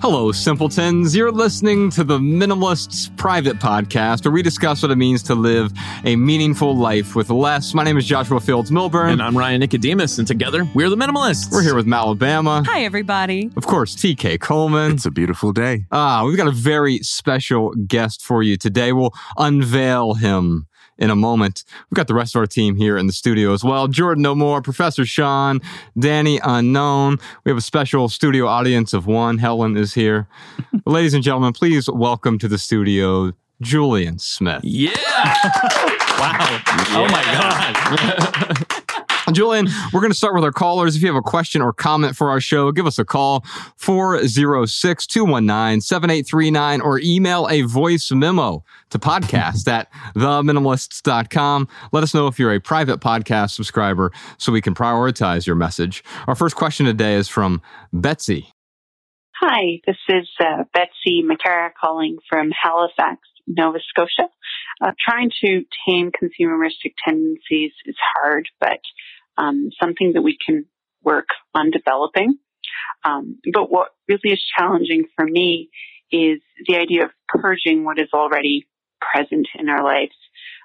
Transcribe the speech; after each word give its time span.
Hello, 0.00 0.32
simpletons. 0.32 1.14
You're 1.14 1.30
listening 1.30 1.90
to 1.90 2.02
the 2.02 2.18
Minimalists 2.18 3.14
Private 3.18 3.58
Podcast, 3.58 4.24
where 4.24 4.32
we 4.32 4.40
discuss 4.42 4.82
what 4.82 4.90
it 4.90 4.96
means 4.96 5.22
to 5.24 5.34
live 5.34 5.74
a 6.04 6.16
meaningful 6.16 6.74
life 6.74 7.14
with 7.14 7.28
less. 7.28 7.74
My 7.74 7.84
name 7.84 7.98
is 7.98 8.06
Joshua 8.06 8.40
Fields 8.40 8.70
Millburn. 8.70 9.12
And 9.12 9.22
I'm 9.22 9.36
Ryan 9.36 9.60
Nicodemus, 9.60 10.16
and 10.16 10.26
together 10.26 10.66
we're 10.74 10.88
the 10.88 10.96
Minimalists. 10.96 11.52
We're 11.52 11.62
here 11.62 11.74
with 11.74 11.92
Alabama. 11.92 12.62
Hi, 12.66 12.84
everybody. 12.84 13.50
Of 13.58 13.66
course, 13.66 13.94
TK 13.94 14.40
Coleman. 14.40 14.92
It's 14.92 15.04
a 15.04 15.10
beautiful 15.10 15.52
day. 15.52 15.84
Ah, 15.92 16.24
we've 16.24 16.38
got 16.38 16.48
a 16.48 16.52
very 16.52 17.00
special 17.00 17.74
guest 17.86 18.22
for 18.22 18.42
you 18.42 18.56
today. 18.56 18.94
We'll 18.94 19.12
unveil 19.36 20.14
him 20.14 20.66
in 21.00 21.10
a 21.10 21.16
moment. 21.16 21.64
We've 21.90 21.96
got 21.96 22.06
the 22.06 22.14
rest 22.14 22.36
of 22.36 22.40
our 22.40 22.46
team 22.46 22.76
here 22.76 22.96
in 22.96 23.06
the 23.06 23.12
studio 23.12 23.52
as 23.52 23.64
well. 23.64 23.88
Jordan 23.88 24.22
No 24.22 24.34
More, 24.34 24.62
Professor 24.62 25.04
Sean, 25.04 25.60
Danny 25.98 26.38
Unknown. 26.44 27.18
We 27.44 27.50
have 27.50 27.58
a 27.58 27.62
special 27.62 28.08
studio 28.08 28.46
audience 28.46 28.92
of 28.92 29.06
one. 29.06 29.38
Helen 29.38 29.76
is 29.76 29.94
here. 29.94 30.28
Ladies 30.86 31.14
and 31.14 31.24
gentlemen, 31.24 31.52
please 31.54 31.88
welcome 31.90 32.38
to 32.38 32.46
the 32.46 32.58
studio 32.58 33.32
Julien 33.60 34.18
Smith. 34.18 34.60
Yeah. 34.62 34.90
wow. 36.18 36.60
Oh 36.92 37.08
my 37.10 37.22
God. 38.66 38.84
Julien, 39.34 39.68
we're 39.92 40.00
going 40.00 40.12
to 40.12 40.16
start 40.16 40.34
with 40.34 40.44
our 40.44 40.52
callers. 40.52 40.96
If 40.96 41.02
you 41.02 41.08
have 41.08 41.16
a 41.16 41.22
question 41.22 41.62
or 41.62 41.72
comment 41.72 42.16
for 42.16 42.30
our 42.30 42.40
show, 42.40 42.72
give 42.72 42.86
us 42.86 42.98
a 42.98 43.04
call 43.04 43.44
406 43.76 45.06
219 45.06 45.80
7839 45.80 46.80
or 46.80 46.98
email 47.00 47.48
a 47.48 47.62
voice 47.62 48.10
memo 48.10 48.64
to 48.90 48.98
podcast 48.98 49.68
at 49.68 49.88
theminimalists.com. 50.14 51.68
Let 51.92 52.02
us 52.02 52.14
know 52.14 52.26
if 52.26 52.38
you're 52.38 52.54
a 52.54 52.60
private 52.60 53.00
podcast 53.00 53.50
subscriber 53.50 54.12
so 54.38 54.52
we 54.52 54.60
can 54.60 54.74
prioritize 54.74 55.46
your 55.46 55.56
message. 55.56 56.04
Our 56.26 56.34
first 56.34 56.56
question 56.56 56.86
today 56.86 57.14
is 57.14 57.28
from 57.28 57.62
Betsy. 57.92 58.48
Hi, 59.40 59.80
this 59.86 59.96
is 60.08 60.28
uh, 60.38 60.64
Betsy 60.74 61.22
McCara 61.24 61.70
calling 61.80 62.18
from 62.28 62.50
Halifax, 62.50 63.20
Nova 63.46 63.78
Scotia. 63.88 64.28
Uh, 64.82 64.92
trying 64.98 65.30
to 65.42 65.62
tame 65.88 66.10
consumeristic 66.10 66.92
tendencies 67.02 67.72
is 67.86 67.96
hard, 68.14 68.48
but 68.60 68.80
um, 69.36 69.70
something 69.80 70.12
that 70.14 70.22
we 70.22 70.36
can 70.44 70.66
work 71.02 71.28
on 71.54 71.70
developing. 71.70 72.38
Um, 73.04 73.38
but 73.52 73.70
what 73.70 73.88
really 74.08 74.32
is 74.32 74.42
challenging 74.56 75.04
for 75.16 75.24
me 75.24 75.70
is 76.12 76.40
the 76.66 76.76
idea 76.76 77.04
of 77.04 77.10
purging 77.28 77.84
what 77.84 77.98
is 77.98 78.08
already 78.12 78.66
present 79.00 79.46
in 79.58 79.68
our 79.68 79.82
lives. 79.82 80.16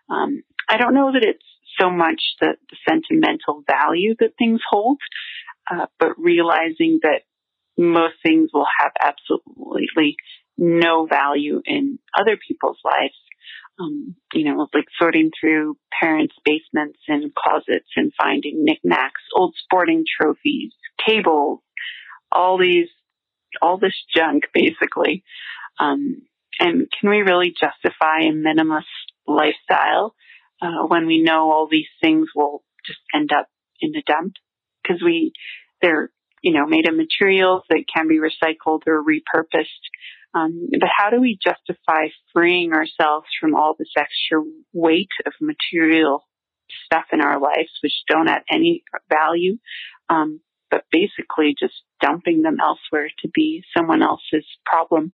Um, 0.10 0.44
I 0.68 0.78
don't 0.78 0.94
know 0.94 1.12
that 1.14 1.24
it's 1.24 1.44
so 1.80 1.90
much 1.90 2.22
the, 2.40 2.56
the 2.70 2.78
sentimental 2.88 3.64
value 3.68 4.16
that 4.20 4.34
things 4.38 4.62
hold, 4.70 4.98
uh, 5.72 5.86
but 6.00 6.18
realizing 6.18 7.00
that 7.04 7.22
most 7.78 8.16
things 8.24 8.50
will 8.54 8.68
have 8.80 8.92
absolutely 9.00 10.16
no 10.58 11.06
value 11.06 11.62
in 11.66 12.00
other 12.18 12.38
people's 12.48 12.80
lives 12.84 13.16
um, 13.80 14.16
you 14.34 14.46
know, 14.46 14.68
like 14.74 14.86
sorting 15.00 15.32
through 15.40 15.78
parents' 16.02 16.36
basements 16.44 17.00
and 17.08 17.34
closets 17.36 17.90
and 17.96 18.14
finding 18.18 18.64
knickknacks, 18.64 19.22
old 19.36 19.56
sporting 19.64 20.04
trophies, 20.20 20.72
cables, 21.06 21.60
all 22.32 22.58
these, 22.58 22.88
all 23.62 23.78
this 23.78 23.96
junk 24.16 24.44
basically. 24.54 25.24
Um, 25.80 26.22
and 26.60 26.88
can 27.00 27.10
we 27.10 27.18
really 27.18 27.54
justify 27.60 28.20
a 28.22 28.32
minimalist 28.32 28.84
lifestyle 29.28 30.16
uh, 30.62 30.86
when 30.88 31.06
we 31.06 31.22
know 31.22 31.52
all 31.52 31.68
these 31.70 31.90
things 32.02 32.30
will 32.36 32.64
just 32.86 33.00
end 33.14 33.32
up 33.32 33.48
in 33.82 33.92
the 33.92 34.04
dump? 34.06 34.34
Because 34.82 35.02
we, 35.04 35.34
they're, 35.82 36.12
you 36.42 36.54
know, 36.54 36.66
made 36.66 36.88
of 36.88 36.96
materials 36.96 37.64
that 37.70 37.84
can 37.94 38.08
be 38.08 38.20
recycled 38.20 38.82
or 38.88 39.04
repurposed. 39.04 39.66
Um, 40.36 40.68
but 40.72 40.90
how 40.96 41.10
do 41.10 41.22
we 41.22 41.40
justify 41.42 42.08
freeing 42.34 42.74
ourselves 42.74 43.28
from 43.40 43.56
all 43.56 43.76
this 43.80 43.92
extra 43.98 44.44
weight 44.74 45.10
of 45.26 45.34
material 45.40 46.28
stuff 46.86 47.06
in 47.14 47.22
our 47.22 47.40
lives, 47.40 47.70
which 47.82 47.94
don't 48.10 48.28
add 48.28 48.44
any 48.52 48.84
value, 49.10 49.58
um, 50.10 50.42
but 50.70 50.84
basically 50.92 51.56
just 51.58 51.76
dumping 52.02 52.42
them 52.42 52.58
elsewhere 52.62 53.10
to 53.20 53.30
be 53.34 53.64
someone 53.76 54.04
else's 54.04 54.46
problem? 54.66 55.14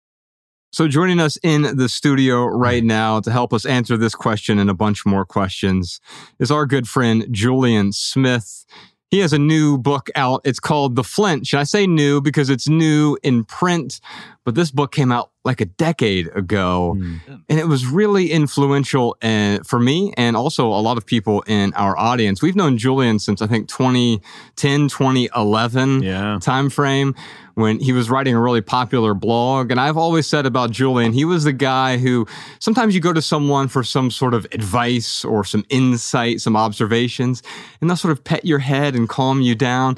So, 0.72 0.88
joining 0.88 1.20
us 1.20 1.38
in 1.42 1.76
the 1.76 1.88
studio 1.88 2.44
right 2.44 2.84
now 2.84 3.20
to 3.20 3.30
help 3.30 3.54
us 3.54 3.64
answer 3.64 3.96
this 3.96 4.14
question 4.14 4.58
and 4.58 4.68
a 4.68 4.74
bunch 4.74 5.06
more 5.06 5.24
questions 5.24 6.00
is 6.38 6.50
our 6.50 6.66
good 6.66 6.86
friend 6.86 7.26
Julien 7.30 7.92
Smith. 7.92 8.66
He 9.10 9.20
has 9.20 9.32
a 9.32 9.38
new 9.38 9.78
book 9.78 10.10
out. 10.16 10.40
It's 10.44 10.58
called 10.58 10.96
The 10.96 11.04
Flinch. 11.04 11.52
And 11.52 11.60
I 11.60 11.64
say 11.64 11.86
new 11.86 12.20
because 12.20 12.50
it's 12.50 12.68
new 12.68 13.16
in 13.22 13.44
print, 13.44 14.00
but 14.44 14.54
this 14.54 14.70
book 14.70 14.92
came 14.92 15.12
out 15.12 15.30
like 15.46 15.60
a 15.60 15.64
decade 15.64 16.28
ago. 16.36 16.96
Mm. 16.98 17.44
And 17.48 17.58
it 17.58 17.68
was 17.68 17.86
really 17.86 18.30
influential 18.32 19.16
uh, 19.22 19.60
for 19.64 19.78
me 19.78 20.12
and 20.16 20.36
also 20.36 20.66
a 20.66 20.82
lot 20.82 20.98
of 20.98 21.06
people 21.06 21.42
in 21.42 21.72
our 21.74 21.96
audience. 21.96 22.42
We've 22.42 22.56
known 22.56 22.76
Julien 22.76 23.18
since 23.18 23.40
I 23.40 23.46
think 23.46 23.68
2010, 23.68 24.88
2011 24.88 26.02
yeah. 26.02 26.38
time 26.42 26.68
frame 26.68 27.14
when 27.54 27.80
he 27.80 27.92
was 27.92 28.10
writing 28.10 28.34
a 28.34 28.40
really 28.40 28.60
popular 28.60 29.14
blog. 29.14 29.70
And 29.70 29.80
I've 29.80 29.96
always 29.96 30.26
said 30.26 30.44
about 30.44 30.72
Julien, 30.72 31.12
he 31.12 31.24
was 31.24 31.44
the 31.44 31.54
guy 31.54 31.96
who 31.96 32.26
sometimes 32.58 32.94
you 32.94 33.00
go 33.00 33.14
to 33.14 33.22
someone 33.22 33.68
for 33.68 33.82
some 33.82 34.10
sort 34.10 34.34
of 34.34 34.46
advice 34.52 35.24
or 35.24 35.42
some 35.42 35.64
insight, 35.70 36.42
some 36.42 36.56
observations, 36.56 37.42
and 37.80 37.88
they'll 37.88 37.96
sort 37.96 38.12
of 38.12 38.22
pet 38.24 38.44
your 38.44 38.58
head 38.58 38.94
and 38.94 39.08
calm 39.08 39.40
you 39.40 39.54
down. 39.54 39.96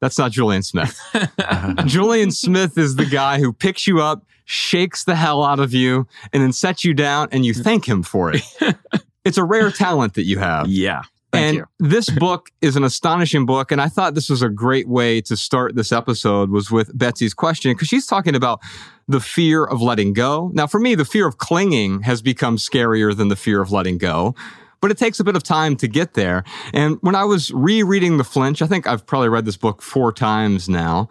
That's 0.00 0.18
not 0.18 0.30
Julien 0.30 0.62
Smith. 0.62 1.00
Julien 1.86 2.30
Smith 2.30 2.78
is 2.78 2.96
the 2.96 3.06
guy 3.06 3.40
who 3.40 3.52
picks 3.52 3.86
you 3.86 4.00
up, 4.00 4.24
shakes 4.44 5.04
the 5.04 5.16
hell 5.16 5.42
out 5.42 5.58
of 5.58 5.74
you, 5.74 6.06
and 6.32 6.42
then 6.42 6.52
sets 6.52 6.84
you 6.84 6.94
down 6.94 7.28
and 7.32 7.44
you 7.44 7.52
thank 7.54 7.88
him 7.88 8.02
for 8.02 8.32
it. 8.32 8.42
it's 9.24 9.38
a 9.38 9.44
rare 9.44 9.70
talent 9.70 10.14
that 10.14 10.24
you 10.24 10.38
have. 10.38 10.68
Yeah. 10.68 11.02
Thank 11.32 11.58
and 11.58 11.66
this 11.90 12.08
book 12.08 12.50
is 12.62 12.76
an 12.76 12.84
astonishing 12.84 13.44
book. 13.44 13.70
And 13.70 13.80
I 13.80 13.88
thought 13.88 14.14
this 14.14 14.30
was 14.30 14.40
a 14.40 14.48
great 14.48 14.88
way 14.88 15.20
to 15.22 15.36
start 15.36 15.74
this 15.74 15.92
episode 15.92 16.50
was 16.50 16.70
with 16.70 16.96
Betsy's 16.96 17.34
question, 17.34 17.72
because 17.72 17.88
she's 17.88 18.06
talking 18.06 18.34
about 18.34 18.60
the 19.08 19.20
fear 19.20 19.64
of 19.64 19.82
letting 19.82 20.12
go. 20.12 20.50
Now, 20.54 20.66
for 20.66 20.80
me, 20.80 20.94
the 20.94 21.04
fear 21.04 21.26
of 21.26 21.38
clinging 21.38 22.02
has 22.02 22.22
become 22.22 22.56
scarier 22.56 23.16
than 23.16 23.28
the 23.28 23.36
fear 23.36 23.60
of 23.60 23.70
letting 23.70 23.98
go. 23.98 24.34
But 24.80 24.90
it 24.90 24.98
takes 24.98 25.18
a 25.18 25.24
bit 25.24 25.36
of 25.36 25.42
time 25.42 25.76
to 25.76 25.88
get 25.88 26.14
there. 26.14 26.44
And 26.72 26.98
when 27.00 27.14
I 27.14 27.24
was 27.24 27.50
rereading 27.52 28.18
The 28.18 28.24
Flinch, 28.24 28.62
I 28.62 28.66
think 28.66 28.86
I've 28.86 29.06
probably 29.06 29.28
read 29.28 29.44
this 29.44 29.56
book 29.56 29.82
four 29.82 30.12
times 30.12 30.68
now. 30.68 31.08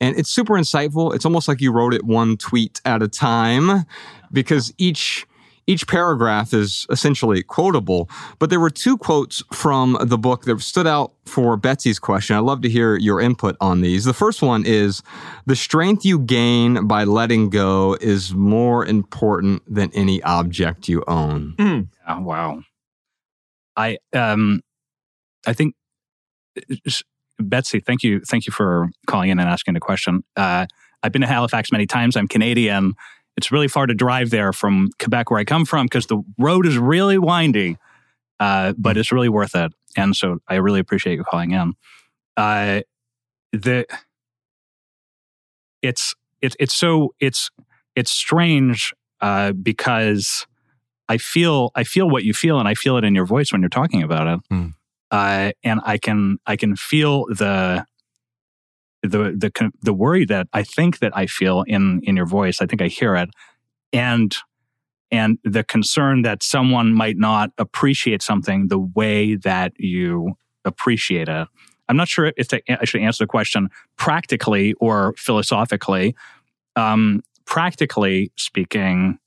And 0.00 0.16
it's 0.18 0.30
super 0.30 0.54
insightful. 0.54 1.14
It's 1.14 1.26
almost 1.26 1.46
like 1.46 1.60
you 1.60 1.72
wrote 1.72 1.92
it 1.92 2.04
one 2.04 2.38
tweet 2.38 2.80
at 2.86 3.02
a 3.02 3.08
time 3.08 3.84
because 4.32 4.72
each 4.78 5.26
each 5.66 5.86
paragraph 5.86 6.52
is 6.52 6.84
essentially 6.90 7.44
quotable, 7.44 8.10
but 8.40 8.50
there 8.50 8.58
were 8.58 8.70
two 8.70 8.96
quotes 8.98 9.40
from 9.52 9.96
the 10.00 10.18
book 10.18 10.44
that 10.44 10.60
stood 10.60 10.86
out 10.86 11.12
for 11.26 11.56
Betsy's 11.56 12.00
question. 12.00 12.34
I'd 12.34 12.40
love 12.40 12.62
to 12.62 12.68
hear 12.68 12.96
your 12.96 13.20
input 13.20 13.56
on 13.60 13.80
these. 13.80 14.04
The 14.04 14.12
first 14.12 14.42
one 14.42 14.64
is 14.66 15.00
The 15.46 15.54
strength 15.54 16.04
you 16.04 16.18
gain 16.18 16.88
by 16.88 17.04
letting 17.04 17.50
go 17.50 17.96
is 18.00 18.34
more 18.34 18.84
important 18.84 19.62
than 19.72 19.92
any 19.94 20.20
object 20.24 20.88
you 20.88 21.04
own. 21.06 21.54
Mm. 21.56 21.88
Oh, 22.08 22.20
wow. 22.20 22.62
I, 23.80 23.98
um, 24.12 24.60
I 25.46 25.52
think, 25.52 25.74
Betsy, 27.38 27.80
thank 27.80 28.02
you. 28.02 28.20
Thank 28.20 28.46
you 28.46 28.52
for 28.52 28.88
calling 29.06 29.30
in 29.30 29.38
and 29.38 29.48
asking 29.48 29.74
the 29.74 29.80
question. 29.80 30.22
Uh, 30.36 30.66
I've 31.02 31.12
been 31.12 31.22
to 31.22 31.28
Halifax 31.28 31.72
many 31.72 31.86
times. 31.86 32.16
I'm 32.16 32.28
Canadian. 32.28 32.94
It's 33.36 33.50
really 33.50 33.68
far 33.68 33.86
to 33.86 33.94
drive 33.94 34.30
there 34.30 34.52
from 34.52 34.90
Quebec, 34.98 35.30
where 35.30 35.40
I 35.40 35.44
come 35.44 35.64
from, 35.64 35.86
because 35.86 36.06
the 36.06 36.22
road 36.38 36.66
is 36.66 36.76
really 36.76 37.16
windy, 37.16 37.78
uh, 38.38 38.74
but 38.76 38.96
it's 38.96 39.12
really 39.12 39.30
worth 39.30 39.54
it. 39.54 39.72
And 39.96 40.14
so 40.14 40.38
I 40.48 40.56
really 40.56 40.80
appreciate 40.80 41.14
you 41.14 41.24
calling 41.24 41.52
in. 41.52 41.74
Uh, 42.36 42.82
the 43.52 43.86
it's 45.82 46.14
it's 46.40 46.56
it's 46.60 46.74
so 46.74 47.14
it's 47.18 47.50
it's 47.96 48.10
strange 48.10 48.92
uh, 49.20 49.52
because 49.52 50.46
I 51.10 51.18
feel 51.18 51.72
I 51.74 51.82
feel 51.82 52.08
what 52.08 52.22
you 52.22 52.32
feel, 52.32 52.60
and 52.60 52.68
I 52.68 52.74
feel 52.74 52.96
it 52.96 53.02
in 53.02 53.16
your 53.16 53.26
voice 53.26 53.50
when 53.50 53.60
you're 53.60 53.68
talking 53.68 54.04
about 54.04 54.28
it. 54.28 54.40
Mm. 54.52 54.74
Uh, 55.10 55.50
and 55.64 55.80
I 55.84 55.98
can 55.98 56.38
I 56.46 56.54
can 56.54 56.76
feel 56.76 57.26
the 57.26 57.84
the 59.02 59.32
the 59.36 59.72
the 59.82 59.92
worry 59.92 60.24
that 60.26 60.46
I 60.52 60.62
think 60.62 61.00
that 61.00 61.10
I 61.16 61.26
feel 61.26 61.64
in 61.66 62.00
in 62.04 62.16
your 62.16 62.26
voice. 62.26 62.62
I 62.62 62.66
think 62.66 62.80
I 62.80 62.86
hear 62.86 63.16
it, 63.16 63.28
and 63.92 64.36
and 65.10 65.38
the 65.42 65.64
concern 65.64 66.22
that 66.22 66.44
someone 66.44 66.94
might 66.94 67.16
not 67.16 67.50
appreciate 67.58 68.22
something 68.22 68.68
the 68.68 68.78
way 68.78 69.34
that 69.34 69.72
you 69.78 70.34
appreciate 70.64 71.28
it. 71.28 71.48
I'm 71.88 71.96
not 71.96 72.06
sure 72.06 72.32
if 72.36 72.46
to, 72.48 72.62
I 72.80 72.84
should 72.84 73.00
answer 73.00 73.24
the 73.24 73.28
question 73.28 73.68
practically 73.96 74.74
or 74.74 75.12
philosophically. 75.16 76.14
Um, 76.76 77.22
practically 77.46 78.30
speaking, 78.36 79.18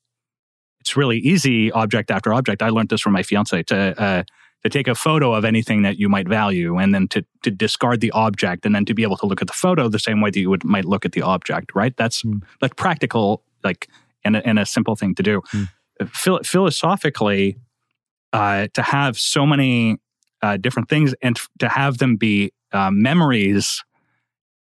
it's 0.83 0.97
really 0.97 1.17
easy, 1.19 1.71
object 1.71 2.11
after 2.11 2.33
object. 2.33 2.61
I 2.61 2.69
learned 2.69 2.89
this 2.89 2.99
from 3.01 3.13
my 3.13 3.23
fiance 3.23 3.63
to 3.63 3.77
uh, 4.01 4.23
to 4.63 4.69
take 4.69 4.87
a 4.89 4.95
photo 4.95 5.33
of 5.33 5.43
anything 5.45 5.81
that 5.83 5.97
you 5.97 6.09
might 6.09 6.27
value, 6.27 6.77
and 6.77 6.93
then 6.93 7.07
to 7.09 7.23
to 7.43 7.49
discard 7.51 8.01
the 8.01 8.11
object, 8.11 8.65
and 8.65 8.75
then 8.75 8.85
to 8.85 8.93
be 8.93 9.03
able 9.03 9.17
to 9.17 9.25
look 9.25 9.41
at 9.41 9.47
the 9.47 9.53
photo 9.53 9.87
the 9.87 9.99
same 9.99 10.19
way 10.21 10.29
that 10.29 10.39
you 10.39 10.49
would 10.49 10.63
might 10.65 10.85
look 10.85 11.05
at 11.05 11.13
the 11.13 11.21
object. 11.21 11.71
Right? 11.73 11.95
That's 11.95 12.23
Mm. 12.23 12.41
like 12.61 12.75
practical, 12.75 13.43
like 13.63 13.87
and 14.25 14.35
a, 14.35 14.45
and 14.47 14.59
a 14.59 14.65
simple 14.65 14.95
thing 14.95 15.15
to 15.15 15.23
do. 15.23 15.41
Mm. 15.53 15.67
Phil- 16.09 16.43
philosophically, 16.43 17.57
uh, 18.33 18.67
to 18.73 18.81
have 18.81 19.17
so 19.17 19.45
many 19.45 19.97
uh, 20.41 20.57
different 20.57 20.89
things 20.89 21.13
and 21.21 21.37
f- 21.37 21.47
to 21.59 21.69
have 21.69 21.97
them 21.99 22.17
be 22.17 22.51
uh, 22.73 22.91
memories 22.91 23.83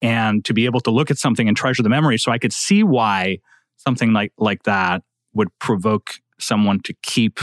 and 0.02 0.44
to 0.46 0.54
be 0.54 0.66
able 0.66 0.80
to 0.82 0.92
look 0.92 1.10
at 1.12 1.18
something 1.18 1.48
and 1.48 1.56
treasure 1.58 1.84
the 1.84 1.90
memory 1.90 2.18
so 2.18 2.32
i 2.32 2.38
could 2.38 2.54
see 2.54 2.84
why 2.84 3.38
something 3.78 4.12
like 4.14 4.32
like 4.38 4.64
that 4.64 5.04
would 5.40 5.50
provoke 5.60 6.20
someone 6.40 6.80
to 6.82 6.94
keep 7.02 7.40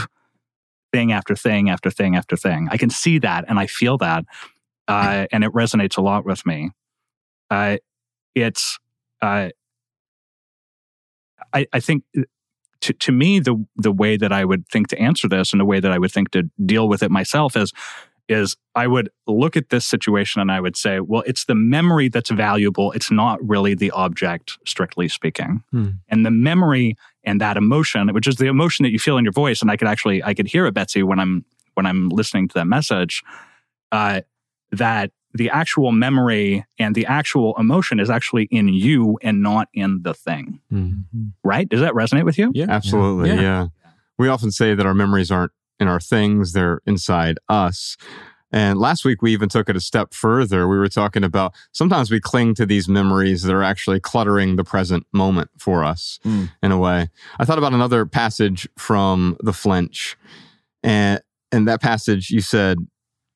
thing 0.93 1.11
after 1.11 1.35
thing 1.35 1.69
after 1.69 1.91
thing 1.91 2.15
after 2.15 2.37
thing 2.37 2.67
i 2.71 2.77
can 2.77 2.89
see 2.89 3.19
that 3.19 3.43
and 3.49 3.59
i 3.59 3.67
feel 3.67 3.97
that 3.97 4.23
uh, 4.87 5.25
and 5.33 5.43
it 5.43 5.51
resonates 5.51 5.97
a 5.97 6.01
lot 6.01 6.25
with 6.25 6.45
me 6.45 6.71
uh, 7.49 7.75
it's 8.35 8.79
uh, 9.21 9.49
I, 11.53 11.65
I 11.73 11.79
think 11.79 12.03
to, 12.81 12.93
to 12.93 13.11
me 13.11 13.39
the 13.39 13.65
the 13.75 13.91
way 13.91 14.17
that 14.17 14.31
I 14.31 14.45
would 14.45 14.67
think 14.67 14.87
to 14.89 14.99
answer 14.99 15.27
this 15.27 15.51
and 15.51 15.59
the 15.59 15.65
way 15.65 15.79
that 15.79 15.91
I 15.91 15.97
would 15.97 16.11
think 16.11 16.31
to 16.31 16.43
deal 16.65 16.87
with 16.87 17.03
it 17.03 17.11
myself 17.11 17.55
is 17.55 17.73
is 18.29 18.55
I 18.75 18.87
would 18.87 19.09
look 19.25 19.55
at 19.55 19.69
this 19.69 19.85
situation 19.85 20.41
and 20.41 20.51
I 20.51 20.59
would 20.59 20.75
say, 20.75 20.99
well, 20.99 21.23
it's 21.25 21.45
the 21.45 21.55
memory 21.55 22.09
that's 22.09 22.29
valuable. 22.29 22.91
It's 22.91 23.09
not 23.09 23.39
really 23.41 23.73
the 23.73 23.89
object, 23.91 24.57
strictly 24.65 25.07
speaking. 25.07 25.63
Hmm. 25.71 25.89
And 26.09 26.25
the 26.25 26.31
memory 26.31 26.97
and 27.27 27.41
that 27.41 27.57
emotion, 27.57 28.11
which 28.13 28.25
is 28.25 28.37
the 28.37 28.47
emotion 28.47 28.83
that 28.83 28.91
you 28.91 28.99
feel 28.99 29.17
in 29.17 29.25
your 29.25 29.33
voice, 29.33 29.61
and 29.61 29.69
I 29.69 29.77
could 29.77 29.87
actually 29.87 30.23
I 30.23 30.33
could 30.33 30.47
hear 30.47 30.65
it, 30.65 30.73
Betsy, 30.73 31.03
when 31.03 31.19
I'm 31.19 31.45
when 31.75 31.85
I'm 31.85 32.09
listening 32.09 32.47
to 32.47 32.53
that 32.55 32.65
message, 32.65 33.21
uh, 33.91 34.21
that 34.71 35.11
the 35.33 35.49
actual 35.49 35.91
memory 35.91 36.65
and 36.79 36.95
the 36.95 37.05
actual 37.05 37.53
emotion 37.59 37.99
is 37.99 38.09
actually 38.09 38.47
in 38.49 38.69
you 38.69 39.19
and 39.21 39.43
not 39.43 39.67
in 39.73 40.01
the 40.01 40.13
thing. 40.13 40.61
Mm. 40.71 41.03
Right? 41.43 41.69
Does 41.69 41.81
that 41.81 41.93
resonate 41.93 42.23
with 42.23 42.39
you? 42.39 42.51
Yeah. 42.55 42.65
Absolutely. 42.69 43.29
Yeah. 43.29 43.41
Yeah. 43.41 43.67
We 44.17 44.29
often 44.29 44.49
say 44.49 44.73
that 44.73 44.85
our 44.85 44.95
memories 44.95 45.29
aren't 45.29 45.51
in 45.79 45.87
our 45.87 45.99
things, 45.99 46.53
they're 46.53 46.81
inside 46.87 47.37
us. 47.49 47.97
And 48.51 48.79
last 48.79 49.03
week, 49.03 49.21
we 49.21 49.33
even 49.33 49.49
took 49.49 49.67
it 49.67 49.75
a 49.75 49.81
step 49.81 50.13
further. 50.13 50.67
We 50.67 50.77
were 50.77 50.87
talking 50.87 51.23
about 51.23 51.53
sometimes 51.73 52.09
we 52.09 52.19
cling 52.21 52.55
to 52.55 52.65
these 52.65 52.87
memories 52.87 53.43
that 53.43 53.53
are 53.53 53.63
actually 53.63 53.99
cluttering 53.99 54.55
the 54.55 54.63
present 54.63 55.05
moment 55.11 55.49
for 55.57 55.83
us 55.83 56.19
Mm. 56.25 56.49
in 56.63 56.71
a 56.71 56.77
way. 56.77 57.09
I 57.39 57.45
thought 57.45 57.57
about 57.57 57.73
another 57.73 58.05
passage 58.05 58.67
from 58.77 59.35
The 59.41 59.51
Flinch. 59.53 60.15
And 60.81 61.19
in 61.51 61.65
that 61.65 61.81
passage, 61.81 62.29
you 62.29 62.39
said, 62.41 62.77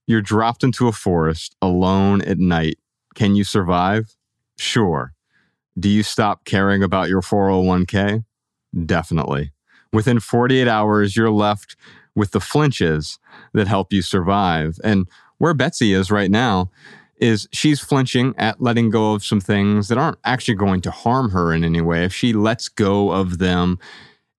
You're 0.08 0.22
dropped 0.22 0.64
into 0.64 0.88
a 0.88 0.92
forest 0.92 1.56
alone 1.62 2.22
at 2.22 2.38
night. 2.40 2.78
Can 3.16 3.36
you 3.36 3.44
survive? 3.44 4.16
Sure. 4.58 5.14
Do 5.80 5.90
you 5.90 6.04
stop 6.04 6.44
caring 6.46 6.84
about 6.84 7.08
your 7.10 7.22
401k? 7.22 8.24
Definitely. 8.86 9.52
Within 9.94 10.20
48 10.20 10.68
hours, 10.68 11.16
you're 11.18 11.30
left 11.32 11.76
with 12.16 12.32
the 12.32 12.40
flinches 12.40 13.20
that 13.54 13.68
help 13.68 13.94
you 13.94 14.02
survive. 14.02 14.78
And 14.84 15.08
where 15.38 15.54
Betsy 15.54 15.94
is 15.94 16.12
right 16.12 16.30
now 16.32 16.70
is 17.22 17.48
she's 17.52 17.80
flinching 17.80 18.34
at 18.38 18.60
letting 18.60 18.90
go 18.90 19.14
of 19.14 19.24
some 19.24 19.40
things 19.40 19.88
that 19.88 19.98
aren't 19.98 20.18
actually 20.24 20.56
going 20.56 20.82
to 20.82 20.92
harm 20.92 21.30
her 21.30 21.54
in 21.54 21.64
any 21.64 21.82
way 21.82 22.04
if 22.04 22.14
she 22.14 22.34
lets 22.34 22.68
go 22.68 23.12
of 23.12 23.38
them. 23.38 23.80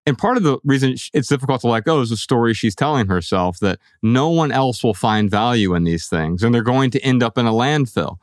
And 0.05 0.19
part 0.19 0.37
of 0.37 0.43
the 0.43 0.59
reason 0.65 0.97
it's 1.15 1.29
difficult 1.29 1.61
to 1.61 1.69
let 1.69 1.85
go 1.85 2.01
is 2.01 2.11
the 2.11 2.17
story 2.17 2.55
she's 2.55 2.75
telling 2.75 3.07
herself 3.07 3.61
that 3.61 3.79
no 4.03 4.29
one 4.29 4.51
else 4.51 4.83
will 4.83 4.95
find 4.95 5.31
value 5.31 5.75
in 5.75 5.85
these 5.85 6.09
things 6.09 6.43
and 6.43 6.53
they're 6.53 6.63
going 6.63 6.91
to 6.91 7.01
end 7.03 7.23
up 7.23 7.39
in 7.39 7.47
a 7.47 7.53
landfill. 7.53 8.19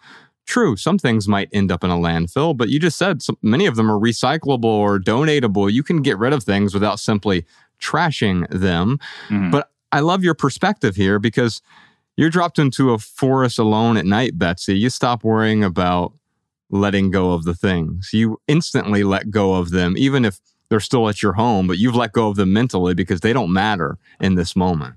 True, 0.46 0.76
some 0.76 0.98
things 0.98 1.28
might 1.28 1.48
end 1.54 1.72
up 1.72 1.84
in 1.84 1.92
a 1.92 1.96
landfill, 1.96 2.58
but 2.58 2.70
you 2.70 2.80
just 2.80 2.98
said 2.98 3.22
some, 3.22 3.38
many 3.42 3.66
of 3.66 3.78
them 3.78 3.90
are 3.90 4.00
recyclable 4.00 4.66
or 4.66 5.00
donatable. 5.00 5.72
You 5.72 5.84
can 5.84 6.02
get 6.02 6.18
rid 6.18 6.34
of 6.34 6.44
things 6.44 6.74
without 6.74 7.00
simply 7.00 7.46
trashing 7.82 8.48
them. 8.50 9.00
Mhm. 9.30 9.52
But 9.52 9.72
I 9.92 10.02
love 10.02 10.24
your 10.24 10.36
perspective 10.36 10.96
here 10.96 11.20
because 11.20 11.62
you're 12.18 12.30
dropped 12.30 12.60
into 12.60 12.92
a 12.92 13.00
forest 13.00 13.58
alone 13.58 13.98
at 13.98 14.06
night, 14.06 14.38
Betsy. 14.38 14.78
You 14.78 14.90
stop 14.90 15.24
worrying 15.24 15.64
about 15.64 16.14
letting 16.70 17.10
go 17.12 17.32
of 17.32 17.46
the 17.46 17.56
things. 17.56 18.10
You 18.14 18.40
instantly 18.48 19.04
let 19.04 19.32
go 19.32 19.56
of 19.56 19.72
them, 19.72 19.96
even 19.98 20.26
if 20.26 20.40
they're 20.70 20.80
still 20.80 21.10
at 21.10 21.24
your 21.24 21.34
home, 21.34 21.66
but 21.66 21.78
you've 21.80 21.96
let 21.96 22.14
go 22.14 22.28
of 22.30 22.36
them 22.36 22.54
mentally 22.54 22.94
because 22.94 23.22
they 23.22 23.34
don't 23.34 23.52
matter 23.52 23.98
in 24.20 24.36
this 24.36 24.56
moment. 24.56 24.96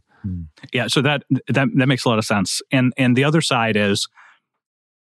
Yeah, 0.73 0.87
so 0.89 1.01
that 1.03 1.25
that 1.49 1.69
that 1.75 1.87
makes 1.87 2.05
a 2.05 2.09
lot 2.09 2.19
of 2.19 2.25
sense. 2.25 2.61
And 2.71 2.93
and 2.97 3.17
the 3.17 3.25
other 3.25 3.41
side 3.41 3.77
is, 3.77 4.09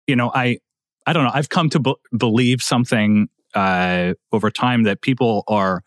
you 0.07 0.15
know, 0.15 0.31
I 0.33 0.57
I 1.05 1.13
don't 1.13 1.23
know. 1.23 1.31
I've 1.33 1.49
come 1.49 1.69
to 1.69 1.79
be- 1.79 1.95
believe 2.17 2.61
something 2.61 3.29
uh, 3.53 4.13
over 4.33 4.51
time 4.51 4.83
that 4.83 5.01
people 5.01 5.43
are 5.47 5.83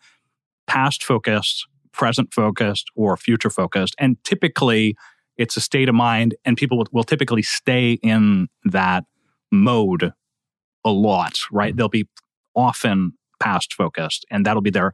past 0.67 1.03
focused, 1.03 1.67
present 1.93 2.33
focused, 2.33 2.89
or 2.95 3.17
future 3.17 3.49
focused, 3.49 3.95
and 3.97 4.21
typically 4.23 4.95
it's 5.37 5.57
a 5.57 5.61
state 5.61 5.89
of 5.89 5.95
mind, 5.95 6.35
and 6.45 6.57
people 6.57 6.83
will, 6.91 7.03
typically 7.03 7.41
stay 7.41 7.93
in 8.03 8.47
that 8.63 9.05
mode 9.51 10.11
a 10.85 10.91
lot. 10.91 11.37
Right? 11.51 11.75
They'll 11.75 11.89
be 11.89 12.07
often 12.55 13.13
past 13.39 13.73
focused, 13.73 14.25
and 14.29 14.45
that'll 14.45 14.61
be 14.61 14.69
their 14.69 14.93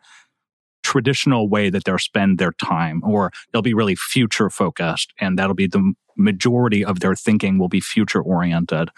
traditional 0.84 1.50
way 1.50 1.70
that 1.70 1.84
they'll 1.84 1.98
spend 1.98 2.38
their 2.38 2.54
time, 2.54 3.02
or 3.04 3.32
they'll 3.52 3.62
be 3.62 3.74
really 3.74 3.96
future 3.96 4.50
focused, 4.50 5.12
and 5.20 5.38
that'll 5.38 5.54
be 5.54 5.68
the 5.68 5.94
majority 6.16 6.84
of 6.84 7.00
their 7.00 7.16
thinking 7.16 7.60
will 7.60 7.70
be 7.70 7.80
future 7.80 8.22
oriented. 8.22 8.90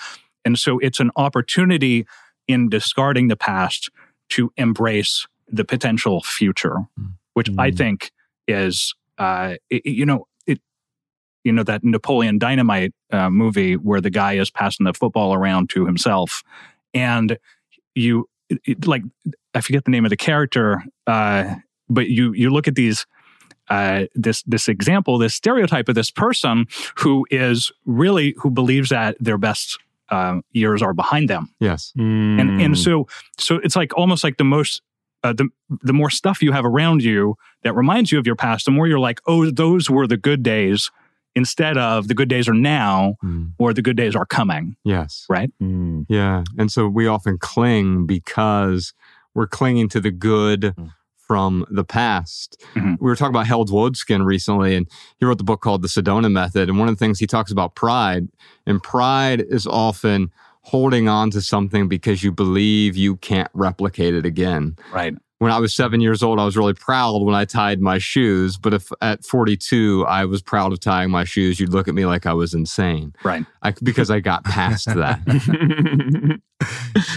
And 0.46 0.58
so 0.58 0.80
it's 0.80 1.00
an 1.00 1.12
opportunity 1.16 2.06
in 2.48 2.70
discarding 2.70 3.28
the 3.28 3.36
past 3.36 3.90
to 4.30 4.52
embrace 4.56 5.28
the 5.48 5.66
potential 5.66 6.22
future, 6.22 6.78
hmm. 6.96 7.08
Which 7.40 7.50
I 7.58 7.72
Mm. 7.72 7.78
think 7.78 8.12
is, 8.48 8.94
uh, 9.18 9.56
it- 9.70 9.82
it- 9.86 9.96
you 10.00 10.06
know, 10.06 10.28
it, 10.46 10.60
you 11.46 11.52
know, 11.54 11.64
that 11.64 11.84
Napoleon 11.84 12.38
Dynamite 12.38 12.94
uh, 13.12 13.30
movie 13.30 13.76
where 13.78 14.02
the 14.02 14.10
guy 14.22 14.34
is 14.34 14.50
passing 14.52 14.86
the 14.86 14.94
football 14.94 15.34
around 15.34 15.70
to 15.70 15.86
himself, 15.86 16.44
and 16.94 17.38
you 17.96 18.28
it- 18.50 18.62
it- 18.66 18.88
like, 18.88 19.04
I 19.54 19.62
forget 19.62 19.86
the 19.86 19.92
name 19.92 20.06
of 20.06 20.10
the 20.10 20.18
character, 20.30 20.84
uh, 21.08 21.44
but 21.88 22.10
you 22.10 22.34
you 22.34 22.50
look 22.50 22.68
at 22.68 22.76
these 22.76 23.06
uh, 23.70 24.06
this 24.16 24.42
this 24.54 24.68
example, 24.68 25.18
this 25.20 25.36
stereotype 25.36 25.88
of 25.90 25.96
this 25.96 26.12
person 26.12 26.66
who 27.02 27.26
is 27.30 27.72
really 27.86 28.34
who 28.42 28.50
believes 28.50 28.90
that 28.90 29.16
their 29.20 29.38
best 29.38 29.78
uh, 30.10 30.42
years 30.54 30.82
are 30.82 30.94
behind 30.96 31.30
them, 31.30 31.44
Yes. 31.60 31.94
and 31.96 32.50
Mm. 32.50 32.66
and 32.66 32.78
so 32.78 33.08
so 33.38 33.56
it's 33.64 33.76
like 33.76 33.92
almost 33.96 34.24
like 34.24 34.38
the 34.38 34.44
most 34.58 34.82
uh, 35.24 35.34
the 35.34 35.48
the 35.84 35.94
more 35.94 36.10
stuff 36.10 36.42
you 36.42 36.52
have 36.52 36.66
around 36.66 37.04
you 37.04 37.36
that 37.64 37.76
reminds 37.76 38.12
you 38.12 38.20
of 38.20 38.26
your 38.26 38.36
past, 38.36 38.66
the 38.66 38.72
more 38.72 38.88
you're 38.88 39.00
like, 39.00 39.20
oh, 39.28 39.50
those 39.52 39.90
were 39.90 40.08
the 40.08 40.18
good 40.18 40.44
days, 40.44 40.90
instead 41.36 41.78
of 41.78 42.08
the 42.08 42.14
good 42.14 42.30
days 42.30 42.48
are 42.48 42.54
now 42.54 43.16
Mm. 43.24 43.52
or 43.60 43.74
the 43.74 43.82
good 43.82 43.98
days 43.98 44.16
are 44.16 44.26
coming. 44.26 44.76
Yes. 44.84 45.26
Right? 45.30 45.52
Mm. 45.62 46.06
Yeah. 46.10 46.44
And 46.58 46.72
so 46.72 46.88
we 46.88 47.06
often 47.08 47.38
cling 47.38 48.06
because 48.06 48.94
we're 49.36 49.48
clinging 49.48 49.90
to 49.90 50.00
the 50.02 50.12
good 50.12 50.74
Mm. 50.78 50.92
from 51.18 51.64
the 51.70 51.84
past. 51.84 52.60
Mhm. 52.74 52.98
We 53.00 53.06
were 53.06 53.16
talking 53.16 53.36
about 53.36 53.46
Hale 53.46 53.64
Dwoskin 53.66 54.26
recently, 54.26 54.76
and 54.76 54.88
he 55.20 55.26
wrote 55.26 55.38
the 55.38 55.44
book 55.44 55.62
called 55.62 55.84
The 55.84 55.88
Sedona 55.88 56.32
Method. 56.32 56.68
And 56.70 56.80
one 56.80 56.88
of 56.90 56.96
the 56.96 57.00
things 57.00 57.20
he 57.20 57.28
talks 57.28 57.52
about 57.52 57.76
pride, 57.76 58.28
and 58.66 58.82
pride 58.82 59.46
is 59.48 59.68
often 59.68 60.32
holding 60.62 61.08
on 61.08 61.32
to 61.32 61.42
something 61.42 61.88
because 61.88 62.24
you 62.24 62.32
believe 62.32 62.96
you 62.96 63.18
can't 63.18 63.50
replicate 63.54 64.14
it 64.14 64.26
again. 64.26 64.76
Right. 64.94 65.16
When 65.40 65.54
I 65.54 65.60
was 65.60 65.74
seven 65.74 66.02
years 66.02 66.22
old, 66.22 66.38
I 66.38 66.44
was 66.44 66.58
really 66.58 66.74
proud 66.74 67.22
when 67.22 67.34
I 67.34 67.46
tied 67.46 67.80
my 67.80 67.98
shoes. 67.98 68.58
But 68.58 68.74
if 68.74 68.92
at 69.02 69.24
42, 69.24 70.06
I 70.06 70.26
was 70.26 70.42
proud 70.42 70.74
of 70.74 70.82
tying 70.82 71.12
my 71.12 71.24
shoes, 71.24 71.62
you'd 71.62 71.72
look 71.72 71.88
at 71.88 71.96
me 71.96 72.06
like 72.06 72.26
I 72.26 72.34
was 72.34 72.54
insane. 72.54 73.14
Right. 73.24 73.46
I, 73.62 73.72
because 73.82 74.12
I 74.12 74.20
got 74.20 74.44
past 74.44 74.88
that. 74.88 76.42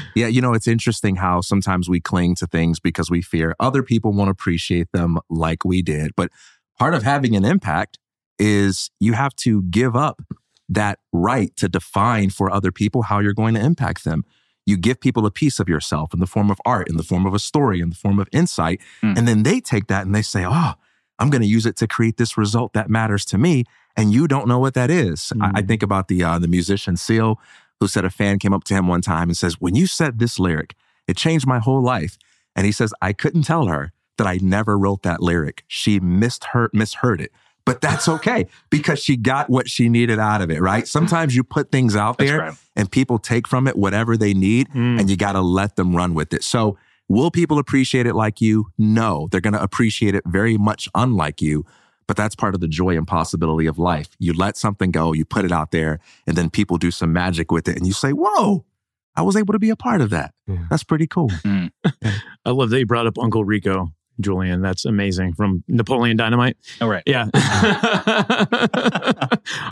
yeah, 0.15 0.29
you 0.29 0.41
know, 0.41 0.55
it's 0.55 0.69
interesting 0.69 1.17
how 1.17 1.41
sometimes 1.41 1.89
we 1.89 1.99
cling 1.99 2.37
to 2.37 2.47
things 2.47 2.79
because 2.79 3.11
we 3.11 3.23
fear 3.23 3.57
other 3.59 3.83
people 3.83 4.13
won't 4.13 4.31
appreciate 4.31 4.87
them 4.93 5.19
like 5.29 5.65
we 5.65 5.83
did. 5.83 6.13
But 6.17 6.31
part 6.79 6.95
of 6.95 7.03
having 7.03 7.35
an 7.35 7.45
impact 7.45 7.99
is 8.39 8.89
you 9.01 9.15
have 9.15 9.35
to 9.37 9.63
give 9.65 9.97
up 9.97 10.23
that 10.69 10.99
right 11.13 11.55
to 11.57 11.69
define 11.69 12.31
for 12.31 12.51
other 12.53 12.71
people 12.73 13.03
how 13.03 13.19
you're 13.21 13.33
going 13.35 13.55
to 13.55 13.61
impact 13.65 14.05
them. 14.05 14.25
You 14.65 14.77
give 14.77 15.01
people 15.01 15.27
a 15.27 15.31
piece 15.31 15.59
of 15.59 15.69
yourself 15.69 16.15
in 16.15 16.21
the 16.21 16.27
form 16.27 16.51
of 16.51 16.61
art, 16.65 16.89
in 16.89 16.97
the 16.97 17.03
form 17.03 17.27
of 17.27 17.35
a 17.35 17.39
story, 17.39 17.81
in 17.81 17.89
the 17.91 17.97
form 17.97 18.19
of 18.21 18.29
insight. 18.33 18.81
Mm. 19.03 19.19
And 19.19 19.29
then 19.29 19.43
they 19.43 19.61
take 19.61 19.89
that 19.89 20.07
and 20.07 20.15
they 20.15 20.23
say, 20.23 20.45
oh, 20.47 20.75
I'm 21.19 21.31
going 21.31 21.43
to 21.43 21.49
use 21.49 21.67
it 21.67 21.77
to 21.79 21.87
create 21.87 22.17
this 22.17 22.39
result 22.39 22.73
that 22.73 22.89
matters 22.89 23.25
to 23.27 23.39
me. 23.39 23.65
and 23.95 24.11
you 24.11 24.27
don't 24.27 24.49
know 24.49 24.59
what 24.59 24.73
that 24.73 24.91
is. 24.91 25.33
I, 25.39 25.51
I 25.57 25.63
Mm. 25.63 25.69
think 25.69 25.83
about 25.83 26.09
the 26.09 26.25
uh, 26.25 26.39
the 26.39 26.49
musician 26.49 26.97
Seal, 26.97 27.39
who 27.79 27.87
said 27.89 28.07
a 28.07 28.11
fan 28.11 28.39
came 28.39 28.55
up 28.55 28.65
to 28.65 28.75
him 28.75 28.87
one 28.89 29.03
time 29.03 29.29
and 29.29 29.37
says, 29.37 29.61
"When 29.61 29.75
you 29.75 29.87
said 29.87 30.19
this 30.19 30.39
lyric, 30.39 30.75
it 31.07 31.17
changed 31.19 31.47
my 31.47 31.59
whole 31.59 31.83
life." 31.83 32.17
And 32.57 32.65
he 32.65 32.73
says, 32.73 32.95
"I 33.03 33.13
couldn't 33.13 33.43
tell 33.43 33.67
her 33.67 33.93
that 34.17 34.27
I 34.27 34.39
never 34.41 34.79
wrote 34.79 35.03
that 35.03 35.21
lyric. 35.21 35.65
She 35.67 36.01
misheard 36.01 36.71
misheard 36.73 37.21
it." 37.21 37.33
But 37.65 37.81
that's 37.81 38.09
okay 38.09 38.47
because 38.71 39.01
she 39.03 39.17
got 39.17 39.49
what 39.49 39.71
she 39.71 39.89
needed 39.89 40.19
out 40.19 40.41
of 40.43 40.51
it, 40.51 40.61
right? 40.61 40.87
Sometimes 40.89 41.37
you 41.37 41.45
put 41.45 41.71
things 41.71 41.95
out 41.95 42.19
there 42.19 42.39
right. 42.39 42.55
and 42.75 42.91
people 42.91 43.19
take 43.19 43.47
from 43.47 43.69
it 43.69 43.77
whatever 43.77 44.17
they 44.17 44.35
need 44.35 44.69
Mm. 44.71 44.99
and 45.01 45.09
you 45.11 45.17
got 45.17 45.33
to 45.33 45.41
let 45.41 45.77
them 45.77 45.95
run 45.95 46.15
with 46.15 46.33
it. 46.35 46.43
So, 46.43 46.77
will 47.09 47.31
people 47.31 47.59
appreciate 47.59 48.07
it 48.07 48.15
like 48.15 48.41
you? 48.41 48.67
No, 48.79 49.29
they're 49.31 49.41
going 49.41 49.53
to 49.55 49.63
appreciate 49.63 50.15
it 50.15 50.25
very 50.27 50.57
much 50.57 50.89
unlike 50.95 51.41
you. 51.43 51.65
But 52.09 52.17
that's 52.17 52.35
part 52.35 52.55
of 52.55 52.61
the 52.61 52.69
joy 52.69 52.97
and 52.97 53.07
possibility 53.07 53.67
of 53.67 53.79
life. 53.79 54.09
You 54.19 54.33
let 54.33 54.57
something 54.57 54.91
go, 54.91 55.13
you 55.13 55.25
put 55.25 55.45
it 55.45 55.53
out 55.53 55.71
there, 55.71 56.01
and 56.27 56.37
then 56.37 56.51
people 56.51 56.79
do 56.79 56.91
some 56.91 57.13
magic 57.13 57.53
with 57.53 57.69
it, 57.69 57.77
and 57.77 57.87
you 57.87 57.93
say, 57.93 58.11
Whoa, 58.11 58.65
I 59.15 59.23
was 59.23 59.37
able 59.37 59.53
to 59.53 59.59
be 59.61 59.71
a 59.71 59.77
part 59.77 60.01
of 60.01 60.11
that. 60.11 60.35
Yeah. 60.49 60.65
That's 60.69 60.83
pretty 60.85 61.07
cool. 61.07 61.31
I 61.45 62.51
love 62.51 62.71
that 62.71 62.79
you 62.79 62.87
brought 62.87 63.07
up 63.07 63.19
Uncle 63.19 63.45
Rico, 63.45 63.93
Julien. 64.23 64.63
That's 64.63 64.85
amazing 64.85 65.35
from 65.35 65.63
Napoleon 65.69 66.17
Dynamite. 66.17 66.57
All 66.81 66.89
right. 66.89 67.03
Yeah. 67.07 67.29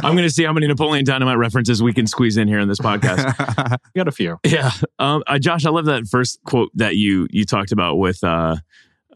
I'm 0.03 0.15
going 0.15 0.19
to 0.25 0.31
see 0.31 0.45
how 0.45 0.53
many 0.53 0.67
Napoleon 0.67 1.05
Dynamite 1.05 1.39
references 1.39 1.83
we 1.83 1.93
can 1.93 2.07
squeeze 2.07 2.37
in 2.37 2.49
here 2.49 2.59
in 2.61 2.69
this 2.69 2.79
podcast. 2.79 3.79
We 3.95 3.99
got 4.01 4.09
a 4.09 4.13
few. 4.13 4.39
Yeah, 4.45 4.71
um, 4.99 5.23
uh, 5.27 5.39
Josh, 5.39 5.65
I 5.67 5.71
love 5.71 5.87
that 5.87 6.07
first 6.07 6.39
quote 6.45 6.71
that 6.75 6.97
you 6.97 7.27
you 7.31 7.45
talked 7.45 7.73
about 7.73 7.97
with 7.97 8.23
uh, 8.25 8.57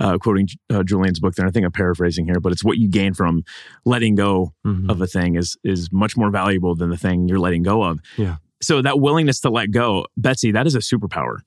uh, 0.01 0.19
quoting 0.19 0.49
uh, 0.71 0.83
Julien's 0.83 1.21
book. 1.21 1.35
There, 1.35 1.47
I 1.47 1.51
think 1.51 1.65
I'm 1.67 1.73
paraphrasing 1.73 2.25
here, 2.27 2.41
but 2.41 2.53
it's 2.53 2.65
what 2.65 2.79
you 2.79 2.89
gain 2.89 3.15
from 3.15 3.45
letting 3.85 4.15
go 4.15 4.53
Mhm. 4.67 4.91
of 4.91 5.01
a 5.01 5.07
thing 5.07 5.37
is 5.37 5.57
is 5.65 5.91
much 5.93 6.17
more 6.17 6.31
valuable 6.31 6.75
than 6.75 6.91
the 6.91 6.97
thing 6.97 7.29
you're 7.29 7.39
letting 7.39 7.63
go 7.63 7.83
of. 7.83 8.01
Yeah. 8.17 8.37
So 8.63 8.81
that 8.83 8.99
willingness 9.01 9.41
to 9.41 9.51
let 9.51 9.71
go, 9.71 10.07
Betsy, 10.17 10.51
that 10.53 10.67
is 10.67 10.75
a 10.75 10.79
superpower. 10.79 11.39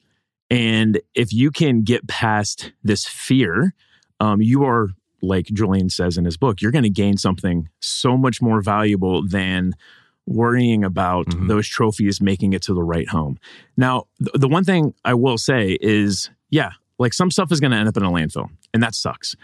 And 0.49 0.99
if 1.13 1.33
you 1.33 1.51
can 1.51 1.83
get 1.83 2.07
past 2.07 2.71
this 2.83 3.05
fear, 3.05 3.73
um, 4.19 4.41
you 4.41 4.63
are 4.63 4.89
like 5.21 5.47
Julien 5.47 5.89
says 5.89 6.17
in 6.17 6.25
his 6.25 6.37
book, 6.37 6.61
you're 6.61 6.71
going 6.71 6.83
to 6.83 6.89
gain 6.89 7.17
something 7.17 7.67
so 7.79 8.15
much 8.15 8.41
more 8.41 8.61
valuable 8.61 9.27
than 9.27 9.73
worrying 10.27 10.83
about 10.83 11.25
Mhm. 11.27 11.47
those 11.47 11.67
trophies 11.67 12.21
making 12.21 12.53
it 12.53 12.61
to 12.63 12.73
the 12.73 12.83
right 12.83 13.07
home. 13.09 13.37
Now, 13.77 14.05
th- 14.19 14.31
the 14.35 14.47
one 14.47 14.63
thing 14.63 14.93
I 15.05 15.13
will 15.15 15.37
say 15.37 15.77
is, 15.81 16.29
yeah, 16.49 16.71
like 16.99 17.13
some 17.13 17.31
stuff 17.31 17.51
is 17.51 17.59
going 17.59 17.71
to 17.71 17.77
end 17.77 17.87
up 17.89 17.97
in 17.97 18.03
a 18.03 18.11
landfill, 18.11 18.49
and 18.73 18.83
that 18.83 18.93
sucks. 18.93 19.35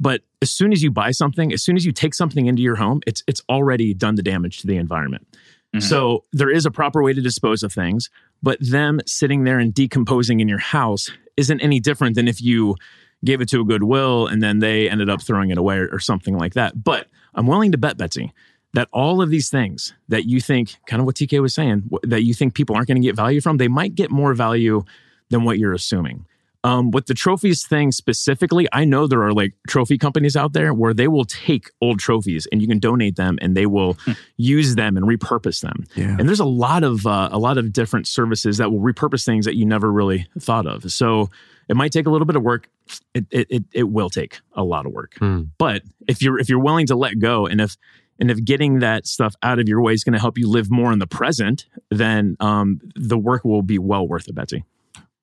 But 0.00 0.22
as 0.42 0.50
soon 0.50 0.72
as 0.72 0.82
you 0.82 0.90
buy 0.90 1.12
something, 1.12 1.52
as 1.52 1.62
soon 1.62 1.76
as 1.76 1.86
you 1.86 1.92
take 1.92 2.12
something 2.14 2.46
into 2.46 2.60
your 2.60 2.76
home, 2.76 3.00
it's 3.06 3.22
it's 3.28 3.40
already 3.48 3.94
done 3.94 4.16
the 4.16 4.22
damage 4.22 4.58
to 4.60 4.66
the 4.66 4.76
environment. 4.76 5.26
Mhm. 5.74 5.82
So 5.82 6.24
there 6.32 6.50
is 6.50 6.66
a 6.66 6.70
proper 6.70 7.02
way 7.02 7.12
to 7.14 7.20
dispose 7.22 7.62
of 7.62 7.72
things, 7.72 8.10
but 8.42 8.58
them 8.60 9.00
sitting 9.06 9.44
there 9.44 9.58
and 9.58 9.72
decomposing 9.72 10.40
in 10.40 10.48
your 10.48 10.58
house 10.58 11.10
isn't 11.36 11.60
any 11.60 11.80
different 11.80 12.16
than 12.16 12.28
if 12.28 12.40
you 12.40 12.76
gave 13.24 13.40
it 13.40 13.48
to 13.48 13.60
a 13.60 13.64
Goodwill 13.64 14.26
and 14.26 14.42
then 14.42 14.58
they 14.58 14.88
ended 14.88 15.08
up 15.08 15.22
throwing 15.22 15.50
it 15.50 15.58
away 15.58 15.78
or, 15.78 15.88
or 15.92 15.98
something 15.98 16.36
like 16.36 16.54
that. 16.54 16.82
But 16.82 17.06
I'm 17.34 17.46
willing 17.46 17.72
to 17.72 17.78
bet, 17.78 17.96
Betsy, 17.96 18.32
that 18.74 18.88
all 18.92 19.22
of 19.22 19.30
these 19.30 19.48
things 19.48 19.94
that 20.08 20.24
you 20.24 20.40
think, 20.40 20.76
kind 20.86 21.00
of 21.00 21.06
what 21.06 21.16
TK 21.16 21.40
was 21.40 21.54
saying, 21.54 21.88
that 22.02 22.24
you 22.24 22.34
think 22.34 22.54
people 22.54 22.74
aren't 22.74 22.88
going 22.88 23.00
to 23.00 23.06
get 23.06 23.16
value 23.16 23.40
from, 23.40 23.58
they 23.58 23.68
might 23.68 23.94
get 23.94 24.10
more 24.10 24.34
value 24.34 24.82
than 25.30 25.44
what 25.44 25.58
you're 25.58 25.72
assuming. 25.72 26.26
Um, 26.64 26.92
with 26.92 27.06
the 27.06 27.14
trophies 27.14 27.66
thing 27.66 27.90
specifically, 27.90 28.68
I 28.72 28.84
know 28.84 29.06
there 29.06 29.22
are 29.22 29.32
like 29.32 29.54
trophy 29.66 29.98
companies 29.98 30.36
out 30.36 30.52
there 30.52 30.72
where 30.72 30.94
they 30.94 31.08
will 31.08 31.24
take 31.24 31.70
old 31.80 31.98
trophies 31.98 32.46
and 32.52 32.62
you 32.62 32.68
can 32.68 32.78
donate 32.78 33.16
them 33.16 33.38
and 33.42 33.56
they 33.56 33.66
will 33.66 33.98
use 34.36 34.76
them 34.76 34.96
and 34.96 35.06
repurpose 35.06 35.60
them. 35.60 35.84
Yeah. 35.96 36.16
And 36.18 36.28
there's 36.28 36.40
a 36.40 36.44
lot 36.44 36.84
of 36.84 37.06
uh, 37.06 37.30
a 37.32 37.38
lot 37.38 37.58
of 37.58 37.72
different 37.72 38.06
services 38.06 38.58
that 38.58 38.70
will 38.70 38.80
repurpose 38.80 39.24
things 39.24 39.44
that 39.44 39.56
you 39.56 39.66
never 39.66 39.90
really 39.90 40.28
thought 40.38 40.66
of. 40.66 40.92
So 40.92 41.30
it 41.68 41.76
might 41.76 41.90
take 41.90 42.06
a 42.06 42.10
little 42.10 42.26
bit 42.26 42.36
of 42.36 42.42
work. 42.42 42.68
It 43.12 43.26
it 43.30 43.46
it, 43.50 43.64
it 43.72 43.84
will 43.84 44.10
take 44.10 44.40
a 44.52 44.62
lot 44.62 44.86
of 44.86 44.92
work. 44.92 45.14
Hmm. 45.18 45.44
But 45.58 45.82
if 46.06 46.22
you're 46.22 46.38
if 46.38 46.48
you're 46.48 46.60
willing 46.60 46.86
to 46.86 46.94
let 46.94 47.18
go 47.18 47.46
and 47.46 47.60
if 47.60 47.76
and 48.20 48.30
if 48.30 48.44
getting 48.44 48.78
that 48.80 49.06
stuff 49.06 49.34
out 49.42 49.58
of 49.58 49.68
your 49.68 49.82
way 49.82 49.94
is 49.94 50.04
going 50.04 50.12
to 50.12 50.20
help 50.20 50.38
you 50.38 50.48
live 50.48 50.70
more 50.70 50.92
in 50.92 51.00
the 51.00 51.06
present, 51.08 51.66
then 51.90 52.36
um, 52.38 52.80
the 52.94 53.18
work 53.18 53.44
will 53.44 53.62
be 53.62 53.78
well 53.78 54.06
worth 54.06 54.28
it, 54.28 54.34
Betsy. 54.34 54.64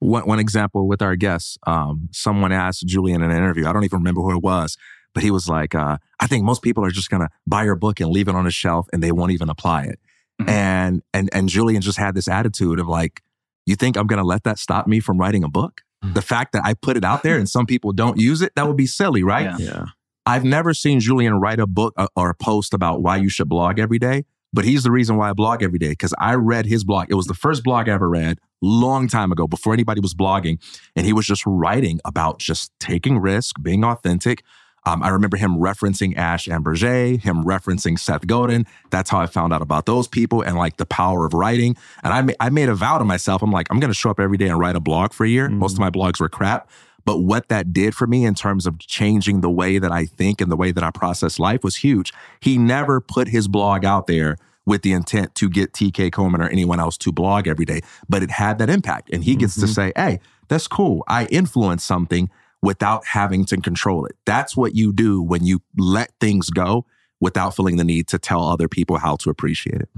One, 0.00 0.26
one 0.26 0.38
example 0.38 0.88
with 0.88 1.00
our 1.02 1.14
guests, 1.14 1.56
um, 1.66 2.08
someone 2.10 2.52
asked 2.52 2.86
Julien 2.86 3.22
in 3.22 3.30
an 3.30 3.36
interview, 3.36 3.66
I 3.66 3.72
don't 3.72 3.84
even 3.84 3.98
remember 3.98 4.20
who 4.22 4.32
it 4.34 4.42
was, 4.42 4.76
but 5.14 5.22
he 5.22 5.30
was 5.30 5.48
like, 5.48 5.74
uh, 5.74 5.98
I 6.18 6.26
think 6.26 6.44
most 6.44 6.62
people 6.62 6.84
are 6.84 6.90
just 6.90 7.10
going 7.10 7.20
to 7.22 7.28
buy 7.46 7.64
your 7.64 7.76
book 7.76 8.00
and 8.00 8.10
leave 8.10 8.28
it 8.28 8.34
on 8.34 8.46
a 8.46 8.50
shelf 8.50 8.88
and 8.92 9.02
they 9.02 9.12
won't 9.12 9.32
even 9.32 9.48
apply 9.50 9.84
it. 9.84 10.00
Mhm. 10.40 10.48
And, 10.48 11.02
and, 11.12 11.28
and 11.32 11.48
Julien 11.48 11.82
just 11.82 11.98
had 11.98 12.14
this 12.14 12.28
attitude 12.28 12.78
of 12.80 12.88
like, 12.88 13.22
you 13.66 13.76
think 13.76 13.96
I'm 13.96 14.06
going 14.06 14.18
to 14.20 14.26
let 14.26 14.44
that 14.44 14.58
stop 14.58 14.86
me 14.86 15.00
from 15.00 15.18
writing 15.18 15.44
a 15.44 15.48
book? 15.48 15.82
Mhm. 16.04 16.14
The 16.14 16.22
fact 16.22 16.52
that 16.52 16.64
I 16.64 16.74
put 16.74 16.96
it 16.96 17.04
out 17.04 17.22
there 17.22 17.36
and 17.36 17.48
some 17.48 17.66
people 17.66 17.92
don't 17.92 18.18
use 18.18 18.40
it, 18.40 18.52
that 18.56 18.66
would 18.66 18.76
be 18.78 18.86
silly, 18.86 19.22
right? 19.22 19.58
Yeah. 19.58 19.66
Yeah. 19.72 19.84
I've 20.24 20.44
never 20.44 20.72
seen 20.72 21.00
Julien 21.00 21.34
write 21.34 21.60
a 21.60 21.66
book 21.66 21.92
uh, 21.98 22.06
or 22.16 22.30
a 22.30 22.34
post 22.34 22.72
about 22.72 23.02
why 23.02 23.16
you 23.16 23.28
should 23.28 23.48
blog 23.48 23.78
every 23.78 23.98
day, 23.98 24.24
but 24.52 24.64
he's 24.64 24.82
the 24.82 24.90
reason 24.90 25.16
why 25.16 25.28
I 25.30 25.32
blog 25.34 25.62
every 25.62 25.78
day 25.78 25.90
because 25.90 26.14
I 26.18 26.34
read 26.34 26.66
his 26.66 26.84
blog. 26.84 27.08
It 27.10 27.14
was 27.14 27.26
the 27.26 27.34
first 27.34 27.62
blog 27.64 27.88
I 27.88 27.92
ever 27.92 28.08
read 28.08 28.38
long 28.60 29.08
time 29.08 29.32
ago 29.32 29.46
before 29.46 29.72
anybody 29.72 30.00
was 30.00 30.14
blogging. 30.14 30.58
And 30.96 31.06
he 31.06 31.12
was 31.12 31.26
just 31.26 31.44
writing 31.46 32.00
about 32.04 32.38
just 32.38 32.72
taking 32.78 33.18
risk, 33.18 33.56
being 33.62 33.84
authentic. 33.84 34.42
Um, 34.86 35.02
I 35.02 35.10
remember 35.10 35.36
him 35.36 35.56
referencing 35.56 36.16
Ash 36.16 36.46
Ambirge, 36.46 37.20
him 37.20 37.44
referencing 37.44 37.98
Seth 37.98 38.26
Godin. 38.26 38.66
That's 38.90 39.10
how 39.10 39.20
I 39.20 39.26
found 39.26 39.52
out 39.52 39.60
about 39.60 39.84
those 39.86 40.08
people 40.08 40.40
and 40.40 40.56
like 40.56 40.78
the 40.78 40.86
power 40.86 41.26
of 41.26 41.34
writing. 41.34 41.76
And 42.02 42.14
I, 42.14 42.22
ma- 42.22 42.32
I 42.40 42.48
made 42.48 42.68
a 42.70 42.74
vow 42.74 42.98
to 42.98 43.04
myself. 43.04 43.42
I'm 43.42 43.50
like, 43.50 43.66
I'm 43.70 43.78
going 43.78 43.90
to 43.90 43.94
show 43.94 44.10
up 44.10 44.18
every 44.18 44.38
day 44.38 44.48
and 44.48 44.58
write 44.58 44.76
a 44.76 44.80
blog 44.80 45.12
for 45.12 45.24
a 45.24 45.28
year. 45.28 45.48
Most 45.50 45.74
of 45.74 45.80
my 45.80 45.90
blogs 45.90 46.18
were 46.18 46.30
crap. 46.30 46.70
But 47.04 47.18
what 47.18 47.48
that 47.48 47.72
did 47.72 47.94
for 47.94 48.06
me 48.06 48.24
in 48.24 48.34
terms 48.34 48.66
of 48.66 48.78
changing 48.78 49.40
the 49.40 49.50
way 49.50 49.78
that 49.78 49.90
I 49.90 50.04
think 50.04 50.40
and 50.40 50.50
the 50.50 50.56
way 50.56 50.70
that 50.70 50.84
I 50.84 50.90
process 50.90 51.38
life 51.38 51.64
was 51.64 51.76
huge. 51.76 52.12
He 52.40 52.58
never 52.58 53.00
put 53.00 53.28
his 53.28 53.48
blog 53.48 53.84
out 53.84 54.06
there 54.06 54.36
with 54.70 54.82
the 54.82 54.92
intent 54.92 55.34
to 55.34 55.50
get 55.50 55.72
TK 55.72 56.12
Coleman 56.12 56.40
or 56.40 56.48
anyone 56.48 56.78
else 56.78 56.96
to 56.98 57.10
blog 57.10 57.48
every 57.48 57.64
day, 57.64 57.80
but 58.08 58.22
it 58.22 58.30
had 58.30 58.58
that 58.58 58.70
impact. 58.70 59.10
And 59.12 59.24
he 59.24 59.34
gets 59.34 59.56
to 59.56 59.62
mm-hmm. 59.62 59.72
say, 59.72 59.92
hey, 59.96 60.20
that's 60.46 60.68
cool. 60.68 61.02
I 61.08 61.24
influence 61.26 61.82
something 61.82 62.30
without 62.62 63.04
having 63.04 63.44
to 63.46 63.56
control 63.56 64.06
it. 64.06 64.14
That's 64.26 64.56
what 64.56 64.76
you 64.76 64.92
do 64.92 65.20
when 65.20 65.44
you 65.44 65.60
let 65.76 66.12
things 66.20 66.50
go 66.50 66.86
without 67.20 67.56
feeling 67.56 67.78
the 67.78 67.84
need 67.84 68.06
to 68.08 68.18
tell 68.20 68.44
other 68.44 68.68
people 68.68 68.98
how 68.98 69.16
to 69.16 69.28
appreciate 69.28 69.80
it. 69.80 69.88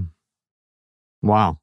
Wow. 1.21 1.59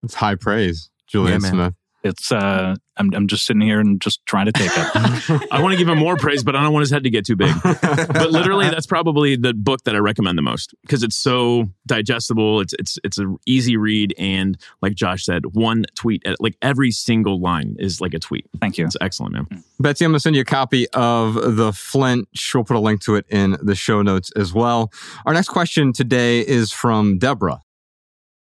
That's 0.00 0.14
high 0.14 0.36
praise, 0.36 0.90
Julien 1.08 1.42
Yeah. 1.42 1.50
Smith. 1.50 1.74
It's 2.02 2.32
uh, 2.32 2.76
I'm 2.96 3.14
I'm 3.14 3.26
just 3.26 3.46
sitting 3.46 3.60
here 3.60 3.80
and 3.80 4.00
just 4.00 4.24
trying 4.26 4.46
to 4.46 4.52
take 4.52 4.70
it. 4.72 5.48
I 5.52 5.60
want 5.62 5.72
to 5.72 5.78
give 5.78 5.88
him 5.88 5.98
more 5.98 6.16
praise, 6.16 6.42
but 6.42 6.56
I 6.56 6.62
don't 6.62 6.72
want 6.72 6.82
his 6.82 6.90
head 6.90 7.04
to 7.04 7.10
get 7.10 7.26
too 7.26 7.36
big. 7.36 7.54
but 7.62 8.30
literally 8.30 8.70
that's 8.70 8.86
probably 8.86 9.36
the 9.36 9.52
book 9.52 9.84
that 9.84 9.94
I 9.94 9.98
recommend 9.98 10.38
the 10.38 10.42
most 10.42 10.74
because 10.82 11.02
it's 11.02 11.16
so 11.16 11.68
digestible. 11.86 12.60
It's 12.60 12.74
it's 12.78 12.98
it's 13.04 13.18
an 13.18 13.36
easy 13.46 13.76
read 13.76 14.14
and 14.18 14.58
like 14.82 14.94
Josh 14.94 15.24
said, 15.24 15.54
one 15.54 15.84
tweet 15.94 16.22
at 16.26 16.40
like 16.40 16.56
every 16.62 16.90
single 16.90 17.40
line 17.40 17.76
is 17.78 18.00
like 18.00 18.14
a 18.14 18.18
tweet. 18.18 18.46
Thank 18.60 18.78
you. 18.78 18.86
It's 18.86 18.96
excellent, 19.00 19.34
man. 19.34 19.64
Betsy, 19.78 20.04
I'm 20.04 20.10
going 20.10 20.16
to 20.16 20.20
send 20.20 20.36
you 20.36 20.42
a 20.42 20.46
copy 20.46 20.88
of 20.90 21.34
the 21.56 21.72
Flinch. 21.72 22.28
She'll 22.34 22.64
put 22.64 22.76
a 22.76 22.80
link 22.80 23.00
to 23.02 23.16
it 23.16 23.26
in 23.28 23.56
the 23.62 23.74
show 23.74 24.02
notes 24.02 24.30
as 24.36 24.52
well. 24.52 24.92
Our 25.26 25.32
next 25.32 25.48
question 25.48 25.92
today 25.92 26.40
is 26.40 26.72
from 26.72 27.18
Deborah. 27.18 27.60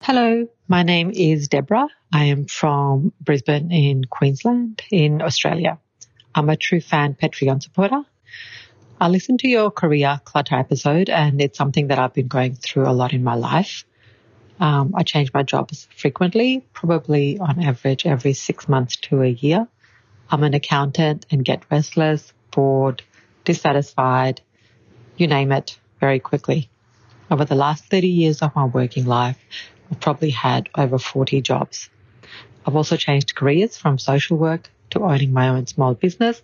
Hello, 0.02 0.48
my 0.70 0.84
name 0.84 1.10
is 1.10 1.48
Deborah. 1.48 1.88
I 2.14 2.26
am 2.26 2.46
from 2.46 3.12
Brisbane 3.20 3.72
in 3.72 4.04
Queensland 4.06 4.84
in 4.92 5.20
Australia. 5.20 5.80
I'm 6.36 6.48
a 6.48 6.56
true 6.56 6.80
fan 6.80 7.16
Patreon 7.16 7.64
supporter. 7.64 8.04
I 9.02 9.08
listened 9.08 9.40
to 9.40 9.48
your 9.48 9.72
career 9.72 10.22
clutter 10.24 10.56
episode 10.56 11.10
and 11.10 11.42
it's 11.42 11.58
something 11.58 11.88
that 11.88 11.98
I've 11.98 12.14
been 12.14 12.28
going 12.28 12.54
through 12.54 12.88
a 12.88 12.94
lot 12.94 13.14
in 13.14 13.24
my 13.24 13.34
life. 13.34 13.84
Um, 14.60 14.94
I 14.96 15.02
change 15.02 15.34
my 15.34 15.42
jobs 15.42 15.88
frequently, 15.98 16.64
probably 16.72 17.40
on 17.40 17.64
average 17.64 18.06
every 18.06 18.34
six 18.34 18.70
months 18.70 18.98
to 19.08 19.24
a 19.24 19.30
year. 19.30 19.68
I'm 20.30 20.44
an 20.44 20.54
accountant 20.54 21.26
and 21.32 21.44
get 21.44 21.64
restless, 21.72 22.32
bored, 22.52 23.02
dissatisfied, 23.44 24.42
you 25.18 25.26
name 25.26 25.52
it, 25.52 25.80
very 26.00 26.20
quickly. 26.20 26.70
Over 27.32 27.46
the 27.46 27.56
last 27.56 27.86
30 27.86 28.08
years 28.08 28.44
of 28.44 28.56
my 28.56 28.66
working 28.66 29.08
life, 29.08 29.40
I've 29.92 30.00
probably 30.00 30.30
had 30.30 30.70
over 30.76 31.00
40 31.00 31.42
jobs. 31.42 31.90
I've 32.66 32.76
also 32.76 32.98
changed 32.98 33.36
careers 33.36 33.78
from 33.78 33.98
social 33.98 34.38
work 34.38 34.70
to 34.92 35.04
owning 35.04 35.34
my 35.34 35.50
own 35.50 35.68
small 35.68 35.94
business 35.94 36.42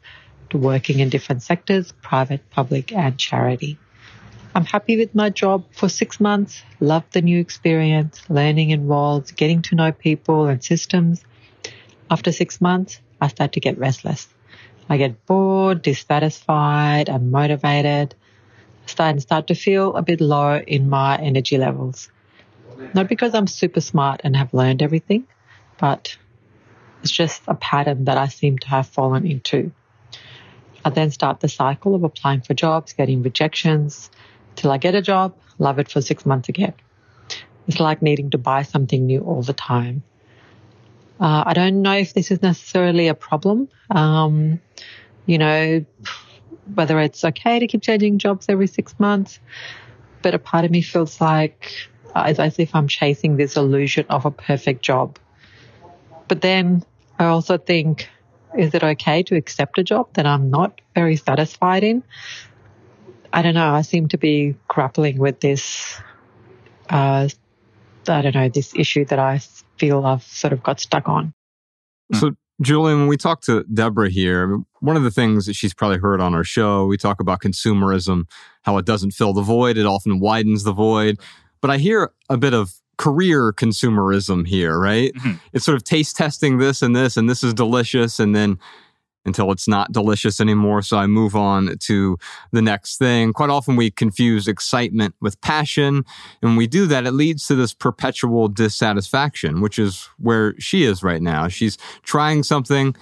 to 0.49 0.57
working 0.57 0.99
in 0.99 1.09
different 1.09 1.41
sectors, 1.41 1.91
private, 2.01 2.49
public, 2.49 2.91
and 2.91 3.17
charity. 3.17 3.77
I'm 4.53 4.65
happy 4.65 4.97
with 4.97 5.13
my 5.13 5.29
job 5.29 5.65
for 5.71 5.89
six 5.89 6.19
months, 6.19 6.63
loved 6.79 7.11
the 7.11 7.21
new 7.21 7.39
experience, 7.39 8.21
learning 8.29 8.69
in 8.69 8.87
roles, 8.87 9.31
getting 9.31 9.61
to 9.63 9.75
know 9.75 9.91
people 9.91 10.45
and 10.45 10.63
systems. 10.63 11.23
After 12.09 12.31
six 12.31 12.61
months, 12.61 13.01
I 13.19 13.27
start 13.27 13.53
to 13.53 13.59
get 13.59 13.77
restless. 13.77 14.27
I 14.87 14.97
get 14.97 15.25
bored, 15.25 15.81
dissatisfied, 15.81 17.07
unmotivated. 17.07 18.13
starting 18.85 19.19
start 19.19 19.47
to 19.47 19.55
feel 19.55 19.95
a 19.95 20.01
bit 20.01 20.21
low 20.21 20.57
in 20.57 20.89
my 20.89 21.17
energy 21.17 21.57
levels. 21.57 22.09
Not 22.93 23.07
because 23.07 23.33
I'm 23.33 23.47
super 23.47 23.81
smart 23.81 24.21
and 24.23 24.35
have 24.35 24.53
learned 24.53 24.81
everything, 24.81 25.27
but 25.77 26.17
it's 27.01 27.11
just 27.11 27.41
a 27.47 27.55
pattern 27.55 28.05
that 28.05 28.17
I 28.17 28.27
seem 28.27 28.57
to 28.59 28.67
have 28.67 28.87
fallen 28.87 29.25
into. 29.25 29.71
I 30.83 30.89
then 30.91 31.11
start 31.11 31.39
the 31.39 31.49
cycle 31.49 31.95
of 31.95 32.03
applying 32.03 32.41
for 32.41 32.53
jobs, 32.53 32.93
getting 32.93 33.23
rejections, 33.23 34.09
till 34.55 34.71
I 34.71 34.77
get 34.77 34.95
a 34.95 35.01
job, 35.01 35.35
love 35.57 35.79
it 35.79 35.91
for 35.91 36.01
six 36.01 36.25
months 36.25 36.49
again. 36.49 36.73
It's 37.67 37.79
like 37.79 38.01
needing 38.01 38.29
to 38.31 38.37
buy 38.37 38.61
something 38.61 39.05
new 39.05 39.21
all 39.21 39.41
the 39.41 39.53
time. 39.53 40.03
Uh, 41.19 41.43
I 41.45 41.53
don't 41.53 41.81
know 41.81 41.93
if 41.93 42.13
this 42.13 42.29
is 42.29 42.41
necessarily 42.41 43.07
a 43.07 43.15
problem. 43.15 43.69
Um, 43.89 44.59
you 45.25 45.37
know, 45.37 45.85
whether 46.73 46.99
it's 46.99 47.23
okay 47.23 47.59
to 47.59 47.67
keep 47.67 47.81
changing 47.81 48.19
jobs 48.19 48.47
every 48.49 48.67
six 48.67 48.99
months, 48.99 49.39
but 50.21 50.33
a 50.33 50.39
part 50.39 50.65
of 50.65 50.71
me 50.71 50.81
feels 50.81 51.21
like 51.21 51.71
as, 52.15 52.39
as 52.39 52.57
if 52.59 52.73
I'm 52.73 52.87
chasing 52.87 53.37
this 53.37 53.57
illusion 53.57 54.05
of 54.09 54.25
a 54.25 54.31
perfect 54.31 54.81
job. 54.81 55.19
But 56.27 56.41
then 56.41 56.83
I 57.19 57.25
also 57.25 57.57
think, 57.57 58.09
is 58.57 58.73
it 58.73 58.83
okay 58.83 59.21
to 59.23 59.35
accept 59.35 59.77
a 59.77 59.83
job 59.83 60.07
that 60.13 60.25
I'm 60.25 60.49
not 60.49 60.79
very 60.95 61.17
satisfied 61.17 61.83
in? 61.83 62.03
I 63.33 63.41
don't 63.41 63.53
know. 63.53 63.73
I 63.73 63.81
seem 63.81 64.07
to 64.09 64.17
be 64.17 64.55
grappling 64.69 65.17
with 65.17 65.41
this, 65.41 65.99
uh, 66.89 67.27
I 68.07 68.21
don't 68.21 68.33
know, 68.33 68.49
this 68.49 68.73
issue 68.75 69.03
that 69.05 69.19
I 69.19 69.39
feel 69.77 70.05
I've 70.05 70.23
sort 70.23 70.53
of 70.53 70.63
got 70.63 70.79
stuck 70.79 71.09
on. 71.09 71.33
So, 72.13 72.31
Julien, 72.61 72.99
when 72.99 73.07
we 73.07 73.17
talk 73.17 73.41
to 73.41 73.65
Deborah 73.73 74.09
here, 74.09 74.59
one 74.79 74.95
of 74.95 75.03
the 75.03 75.11
things 75.11 75.47
that 75.47 75.55
she's 75.55 75.73
probably 75.73 75.97
heard 75.97 76.21
on 76.21 76.33
our 76.33 76.45
show, 76.45 76.85
we 76.85 76.95
talk 76.95 77.19
about 77.19 77.41
consumerism, 77.41 78.29
how 78.61 78.77
it 78.77 78.85
doesn't 78.85 79.11
fill 79.11 79.33
the 79.33 79.41
void, 79.41 79.77
it 79.77 79.85
often 79.85 80.19
widens 80.21 80.63
the 80.63 80.71
void. 80.71 81.19
But 81.65 81.73
I 81.73 81.79
hear 81.79 82.11
a 82.29 82.37
bit 82.37 82.53
of 82.53 82.75
career 82.97 83.51
consumerism 83.51 84.45
here, 84.45 84.77
right? 84.77 85.11
Mm-hmm. 85.15 85.31
It's 85.51 85.65
sort 85.65 85.77
of 85.77 85.83
taste 85.83 86.15
testing 86.15 86.59
this 86.59 86.83
and 86.83 86.95
this, 86.95 87.17
and 87.17 87.27
this 87.27 87.43
is 87.43 87.55
delicious. 87.55 88.19
And 88.19 88.35
then 88.35 88.59
until 89.25 89.51
it's 89.51 89.67
not 89.67 89.91
delicious 89.91 90.39
anymore. 90.39 90.83
So 90.83 90.95
I 90.95 91.07
move 91.07 91.35
on 91.35 91.75
to 91.79 92.19
the 92.51 92.61
next 92.61 92.97
thing. 92.97 93.33
Quite 93.33 93.49
often 93.49 93.75
we 93.75 93.89
confuse 93.89 94.47
excitement 94.47 95.15
with 95.21 95.41
passion. 95.41 95.95
And 95.95 96.51
when 96.51 96.55
we 96.55 96.67
do 96.67 96.85
that, 96.85 97.07
it 97.07 97.13
leads 97.13 97.47
to 97.47 97.55
this 97.55 97.73
perpetual 97.73 98.47
dissatisfaction, 98.47 99.59
which 99.59 99.79
is 99.79 100.07
where 100.19 100.53
she 100.59 100.83
is 100.83 101.01
right 101.01 101.23
now. 101.23 101.47
She's 101.47 101.79
trying 102.03 102.43
something, 102.43 102.95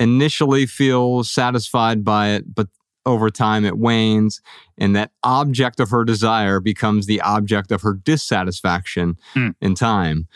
initially 0.00 0.66
feels 0.66 1.30
satisfied 1.30 2.02
by 2.02 2.30
it, 2.30 2.52
but 2.52 2.66
over 3.04 3.30
time 3.30 3.64
it 3.64 3.78
wanes 3.78 4.40
and 4.78 4.94
that 4.94 5.10
object 5.24 5.80
of 5.80 5.90
her 5.90 6.04
desire 6.04 6.60
becomes 6.60 7.06
the 7.06 7.20
object 7.20 7.72
of 7.72 7.82
her 7.82 7.94
dissatisfaction 7.94 9.16
Mm. 9.34 9.54
in 9.60 9.74
time. 9.74 10.26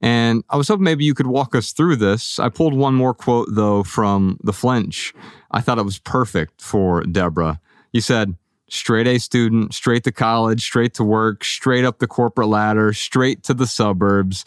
And 0.00 0.42
i 0.50 0.56
was 0.56 0.68
hoping 0.68 0.84
maybe 0.84 1.04
you 1.04 1.14
could 1.14 1.26
walk 1.28 1.54
us 1.54 1.72
through 1.72 1.96
this. 1.96 2.38
I 2.38 2.48
pulled 2.48 2.74
one 2.74 2.94
more 2.94 3.14
quote 3.14 3.48
though 3.50 3.82
from 3.82 4.38
the 4.42 4.52
flinch. 4.52 5.14
I 5.52 5.60
thought 5.60 5.78
it 5.78 5.84
was 5.84 5.98
perfect 5.98 6.60
for 6.60 7.02
deborah. 7.02 7.60
You 7.92 8.00
said 8.00 8.34
straight 8.68 9.06
a 9.06 9.18
student 9.18 9.72
straight 9.72 10.02
to 10.04 10.12
college 10.12 10.60
straight 10.62 10.92
to 10.94 11.04
work 11.04 11.44
straight 11.44 11.84
up 11.84 12.00
the 12.00 12.06
corporate 12.08 12.48
ladder 12.48 12.92
straight 12.92 13.42
to 13.44 13.54
the 13.54 13.66
suburbs. 13.66 14.44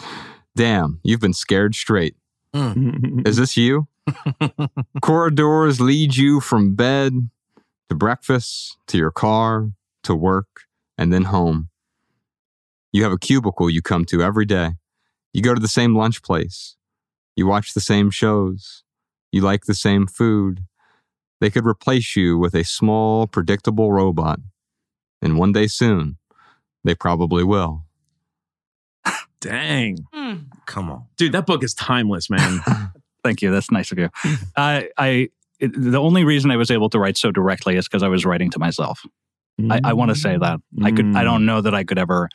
Damn 0.56 1.00
you've 1.04 1.22
been 1.22 1.34
scared 1.34 1.76
straight. 1.76 2.16
Is 2.54 3.38
this 3.38 3.56
you? 3.56 3.88
Corridors 5.02 5.80
lead 5.80 6.16
you 6.18 6.40
from 6.42 6.76
bed 6.76 7.30
to 7.90 7.96
breakfast, 7.96 8.78
to 8.88 8.98
your 8.98 9.12
car, 9.12 9.70
to 10.04 10.16
work, 10.16 10.62
and 10.98 11.12
then 11.12 11.26
home. 11.26 11.70
You 12.92 13.04
have 13.04 13.12
a 13.12 13.18
cubicle 13.18 13.70
you 13.70 13.82
come 13.82 14.06
to 14.06 14.22
every 14.22 14.46
day. 14.46 14.72
You 15.34 15.42
go 15.42 15.54
to 15.54 15.62
the 15.62 15.68
same 15.68 15.96
lunch 15.96 16.24
place. 16.24 16.76
You 17.36 17.48
watch 17.48 17.74
the 17.74 17.82
same 17.82 18.10
shows. 18.10 18.84
You 19.32 19.42
like 19.42 19.66
the 19.66 19.76
same 19.76 20.08
food. 20.08 20.66
They 21.40 21.50
could 21.50 21.66
replace 21.66 22.16
you 22.16 22.38
with 22.38 22.54
a 22.54 22.64
small, 22.64 23.28
predictable 23.28 23.92
robot. 23.92 24.40
And 25.22 25.38
one 25.38 25.52
day 25.52 25.68
soon, 25.68 26.18
they 26.84 26.96
probably 26.96 27.44
will. 27.44 27.86
Dang. 29.40 30.08
Hmm. 30.12 30.36
Come 30.66 30.90
on. 30.90 31.06
Dude, 31.18 31.32
that 31.34 31.46
book 31.46 31.64
is 31.64 31.74
timeless, 31.74 32.30
man. 32.30 32.62
Thank 33.24 33.42
you. 33.42 33.52
That's 33.52 33.72
nice 33.72 33.92
of 33.92 34.00
you. 34.00 34.10
I, 34.56 34.90
I, 34.98 35.30
it, 35.60 35.72
the 35.76 36.00
only 36.00 36.24
reason 36.24 36.52
I 36.52 36.58
was 36.58 36.72
able 36.72 36.90
to 36.90 37.00
write 37.00 37.18
so 37.18 37.32
directly 37.32 37.76
is 37.76 37.88
because 37.88 38.04
I 38.04 38.08
was 38.08 38.26
writing 38.26 38.50
to 38.52 38.60
myself. 38.60 39.02
I, 39.70 39.82
I 39.84 39.94
want 39.94 40.10
to 40.10 40.16
say 40.16 40.38
that 40.38 40.60
I 40.82 40.92
could. 40.92 41.18
I 41.18 41.24
don't 41.24 41.46
know 41.46 41.60
that 41.60 41.76
I 41.76 41.84
could 41.84 42.00
ever 42.00 42.30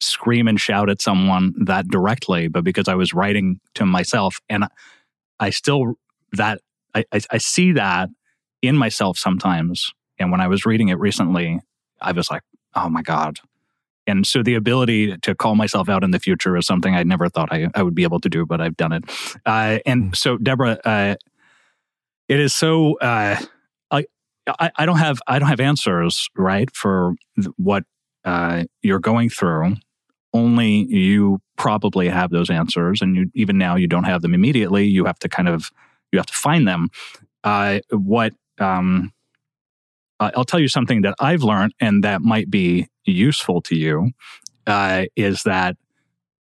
scream 0.00 0.48
and 0.48 0.58
shout 0.58 0.88
at 0.88 1.02
someone 1.02 1.52
that 1.66 1.86
directly, 1.88 2.48
but 2.48 2.64
because 2.64 2.88
I 2.88 2.94
was 2.94 3.12
writing 3.12 3.60
to 3.74 3.84
myself, 3.84 4.38
and 4.48 4.64
I 5.38 5.50
still 5.50 5.94
that 6.32 6.60
I, 6.94 7.04
I, 7.12 7.20
I 7.30 7.38
see 7.38 7.72
that 7.72 8.08
in 8.62 8.76
myself 8.76 9.18
sometimes. 9.18 9.90
And 10.18 10.30
when 10.30 10.40
I 10.40 10.48
was 10.48 10.64
reading 10.64 10.88
it 10.88 10.98
recently, 10.98 11.60
I 12.00 12.12
was 12.12 12.30
like, 12.30 12.42
"Oh 12.74 12.88
my 12.88 13.02
god!" 13.02 13.38
And 14.06 14.26
so 14.26 14.42
the 14.42 14.54
ability 14.54 15.16
to 15.18 15.34
call 15.34 15.54
myself 15.54 15.88
out 15.88 16.02
in 16.02 16.10
the 16.10 16.18
future 16.18 16.56
is 16.56 16.66
something 16.66 16.94
I 16.94 17.02
never 17.02 17.28
thought 17.28 17.52
I, 17.52 17.68
I 17.74 17.82
would 17.82 17.94
be 17.94 18.02
able 18.02 18.20
to 18.20 18.28
do, 18.28 18.44
but 18.44 18.60
I've 18.60 18.76
done 18.76 18.92
it. 18.92 19.04
Uh, 19.46 19.78
and 19.86 20.16
so, 20.16 20.38
Deborah, 20.38 20.78
uh, 20.84 21.14
it 22.28 22.40
is 22.40 22.54
so. 22.54 22.98
Uh, 22.98 23.36
I, 24.46 24.70
I 24.76 24.86
don't 24.86 24.98
have 24.98 25.20
I 25.26 25.38
don't 25.38 25.48
have 25.48 25.60
answers 25.60 26.28
right 26.36 26.74
for 26.74 27.14
what 27.56 27.84
uh, 28.24 28.64
you're 28.82 28.98
going 28.98 29.28
through. 29.28 29.76
Only 30.34 30.86
you 30.88 31.40
probably 31.56 32.08
have 32.08 32.30
those 32.30 32.50
answers, 32.50 33.02
and 33.02 33.14
you 33.14 33.30
even 33.34 33.58
now 33.58 33.76
you 33.76 33.86
don't 33.86 34.04
have 34.04 34.22
them 34.22 34.34
immediately. 34.34 34.86
You 34.86 35.04
have 35.04 35.18
to 35.20 35.28
kind 35.28 35.48
of 35.48 35.70
you 36.10 36.18
have 36.18 36.26
to 36.26 36.32
find 36.32 36.66
them. 36.66 36.88
Uh, 37.44 37.80
what 37.90 38.32
um, 38.58 39.12
I'll 40.18 40.44
tell 40.44 40.60
you 40.60 40.68
something 40.68 41.02
that 41.02 41.14
I've 41.20 41.42
learned, 41.42 41.74
and 41.80 42.02
that 42.04 42.22
might 42.22 42.50
be 42.50 42.88
useful 43.04 43.60
to 43.62 43.76
you, 43.76 44.12
uh, 44.66 45.04
is 45.16 45.42
that 45.42 45.76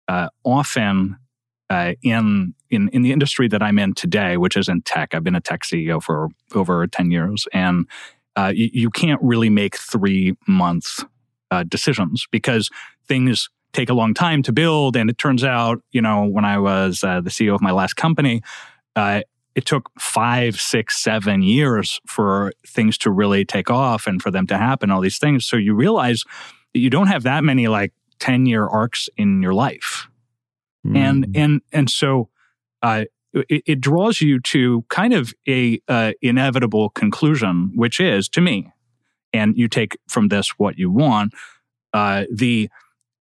uh, 0.08 0.28
often 0.44 1.16
uh, 1.70 1.92
in 2.02 2.54
in 2.70 2.88
in 2.90 3.02
the 3.02 3.12
industry 3.12 3.48
that 3.48 3.62
I'm 3.62 3.78
in 3.78 3.94
today, 3.94 4.36
which 4.36 4.56
is 4.56 4.68
in 4.68 4.82
tech, 4.82 5.14
I've 5.14 5.24
been 5.24 5.34
a 5.34 5.40
tech 5.40 5.62
CEO 5.62 6.02
for 6.02 6.28
over 6.54 6.86
ten 6.86 7.10
years, 7.10 7.46
and 7.52 7.86
uh, 8.36 8.52
you, 8.54 8.70
you 8.72 8.90
can't 8.90 9.20
really 9.22 9.50
make 9.50 9.76
three 9.76 10.34
month 10.46 11.04
uh, 11.50 11.64
decisions 11.64 12.26
because 12.30 12.70
things 13.06 13.48
take 13.72 13.88
a 13.90 13.94
long 13.94 14.14
time 14.14 14.42
to 14.42 14.52
build. 14.52 14.96
And 14.96 15.10
it 15.10 15.18
turns 15.18 15.44
out, 15.44 15.82
you 15.92 16.00
know, 16.00 16.24
when 16.24 16.44
I 16.44 16.58
was 16.58 17.04
uh, 17.04 17.20
the 17.20 17.30
CEO 17.30 17.54
of 17.54 17.60
my 17.60 17.70
last 17.70 17.94
company, 17.94 18.42
uh, 18.96 19.22
it 19.54 19.66
took 19.66 19.90
five, 19.98 20.58
six, 20.60 20.96
seven 20.96 21.42
years 21.42 22.00
for 22.06 22.52
things 22.66 22.96
to 22.98 23.10
really 23.10 23.44
take 23.44 23.70
off 23.70 24.06
and 24.06 24.22
for 24.22 24.30
them 24.30 24.46
to 24.46 24.56
happen. 24.56 24.90
All 24.90 25.00
these 25.00 25.18
things, 25.18 25.46
so 25.46 25.56
you 25.56 25.74
realize 25.74 26.24
that 26.72 26.80
you 26.80 26.90
don't 26.90 27.08
have 27.08 27.24
that 27.24 27.44
many 27.44 27.68
like 27.68 27.92
ten 28.18 28.46
year 28.46 28.66
arcs 28.66 29.08
in 29.16 29.42
your 29.42 29.54
life 29.54 30.08
and 30.94 31.26
and 31.34 31.60
and 31.72 31.90
so 31.90 32.28
uh, 32.82 33.04
it, 33.32 33.62
it 33.66 33.80
draws 33.80 34.20
you 34.20 34.40
to 34.40 34.84
kind 34.88 35.12
of 35.12 35.34
a 35.48 35.80
uh, 35.88 36.12
inevitable 36.22 36.90
conclusion, 36.90 37.72
which 37.74 38.00
is 38.00 38.28
to 38.30 38.40
me, 38.40 38.72
and 39.32 39.56
you 39.56 39.68
take 39.68 39.98
from 40.08 40.28
this 40.28 40.50
what 40.58 40.78
you 40.78 40.90
want. 40.90 41.32
Uh, 41.92 42.24
the 42.32 42.68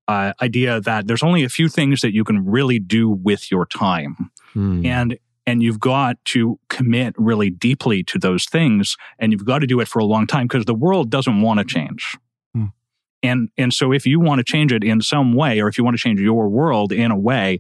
uh, 0.07 0.33
idea 0.41 0.79
that 0.81 1.07
there's 1.07 1.23
only 1.23 1.43
a 1.43 1.49
few 1.49 1.67
things 1.67 2.01
that 2.01 2.13
you 2.13 2.23
can 2.23 2.45
really 2.45 2.79
do 2.79 3.09
with 3.09 3.51
your 3.51 3.65
time, 3.65 4.31
Hmm. 4.53 4.85
and 4.85 5.17
and 5.45 5.63
you've 5.63 5.79
got 5.79 6.17
to 6.25 6.59
commit 6.69 7.15
really 7.17 7.49
deeply 7.49 8.03
to 8.03 8.19
those 8.19 8.45
things, 8.45 8.97
and 9.17 9.31
you've 9.31 9.45
got 9.45 9.59
to 9.59 9.67
do 9.67 9.79
it 9.79 9.87
for 9.87 9.99
a 9.99 10.05
long 10.05 10.27
time 10.27 10.45
because 10.47 10.65
the 10.65 10.73
world 10.73 11.09
doesn't 11.09 11.41
want 11.41 11.59
to 11.59 11.65
change. 11.65 12.17
Hmm. 12.53 12.65
And 13.23 13.49
and 13.57 13.73
so 13.73 13.91
if 13.91 14.05
you 14.05 14.19
want 14.19 14.39
to 14.39 14.43
change 14.43 14.71
it 14.71 14.83
in 14.83 15.01
some 15.01 15.33
way, 15.33 15.59
or 15.61 15.67
if 15.67 15.77
you 15.77 15.83
want 15.83 15.95
to 15.97 16.01
change 16.03 16.19
your 16.19 16.47
world 16.49 16.91
in 16.91 17.11
a 17.11 17.17
way, 17.17 17.59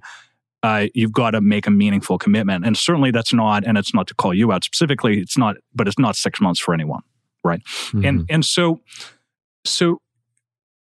uh, 0.63 0.87
you've 0.93 1.11
got 1.11 1.31
to 1.31 1.41
make 1.41 1.67
a 1.67 1.71
meaningful 1.71 2.17
commitment. 2.17 2.65
And 2.65 2.77
certainly 2.77 3.11
that's 3.11 3.33
not, 3.33 3.65
and 3.65 3.77
it's 3.77 3.93
not 3.93 4.07
to 4.07 4.15
call 4.15 4.33
you 4.33 4.51
out 4.51 4.63
specifically. 4.63 5.19
It's 5.19 5.37
not, 5.37 5.57
but 5.73 5.87
it's 5.87 5.99
not 5.99 6.15
six 6.15 6.41
months 6.41 6.59
for 6.59 6.73
anyone, 6.73 7.01
right? 7.43 7.61
Mhm. 7.91 8.07
And 8.07 8.25
and 8.29 8.45
so 8.45 8.81
so 9.65 10.01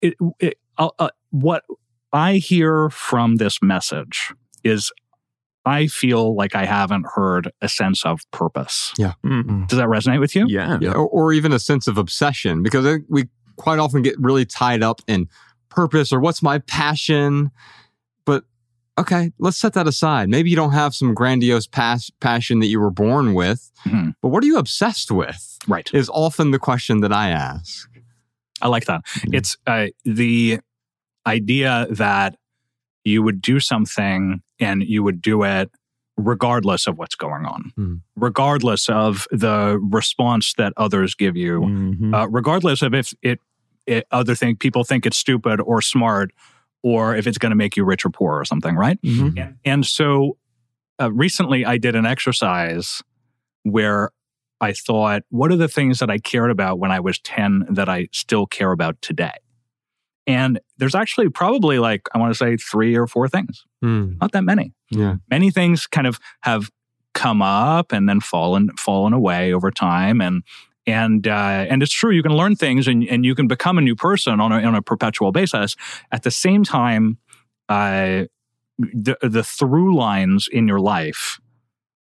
it, 0.01 0.15
it 0.39 0.59
I'll, 0.77 0.95
uh, 0.99 1.11
what 1.31 1.65
I 2.13 2.35
hear 2.35 2.89
from 2.91 3.37
this 3.37 3.61
message 3.61 4.33
is 4.63 4.93
I 5.65 5.87
feel 5.87 6.35
like 6.35 6.55
I 6.55 6.65
haven't 6.65 7.07
heard 7.15 7.51
a 7.61 7.69
sense 7.69 8.07
of 8.07 8.21
purpose. 8.31 8.93
Mm. 9.25 9.69
Does 9.69 9.79
that 9.79 9.89
resonate 9.89 10.21
with 10.21 10.35
you? 10.35 10.47
Yeah. 10.49 10.79
Yeah, 10.81 10.93
or, 10.93 11.09
or 11.09 11.33
even 11.33 11.53
a 11.53 11.59
sense 11.59 11.87
of 11.89 11.99
obsession 11.99 12.63
because 12.63 13.01
we 13.09 13.29
quite 13.57 13.79
often 13.79 14.03
get 14.03 14.15
really 14.19 14.47
tied 14.47 14.83
up 14.83 15.03
in 15.07 15.29
purpose 15.69 16.13
or 16.13 16.21
what's 16.21 16.43
my 16.43 16.59
passion 16.61 17.51
but 17.51 17.88
okay 18.99 19.33
let's 19.39 19.57
set 19.57 19.73
that 19.75 19.87
aside 19.87 20.29
maybe 20.29 20.51
you 20.51 20.57
don't 20.57 20.73
have 20.73 20.95
some 20.95 21.15
grandiose 21.15 21.67
pas- 21.67 22.11
passion 22.21 22.59
that 22.61 22.67
you 22.67 22.81
were 22.81 22.91
born 22.91 23.33
with 23.35 23.71
Mhm. 23.87 24.15
but 24.23 24.29
what 24.29 24.43
are 24.43 24.47
you 24.47 24.59
obsessed 24.59 25.11
with 25.11 25.59
Right. 25.67 25.89
is 25.95 26.09
often 26.11 26.51
the 26.51 26.59
question 26.59 27.01
that 27.01 27.13
i 27.13 27.31
ask 27.31 27.89
I 28.61 28.67
like 28.67 28.87
that. 28.87 29.05
Mm-hmm. 29.05 29.35
It's 29.35 29.57
uh, 29.69 29.87
the 30.05 30.59
idea 31.27 31.87
that 31.91 32.35
you 33.05 33.23
would 33.23 33.41
do 33.41 33.61
something 33.61 34.43
and 34.59 34.83
you 34.83 35.05
would 35.05 35.23
do 35.23 35.45
it 35.45 35.71
regardless 36.17 36.89
of 36.89 36.99
what's 36.99 37.15
going 37.15 37.47
on, 37.47 37.73
mm-hmm. 37.79 37.95
regardless 38.17 38.89
of 38.89 39.29
the 39.31 39.79
response 39.81 40.55
that 40.59 40.73
others 40.77 41.15
give 41.15 41.37
you, 41.37 41.61
mm-hmm. 41.61 42.13
uh, 42.13 42.27
regardless 42.27 42.83
of 42.83 42.95
if 42.95 43.15
it, 43.23 43.39
it 43.87 44.07
other 44.11 44.35
think 44.35 44.59
people 44.59 44.83
think 44.83 45.07
it's 45.07 45.17
stupid 45.19 45.61
or 45.61 45.81
smart, 45.81 46.33
or 46.83 47.17
if 47.17 47.27
it's 47.27 47.39
going 47.39 47.51
to 47.51 47.57
make 47.57 47.77
you 47.77 47.85
rich 47.85 48.05
or 48.05 48.11
poor 48.11 48.39
or 48.39 48.45
something, 48.45 48.77
right? 48.77 49.01
Mm-hmm. 49.03 49.39
And, 49.39 49.57
and, 49.65 49.87
so 49.87 50.37
uh, 51.01 51.13
recently 51.13 51.65
I 51.65 51.79
did 51.79 51.97
an 51.97 52.07
exercise 52.07 53.03
where 53.65 54.11
I 54.61 54.73
thought, 54.73 55.23
what 55.31 55.53
are 55.53 55.57
the 55.57 55.69
things 55.69 55.99
that 56.01 56.11
I 56.11 56.19
cared 56.19 56.51
about 56.51 56.79
when 56.79 56.91
I 56.91 57.01
was 57.01 57.19
10 57.21 57.67
that 57.71 57.89
I 57.89 58.09
still 58.13 58.47
care 58.47 58.73
about 58.73 59.01
today? 59.03 59.35
And 60.27 60.61
there's 60.77 60.95
actually 60.95 61.31
probably 61.31 61.79
like, 61.79 62.03
I 62.15 62.19
want 62.19 62.33
to 62.33 62.39
say 62.39 62.57
three 62.57 62.95
or 62.95 63.07
four 63.07 63.29
things, 63.29 63.65
mm. 63.83 64.21
not 64.21 64.33
that 64.33 64.45
many. 64.45 64.75
Yeah. 64.91 65.17
Many 65.31 65.51
things 65.51 65.87
kind 65.87 66.07
of 66.07 66.19
have 66.43 66.71
come 67.15 67.41
up 67.41 67.93
and 67.93 68.09
then 68.09 68.21
fallen, 68.21 68.71
fallen 68.77 69.13
away 69.13 69.55
over 69.55 69.71
time. 69.71 70.21
And, 70.21 70.43
and, 70.89 71.29
uh, 71.29 71.67
and 71.69 71.83
it's 71.83 71.93
true, 71.93 72.11
you 72.11 72.23
can 72.23 72.33
learn 72.33 72.57
things 72.57 72.89
and, 72.89 73.07
and 73.09 73.25
you 73.25 73.35
can 73.35 73.47
become 73.47 73.79
a 73.79 73.83
new 73.83 73.95
person 73.95 74.41
on 74.41 74.53
a, 74.53 74.63
on 74.63 74.75
a 74.75 74.83
perpetual 74.83 75.33
basis. 75.33 75.77
At 76.11 76.23
the 76.23 76.31
same 76.31 76.65
time, 76.65 77.19
uh, 77.69 78.25
the, 78.79 79.17
the 79.21 79.45
through 79.45 79.97
lines 79.97 80.49
in 80.51 80.67
your 80.67 80.81
life 80.81 81.39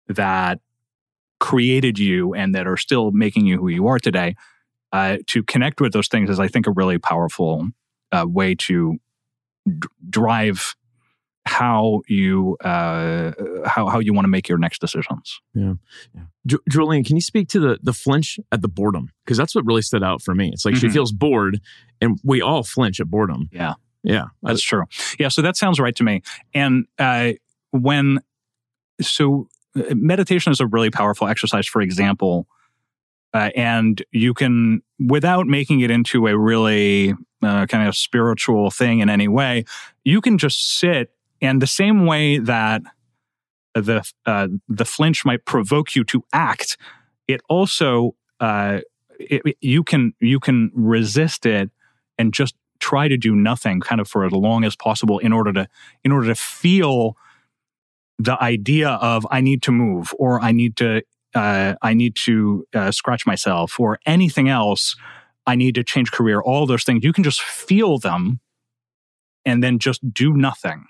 that 0.07 0.59
created 1.39 1.99
you 1.99 2.33
and 2.33 2.55
that 2.55 2.67
are 2.67 2.77
still 2.77 3.11
making 3.11 3.45
you 3.45 3.59
who 3.59 3.67
you 3.67 3.87
are 3.87 3.99
today, 3.99 4.35
uh, 4.91 5.17
to 5.27 5.43
connect 5.43 5.81
with 5.81 5.93
those 5.93 6.07
things 6.07 6.29
is, 6.29 6.39
I 6.39 6.47
think, 6.47 6.67
a 6.67 6.71
really 6.71 6.97
powerful 6.97 7.67
uh, 8.11 8.25
way 8.27 8.55
to 8.55 8.97
d- 9.65 9.87
drive 10.09 10.75
how 11.45 12.01
you 12.07 12.57
uh, 12.63 13.31
how 13.65 13.87
how 13.87 13.99
you 13.99 14.13
want 14.13 14.25
to 14.25 14.29
make 14.29 14.47
your 14.47 14.57
next 14.57 14.79
decisions. 14.79 15.41
Yeah, 15.53 15.73
yeah. 16.15 16.21
J- 16.45 16.57
Julien, 16.69 17.03
can 17.03 17.15
you 17.15 17.21
speak 17.21 17.49
to 17.49 17.59
the 17.59 17.79
the 17.81 17.93
flinch 17.93 18.39
at 18.51 18.61
the 18.61 18.67
boredom? 18.67 19.09
Because 19.25 19.37
that's 19.37 19.53
what 19.53 19.65
really 19.65 19.81
stood 19.81 20.03
out 20.03 20.21
for 20.21 20.33
me. 20.33 20.49
It's 20.53 20.65
like 20.65 20.75
mm-hmm. 20.75 20.87
she 20.87 20.93
feels 20.93 21.11
bored, 21.11 21.59
and 22.01 22.19
we 22.23 22.41
all 22.41 22.63
flinch 22.63 22.99
at 22.99 23.07
boredom. 23.07 23.49
Yeah, 23.51 23.73
yeah, 24.03 24.25
that's 24.41 24.63
true. 24.63 24.83
Yeah, 25.19 25.27
so 25.27 25.41
that 25.41 25.57
sounds 25.57 25.79
right 25.79 25.95
to 25.95 26.03
me. 26.03 26.21
And 26.53 26.85
uh, 26.97 27.33
when 27.71 28.19
so 29.01 29.47
meditation 29.75 30.51
is 30.51 30.59
a 30.59 30.67
really 30.67 30.89
powerful 30.89 31.27
exercise, 31.27 31.67
for 31.67 31.81
example. 31.81 32.47
Uh, 33.33 33.49
and 33.55 34.03
you 34.11 34.31
can, 34.31 34.83
without 35.03 35.47
making 35.47 35.79
it 35.79 35.89
into 35.89 36.27
a 36.27 36.37
really 36.37 37.15
uh, 37.41 37.65
kind 37.65 37.87
of 37.87 37.95
spiritual 37.95 38.69
thing 38.69 38.99
in 38.99 39.09
any 39.09 39.27
way, 39.27 39.65
you 40.03 40.21
can 40.21 40.37
just 40.37 40.77
sit. 40.77 41.09
And 41.43 41.61
the 41.61 41.67
same 41.67 42.05
way 42.05 42.39
that 42.39 42.81
the 43.75 44.09
uh, 44.25 44.47
the 44.69 44.85
flinch 44.85 45.25
might 45.25 45.45
provoke 45.45 45.93
you 45.93 46.05
to 46.05 46.23
act, 46.31 46.77
it 47.27 47.41
also 47.49 48.15
uh, 48.39 48.79
it, 49.19 49.57
you 49.59 49.83
can 49.83 50.13
you 50.21 50.39
can 50.39 50.71
resist 50.73 51.45
it 51.45 51.69
and 52.17 52.33
just 52.33 52.55
try 52.79 53.09
to 53.09 53.17
do 53.17 53.35
nothing, 53.35 53.81
kind 53.81 53.99
of 53.99 54.07
for 54.07 54.25
as 54.25 54.31
long 54.31 54.63
as 54.63 54.75
possible, 54.75 55.19
in 55.19 55.33
order 55.33 55.51
to 55.51 55.67
in 56.05 56.13
order 56.13 56.27
to 56.27 56.35
feel 56.35 57.17
the 58.17 58.41
idea 58.41 58.89
of 58.89 59.27
I 59.29 59.41
need 59.41 59.61
to 59.63 59.71
move 59.71 60.13
or 60.17 60.39
I 60.39 60.53
need 60.53 60.77
to 60.77 61.01
uh, 61.35 61.75
I 61.81 61.93
need 61.93 62.15
to 62.23 62.65
uh, 62.73 62.91
scratch 62.91 63.25
myself 63.25 63.79
or 63.79 63.99
anything 64.05 64.47
else. 64.47 64.95
I 65.45 65.55
need 65.55 65.75
to 65.75 65.83
change 65.83 66.09
career. 66.13 66.39
All 66.39 66.65
those 66.65 66.85
things 66.85 67.03
you 67.03 67.11
can 67.11 67.25
just 67.25 67.41
feel 67.41 67.97
them, 67.97 68.39
and 69.43 69.61
then 69.61 69.77
just 69.77 70.13
do 70.13 70.31
nothing. 70.31 70.85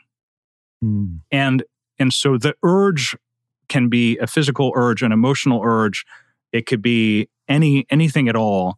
Mm. 0.84 1.19
And 1.32 1.63
and 2.00 2.13
so 2.13 2.38
the 2.38 2.56
urge 2.63 3.15
can 3.69 3.88
be 3.89 4.17
a 4.17 4.28
physical 4.28 4.74
urge, 4.76 5.02
an 5.02 5.12
emotional 5.12 5.62
urge. 5.63 6.06
It 6.52 6.65
could 6.65 6.82
be 6.82 7.30
any 7.48 7.86
anything 7.89 8.28
at 8.28 8.36
all, 8.36 8.78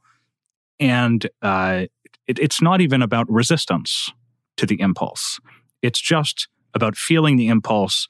and 0.80 1.28
uh, 1.42 1.86
it, 2.28 2.40
it's 2.40 2.62
not 2.62 2.82
even 2.82 3.02
about 3.02 3.30
resistance 3.30 4.12
to 4.58 4.66
the 4.66 4.80
impulse. 4.80 5.40
It's 5.82 6.00
just 6.00 6.48
about 6.74 6.96
feeling 6.96 7.38
the 7.38 7.48
impulse 7.48 8.08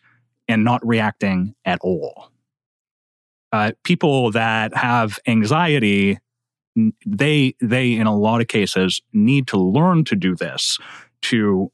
and 0.47 0.63
not 0.63 0.85
reacting 0.85 1.55
at 1.65 1.79
all. 1.81 2.31
Uh, 3.51 3.71
people 3.83 4.31
that 4.31 4.75
have 4.75 5.17
anxiety, 5.27 6.19
they 7.05 7.55
they 7.61 7.93
in 7.93 8.07
a 8.07 8.15
lot 8.15 8.41
of 8.41 8.47
cases 8.47 9.01
need 9.13 9.47
to 9.47 9.57
learn 9.57 10.03
to 10.05 10.15
do 10.15 10.35
this 10.35 10.77
to 11.21 11.71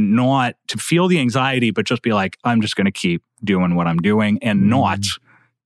not 0.00 0.54
to 0.68 0.78
feel 0.78 1.08
the 1.08 1.18
anxiety, 1.18 1.70
but 1.70 1.86
just 1.86 2.02
be 2.02 2.12
like, 2.12 2.36
I'm 2.44 2.60
just 2.60 2.76
going 2.76 2.86
to 2.86 2.92
keep 2.92 3.22
doing 3.44 3.74
what 3.74 3.86
I'm 3.86 3.98
doing 3.98 4.38
and 4.42 4.62
mm. 4.62 4.66
not 4.66 5.00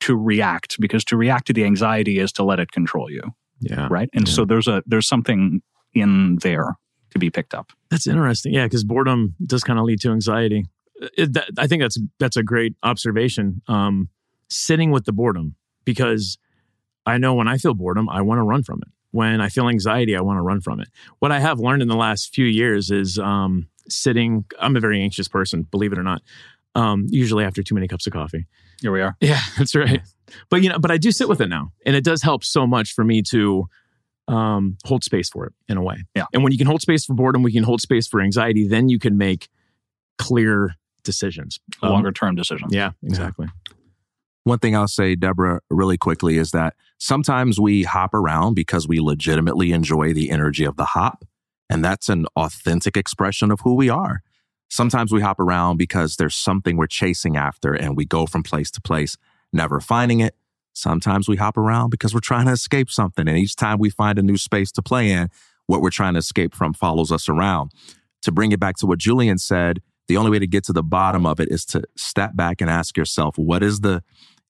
to 0.01 0.16
react 0.16 0.81
because 0.81 1.05
to 1.07 1.16
react 1.16 1.47
to 1.47 1.53
the 1.53 1.64
anxiety 1.64 2.18
is 2.18 2.33
to 2.33 2.44
let 2.44 2.61
it 2.61 2.73
control 2.73 3.11
you. 3.11 3.23
Yeah. 3.61 3.88
Right. 3.90 4.11
And 4.12 4.29
yeah. 4.29 4.35
so 4.35 4.44
there's 4.44 4.68
a 4.68 4.83
there's 4.87 5.09
something 5.09 5.62
in 5.94 6.38
there 6.42 6.77
to 7.11 7.18
be 7.18 7.31
picked 7.31 7.55
up. 7.55 7.73
That's 7.90 8.07
interesting. 8.07 8.53
Yeah, 8.53 8.66
because 8.66 8.85
boredom 8.85 9.37
does 9.47 9.62
kind 9.62 9.79
of 9.79 9.85
lead 9.85 10.01
to 10.01 10.11
anxiety 10.11 10.64
it, 11.16 11.33
that, 11.35 11.51
I 11.59 11.66
think 11.66 11.83
that's 11.83 11.99
that's 12.18 12.37
a 12.37 12.42
great 12.42 12.75
observation. 12.83 13.62
Um, 13.68 14.09
sitting 14.49 14.90
with 14.90 15.05
the 15.05 15.12
boredom 15.12 15.57
because 15.85 16.38
I 17.07 17.18
know 17.18 17.35
when 17.35 17.49
I 17.49 17.59
feel 17.59 17.75
boredom, 17.75 18.09
I 18.09 18.23
want 18.23 18.38
to 18.38 18.42
run 18.42 18.62
from 18.62 18.81
it. 18.83 18.88
When 19.11 19.40
I 19.40 19.49
feel 19.49 19.68
anxiety, 19.68 20.16
I 20.16 20.20
want 20.20 20.38
to 20.38 20.42
run 20.42 20.61
from 20.61 20.81
it. 20.81 20.88
What 21.20 21.31
I 21.31 21.40
have 21.40 21.61
learned 21.61 21.83
in 21.83 21.88
the 21.88 21.97
last 21.97 22.35
few 22.35 22.47
years 22.47 22.90
is 22.90 23.18
um, 23.18 23.68
sitting. 23.88 24.44
I'm 24.59 24.77
a 24.77 24.81
very 24.81 25.03
anxious 25.03 25.29
person, 25.29 25.62
believe 25.70 25.92
it 25.92 25.99
or 25.99 26.03
not. 26.03 26.23
Um, 26.75 27.07
usually 27.09 27.44
after 27.44 27.62
too 27.62 27.75
many 27.75 27.87
cups 27.87 28.07
of 28.07 28.12
coffee. 28.12 28.47
Here 28.81 28.90
we 28.90 29.01
are. 29.01 29.16
Yeah, 29.20 29.40
that's 29.59 29.75
right. 29.75 30.01
But 30.51 30.62
you 30.62 30.68
know, 30.68 30.79
but 30.79 30.90
I 30.90 30.99
do 30.99 31.12
sit 31.12 31.29
with 31.29 31.40
it 31.40 31.49
now, 31.49 31.73
and 31.87 31.94
it 31.94 32.05
does 32.05 32.23
help 32.23 32.44
so 32.44 32.66
much 32.66 32.92
for 32.92 33.05
me 33.05 33.23
to 33.31 33.68
um, 34.29 34.77
hold 34.85 35.05
space 35.05 35.29
for 35.29 35.47
it 35.47 35.53
in 35.68 35.77
a 35.77 35.83
way. 35.83 36.05
Yeah. 36.14 36.25
And 36.33 36.42
when 36.42 36.53
you 36.53 36.59
can 36.59 36.66
hold 36.66 36.83
space 36.83 37.05
for 37.05 37.14
boredom, 37.14 37.42
we 37.42 37.53
can 37.53 37.62
hold 37.62 37.81
space 37.81 38.07
for 38.07 38.20
anxiety. 38.20 38.66
Then 38.66 38.88
you 38.88 38.99
can 38.99 39.18
make 39.18 39.49
clear 40.18 40.75
decisions, 41.03 41.61
um, 41.83 41.90
longer 41.90 42.12
term 42.12 42.35
decisions. 42.35 42.75
Yeah, 42.75 42.92
exactly. 43.03 43.49
One 44.44 44.59
thing 44.59 44.77
I'll 44.77 44.88
say, 44.88 45.14
Deborah, 45.14 45.61
really 45.70 45.97
quickly 45.97 46.37
is 46.37 46.51
that 46.51 46.75
sometimes 46.99 47.59
we 47.59 47.85
hop 47.85 48.12
around 48.12 48.55
because 48.55 48.87
we 48.87 49.01
legitimately 49.01 49.73
enjoy 49.73 50.12
the 50.12 50.31
energy 50.31 50.64
of 50.64 50.77
the 50.77 50.85
hop. 50.85 51.25
And 51.74 51.84
that's 51.84 52.08
an 52.08 52.26
authentic 52.37 52.96
expression 52.96 53.50
of 53.50 53.58
who 53.64 53.74
we 53.74 53.90
are. 53.90 54.22
Sometimes 54.70 55.10
we 55.10 55.20
hop 55.20 55.40
around 55.40 55.76
because 55.76 56.14
there's 56.14 56.37
something 56.37 56.76
we're 56.76 56.87
chasing 56.87 57.37
after 57.37 57.74
and 57.74 57.96
we 57.96 58.04
go 58.04 58.26
from 58.26 58.44
place 58.44 58.70
to 58.70 58.80
place, 58.80 59.16
never 59.52 59.80
finding 59.80 60.20
it. 60.20 60.37
Sometimes 60.72 61.28
we 61.28 61.34
hop 61.34 61.58
around 61.58 61.90
because 61.90 62.14
we're 62.14 62.20
trying 62.20 62.46
to 62.46 62.52
escape 62.52 62.90
something. 62.90 63.26
And 63.26 63.37
each 63.37 63.56
time 63.56 63.80
we 63.80 63.90
find 63.90 64.20
a 64.20 64.22
new 64.22 64.37
space 64.37 64.70
to 64.70 64.82
play 64.82 65.10
in, 65.10 65.30
what 65.66 65.80
we're 65.80 65.90
trying 65.90 66.12
to 66.12 66.18
escape 66.18 66.54
from 66.54 66.74
follows 66.74 67.10
us 67.10 67.28
around. 67.28 67.72
To 68.22 68.30
bring 68.30 68.52
it 68.52 68.60
back 68.60 68.76
to 68.76 68.87
what 68.87 69.00
Julien 69.00 69.38
said, 69.38 69.82
the 70.06 70.16
only 70.16 70.30
way 70.30 70.38
to 70.38 70.46
get 70.46 70.62
to 70.66 70.72
the 70.72 70.84
bottom 70.84 71.26
of 71.26 71.40
it 71.40 71.48
is 71.50 71.64
to 71.66 71.82
step 71.96 72.37
back 72.37 72.60
and 72.60 72.70
ask 72.70 72.96
yourself, 72.96 73.37
what 73.37 73.64
is 73.64 73.80
the 73.80 74.04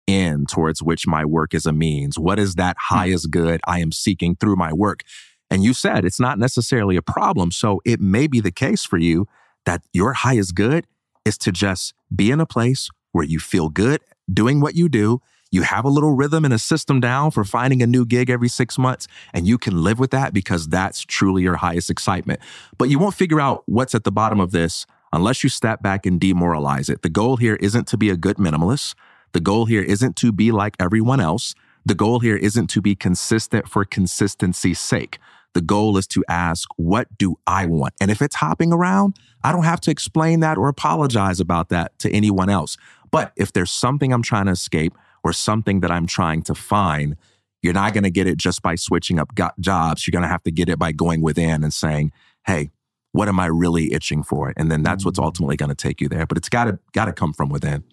end 0.07 0.51
towards 0.51 0.83
which 0.83 1.07
my 1.07 1.25
work 1.25 1.55
is 1.55 1.65
a 1.65 1.73
means? 1.73 2.19
What 2.19 2.39
is 2.39 2.57
that 2.57 2.77
hmm. 2.79 2.97
highest 2.97 3.31
good 3.31 3.63
I 3.67 3.81
am 3.81 3.93
seeking 3.93 4.37
through 4.37 4.57
my 4.57 4.75
work? 4.75 5.05
And 5.51 5.63
you 5.63 5.75
said 5.75 6.05
it's 6.05 6.21
not 6.21 6.39
necessarily 6.39 6.97
a 6.97 7.03
problem. 7.03 7.51
So 7.51 7.81
it 7.85 8.01
may 8.01 8.27
be 8.27 8.41
the 8.41 8.51
case 8.51 8.85
for 8.85 8.99
you 8.99 9.27
that 9.65 9.83
your 9.93 10.13
highest 10.15 10.55
good 10.55 10.87
is 11.25 11.39
to 11.39 11.53
just 11.53 11.95
be 12.15 12.31
in 12.31 12.41
a 12.41 12.47
place 12.47 12.91
where 13.13 13.25
you 13.25 13.39
feel 13.39 13.69
good 13.69 14.01
doing 14.33 14.61
what 14.61 14.75
you 14.75 14.89
do. 14.89 15.21
You 15.51 15.63
have 15.63 15.85
a 15.85 15.89
little 15.89 16.13
rhythm 16.13 16.45
and 16.45 16.53
a 16.53 16.59
system 16.59 16.99
down 16.99 17.31
for 17.31 17.45
finding 17.45 17.81
a 17.81 17.87
new 17.87 18.05
gig 18.05 18.29
every 18.29 18.49
six 18.49 18.77
months, 18.77 19.07
and 19.33 19.47
you 19.47 19.57
can 19.57 19.85
live 19.85 20.01
with 20.01 20.11
that 20.11 20.35
because 20.35 20.67
that's 20.67 21.03
truly 21.03 21.43
your 21.43 21.57
highest 21.57 21.91
excitement. 21.91 22.41
But 22.77 22.89
you 22.89 22.99
won't 22.99 23.15
figure 23.15 23.41
out 23.41 23.63
what's 23.67 23.95
at 23.95 24.03
the 24.03 24.11
bottom 24.11 24.41
of 24.41 24.51
this 24.51 24.85
unless 25.13 25.45
you 25.45 25.49
step 25.49 25.81
back 25.81 26.07
and 26.07 26.21
demoralize 26.21 26.89
it. 26.89 27.03
The 27.03 27.09
goal 27.09 27.37
here 27.37 27.55
isn't 27.57 27.87
to 27.89 27.97
be 27.97 28.11
a 28.11 28.17
good 28.17 28.37
minimalist. 28.37 28.95
The 29.31 29.41
goal 29.41 29.67
here 29.67 29.83
isn't 29.83 30.17
to 30.17 30.33
be 30.33 30.51
like 30.51 30.75
everyone 30.81 31.21
else. 31.21 31.55
The 31.87 31.95
goal 31.95 32.21
here 32.21 32.37
isn't 32.37 32.69
to 32.69 32.81
be 32.81 32.95
consistent 32.95 33.69
for 33.69 33.85
consistency's 33.85 34.79
sake. 34.79 35.19
The 35.53 35.61
goal 35.61 35.97
is 35.99 36.07
to 36.09 36.25
ask, 36.29 36.69
what 36.77 37.07
do 37.17 37.37
I 37.47 37.67
want? 37.67 37.95
And 38.01 38.11
if 38.11 38.21
it's 38.21 38.37
hopping 38.37 38.73
around, 38.73 39.17
I 39.45 39.53
don't 39.53 39.65
have 39.65 39.81
to 39.83 39.91
explain 39.91 40.41
that 40.41 40.59
or 40.59 40.69
apologize 40.69 41.41
about 41.41 41.69
that 41.69 41.99
to 42.01 42.11
anyone 42.11 42.51
else. 42.51 42.77
But 43.11 43.33
if 43.37 43.53
there's 43.53 43.71
something 43.71 44.13
I'm 44.13 44.23
trying 44.23 44.47
to 44.47 44.53
escape 44.53 44.95
or 45.23 45.33
something 45.33 45.81
that 45.81 45.91
I'm 45.91 46.07
trying 46.07 46.43
to 46.45 46.55
find, 46.55 47.17
you're 47.63 47.73
not 47.73 47.95
going 47.95 48.05
to 48.05 48.11
get 48.11 48.27
it 48.27 48.37
just 48.37 48.63
by 48.63 48.75
switching 48.75 49.19
up 49.19 49.31
jobs. 49.61 50.07
You're 50.07 50.13
going 50.13 50.23
to 50.23 50.29
have 50.29 50.43
to 50.43 50.51
get 50.51 50.69
it 50.69 50.79
by 50.79 50.93
going 50.93 51.23
within 51.23 51.63
and 51.63 51.73
saying, 51.73 52.13
hey, 52.47 52.71
what 53.13 53.29
am 53.29 53.39
I 53.39 53.47
really 53.47 53.93
itching 53.93 54.25
for? 54.25 54.53
And 54.57 54.71
then 54.73 54.83
that's 54.83 55.05
what's 55.05 55.21
mm. 55.21 55.25
ultimately 55.25 55.57
going 55.57 55.69
to 55.69 55.75
take 55.75 56.01
you 56.01 56.09
there. 56.09 56.27
But 56.27 56.37
it's 56.37 56.49
got 56.49 56.65
to 56.65 56.79
got 56.93 57.05
to 57.05 57.13
come 57.13 57.33
from 57.33 57.49
within. 57.49 57.85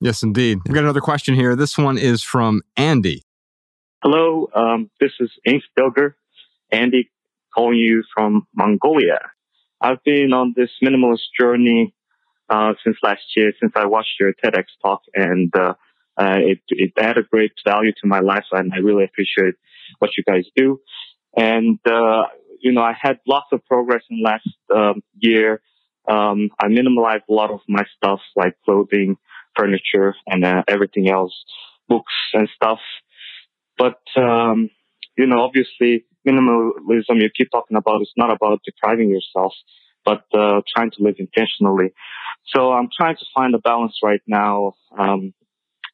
Yes, 0.00 0.22
indeed. 0.22 0.58
We've 0.66 0.74
got 0.74 0.82
another 0.82 1.00
question 1.00 1.34
here. 1.34 1.54
This 1.54 1.76
one 1.76 1.98
is 1.98 2.22
from 2.22 2.62
Andy. 2.76 3.22
Hello, 4.02 4.48
um, 4.52 4.90
this 4.98 5.12
is 5.20 5.30
Ink 5.46 5.62
Bilger, 5.78 6.14
Andy 6.72 7.08
calling 7.54 7.78
you 7.78 8.02
from 8.12 8.48
Mongolia. 8.52 9.20
I've 9.80 10.02
been 10.02 10.32
on 10.32 10.54
this 10.56 10.70
minimalist 10.82 11.30
journey 11.38 11.94
uh, 12.50 12.72
since 12.82 12.96
last 13.04 13.22
year, 13.36 13.52
since 13.60 13.70
I 13.76 13.86
watched 13.86 14.18
your 14.18 14.32
TEDx 14.32 14.64
talk, 14.82 15.02
and 15.14 15.54
uh, 15.54 15.74
uh, 16.16 16.38
it, 16.40 16.58
it 16.70 16.94
added 16.98 17.30
great 17.30 17.52
value 17.64 17.92
to 18.00 18.08
my 18.08 18.18
life, 18.18 18.46
and 18.50 18.72
I 18.74 18.78
really 18.78 19.04
appreciate 19.04 19.54
what 20.00 20.10
you 20.18 20.24
guys 20.24 20.46
do. 20.56 20.80
And 21.36 21.78
uh, 21.86 22.24
you 22.58 22.72
know, 22.72 22.82
I 22.82 22.96
had 23.00 23.20
lots 23.24 23.52
of 23.52 23.64
progress 23.66 24.02
in 24.10 24.20
last 24.20 24.48
um, 24.74 25.04
year. 25.20 25.62
Um, 26.08 26.48
I 26.58 26.66
minimalized 26.66 27.28
a 27.30 27.32
lot 27.32 27.52
of 27.52 27.60
my 27.68 27.84
stuff, 27.96 28.18
like 28.34 28.56
clothing, 28.64 29.16
furniture, 29.56 30.16
and 30.26 30.44
uh, 30.44 30.64
everything 30.66 31.08
else, 31.08 31.44
books 31.88 32.12
and 32.34 32.48
stuff. 32.56 32.80
But 33.82 34.22
um, 34.22 34.70
you 35.18 35.26
know, 35.26 35.40
obviously, 35.40 36.04
minimalism 36.26 37.20
you 37.20 37.30
keep 37.36 37.50
talking 37.50 37.76
about 37.76 38.00
is 38.02 38.12
not 38.16 38.30
about 38.32 38.60
depriving 38.64 39.10
yourself, 39.10 39.52
but 40.04 40.22
uh, 40.32 40.60
trying 40.72 40.92
to 40.92 41.02
live 41.02 41.16
intentionally. 41.18 41.92
So 42.54 42.72
I'm 42.72 42.88
trying 42.96 43.16
to 43.16 43.24
find 43.34 43.52
a 43.56 43.58
balance 43.58 43.98
right 44.00 44.22
now, 44.26 44.74
um, 44.96 45.34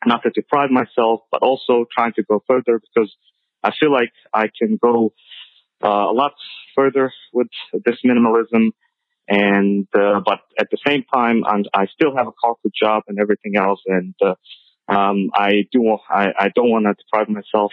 not 0.05 0.23
to 0.25 0.31
deprive 0.31 0.71
myself, 0.71 1.21
but 1.33 1.41
also 1.41 1.87
trying 1.97 2.13
to 2.17 2.23
go 2.23 2.43
further 2.47 2.79
because 2.79 3.11
I 3.63 3.71
feel 3.79 3.91
like 3.91 4.13
I 4.35 4.51
can 4.59 4.79
go 4.83 5.15
uh, 5.83 6.11
a 6.11 6.13
lot 6.13 6.33
further 6.77 7.11
with 7.33 7.49
this 7.87 7.97
minimalism. 8.05 8.73
And, 9.31 9.87
uh, 9.95 10.21
but 10.25 10.41
at 10.59 10.69
the 10.71 10.79
same 10.87 11.05
time, 11.13 11.45
I'm, 11.47 11.65
i 11.75 11.87
still 11.87 12.17
have 12.17 12.27
a 12.27 12.33
corporate 12.33 12.75
job 12.75 13.05
and 13.09 13.19
everything 13.19 13.57
else. 13.57 13.81
And, 13.87 14.15
uh, 14.23 14.35
um, 14.89 15.31
I 15.35 15.67
do, 15.73 15.97
I, 16.09 16.33
I 16.39 16.49
don't 16.55 16.71
want 16.71 16.87
to 16.87 16.95
deprive 16.95 17.29
myself. 17.29 17.73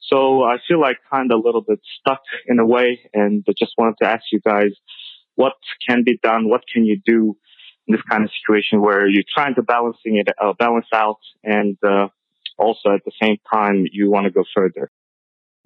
So 0.00 0.44
I 0.44 0.58
feel 0.66 0.80
like 0.80 0.98
kind 1.10 1.32
of 1.32 1.40
a 1.40 1.42
little 1.42 1.62
bit 1.62 1.80
stuck 2.00 2.22
in 2.46 2.58
a 2.58 2.66
way 2.66 3.10
and 3.12 3.44
I 3.48 3.52
just 3.58 3.72
wanted 3.76 3.96
to 4.02 4.08
ask 4.08 4.24
you 4.32 4.40
guys, 4.40 4.72
what 5.34 5.54
can 5.86 6.04
be 6.04 6.18
done? 6.22 6.48
What 6.48 6.62
can 6.72 6.84
you 6.84 7.00
do 7.04 7.36
in 7.86 7.92
this 7.94 8.02
kind 8.08 8.24
of 8.24 8.30
situation 8.30 8.80
where 8.80 9.06
you're 9.06 9.24
trying 9.34 9.54
to 9.56 9.62
balancing 9.62 10.16
it, 10.16 10.28
uh, 10.40 10.52
balance 10.58 10.86
out 10.94 11.18
and, 11.42 11.76
uh, 11.86 12.08
also 12.58 12.90
at 12.90 13.04
the 13.04 13.12
same 13.20 13.36
time 13.52 13.86
you 13.90 14.10
want 14.10 14.24
to 14.24 14.30
go 14.30 14.44
further? 14.54 14.90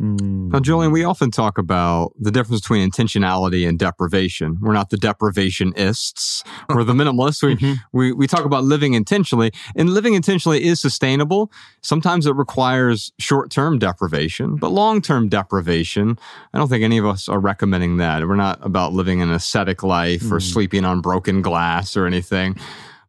Mm. 0.00 0.50
Now, 0.50 0.60
Julien, 0.60 0.92
we 0.92 1.04
often 1.04 1.30
talk 1.30 1.58
about 1.58 2.12
the 2.18 2.30
difference 2.30 2.62
between 2.62 2.90
intentionality 2.90 3.68
and 3.68 3.78
deprivation. 3.78 4.56
We're 4.60 4.72
not 4.72 4.88
the 4.88 4.96
deprivationists. 4.96 6.42
We're 6.68 6.84
the 6.84 6.94
minimalists. 6.94 7.42
We, 7.42 7.56
mm-hmm. 7.56 7.74
we, 7.92 8.12
we 8.12 8.26
talk 8.26 8.46
about 8.46 8.64
living 8.64 8.94
intentionally, 8.94 9.52
and 9.76 9.90
living 9.90 10.14
intentionally 10.14 10.64
is 10.64 10.80
sustainable. 10.80 11.52
Sometimes 11.82 12.26
it 12.26 12.34
requires 12.34 13.12
short 13.18 13.50
term 13.50 13.78
deprivation, 13.78 14.56
but 14.56 14.70
long 14.70 15.02
term 15.02 15.28
deprivation, 15.28 16.18
I 16.54 16.58
don't 16.58 16.68
think 16.68 16.82
any 16.82 16.96
of 16.96 17.04
us 17.04 17.28
are 17.28 17.38
recommending 17.38 17.98
that. 17.98 18.26
We're 18.26 18.36
not 18.36 18.64
about 18.64 18.94
living 18.94 19.20
an 19.20 19.30
ascetic 19.30 19.82
life 19.82 20.22
mm. 20.22 20.32
or 20.32 20.40
sleeping 20.40 20.86
on 20.86 21.02
broken 21.02 21.42
glass 21.42 21.94
or 21.96 22.06
anything. 22.06 22.56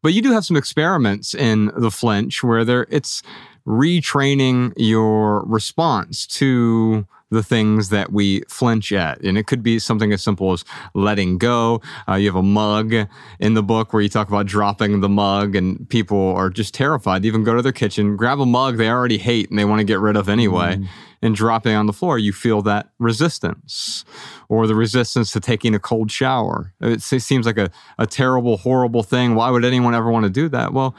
But 0.02 0.14
you 0.14 0.22
do 0.22 0.32
have 0.32 0.46
some 0.46 0.58
experiments 0.58 1.36
in 1.36 1.72
the 1.76 1.92
flinch 1.92 2.44
where 2.44 2.66
there 2.66 2.88
it's 2.90 3.22
retraining 3.66 4.74
your 4.76 5.44
response 5.46 6.26
to 6.28 7.06
the 7.32 7.42
things 7.42 7.90
that 7.90 8.12
we 8.12 8.42
flinch 8.42 8.92
at. 8.92 9.22
And 9.22 9.38
it 9.38 9.48
could 9.48 9.64
be 9.64 9.80
something 9.80 10.12
as 10.12 10.22
simple 10.22 10.52
as 10.52 10.66
letting 10.94 11.38
go. 11.38 11.82
Uh, 12.08 12.16
you 12.16 12.28
have 12.28 12.36
a 12.36 12.44
mug 12.44 12.94
in 13.40 13.54
the 13.54 13.64
book 13.64 13.94
where 13.94 14.02
you 14.02 14.10
talk 14.10 14.28
about 14.28 14.46
dropping 14.46 15.00
the 15.00 15.10
mug, 15.10 15.56
and 15.56 15.90
people 15.90 16.36
are 16.36 16.50
just 16.50 16.74
terrified 16.74 17.24
to 17.24 17.28
even 17.28 17.44
go 17.44 17.56
to 17.56 17.62
their 17.62 17.72
kitchen, 17.72 18.18
grab 18.18 18.40
a 18.40 18.46
mug 18.46 18.78
they 18.78 18.90
already 18.90 19.18
hate 19.18 19.50
and 19.50 19.58
they 19.58 19.66
want 19.66 19.80
to 19.80 19.86
get 19.86 20.00
rid 20.00 20.18
of 20.18 20.28
anyway, 20.28 20.76
mm. 20.76 20.88
and 21.22 21.34
dropping 21.34 21.74
on 21.74 21.86
the 21.86 21.94
floor. 21.94 22.20
You 22.20 22.34
feel 22.34 22.62
that 22.64 22.90
resistance 23.00 24.04
or 24.50 24.68
the 24.68 24.76
resistance 24.76 25.32
to 25.32 25.40
taking 25.40 25.74
a 25.74 25.80
cold 25.80 26.12
shower. 26.12 26.74
It 26.82 27.02
seems 27.02 27.46
like 27.46 27.58
a, 27.58 27.72
a 27.98 28.06
terrible, 28.06 28.58
horrible 28.58 29.04
thing. 29.04 29.36
Why 29.36 29.50
would 29.50 29.64
anyone 29.64 29.96
ever 29.96 30.12
want 30.12 30.26
to 30.26 30.30
do 30.30 30.50
that? 30.50 30.74
Well, 30.74 30.96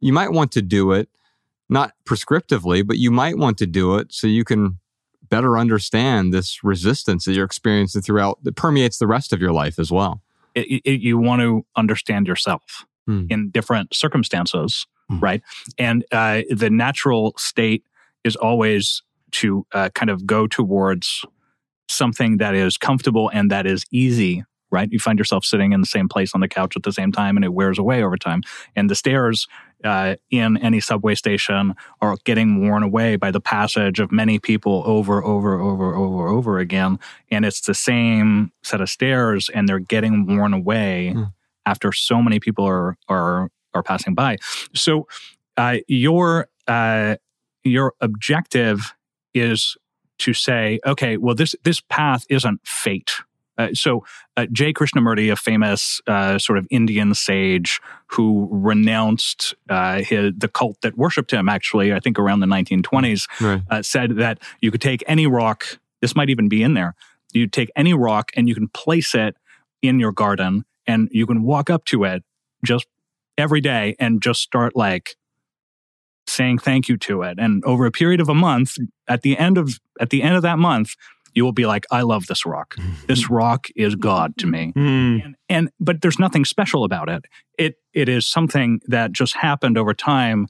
you 0.00 0.14
might 0.14 0.32
want 0.32 0.52
to 0.52 0.62
do 0.62 0.92
it 0.92 1.10
not 1.68 1.92
prescriptively, 2.04 2.86
but 2.86 2.98
you 2.98 3.10
might 3.10 3.36
want 3.36 3.58
to 3.58 3.66
do 3.66 3.96
it 3.96 4.12
so 4.12 4.26
you 4.26 4.44
can 4.44 4.78
better 5.28 5.58
understand 5.58 6.32
this 6.32 6.64
resistance 6.64 7.24
that 7.24 7.34
you're 7.34 7.44
experiencing 7.44 8.02
throughout 8.02 8.42
that 8.44 8.56
permeates 8.56 8.98
the 8.98 9.06
rest 9.06 9.32
of 9.32 9.40
your 9.40 9.52
life 9.52 9.78
as 9.78 9.92
well. 9.92 10.22
It, 10.54 10.82
it, 10.84 11.00
you 11.00 11.18
want 11.18 11.42
to 11.42 11.66
understand 11.76 12.26
yourself 12.26 12.86
hmm. 13.06 13.26
in 13.28 13.50
different 13.50 13.94
circumstances, 13.94 14.86
hmm. 15.08 15.20
right? 15.20 15.42
And 15.78 16.04
uh, 16.10 16.42
the 16.50 16.70
natural 16.70 17.34
state 17.36 17.84
is 18.24 18.36
always 18.36 19.02
to 19.32 19.66
uh, 19.72 19.90
kind 19.94 20.10
of 20.10 20.26
go 20.26 20.46
towards 20.46 21.24
something 21.88 22.38
that 22.38 22.54
is 22.54 22.76
comfortable 22.76 23.30
and 23.32 23.50
that 23.50 23.66
is 23.66 23.84
easy 23.92 24.44
right? 24.70 24.92
You 24.92 24.98
find 24.98 25.18
yourself 25.18 25.44
sitting 25.44 25.72
in 25.72 25.80
the 25.80 25.86
same 25.86 26.08
place 26.08 26.34
on 26.34 26.40
the 26.40 26.48
couch 26.48 26.76
at 26.76 26.82
the 26.82 26.92
same 26.92 27.12
time 27.12 27.36
and 27.36 27.44
it 27.44 27.54
wears 27.54 27.78
away 27.78 28.02
over 28.02 28.16
time. 28.16 28.42
And 28.76 28.90
the 28.90 28.94
stairs 28.94 29.46
uh, 29.84 30.16
in 30.30 30.56
any 30.58 30.80
subway 30.80 31.14
station 31.14 31.74
are 32.00 32.16
getting 32.24 32.66
worn 32.66 32.82
away 32.82 33.16
by 33.16 33.30
the 33.30 33.40
passage 33.40 34.00
of 34.00 34.10
many 34.10 34.38
people 34.38 34.82
over, 34.86 35.22
over, 35.24 35.60
over, 35.60 35.94
over, 35.94 36.28
over 36.28 36.58
again. 36.58 36.98
And 37.30 37.44
it's 37.44 37.60
the 37.60 37.74
same 37.74 38.52
set 38.62 38.80
of 38.80 38.90
stairs 38.90 39.48
and 39.48 39.68
they're 39.68 39.78
getting 39.78 40.26
worn 40.26 40.52
away 40.52 41.12
mm. 41.14 41.32
after 41.66 41.92
so 41.92 42.22
many 42.22 42.40
people 42.40 42.64
are, 42.64 42.96
are, 43.08 43.50
are 43.74 43.82
passing 43.82 44.14
by. 44.14 44.38
So 44.74 45.06
uh, 45.56 45.78
your, 45.86 46.48
uh, 46.66 47.16
your 47.64 47.94
objective 48.00 48.94
is 49.34 49.76
to 50.18 50.32
say, 50.32 50.80
okay, 50.84 51.16
well, 51.16 51.34
this, 51.34 51.54
this 51.62 51.80
path 51.88 52.24
isn't 52.28 52.60
fate 52.64 53.12
uh, 53.58 53.74
so, 53.74 54.04
uh, 54.36 54.46
J. 54.52 54.72
Krishnamurti, 54.72 55.30
a 55.32 55.36
famous 55.36 56.00
uh, 56.06 56.38
sort 56.38 56.58
of 56.58 56.66
Indian 56.70 57.12
sage 57.12 57.80
who 58.06 58.48
renounced 58.50 59.54
uh, 59.68 60.00
his, 60.00 60.32
the 60.36 60.48
cult 60.48 60.80
that 60.82 60.96
worshipped 60.96 61.32
him, 61.32 61.48
actually, 61.48 61.92
I 61.92 61.98
think 61.98 62.18
around 62.18 62.40
the 62.40 62.46
1920s, 62.46 63.26
right. 63.40 63.62
Uh, 63.68 63.82
said 63.82 64.16
that 64.16 64.38
you 64.60 64.70
could 64.70 64.80
take 64.80 65.02
any 65.06 65.26
rock, 65.26 65.78
this 66.00 66.14
might 66.14 66.30
even 66.30 66.48
be 66.48 66.62
in 66.62 66.74
there, 66.74 66.94
you 67.32 67.48
take 67.48 67.70
any 67.76 67.92
rock 67.92 68.30
and 68.36 68.48
you 68.48 68.54
can 68.54 68.68
place 68.68 69.14
it 69.14 69.36
in 69.82 69.98
your 69.98 70.12
garden 70.12 70.64
and 70.86 71.08
you 71.12 71.26
can 71.26 71.42
walk 71.42 71.68
up 71.68 71.84
to 71.86 72.04
it 72.04 72.22
just 72.64 72.86
every 73.36 73.60
day 73.60 73.94
and 73.98 74.22
just 74.22 74.40
start 74.40 74.74
like 74.74 75.16
saying 76.26 76.58
thank 76.58 76.88
you 76.88 76.96
to 76.96 77.22
it 77.22 77.38
and 77.38 77.64
over 77.64 77.86
a 77.86 77.90
period 77.90 78.20
of 78.20 78.28
a 78.28 78.34
month 78.34 78.76
at 79.08 79.22
the 79.22 79.36
end 79.38 79.56
of 79.56 79.78
at 79.98 80.10
the 80.10 80.22
end 80.22 80.36
of 80.36 80.42
that 80.42 80.58
month 80.58 80.94
you 81.34 81.44
will 81.44 81.52
be 81.52 81.66
like, 81.66 81.86
I 81.90 82.02
love 82.02 82.26
this 82.26 82.44
rock. 82.44 82.76
this 83.06 83.30
rock 83.30 83.68
is 83.76 83.94
God 83.94 84.36
to 84.38 84.46
me. 84.46 84.72
Mm. 84.76 85.24
And, 85.24 85.36
and, 85.48 85.70
but 85.80 86.00
there's 86.00 86.18
nothing 86.18 86.44
special 86.44 86.84
about 86.84 87.08
it. 87.08 87.24
It 87.58 87.76
it 87.92 88.08
is 88.08 88.26
something 88.26 88.80
that 88.86 89.12
just 89.12 89.36
happened 89.36 89.76
over 89.78 89.94
time 89.94 90.48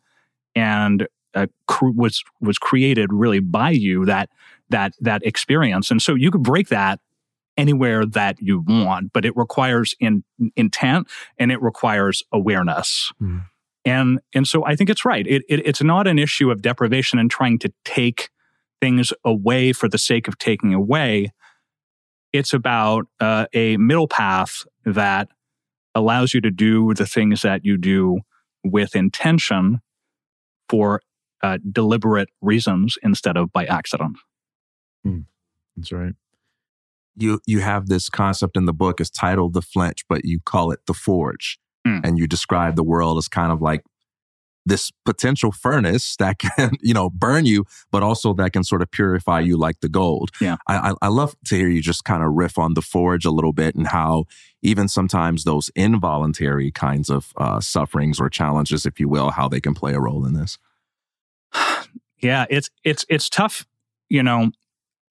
and 0.54 1.06
uh, 1.34 1.46
cr- 1.66 1.90
was 1.94 2.22
was 2.40 2.58
created 2.58 3.12
really 3.12 3.40
by 3.40 3.70
you 3.70 4.04
that 4.06 4.30
that 4.70 4.92
that 5.00 5.24
experience. 5.24 5.90
And 5.90 6.02
so 6.02 6.14
you 6.14 6.30
could 6.30 6.42
break 6.42 6.68
that 6.68 7.00
anywhere 7.56 8.06
that 8.06 8.36
you 8.40 8.64
want, 8.66 9.12
but 9.12 9.24
it 9.24 9.36
requires 9.36 9.94
in, 9.98 10.22
intent 10.56 11.08
and 11.38 11.50
it 11.50 11.60
requires 11.60 12.22
awareness. 12.32 13.12
Mm. 13.20 13.44
And 13.84 14.20
and 14.34 14.46
so 14.46 14.64
I 14.64 14.76
think 14.76 14.90
it's 14.90 15.04
right. 15.04 15.26
It, 15.26 15.42
it, 15.48 15.66
it's 15.66 15.82
not 15.82 16.06
an 16.06 16.18
issue 16.18 16.50
of 16.50 16.62
deprivation 16.62 17.18
and 17.18 17.30
trying 17.30 17.58
to 17.60 17.72
take 17.84 18.30
things 18.80 19.12
away 19.24 19.72
for 19.72 19.88
the 19.88 19.98
sake 19.98 20.28
of 20.28 20.38
taking 20.38 20.74
away. 20.74 21.32
It's 22.32 22.52
about 22.52 23.06
uh, 23.20 23.46
a 23.52 23.76
middle 23.76 24.08
path 24.08 24.64
that 24.84 25.28
allows 25.94 26.34
you 26.34 26.40
to 26.40 26.50
do 26.50 26.94
the 26.94 27.06
things 27.06 27.42
that 27.42 27.64
you 27.64 27.76
do 27.76 28.20
with 28.64 28.94
intention 28.94 29.80
for 30.68 31.00
uh, 31.42 31.58
deliberate 31.70 32.28
reasons 32.40 32.96
instead 33.02 33.36
of 33.36 33.52
by 33.52 33.64
accident. 33.64 34.16
Hmm. 35.04 35.20
That's 35.76 35.92
right. 35.92 36.14
You 37.16 37.40
you 37.46 37.60
have 37.60 37.88
this 37.88 38.08
concept 38.08 38.56
in 38.56 38.66
the 38.66 38.72
book. 38.72 39.00
It's 39.00 39.10
titled 39.10 39.54
the 39.54 39.62
flinch, 39.62 40.04
but 40.08 40.24
you 40.24 40.40
call 40.40 40.70
it 40.70 40.80
the 40.86 40.94
forge, 40.94 41.58
mm. 41.86 42.00
and 42.04 42.18
you 42.18 42.28
describe 42.28 42.76
the 42.76 42.84
world 42.84 43.18
as 43.18 43.28
kind 43.28 43.50
of 43.50 43.60
like 43.60 43.82
this 44.68 44.90
potential 45.04 45.52
furnace 45.52 46.16
that 46.16 46.38
can, 46.38 46.72
you 46.80 46.94
know, 46.94 47.10
burn 47.10 47.46
you, 47.46 47.64
but 47.90 48.02
also 48.02 48.32
that 48.34 48.52
can 48.52 48.64
sort 48.64 48.82
of 48.82 48.90
purify 48.90 49.40
you 49.40 49.56
like 49.56 49.80
the 49.80 49.88
gold. 49.88 50.30
Yeah. 50.40 50.56
I, 50.66 50.94
I 51.02 51.08
love 51.08 51.34
to 51.46 51.56
hear 51.56 51.68
you 51.68 51.82
just 51.82 52.04
kind 52.04 52.22
of 52.22 52.32
riff 52.32 52.58
on 52.58 52.74
the 52.74 52.82
forge 52.82 53.24
a 53.24 53.30
little 53.30 53.52
bit 53.52 53.74
and 53.74 53.88
how 53.88 54.24
even 54.62 54.88
sometimes 54.88 55.44
those 55.44 55.70
involuntary 55.74 56.70
kinds 56.70 57.10
of 57.10 57.32
uh, 57.36 57.60
sufferings 57.60 58.20
or 58.20 58.28
challenges, 58.28 58.86
if 58.86 58.98
you 59.00 59.08
will, 59.08 59.30
how 59.30 59.48
they 59.48 59.60
can 59.60 59.74
play 59.74 59.94
a 59.94 60.00
role 60.00 60.24
in 60.24 60.34
this. 60.34 60.58
Yeah, 62.20 62.46
it's 62.50 62.68
it's 62.82 63.06
it's 63.08 63.28
tough, 63.28 63.64
you 64.08 64.24
know, 64.24 64.50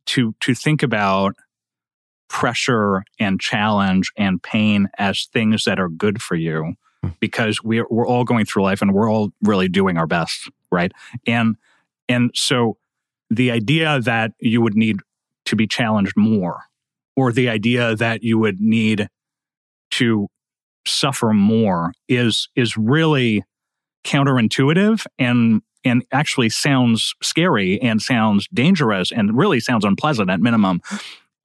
to 0.07 0.35
to 0.41 0.53
think 0.53 0.83
about 0.83 1.35
pressure 2.27 3.03
and 3.17 3.39
challenge 3.39 4.11
and 4.17 4.43
pain 4.43 4.89
as 4.97 5.29
things 5.31 5.63
that 5.63 5.79
are 5.79 5.87
good 5.87 6.21
for 6.21 6.35
you 6.35 6.75
because 7.19 7.63
we're 7.63 7.85
we're 7.89 8.07
all 8.07 8.23
going 8.23 8.45
through 8.45 8.63
life 8.63 8.81
and 8.81 8.93
we're 8.93 9.09
all 9.09 9.31
really 9.41 9.67
doing 9.67 9.97
our 9.97 10.07
best, 10.07 10.49
right? 10.71 10.91
And 11.25 11.55
and 12.09 12.31
so 12.33 12.77
the 13.29 13.51
idea 13.51 13.99
that 14.01 14.31
you 14.39 14.61
would 14.61 14.75
need 14.75 14.97
to 15.45 15.55
be 15.55 15.67
challenged 15.67 16.15
more 16.15 16.63
or 17.15 17.31
the 17.31 17.49
idea 17.49 17.95
that 17.95 18.23
you 18.23 18.37
would 18.37 18.59
need 18.59 19.09
to 19.91 20.27
suffer 20.85 21.33
more 21.33 21.93
is 22.07 22.49
is 22.55 22.77
really 22.77 23.43
counterintuitive 24.05 25.05
and 25.19 25.61
and 25.83 26.03
actually 26.11 26.49
sounds 26.49 27.13
scary 27.21 27.81
and 27.81 28.01
sounds 28.01 28.47
dangerous 28.53 29.11
and 29.11 29.37
really 29.37 29.59
sounds 29.59 29.85
unpleasant 29.85 30.29
at 30.29 30.39
minimum. 30.39 30.81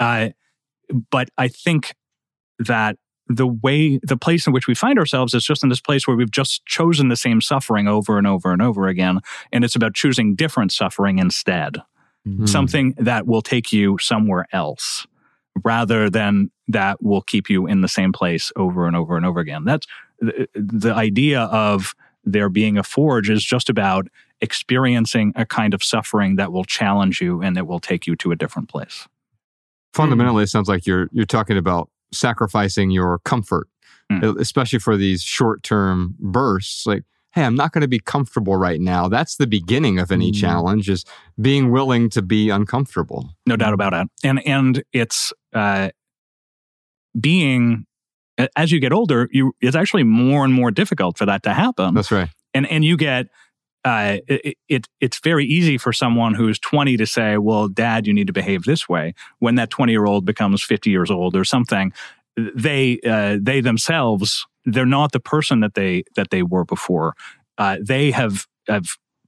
Uh, 0.01 0.31
but 1.11 1.29
I 1.39 1.49
think 1.49 1.95
that 2.59 2.97
the 3.37 3.47
way 3.47 3.99
the 4.03 4.17
place 4.17 4.47
in 4.47 4.53
which 4.53 4.67
we 4.67 4.75
find 4.75 4.99
ourselves 4.99 5.35
is 5.35 5.45
just 5.45 5.63
in 5.63 5.69
this 5.69 5.81
place 5.81 6.07
where 6.07 6.17
we've 6.17 6.31
just 6.31 6.65
chosen 6.67 7.09
the 7.09 7.17
same 7.17 7.41
suffering 7.41 7.89
over 7.89 8.19
and 8.19 8.27
over 8.27 8.53
and 8.53 8.63
over 8.63 8.89
again 8.89 9.21
and 9.53 9.65
it's 9.65 9.77
about 9.77 9.95
choosing 9.95 10.35
different 10.35 10.73
suffering 10.73 11.19
instead. 11.19 11.79
Mm-hmm. 12.27 12.47
something 12.47 12.95
that 12.99 13.27
will 13.27 13.43
take 13.43 13.73
you 13.73 13.99
somewhere 13.99 14.47
else 14.53 15.09
rather 15.65 16.09
than 16.09 16.53
that 16.69 17.03
will 17.03 17.23
keep 17.23 17.51
you 17.51 17.67
in 17.67 17.81
the 17.81 17.89
same 17.89 18.13
place 18.13 18.53
over 18.55 18.87
and 18.87 18.95
over 18.95 19.17
and 19.17 19.27
over 19.27 19.41
again. 19.41 19.65
That's 19.65 19.89
the, 20.21 20.47
the 20.55 20.95
idea 20.95 21.41
of 21.41 21.97
there 22.23 22.49
being 22.49 22.79
a 22.79 22.85
forge 22.85 23.29
is 23.29 23.43
just 23.45 23.69
about 23.69 24.07
experiencing 24.41 25.33
a 25.35 25.45
kind 25.45 25.75
of 25.75 25.83
suffering 25.83 26.37
that 26.37 26.53
will 26.53 26.65
challenge 26.65 27.21
you 27.21 27.43
and 27.43 27.57
that 27.57 27.67
will 27.67 27.81
take 27.81 28.07
you 28.07 28.15
to 28.15 28.31
a 28.31 28.37
different 28.37 28.69
place. 28.69 29.09
Fundamentally 29.93 30.45
it 30.45 30.49
sounds 30.49 30.69
like 30.69 30.87
you're 30.87 31.09
you're 31.11 31.27
talking 31.27 31.59
about 31.59 31.91
sacrificing 32.13 32.91
your 32.91 33.19
comfort, 33.21 33.69
mm. 34.11 34.39
especially 34.39 34.79
for 34.79 34.97
these 34.97 35.23
short 35.23 35.63
term 35.63 36.15
bursts. 36.19 36.87
Like, 36.87 37.05
hey, 37.33 37.45
I'm 37.45 37.55
not 37.55 37.73
going 37.73 37.83
to 37.83 37.89
be 37.89 37.99
comfortable 37.99 38.57
right 38.57 38.81
now. 38.81 39.09
That's 39.09 39.37
the 39.37 39.47
beginning 39.47 39.99
of 39.99 40.13
any 40.13 40.31
mm. 40.31 40.41
challenge 40.41 40.89
is 40.89 41.05
being 41.41 41.71
willing 41.71 42.11
to 42.11 42.23
be 42.23 42.51
uncomfortable. 42.51 43.31
No 43.47 43.57
doubt 43.57 43.75
about 43.75 43.95
it. 43.95 44.09
And 44.23 44.47
and 44.47 44.83
it's 44.93 45.33
uh, 45.53 45.91
being 47.19 47.87
as 48.57 48.73
you 48.73 48.81
get 48.81 48.93
older, 48.93 49.29
you 49.31 49.55
it's 49.61 49.77
actually 49.77 50.05
more 50.05 50.45
and 50.45 50.55
more 50.55 50.71
difficult 50.71 51.19
for 51.19 51.27
that 51.27 51.43
to 51.45 51.55
happen. 51.55 51.95
That's 51.95 52.11
right. 52.11 52.29
And 52.55 52.67
and 52.71 52.85
you 52.85 52.97
get 52.97 53.27
uh, 53.85 54.19
it, 54.29 54.57
it, 54.69 54.89
it's 55.01 55.19
very 55.21 55.45
easy 55.45 55.77
for 55.77 55.93
someone 55.93 56.35
who's 56.35 56.59
20 56.59 56.97
to 56.97 57.07
say, 57.07 57.37
well, 57.37 57.69
dad, 57.69 58.07
you 58.07 58.15
need 58.15 58.29
to 58.29 58.33
behave 58.33 58.65
this 58.65 58.89
way. 58.89 59.15
When 59.41 59.57
that 59.57 59.71
20 59.71 59.93
year 59.93 60.07
old 60.07 60.25
becomes 60.25 60.63
50 60.63 60.91
years 60.91 61.11
old 61.11 61.37
or 61.37 61.45
something, 61.45 61.93
they, 62.37 63.01
uh, 63.01 63.39
they 63.41 63.61
themselves, 63.61 64.47
they're 64.65 64.87
not 64.87 65.13
the 65.13 65.21
person 65.21 65.61
that 65.61 65.75
they, 65.75 66.05
that 66.15 66.31
they 66.31 66.43
were 66.43 66.65
before. 66.65 67.15
Uh, 67.59 67.79
they 67.83 68.13
have, 68.13 68.47
have 68.69 68.87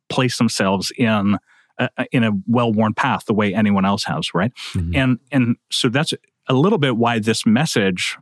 placed 0.08 0.38
themselves 0.38 0.92
in, 0.96 1.36
a, 1.78 1.88
in 2.12 2.22
a 2.22 2.30
well-worn 2.46 2.94
path 2.94 3.24
the 3.26 3.34
way 3.34 3.52
anyone 3.52 3.84
else 3.84 4.04
has. 4.04 4.32
Right. 4.34 4.52
Mm-hmm. 4.72 4.96
And, 4.96 5.18
and 5.32 5.56
so 5.70 5.88
that's 5.88 6.14
a 6.48 6.54
little 6.54 6.78
bit 6.78 6.96
why 6.96 7.18
this 7.18 7.44
message, 7.44 8.16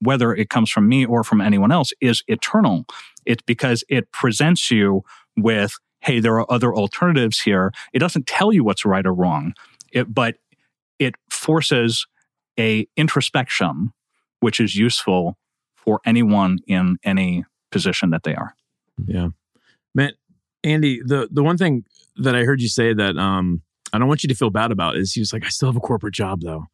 whether 0.00 0.34
it 0.34 0.50
comes 0.50 0.70
from 0.70 0.88
me 0.88 1.06
or 1.06 1.22
from 1.22 1.40
anyone 1.40 1.70
else 1.70 1.92
is 2.00 2.24
eternal. 2.26 2.84
It's 3.24 3.42
because 3.42 3.84
it 3.88 4.10
presents 4.10 4.68
you 4.68 5.04
with, 5.36 5.74
hey, 6.00 6.20
there 6.20 6.38
are 6.40 6.50
other 6.50 6.74
alternatives 6.74 7.40
here. 7.40 7.72
It 7.92 7.98
doesn't 7.98 8.26
tell 8.26 8.52
you 8.52 8.64
what's 8.64 8.84
right 8.84 9.06
or 9.06 9.14
wrong, 9.14 9.54
it, 9.92 10.12
but 10.12 10.36
it 10.98 11.14
forces 11.30 12.06
a 12.58 12.86
introspection, 12.96 13.92
which 14.40 14.60
is 14.60 14.76
useful 14.76 15.36
for 15.74 16.00
anyone 16.04 16.58
in 16.66 16.98
any 17.04 17.44
position 17.70 18.10
that 18.10 18.22
they 18.22 18.34
are. 18.34 18.54
Yeah. 19.06 19.28
Man, 19.94 20.12
Andy, 20.62 21.00
the 21.04 21.28
the 21.30 21.42
one 21.42 21.58
thing 21.58 21.84
that 22.16 22.36
I 22.36 22.44
heard 22.44 22.60
you 22.60 22.68
say 22.68 22.94
that 22.94 23.16
um 23.16 23.62
I 23.92 23.98
don't 23.98 24.08
want 24.08 24.22
you 24.22 24.28
to 24.28 24.34
feel 24.34 24.50
bad 24.50 24.70
about 24.70 24.96
is 24.96 25.12
he 25.12 25.20
was 25.20 25.32
like, 25.32 25.44
I 25.44 25.48
still 25.48 25.68
have 25.68 25.76
a 25.76 25.80
corporate 25.80 26.14
job 26.14 26.40
though. 26.42 26.66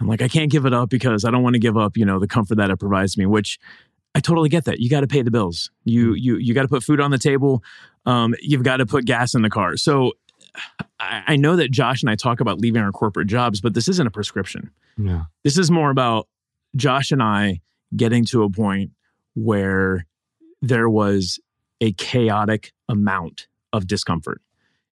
I'm 0.00 0.06
like, 0.06 0.22
I 0.22 0.28
can't 0.28 0.50
give 0.50 0.66
it 0.66 0.74
up 0.74 0.90
because 0.90 1.24
I 1.24 1.30
don't 1.30 1.42
want 1.42 1.54
to 1.54 1.60
give 1.60 1.76
up, 1.76 1.96
you 1.96 2.04
know, 2.04 2.18
the 2.18 2.28
comfort 2.28 2.56
that 2.56 2.70
it 2.70 2.78
provides 2.78 3.16
me, 3.16 3.26
which 3.26 3.58
I 4.16 4.20
totally 4.20 4.48
get 4.48 4.64
that. 4.64 4.80
You 4.80 4.88
got 4.88 5.00
to 5.00 5.06
pay 5.06 5.20
the 5.20 5.30
bills. 5.30 5.70
You 5.84 6.12
mm. 6.12 6.16
you 6.18 6.36
you 6.38 6.54
got 6.54 6.62
to 6.62 6.68
put 6.68 6.82
food 6.82 7.00
on 7.00 7.10
the 7.10 7.18
table. 7.18 7.62
Um, 8.06 8.34
you've 8.40 8.62
got 8.62 8.78
to 8.78 8.86
put 8.86 9.04
gas 9.04 9.34
in 9.34 9.42
the 9.42 9.50
car. 9.50 9.76
So 9.76 10.12
I, 10.98 11.22
I, 11.26 11.36
know 11.36 11.56
that 11.56 11.70
Josh 11.70 12.02
and 12.02 12.08
I 12.08 12.14
talk 12.14 12.40
about 12.40 12.58
leaving 12.58 12.80
our 12.80 12.92
corporate 12.92 13.26
jobs, 13.26 13.60
but 13.60 13.74
this 13.74 13.88
isn't 13.88 14.06
a 14.06 14.10
prescription. 14.10 14.70
Yeah. 14.96 15.24
This 15.42 15.58
is 15.58 15.70
more 15.70 15.90
about 15.90 16.28
Josh 16.76 17.10
and 17.10 17.20
I 17.20 17.60
getting 17.94 18.24
to 18.26 18.44
a 18.44 18.48
point 18.48 18.92
where 19.34 20.06
there 20.62 20.88
was 20.88 21.38
a 21.80 21.92
chaotic 21.92 22.72
amount 22.88 23.48
of 23.74 23.86
discomfort, 23.86 24.40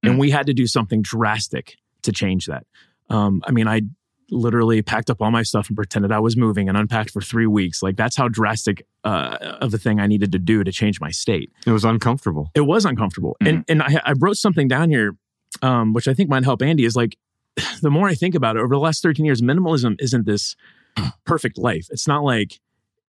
mm. 0.04 0.10
and 0.10 0.18
we 0.18 0.30
had 0.30 0.46
to 0.46 0.52
do 0.52 0.66
something 0.66 1.00
drastic 1.00 1.76
to 2.02 2.12
change 2.12 2.44
that. 2.44 2.66
Um, 3.08 3.42
I 3.46 3.52
mean, 3.52 3.68
I 3.68 3.82
literally 4.30 4.82
packed 4.82 5.10
up 5.10 5.20
all 5.20 5.30
my 5.30 5.42
stuff 5.42 5.68
and 5.68 5.76
pretended 5.76 6.12
I 6.12 6.18
was 6.18 6.36
moving 6.36 6.68
and 6.68 6.76
unpacked 6.76 7.10
for 7.10 7.20
three 7.20 7.46
weeks. 7.46 7.82
Like 7.82 7.96
that's 7.96 8.16
how 8.16 8.28
drastic 8.28 8.86
uh, 9.04 9.56
of 9.60 9.74
a 9.74 9.78
thing 9.78 10.00
I 10.00 10.06
needed 10.06 10.32
to 10.32 10.38
do 10.38 10.64
to 10.64 10.72
change 10.72 11.00
my 11.00 11.10
state. 11.10 11.52
It 11.66 11.70
was 11.70 11.84
uncomfortable. 11.84 12.50
It 12.54 12.62
was 12.62 12.84
uncomfortable. 12.84 13.36
Mm-hmm. 13.42 13.48
And 13.48 13.64
and 13.68 13.82
I, 13.82 14.00
I, 14.04 14.12
wrote 14.18 14.36
something 14.36 14.68
down 14.68 14.90
here, 14.90 15.16
um, 15.62 15.92
which 15.92 16.08
I 16.08 16.14
think 16.14 16.28
might 16.28 16.44
help 16.44 16.62
Andy. 16.62 16.84
Is 16.84 16.96
like 16.96 17.16
the 17.82 17.90
more 17.90 18.08
I 18.08 18.14
think 18.14 18.34
about 18.34 18.56
it, 18.56 18.60
over 18.60 18.74
the 18.74 18.80
last 18.80 19.02
thirteen 19.02 19.26
years, 19.26 19.42
minimalism 19.42 19.96
isn't 20.00 20.26
this 20.26 20.56
perfect 21.24 21.58
life. 21.58 21.88
It's 21.90 22.08
not 22.08 22.24
like 22.24 22.60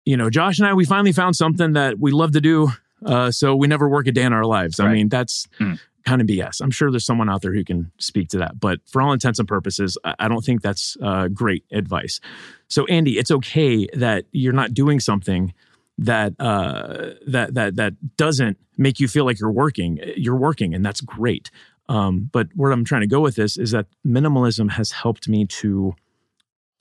you 0.05 0.17
know, 0.17 0.31
Josh 0.31 0.59
and 0.59 0.67
I 0.67 0.75
we 0.75 0.85
finally 0.85 1.13
found 1.13 1.37
something 1.37 1.75
that 1.75 1.99
we 1.99 2.11
love 2.11 2.33
to 2.33 2.41
do. 2.41 2.73
Uh, 3.05 3.33
so 3.33 3.57
we 3.57 3.67
never 3.67 3.89
work 3.89 4.07
a 4.07 4.13
day 4.13 4.23
in 4.23 4.33
our 4.33 4.45
lives. 4.45 4.79
Right. 4.79 4.89
I 4.89 4.93
mean, 4.93 5.09
that's 5.09 5.47
mm 5.59 5.79
kind 6.05 6.21
of 6.21 6.27
BS. 6.27 6.61
I'm 6.61 6.71
sure 6.71 6.91
there's 6.91 7.07
someone 7.07 7.31
out 7.31 7.43
there 7.43 7.53
who 7.53 7.65
can 7.65 7.91
speak 7.99 8.29
to 8.31 8.39
that, 8.39 8.59
but 8.59 8.81
for 8.87 9.03
all 9.03 9.13
intents 9.13 9.39
and 9.39 9.49
purposes, 9.49 9.97
I 10.05 10.29
don't 10.29 10.45
think 10.45 10.63
that's 10.63 10.97
uh, 11.03 11.29
great 11.29 11.65
advice. 11.73 12.21
So, 12.69 12.87
Andy, 12.87 13.19
it's 13.19 13.31
okay 13.31 13.87
that 13.95 14.25
you're 14.33 14.53
not 14.53 14.75
doing 14.75 15.01
something 15.01 15.53
that 15.99 16.35
uh, 16.41 17.11
that 17.27 17.55
that 17.55 17.77
that 17.77 18.17
doesn't 18.17 18.59
make 18.77 18.99
you 18.99 19.09
feel 19.09 19.25
like 19.25 19.39
you're 19.39 19.53
working. 19.53 20.01
You're 20.17 20.37
working, 20.37 20.75
and 20.75 20.85
that's 20.85 21.01
great. 21.01 21.51
Um, 21.89 22.31
but 22.33 22.49
where 22.55 22.73
I'm 22.73 22.85
trying 22.85 23.03
to 23.03 23.07
go 23.07 23.21
with 23.21 23.37
this 23.37 23.57
is 23.57 23.73
that 23.73 23.87
minimalism 24.07 24.71
has 24.73 24.93
helped 24.93 25.29
me 25.29 25.47
to 25.47 25.95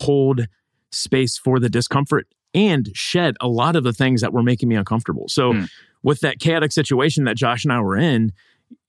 hold 0.01 0.47
space 0.91 1.37
for 1.37 1.59
the 1.59 1.69
discomfort 1.69 2.27
and 2.53 2.89
shed 2.93 3.35
a 3.41 3.47
lot 3.47 3.75
of 3.75 3.83
the 3.83 3.93
things 3.93 4.21
that 4.21 4.33
were 4.33 4.43
making 4.43 4.69
me 4.69 4.75
uncomfortable. 4.75 5.27
So, 5.27 5.53
mm. 5.53 5.69
with 6.03 6.19
that 6.21 6.39
chaotic 6.39 6.71
situation 6.71 7.25
that 7.25 7.35
Josh 7.35 7.63
and 7.63 7.73
I 7.73 7.81
were 7.81 7.97
in, 7.97 8.31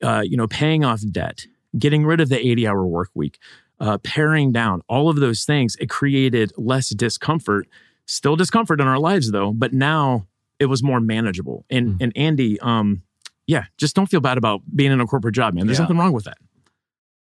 uh, 0.03 0.23
you 0.25 0.37
know, 0.37 0.47
paying 0.47 0.85
off 0.85 1.01
debt, 1.11 1.47
getting 1.79 2.05
rid 2.05 2.21
of 2.21 2.29
the 2.29 2.39
80 2.39 2.67
hour 2.67 2.87
work 2.87 3.11
week, 3.15 3.39
uh, 3.81 3.99
paring 3.99 4.53
down, 4.53 4.83
all 4.89 5.09
of 5.09 5.17
those 5.17 5.45
things, 5.45 5.77
it 5.81 5.89
created 5.89 6.53
less 6.57 6.91
discomfort, 6.91 7.67
still 8.07 8.37
discomfort 8.37 8.81
in 8.81 8.87
our 8.87 8.99
lives 8.99 9.31
though, 9.33 9.53
but 9.53 9.73
now 9.73 10.27
it 10.59 10.67
was 10.67 10.83
more 10.83 11.01
manageable. 11.01 11.65
And, 11.71 11.95
mm. 11.95 11.97
and 12.01 12.13
Andy, 12.17 12.61
um, 12.61 13.03
yeah, 13.47 13.65
just 13.79 13.97
don't 13.97 14.07
feel 14.07 14.21
bad 14.21 14.39
about 14.39 14.61
being 14.75 14.93
in 14.93 15.01
a 15.01 15.07
corporate 15.07 15.35
job, 15.35 15.55
man. 15.55 15.67
There's 15.67 15.79
yeah. 15.79 15.85
nothing 15.85 15.99
wrong 15.99 16.13
with 16.13 16.25
that. 16.25 16.39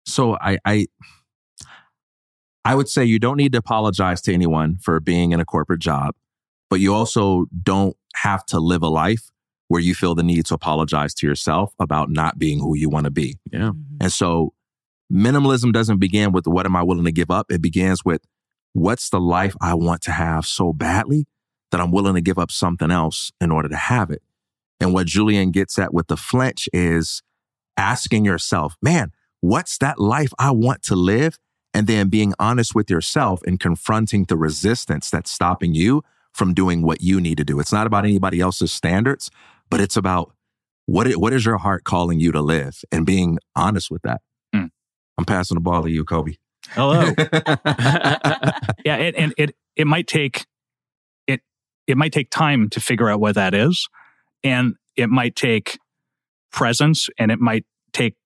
So 0.04 0.36
I, 0.40 0.58
I, 0.64 0.86
I 2.64 2.74
would 2.74 2.88
say 2.88 3.04
you 3.04 3.18
don't 3.18 3.36
need 3.36 3.52
to 3.52 3.58
apologize 3.58 4.20
to 4.22 4.34
anyone 4.34 4.78
for 4.78 5.00
being 5.00 5.32
in 5.32 5.40
a 5.40 5.44
corporate 5.44 5.80
job, 5.80 6.14
but 6.68 6.80
you 6.80 6.92
also 6.92 7.46
don't 7.62 7.96
have 8.16 8.44
to 8.46 8.58
live 8.58 8.82
a 8.82 8.88
life 8.88 9.30
where 9.68 9.80
you 9.80 9.94
feel 9.94 10.14
the 10.14 10.22
need 10.22 10.46
to 10.46 10.54
apologize 10.54 11.14
to 11.14 11.26
yourself 11.26 11.72
about 11.78 12.10
not 12.10 12.38
being 12.38 12.58
who 12.58 12.74
you 12.76 12.88
want 12.88 13.04
to 13.04 13.10
be. 13.10 13.38
Yeah. 13.52 13.60
Mm-hmm. 13.60 13.96
And 14.00 14.12
so 14.12 14.52
minimalism 15.12 15.72
doesn't 15.72 15.98
begin 15.98 16.32
with 16.32 16.46
what 16.46 16.66
am 16.66 16.74
I 16.74 16.82
willing 16.82 17.04
to 17.04 17.12
give 17.12 17.30
up? 17.30 17.50
It 17.50 17.62
begins 17.62 18.04
with 18.04 18.22
what's 18.72 19.10
the 19.10 19.20
life 19.20 19.54
I 19.60 19.74
want 19.74 20.02
to 20.02 20.12
have 20.12 20.46
so 20.46 20.72
badly 20.72 21.26
that 21.70 21.80
I'm 21.80 21.92
willing 21.92 22.14
to 22.14 22.20
give 22.20 22.38
up 22.38 22.50
something 22.50 22.90
else 22.90 23.30
in 23.40 23.50
order 23.50 23.68
to 23.68 23.76
have 23.76 24.10
it. 24.10 24.22
And 24.80 24.94
what 24.94 25.06
Julien 25.06 25.50
gets 25.50 25.78
at 25.78 25.92
with 25.92 26.06
the 26.06 26.16
flinch 26.16 26.68
is 26.72 27.22
asking 27.76 28.24
yourself, 28.24 28.76
man, 28.80 29.12
what's 29.40 29.76
that 29.78 29.98
life 29.98 30.32
I 30.38 30.50
want 30.50 30.82
to 30.84 30.96
live? 30.96 31.38
And 31.74 31.86
then 31.86 32.08
being 32.08 32.32
honest 32.38 32.74
with 32.74 32.88
yourself 32.88 33.42
and 33.46 33.60
confronting 33.60 34.24
the 34.24 34.36
resistance 34.36 35.10
that's 35.10 35.30
stopping 35.30 35.74
you 35.74 36.02
from 36.32 36.54
doing 36.54 36.82
what 36.82 37.02
you 37.02 37.20
need 37.20 37.36
to 37.38 37.44
do. 37.44 37.60
It's 37.60 37.72
not 37.72 37.86
about 37.86 38.04
anybody 38.04 38.40
else's 38.40 38.72
standards 38.72 39.30
but 39.70 39.80
it's 39.80 39.96
about 39.96 40.32
what 40.86 41.06
it, 41.06 41.20
what 41.20 41.32
is 41.32 41.44
your 41.44 41.58
heart 41.58 41.84
calling 41.84 42.18
you 42.18 42.32
to 42.32 42.40
live 42.40 42.82
and 42.90 43.04
being 43.04 43.38
honest 43.54 43.90
with 43.90 44.02
that. 44.02 44.22
Mm. 44.54 44.70
I'm 45.18 45.24
passing 45.24 45.54
the 45.56 45.60
ball 45.60 45.82
to 45.82 45.90
you, 45.90 46.04
Kobe. 46.04 46.36
Hello. 46.70 47.00
yeah, 48.84 48.96
it, 48.96 49.14
and 49.16 49.34
it 49.36 49.54
it 49.76 49.86
might 49.86 50.06
take 50.06 50.46
it 51.26 51.40
it 51.86 51.96
might 51.96 52.12
take 52.12 52.30
time 52.30 52.70
to 52.70 52.80
figure 52.80 53.08
out 53.08 53.20
what 53.20 53.34
that 53.34 53.54
is, 53.54 53.88
and 54.42 54.76
it 54.96 55.08
might 55.08 55.36
take 55.36 55.78
presence, 56.52 57.08
and 57.18 57.30
it 57.30 57.38
might 57.38 57.64
take 57.92 58.16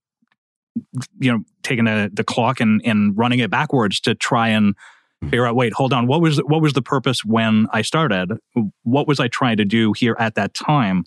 you 1.18 1.32
know 1.32 1.40
taking 1.62 1.86
a, 1.86 2.09
the 2.12 2.24
clock 2.24 2.61
and 2.61 2.80
and 2.84 3.16
running 3.18 3.40
it 3.40 3.51
backwards 3.51 4.01
to 4.01 4.14
try 4.14 4.49
and. 4.49 4.74
Figure 5.23 5.47
out 5.47 5.57
wait 5.57 5.73
hold 5.73 5.93
on. 5.93 6.07
What 6.07 6.20
was 6.20 6.39
what 6.39 6.62
was 6.62 6.73
the 6.73 6.83
purpose 6.83 7.25
when 7.25 7.66
i 7.73 7.83
started? 7.83 8.39
What 8.83 9.07
was 9.07 9.20
i 9.20 9.29
trying 9.29 9.57
to 9.59 9.64
do 9.64 9.93
here 9.93 10.16
at 10.18 10.35
that 10.35 10.55
time? 10.55 11.05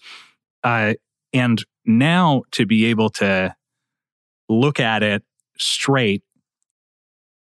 Uh, 0.63 0.93
and 1.33 1.63
now 1.85 2.43
to 2.51 2.65
be 2.65 2.85
able 2.85 3.09
to 3.09 3.55
look 4.49 4.79
at 4.79 5.03
it 5.03 5.23
straight 5.57 6.23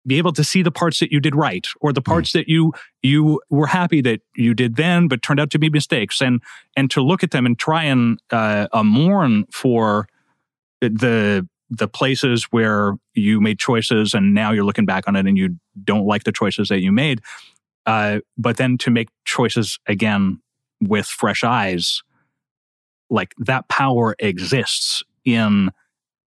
be 0.07 0.19
able 0.19 0.33
to 0.33 0.45
see 0.45 0.63
the 0.63 0.71
parts 0.71 0.99
that 1.01 1.11
you 1.11 1.21
did 1.21 1.35
right 1.35 1.67
or 1.81 1.93
the 1.93 2.03
parts 2.03 2.33
that 2.33 2.49
you 2.49 2.73
you 3.03 3.41
were 3.51 3.67
happy 3.67 4.01
that 4.03 4.21
you 4.37 4.55
did 4.55 4.77
then 4.77 5.09
but 5.09 5.23
turned 5.23 5.41
out 5.41 5.51
to 5.51 5.59
be 5.59 5.71
mistakes. 5.71 6.21
And 6.21 6.43
and 6.77 6.91
to 6.91 7.01
look 7.01 7.23
at 7.23 7.31
them 7.31 7.47
and 7.47 7.59
try 7.59 7.85
and 7.85 8.21
uh, 8.31 8.69
uh, 8.73 8.83
mourn 8.83 9.47
for 9.51 10.07
the 10.81 11.49
the 11.71 11.89
places 11.89 12.45
where 12.45 12.95
you 13.15 13.41
made 13.41 13.59
choices 13.59 14.15
and 14.15 14.35
now 14.35 14.53
you're 14.53 14.65
looking 14.65 14.87
back 14.87 15.09
on 15.09 15.17
it 15.17 15.27
and 15.27 15.39
you 15.39 15.57
don't 15.83 16.07
like 16.07 16.25
the 16.25 16.33
choices 16.33 16.69
that 16.69 16.81
you 16.81 16.93
made 16.93 17.21
uh, 17.87 18.21
but 18.39 18.57
then 18.57 18.79
to 18.79 18.91
make 18.91 19.09
choices 19.25 19.79
again 19.87 20.41
with 20.81 21.07
fresh 21.07 21.45
eyes 21.45 22.03
like 23.11 23.35
that 23.39 23.69
power 23.69 24.15
exists 24.19 25.03
in 25.25 25.71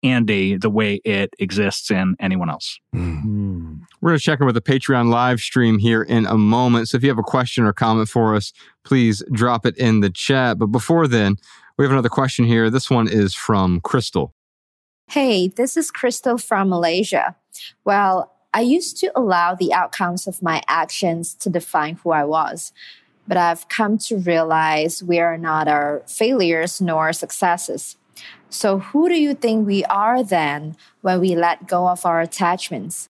Andy 0.02 0.56
the 0.56 0.70
way 0.70 1.00
it 1.04 1.30
exists 1.38 1.90
in 1.90 2.16
anyone 2.20 2.50
else. 2.50 2.78
Mm. 2.94 3.80
We're 4.00 4.10
going 4.10 4.18
to 4.18 4.24
check 4.24 4.40
in 4.40 4.46
with 4.46 4.54
the 4.54 4.60
Patreon 4.60 5.08
live 5.08 5.40
stream 5.40 5.78
here 5.78 6.02
in 6.02 6.26
a 6.26 6.36
moment. 6.36 6.88
So 6.88 6.96
if 6.96 7.02
you 7.02 7.08
have 7.08 7.18
a 7.18 7.24
question 7.24 7.64
or 7.64 7.72
comment 7.72 8.08
for 8.08 8.34
us, 8.34 8.52
please 8.84 9.22
drop 9.32 9.66
it 9.66 9.76
in 9.78 10.00
the 10.00 10.10
chat. 10.10 10.58
But 10.58 10.66
before 10.66 11.08
then, 11.08 11.36
we 11.76 11.84
have 11.84 11.92
another 11.92 12.08
question 12.08 12.44
here. 12.44 12.70
This 12.70 12.90
one 12.90 13.08
is 13.08 13.34
from 13.34 13.80
Crystal. 13.80 14.34
Hey, 15.08 15.46
this 15.46 15.76
is 15.76 15.92
Crystal 15.92 16.36
from 16.36 16.68
Malaysia. 16.68 17.36
Well, 17.84 18.32
I 18.52 18.60
used 18.62 18.96
to 18.98 19.12
allow 19.14 19.54
the 19.54 19.72
outcomes 19.72 20.26
of 20.26 20.42
my 20.42 20.62
actions 20.66 21.32
to 21.34 21.48
define 21.48 21.94
who 22.02 22.10
I 22.10 22.24
was. 22.24 22.72
But 23.28 23.36
I've 23.36 23.68
come 23.68 23.98
to 23.98 24.18
realize 24.18 25.04
we 25.04 25.20
are 25.20 25.38
not 25.38 25.68
our 25.68 26.02
failures 26.08 26.80
nor 26.80 27.12
successes. 27.12 27.96
So, 28.50 28.80
who 28.80 29.08
do 29.08 29.20
you 29.20 29.34
think 29.34 29.66
we 29.66 29.84
are 29.84 30.24
then 30.24 30.76
when 31.02 31.20
we 31.20 31.36
let 31.36 31.68
go 31.68 31.88
of 31.88 32.04
our 32.04 32.20
attachments? 32.20 33.08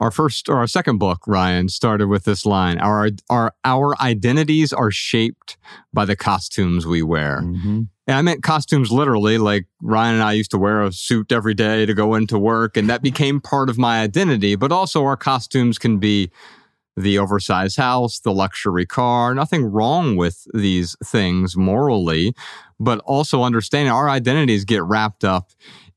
Our 0.00 0.10
first 0.10 0.48
or 0.48 0.56
our 0.56 0.66
second 0.66 0.98
book, 0.98 1.26
Ryan, 1.26 1.68
started 1.68 2.08
with 2.08 2.24
this 2.24 2.44
line: 2.44 2.78
"Our 2.78 3.10
our 3.30 3.54
our 3.64 3.94
identities 4.00 4.72
are 4.72 4.90
shaped 4.90 5.56
by 5.92 6.04
the 6.04 6.16
costumes 6.16 6.86
we 6.86 7.02
wear." 7.02 7.42
Mm-hmm. 7.42 7.82
And 8.06 8.16
I 8.16 8.20
meant 8.20 8.42
costumes 8.42 8.92
literally, 8.92 9.38
like 9.38 9.66
Ryan 9.80 10.14
and 10.14 10.22
I 10.22 10.32
used 10.32 10.50
to 10.50 10.58
wear 10.58 10.82
a 10.82 10.92
suit 10.92 11.32
every 11.32 11.54
day 11.54 11.86
to 11.86 11.94
go 11.94 12.14
into 12.14 12.38
work, 12.38 12.76
and 12.76 12.90
that 12.90 13.02
became 13.02 13.40
part 13.40 13.70
of 13.70 13.78
my 13.78 14.02
identity. 14.02 14.56
But 14.56 14.72
also, 14.72 15.04
our 15.04 15.16
costumes 15.16 15.78
can 15.78 15.98
be 15.98 16.30
the 16.96 17.18
oversized 17.18 17.76
house, 17.76 18.20
the 18.20 18.32
luxury 18.32 18.86
car. 18.86 19.34
Nothing 19.34 19.64
wrong 19.64 20.16
with 20.16 20.46
these 20.54 20.96
things 21.04 21.56
morally, 21.56 22.34
but 22.78 22.98
also 23.00 23.42
understanding 23.42 23.92
our 23.92 24.08
identities 24.08 24.64
get 24.64 24.82
wrapped 24.82 25.24
up 25.24 25.50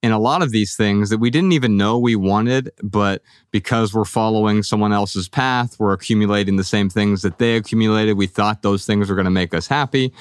in 0.03 0.11
a 0.11 0.19
lot 0.19 0.41
of 0.41 0.51
these 0.51 0.75
things 0.75 1.09
that 1.09 1.17
we 1.17 1.29
didn't 1.29 1.53
even 1.53 1.75
know 1.75 1.97
we 1.97 2.15
wanted, 2.15 2.71
but 2.83 3.23
because 3.51 3.93
we're 3.93 4.05
following 4.05 4.63
someone 4.63 4.93
else's 4.93 5.27
path, 5.27 5.79
we're 5.79 5.93
accumulating 5.93 6.55
the 6.55 6.63
same 6.63 6.89
things 6.89 7.23
that 7.23 7.39
they 7.39 7.55
accumulated. 7.55 8.17
We 8.17 8.27
thought 8.27 8.61
those 8.61 8.85
things 8.85 9.09
were 9.09 9.15
going 9.15 9.25
to 9.25 9.31
make 9.31 9.53
us 9.53 9.67
happy. 9.67 10.13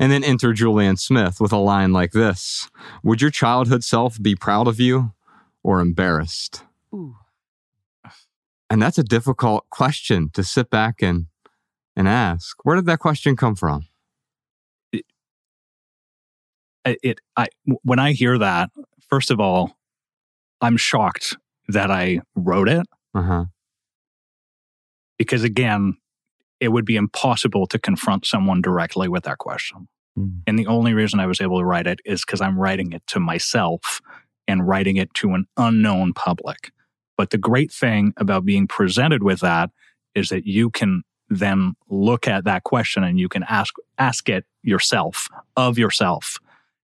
And 0.00 0.10
then 0.10 0.24
enter 0.24 0.52
Julien 0.52 0.96
Smith 0.96 1.40
with 1.40 1.52
a 1.52 1.56
line 1.56 1.92
like 1.92 2.12
this 2.12 2.68
Would 3.04 3.22
your 3.22 3.30
childhood 3.30 3.84
self 3.84 4.20
be 4.20 4.34
proud 4.34 4.66
of 4.66 4.80
you 4.80 5.12
or 5.62 5.80
embarrassed? 5.80 6.62
Ooh. 6.92 7.16
And 8.68 8.82
that's 8.82 8.98
a 8.98 9.04
difficult 9.04 9.70
question 9.70 10.30
to 10.34 10.42
sit 10.42 10.68
back 10.68 11.00
and 11.00 11.26
and 11.96 12.08
ask. 12.08 12.56
Where 12.64 12.74
did 12.74 12.86
that 12.86 12.98
question 12.98 13.36
come 13.36 13.54
from? 13.54 13.86
It, 16.84 17.20
I 17.36 17.48
when 17.82 17.98
I 17.98 18.12
hear 18.12 18.38
that, 18.38 18.70
first 19.08 19.30
of 19.30 19.40
all, 19.40 19.76
I'm 20.60 20.76
shocked 20.76 21.36
that 21.68 21.90
I 21.90 22.20
wrote 22.34 22.68
it. 22.68 22.86
Uh-huh. 23.14 23.46
Because 25.18 25.44
again, 25.44 25.96
it 26.60 26.68
would 26.68 26.84
be 26.84 26.96
impossible 26.96 27.66
to 27.68 27.78
confront 27.78 28.26
someone 28.26 28.60
directly 28.60 29.08
with 29.08 29.24
that 29.24 29.38
question. 29.38 29.88
Mm. 30.18 30.40
And 30.46 30.58
the 30.58 30.66
only 30.66 30.94
reason 30.94 31.20
I 31.20 31.26
was 31.26 31.40
able 31.40 31.58
to 31.58 31.64
write 31.64 31.86
it 31.86 32.00
is 32.04 32.24
because 32.24 32.40
I'm 32.40 32.58
writing 32.58 32.92
it 32.92 33.06
to 33.08 33.20
myself 33.20 34.00
and 34.46 34.66
writing 34.66 34.96
it 34.96 35.12
to 35.14 35.34
an 35.34 35.46
unknown 35.56 36.12
public. 36.12 36.70
But 37.16 37.30
the 37.30 37.38
great 37.38 37.72
thing 37.72 38.12
about 38.16 38.44
being 38.44 38.66
presented 38.66 39.22
with 39.22 39.40
that 39.40 39.70
is 40.14 40.28
that 40.28 40.46
you 40.46 40.70
can 40.70 41.02
then 41.28 41.74
look 41.88 42.28
at 42.28 42.44
that 42.44 42.64
question 42.64 43.02
and 43.02 43.18
you 43.18 43.28
can 43.28 43.44
ask 43.44 43.74
ask 43.98 44.28
it 44.28 44.44
yourself 44.62 45.28
of 45.56 45.78
yourself 45.78 46.38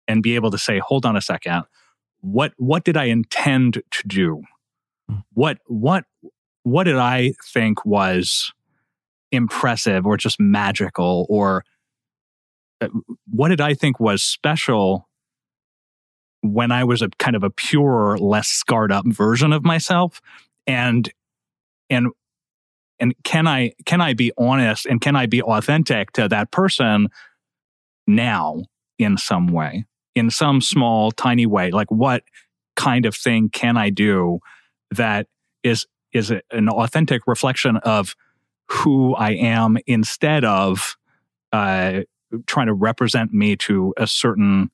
and 0.09 0.23
be 0.23 0.35
able 0.35 0.51
to 0.51 0.59
say 0.59 0.81
hold 0.81 1.07
on 1.07 1.17
a 1.17 1.21
second. 1.21 1.63
What 2.21 2.53
what 2.57 2.85
did 2.85 2.97
i 2.97 3.05
intend 3.05 3.83
to 3.91 4.09
do? 4.09 4.43
What 5.33 5.59
what 5.67 6.05
what 6.65 6.85
did 6.85 6.97
i 6.97 7.35
think 7.45 7.85
was 7.85 8.53
impressive 9.31 10.07
or 10.07 10.17
just 10.17 10.41
magical 10.41 11.27
or 11.29 11.65
uh, 12.81 12.89
what 13.31 13.49
did 13.49 13.61
i 13.61 13.75
think 13.75 14.01
was 14.01 14.23
special 14.23 15.09
when 16.43 16.71
I 16.71 16.85
was 16.85 17.03
a 17.03 17.09
kind 17.19 17.37
of 17.37 17.43
a 17.43 17.51
pure, 17.51 18.17
less 18.19 18.49
scarred 18.49 18.93
up 18.93 19.07
version 19.07 19.53
of 19.53 19.65
myself. 19.65 20.21
And, 20.67 21.11
and, 21.91 22.09
and 23.01 23.15
can 23.25 23.47
I, 23.47 23.73
can 23.87 24.01
I 24.01 24.15
be 24.15 24.33
honest 24.39 24.87
and 24.87 25.01
can 25.01 25.17
I 25.17 25.27
be 25.27 25.43
authentic 25.43 26.13
to 26.13 26.29
that 26.29 26.51
person 26.51 27.09
now 28.07 28.63
in 28.99 29.17
some 29.17 29.49
way, 29.49 29.85
in 30.19 30.31
some 30.31 30.61
small, 30.61 31.11
tiny 31.13 31.47
way? 31.47 31.71
Like 31.71 31.91
what 31.91 32.23
kind 32.77 33.07
of 33.07 33.15
thing 33.15 33.49
can 33.49 33.77
I 33.77 33.91
do 33.91 34.41
that 34.91 35.27
is, 35.63 35.87
is 36.13 36.31
an 36.31 36.69
authentic 36.69 37.23
reflection 37.27 37.77
of 37.79 38.15
who 38.69 39.15
I 39.15 39.31
am 39.31 39.79
instead 39.87 40.45
of, 40.45 40.97
uh, 41.53 42.01
trying 42.47 42.67
to 42.67 42.75
represent 42.75 43.33
me 43.33 43.57
to 43.57 43.95
a 43.97 44.07
certain 44.07 44.71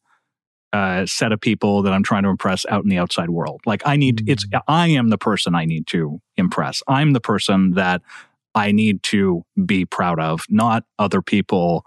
uh, 0.72 1.06
set 1.06 1.30
of 1.30 1.40
people 1.40 1.82
that 1.82 1.92
I'm 1.92 2.02
trying 2.02 2.24
to 2.24 2.28
impress 2.28 2.66
out 2.66 2.82
in 2.82 2.90
the 2.90 2.98
outside 2.98 3.30
world. 3.30 3.60
Like 3.64 3.82
I 3.86 3.96
need, 3.96 4.28
it's, 4.28 4.44
mm. 4.46 4.60
I 4.66 4.88
am 4.88 5.10
the 5.10 5.18
person 5.18 5.54
I 5.54 5.64
need 5.64 5.86
to 5.88 6.20
impress. 6.36 6.82
I'm 6.88 7.12
the 7.12 7.20
person 7.20 7.74
that 7.74 8.02
I 8.56 8.72
need 8.72 9.02
to 9.04 9.44
be 9.64 9.84
proud 9.84 10.18
of, 10.18 10.44
not 10.48 10.82
other 10.98 11.22
people. 11.22 11.84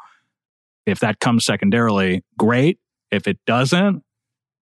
If 0.85 1.01
that 1.01 1.19
comes 1.19 1.43
secondarily, 1.43 2.23
great. 2.37 2.79
If 3.11 3.27
it 3.27 3.39
doesn't, 3.45 4.03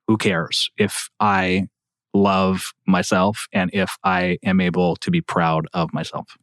who 0.08 0.18
cares? 0.18 0.70
If 0.78 1.10
I 1.20 1.68
love 2.14 2.74
myself 2.88 3.48
and 3.52 3.70
if 3.74 3.98
I 4.04 4.38
am 4.44 4.62
able 4.62 4.96
to 4.98 5.12
be 5.12 5.22
proud 5.22 5.68
of 5.74 5.94
myself. 5.94 6.38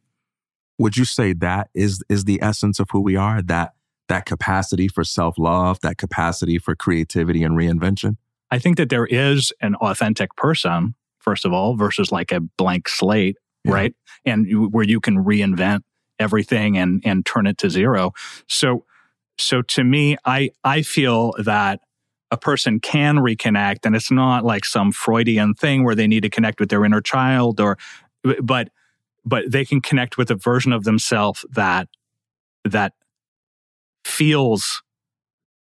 Would 0.77 0.97
you 0.97 1.05
say 1.05 1.33
that 1.33 1.69
is 1.73 2.03
is 2.09 2.25
the 2.25 2.41
essence 2.41 2.79
of 2.79 2.89
who 2.91 3.01
we 3.01 3.15
are? 3.15 3.41
That 3.41 3.73
that 4.09 4.25
capacity 4.25 4.87
for 4.87 5.03
self 5.03 5.37
love, 5.37 5.79
that 5.81 5.97
capacity 5.97 6.57
for 6.57 6.75
creativity 6.75 7.43
and 7.43 7.57
reinvention? 7.57 8.17
I 8.51 8.59
think 8.59 8.77
that 8.77 8.89
there 8.89 9.05
is 9.05 9.51
an 9.61 9.75
authentic 9.75 10.35
person, 10.35 10.95
first 11.19 11.45
of 11.45 11.53
all, 11.53 11.75
versus 11.75 12.11
like 12.11 12.31
a 12.31 12.39
blank 12.39 12.87
slate, 12.87 13.37
yeah. 13.63 13.73
right? 13.73 13.95
And 14.25 14.71
where 14.71 14.83
you 14.83 14.99
can 14.99 15.23
reinvent 15.23 15.81
everything 16.19 16.77
and 16.77 17.01
and 17.05 17.25
turn 17.25 17.47
it 17.47 17.57
to 17.59 17.69
zero. 17.69 18.11
So 18.47 18.85
so 19.37 19.61
to 19.61 19.83
me, 19.83 20.17
I 20.25 20.49
I 20.63 20.81
feel 20.81 21.33
that 21.39 21.81
a 22.33 22.37
person 22.37 22.79
can 22.79 23.17
reconnect 23.17 23.85
and 23.85 23.95
it's 23.95 24.09
not 24.09 24.43
like 24.43 24.65
some 24.65 24.91
Freudian 24.91 25.53
thing 25.53 25.83
where 25.83 25.93
they 25.93 26.07
need 26.07 26.23
to 26.23 26.31
connect 26.31 26.59
with 26.59 26.69
their 26.69 26.83
inner 26.83 26.99
child 26.99 27.61
or 27.61 27.77
but 28.41 28.69
but 29.23 29.51
they 29.51 29.63
can 29.63 29.81
connect 29.81 30.17
with 30.17 30.31
a 30.31 30.35
version 30.35 30.73
of 30.73 30.83
themselves 30.83 31.45
that 31.51 31.87
that 32.65 32.93
feels 34.03 34.81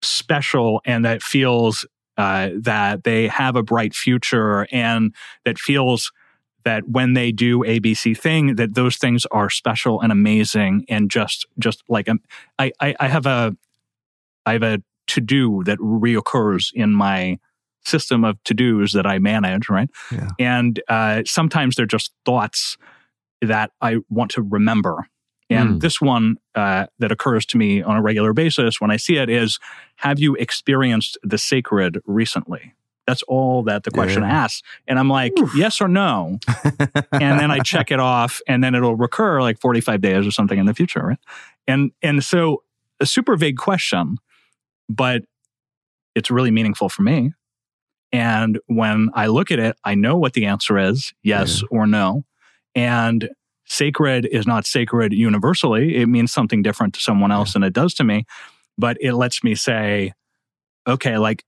special 0.01 0.81
and 0.87 1.05
that 1.05 1.25
feels 1.25 1.85
uh, 2.17 2.51
that 2.57 3.03
they 3.03 3.27
have 3.27 3.57
a 3.57 3.63
bright 3.65 3.95
future 3.95 4.69
and 4.71 5.13
that 5.45 5.59
feels 5.59 6.13
that 6.65 6.89
when 6.89 7.15
they 7.15 7.33
do 7.33 7.65
ABC 7.65 8.17
thing, 8.17 8.55
that 8.55 8.75
those 8.75 8.97
things 8.97 9.27
are 9.33 9.51
special 9.51 10.01
and 10.01 10.13
amazing 10.13 10.85
and 10.89 11.11
just 11.11 11.47
just 11.59 11.83
like 11.89 12.09
um, 12.09 12.21
I, 12.61 12.71
I 12.81 12.95
I 13.01 13.09
have 13.09 13.27
a 13.27 13.57
I 14.47 14.53
have 14.53 14.63
a 14.63 14.83
to 15.09 15.21
do 15.21 15.63
that 15.65 15.79
reoccurs 15.79 16.71
in 16.75 16.93
my 16.93 17.39
system 17.85 18.25
of 18.25 18.43
to 18.45 18.55
dos 18.55 18.93
that 18.93 19.07
I 19.07 19.19
manage, 19.19 19.69
right? 19.69 19.91
Yeah. 20.11 20.31
And 20.39 20.81
uh, 20.89 21.23
sometimes 21.27 21.77
they're 21.77 21.87
just 21.87 22.13
thoughts 22.25 22.79
that 23.43 23.73
I 23.83 23.99
want 24.09 24.31
to 24.33 24.43
remember 24.43 25.07
and 25.51 25.71
mm. 25.71 25.81
this 25.81 26.01
one 26.01 26.37
uh, 26.55 26.87
that 26.99 27.13
occurs 27.13 27.45
to 27.47 27.59
me 27.59 27.83
on 27.83 27.97
a 27.97 28.03
regular 28.03 28.33
basis 28.33 28.81
when 28.81 28.91
I 28.91 28.97
see 28.97 29.17
it 29.17 29.29
is 29.29 29.59
Have 29.97 30.19
you 30.19 30.35
experienced 30.37 31.19
the 31.23 31.39
sacred 31.39 32.01
recently? 32.07 32.75
That's 33.07 33.23
all 33.25 33.63
that 33.65 33.83
the 33.83 33.91
question 33.91 34.23
yeah. 34.23 34.45
asks. 34.45 34.63
And 34.87 34.99
I'm 34.99 35.11
like, 35.11 35.33
Oof. 35.39 35.55
yes 35.55 35.83
or 35.83 35.89
no. 35.89 36.39
and 37.13 37.39
then 37.39 37.51
I 37.51 37.59
check 37.59 37.91
it 37.91 38.01
off 38.01 38.41
and 38.49 38.65
then 38.65 38.75
it'll 38.75 38.97
recur 38.97 39.43
like 39.43 39.61
45 39.61 40.01
days 40.01 40.27
or 40.27 40.31
something 40.31 40.59
in 40.59 40.65
the 40.65 40.73
future. 40.73 41.09
Right. 41.09 41.19
And, 41.69 41.93
and 42.03 42.25
so 42.25 42.63
a 43.01 43.07
super 43.07 43.37
vague 43.37 43.59
question, 43.59 44.17
but 44.89 45.23
it's 46.15 46.31
really 46.31 46.51
meaningful 46.51 46.89
for 46.89 47.03
me. 47.03 47.33
And 48.13 48.61
when 48.67 49.11
I 49.15 49.27
look 49.27 49.51
at 49.51 49.59
it, 49.59 49.77
I 49.85 49.95
know 49.95 50.17
what 50.17 50.35
the 50.35 50.47
answer 50.47 50.79
is 50.79 51.13
yes 51.23 51.63
yeah. 51.63 51.79
or 51.79 51.87
no. 51.87 52.25
And 52.75 53.29
sacred 53.67 54.27
is 54.27 54.47
not 54.47 54.67
sacred 54.67 55.13
universally. 55.13 55.97
It 55.97 56.07
means 56.07 56.33
something 56.33 56.63
different 56.63 56.95
to 56.95 57.01
someone 57.01 57.33
else 57.33 57.55
than 57.55 57.65
it 57.65 57.73
does 57.73 57.95
to 57.95 58.05
me. 58.05 58.25
But 58.79 58.97
it 59.01 59.15
lets 59.15 59.43
me 59.43 59.55
say, 59.55 60.13
okay, 60.87 61.19
like, 61.19 61.45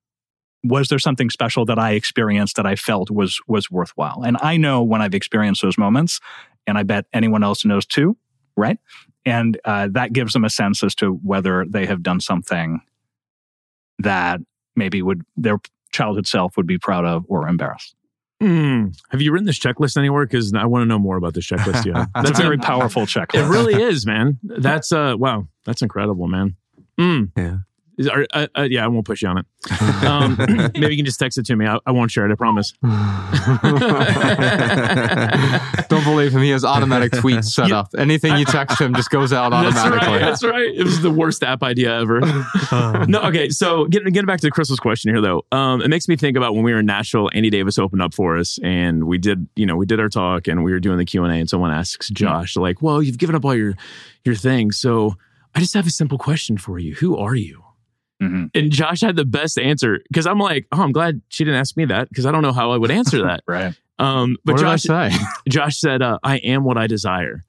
was 0.64 0.88
there 0.88 0.98
something 0.98 1.30
special 1.30 1.64
that 1.66 1.78
I 1.78 1.92
experienced 1.92 2.56
that 2.56 2.66
I 2.66 2.74
felt 2.74 3.10
was 3.10 3.40
was 3.46 3.70
worthwhile? 3.70 4.22
And 4.24 4.36
I 4.40 4.56
know 4.56 4.82
when 4.82 5.02
I've 5.02 5.14
experienced 5.14 5.62
those 5.62 5.78
moments, 5.78 6.20
and 6.66 6.76
I 6.76 6.82
bet 6.82 7.06
anyone 7.12 7.44
else 7.44 7.64
knows 7.64 7.86
too, 7.86 8.16
right? 8.56 8.78
And 9.24 9.58
uh, 9.64 9.88
that 9.92 10.12
gives 10.12 10.32
them 10.32 10.44
a 10.44 10.50
sense 10.50 10.82
as 10.82 10.94
to 10.96 11.12
whether 11.22 11.64
they 11.68 11.86
have 11.86 12.02
done 12.02 12.20
something 12.20 12.80
that 13.98 14.40
maybe 14.74 15.02
would 15.02 15.22
their 15.36 15.58
childhood 15.92 16.26
self 16.26 16.56
would 16.56 16.66
be 16.66 16.78
proud 16.78 17.04
of 17.04 17.24
or 17.28 17.48
embarrassed. 17.48 17.94
Hmm. 18.40 18.88
Have 19.10 19.22
you 19.22 19.32
written 19.32 19.46
this 19.46 19.58
checklist 19.58 19.96
anywhere? 19.96 20.26
Because 20.26 20.52
I 20.52 20.66
want 20.66 20.82
to 20.82 20.86
know 20.86 20.98
more 20.98 21.16
about 21.16 21.32
this 21.32 21.46
checklist. 21.46 21.86
Yeah, 21.86 22.04
That's 22.14 22.38
a 22.38 22.42
very 22.42 22.58
powerful 22.58 23.06
checklist. 23.06 23.46
It 23.46 23.48
really 23.48 23.82
is, 23.82 24.04
man. 24.04 24.38
That's 24.42 24.92
uh, 24.92 25.14
wow, 25.18 25.48
that's 25.64 25.80
incredible, 25.80 26.28
man. 26.28 26.56
Mm. 27.00 27.32
Yeah. 27.36 27.58
Is, 27.98 28.08
are, 28.08 28.26
uh, 28.34 28.46
uh, 28.56 28.62
yeah, 28.70 28.84
I 28.84 28.88
won't 28.88 29.06
push 29.06 29.22
you 29.22 29.28
on 29.28 29.38
it. 29.38 29.46
Um, 30.06 30.36
maybe 30.74 30.90
you 30.90 30.96
can 30.96 31.04
just 31.04 31.18
text 31.18 31.36
it 31.38 31.46
to 31.46 31.56
me. 31.56 31.66
I, 31.66 31.78
I 31.84 31.90
won't 31.90 32.10
share 32.12 32.24
it. 32.28 32.32
I 32.32 32.36
promise. 32.36 32.72
Don't 35.88 36.04
believe 36.04 36.32
him. 36.32 36.42
He 36.42 36.50
has 36.50 36.64
automatic 36.64 37.12
tweets 37.12 37.46
set 37.46 37.72
up. 37.72 37.88
Anything 37.98 38.36
you 38.36 38.44
text 38.44 38.80
him 38.80 38.94
just 38.94 39.10
goes 39.10 39.32
out 39.32 39.50
That's 39.50 39.76
automatically. 39.76 40.12
right. 40.12 40.20
That's 40.20 40.44
right. 40.44 40.74
It 40.74 40.84
was 40.84 41.00
the 41.02 41.10
worst 41.10 41.42
app 41.42 41.62
idea 41.62 41.98
ever. 41.98 42.20
no, 43.08 43.22
okay. 43.24 43.48
So 43.48 43.86
getting 43.86 44.12
getting 44.12 44.26
back 44.26 44.40
to 44.40 44.50
Crystal's 44.50 44.78
question 44.80 45.12
here, 45.12 45.20
though, 45.20 45.44
um, 45.50 45.80
it 45.82 45.88
makes 45.88 46.06
me 46.08 46.16
think 46.16 46.36
about 46.36 46.54
when 46.54 46.62
we 46.62 46.72
were 46.72 46.80
in 46.80 46.86
Nashville. 46.86 47.30
Andy 47.32 47.50
Davis 47.50 47.78
opened 47.78 48.02
up 48.02 48.14
for 48.14 48.36
us, 48.36 48.58
and 48.62 49.04
we 49.04 49.18
did, 49.18 49.48
you 49.56 49.66
know, 49.66 49.76
we 49.76 49.86
did 49.86 49.98
our 49.98 50.08
talk, 50.08 50.46
and 50.46 50.62
we 50.62 50.70
were 50.72 50.80
doing 50.80 50.98
the 50.98 51.04
Q 51.04 51.24
and 51.24 51.32
A, 51.32 51.36
and 51.36 51.48
someone 51.50 51.72
asks 51.72 52.08
Josh, 52.10 52.56
like, 52.56 52.80
"Well, 52.82 53.02
you've 53.02 53.18
given 53.18 53.34
up 53.34 53.44
all 53.44 53.54
your 53.56 53.74
your 54.24 54.34
things, 54.36 54.76
so 54.76 55.16
I 55.54 55.60
just 55.60 55.74
have 55.74 55.86
a 55.86 55.90
simple 55.90 56.18
question 56.18 56.58
for 56.58 56.78
you. 56.78 56.94
Who 56.96 57.16
are 57.16 57.34
you?" 57.34 57.62
Mhm. 58.22 58.50
And 58.54 58.70
Josh 58.72 59.02
had 59.02 59.16
the 59.16 59.24
best 59.26 59.58
answer 59.58 60.00
because 60.08 60.26
I'm 60.26 60.38
like, 60.38 60.66
"Oh, 60.72 60.80
I'm 60.82 60.92
glad 60.92 61.20
she 61.28 61.44
didn't 61.44 61.60
ask 61.60 61.76
me 61.76 61.84
that 61.86 62.08
because 62.08 62.24
I 62.24 62.32
don't 62.32 62.42
know 62.42 62.52
how 62.52 62.70
I 62.72 62.76
would 62.78 62.90
answer 62.90 63.22
that." 63.24 63.40
Right. 63.48 63.74
Um, 63.98 64.36
but 64.44 64.54
what 64.54 64.60
Josh, 64.62 64.82
did 64.82 64.90
I 64.92 65.08
say? 65.10 65.18
Josh 65.48 65.78
said, 65.78 66.02
uh, 66.02 66.18
I 66.22 66.36
am 66.38 66.64
what 66.64 66.76
I 66.78 66.86
desire. 66.86 67.42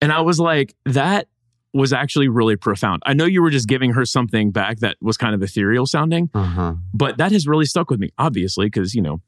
And 0.00 0.10
I 0.12 0.22
was 0.22 0.40
like, 0.40 0.74
that 0.86 1.28
was 1.72 1.92
actually 1.92 2.28
really 2.28 2.56
profound. 2.56 3.02
I 3.06 3.14
know 3.14 3.24
you 3.26 3.42
were 3.42 3.50
just 3.50 3.68
giving 3.68 3.92
her 3.92 4.04
something 4.04 4.50
back 4.50 4.78
that 4.80 4.96
was 5.00 5.16
kind 5.16 5.34
of 5.34 5.42
ethereal 5.42 5.86
sounding, 5.86 6.30
Uh-huh. 6.34 6.74
but 6.92 7.16
that 7.18 7.30
has 7.32 7.46
really 7.46 7.64
stuck 7.64 7.90
with 7.90 8.00
me, 8.00 8.10
obviously, 8.18 8.66
because, 8.66 8.94
you 8.94 9.02
know, 9.02 9.20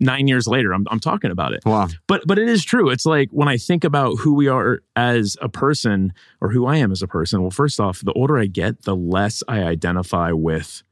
nine 0.00 0.26
years 0.28 0.46
later, 0.46 0.72
I'm, 0.72 0.86
I'm 0.90 1.00
talking 1.00 1.30
about 1.30 1.52
it. 1.54 1.64
Wow. 1.64 1.88
But 2.06 2.26
but 2.26 2.38
it 2.38 2.48
is 2.48 2.64
true. 2.64 2.90
It's 2.90 3.06
like 3.06 3.30
when 3.30 3.48
I 3.48 3.56
think 3.56 3.84
about 3.84 4.16
who 4.18 4.34
we 4.34 4.48
are 4.48 4.80
as 4.96 5.36
a 5.40 5.48
person 5.48 6.12
or 6.40 6.50
who 6.50 6.66
I 6.66 6.76
am 6.76 6.92
as 6.92 7.02
a 7.02 7.06
person, 7.06 7.40
well, 7.42 7.50
first 7.50 7.80
off, 7.80 8.00
the 8.00 8.12
older 8.12 8.38
I 8.38 8.46
get, 8.46 8.82
the 8.82 8.96
less 8.96 9.42
I 9.48 9.62
identify 9.62 10.32
with 10.32 10.82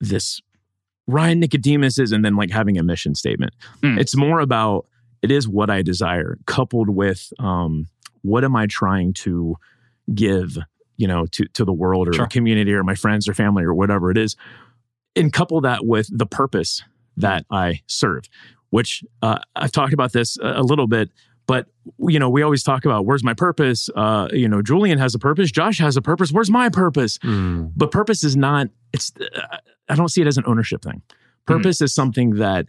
this 0.00 0.40
Ryan 1.06 1.40
Nicodemus 1.40 1.98
is 1.98 2.12
and 2.12 2.24
then 2.24 2.34
like 2.36 2.50
having 2.50 2.78
a 2.78 2.82
mission 2.82 3.14
statement. 3.14 3.52
Hmm. 3.82 3.98
It's 3.98 4.16
more 4.16 4.40
about 4.40 4.86
it 5.22 5.30
is 5.30 5.48
what 5.48 5.70
I 5.70 5.82
desire, 5.82 6.38
coupled 6.46 6.90
with 6.90 7.32
um, 7.38 7.86
what 8.22 8.44
am 8.44 8.56
I 8.56 8.66
trying 8.66 9.12
to 9.14 9.56
give, 10.14 10.58
you 10.96 11.06
know, 11.06 11.26
to 11.26 11.44
to 11.54 11.64
the 11.64 11.72
world 11.72 12.08
or 12.08 12.12
Sure. 12.12 12.26
community 12.26 12.72
or 12.72 12.82
my 12.84 12.94
friends 12.94 13.28
or 13.28 13.34
family 13.34 13.64
or 13.64 13.74
whatever 13.74 14.10
it 14.10 14.18
is, 14.18 14.36
and 15.16 15.32
couple 15.32 15.60
that 15.62 15.86
with 15.86 16.08
the 16.10 16.26
purpose 16.26 16.82
that 17.16 17.46
I 17.50 17.80
serve. 17.86 18.24
Which 18.70 19.04
uh, 19.22 19.38
I've 19.54 19.70
talked 19.72 19.92
about 19.92 20.12
this 20.12 20.36
a, 20.42 20.62
little 20.62 20.88
bit, 20.88 21.10
but 21.46 21.66
you 22.08 22.18
know, 22.18 22.28
we 22.28 22.42
always 22.42 22.64
talk 22.64 22.84
about 22.84 23.06
where's 23.06 23.22
my 23.22 23.34
purpose. 23.34 23.88
Uh, 23.94 24.26
you 24.32 24.48
know, 24.48 24.62
Julien 24.62 24.98
has 24.98 25.14
a 25.14 25.18
purpose, 25.18 25.52
Josh 25.52 25.78
has 25.78 25.96
a 25.96 26.02
purpose. 26.02 26.32
Where's 26.32 26.50
my 26.50 26.68
purpose? 26.68 27.18
Mm. 27.18 27.70
but 27.76 27.92
purpose 27.92 28.24
is 28.24 28.36
not 28.36 28.68
it's 28.92 29.12
uh, 29.20 29.58
i 29.88 29.94
don't 29.94 30.08
see 30.08 30.20
it 30.22 30.26
as 30.26 30.38
an 30.38 30.44
ownership 30.46 30.80
thing 30.82 31.02
purpose 31.46 31.80
is 31.80 31.92
something 31.94 32.36
that 32.36 32.66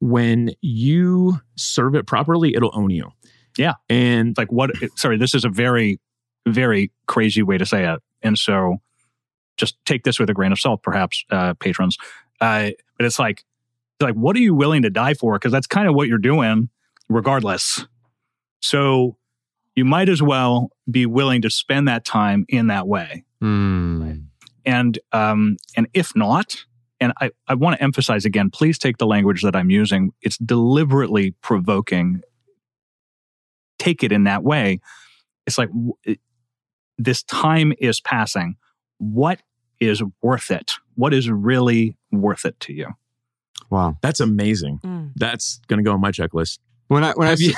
when 0.00 0.50
you 0.60 1.40
serve 1.56 1.94
it 1.94 2.06
properly 2.06 2.54
it'll 2.54 2.70
own 2.74 2.90
you 2.90 3.10
Yeah. 3.58 3.74
and 3.88 4.36
like 4.38 4.50
what? 4.52 4.70
Sorry, 4.96 5.16
this 5.18 5.34
is 5.34 5.44
a 5.44 5.48
very, 5.48 5.98
very 6.48 6.90
crazy 7.06 7.42
way 7.42 7.58
to 7.58 7.66
say 7.66 7.84
it, 7.92 8.00
and 8.22 8.38
so 8.38 8.78
just 9.56 9.76
take 9.84 10.04
this 10.04 10.18
with 10.18 10.30
a 10.30 10.34
grain 10.34 10.52
of 10.52 10.58
salt, 10.58 10.82
perhaps, 10.82 11.24
uh, 11.30 11.54
patrons. 11.54 11.96
Uh, 12.40 12.70
but 12.96 13.06
it's 13.06 13.18
like, 13.18 13.44
like, 14.02 14.14
what 14.14 14.36
are 14.36 14.40
you 14.40 14.54
willing 14.54 14.82
to 14.82 14.90
die 14.90 15.14
for? 15.14 15.34
Because 15.34 15.52
that's 15.52 15.66
kind 15.66 15.88
of 15.88 15.94
what 15.94 16.08
you're 16.08 16.18
doing, 16.18 16.68
regardless. 17.08 17.86
So 18.60 19.16
you 19.74 19.84
might 19.84 20.08
as 20.08 20.22
well 20.22 20.70
be 20.90 21.06
willing 21.06 21.42
to 21.42 21.50
spend 21.50 21.88
that 21.88 22.04
time 22.04 22.44
in 22.48 22.66
that 22.68 22.86
way. 22.86 23.24
Mm. 23.42 24.26
and 24.64 24.98
um, 25.12 25.56
and 25.76 25.88
if 25.94 26.14
not 26.14 26.54
and 27.00 27.12
I, 27.20 27.32
I 27.48 27.54
want 27.54 27.76
to 27.76 27.82
emphasize 27.82 28.24
again 28.24 28.48
please 28.50 28.78
take 28.78 28.98
the 28.98 29.06
language 29.06 29.42
that 29.42 29.56
i'm 29.56 29.70
using 29.70 30.12
it's 30.22 30.38
deliberately 30.38 31.32
provoking 31.42 32.20
take 33.80 34.04
it 34.04 34.12
in 34.12 34.22
that 34.24 34.44
way 34.44 34.78
it's 35.46 35.58
like 35.58 35.70
it- 36.04 36.20
this 36.98 37.24
time 37.24 37.72
is 37.80 38.00
passing 38.00 38.54
what 38.98 39.40
is 39.80 40.00
worth 40.22 40.52
it 40.52 40.74
what 40.94 41.12
is 41.12 41.28
really 41.28 41.96
worth 42.12 42.44
it 42.44 42.58
to 42.60 42.72
you 42.72 42.86
Wow. 43.72 43.96
that's 44.02 44.20
amazing 44.20 44.78
Mm. 44.84 45.10
that's 45.16 45.60
gonna 45.68 45.82
go 45.82 45.92
on 45.92 46.00
my 46.00 46.10
checklist 46.12 46.58
When 46.88 47.02
I 47.04 47.12
when 47.12 47.26
I 47.28 47.34
you- 47.38 47.54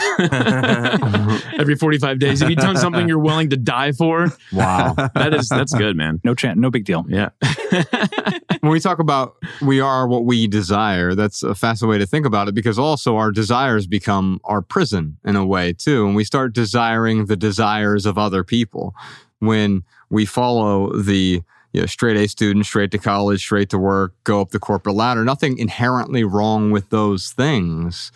every 1.58 1.74
45 1.74 2.18
days 2.20 2.40
have 2.40 2.50
you 2.50 2.56
done 2.56 2.76
something 2.76 3.08
you're 3.08 3.18
willing 3.18 3.50
to 3.50 3.56
die 3.56 3.92
for 3.92 4.28
wow. 4.52 4.94
that 5.14 5.34
is 5.34 5.48
that's 5.48 5.74
good 5.74 5.96
man 5.96 6.20
no 6.24 6.34
chance 6.34 6.56
no 6.58 6.70
big 6.70 6.84
deal 6.84 7.04
yeah 7.08 7.30
when 8.60 8.70
we 8.72 8.80
talk 8.80 8.98
about 8.98 9.34
we 9.60 9.80
are 9.80 10.06
what 10.08 10.24
we 10.24 10.46
desire, 10.46 11.14
that's 11.14 11.42
a 11.42 11.54
fascinating 11.54 11.90
way 11.90 11.98
to 11.98 12.06
think 12.06 12.24
about 12.26 12.48
it 12.48 12.54
because 12.54 12.78
also 12.78 13.16
our 13.16 13.30
desires 13.30 13.86
become 13.86 14.40
our 14.44 14.62
prison 14.62 15.16
in 15.24 15.36
a 15.36 15.44
way 15.44 15.72
too. 15.74 16.06
And 16.06 16.14
we 16.16 16.24
start 16.24 16.54
desiring 16.54 17.26
the 17.26 17.36
desires 17.36 18.06
of 18.06 18.16
other 18.16 18.42
people 18.42 18.94
when 19.40 19.82
we 20.10 20.24
follow 20.24 20.96
the 20.96 21.42
you 21.74 21.80
know, 21.80 21.86
straight 21.86 22.16
A 22.16 22.26
student, 22.26 22.64
straight 22.64 22.90
to 22.92 22.98
college, 22.98 23.40
straight 23.40 23.68
to 23.70 23.78
work, 23.78 24.14
go 24.24 24.40
up 24.40 24.50
the 24.50 24.58
corporate 24.58 24.94
ladder. 24.94 25.24
Nothing 25.24 25.58
inherently 25.58 26.24
wrong 26.24 26.70
with 26.70 26.88
those 26.88 27.32
things. 27.32 28.10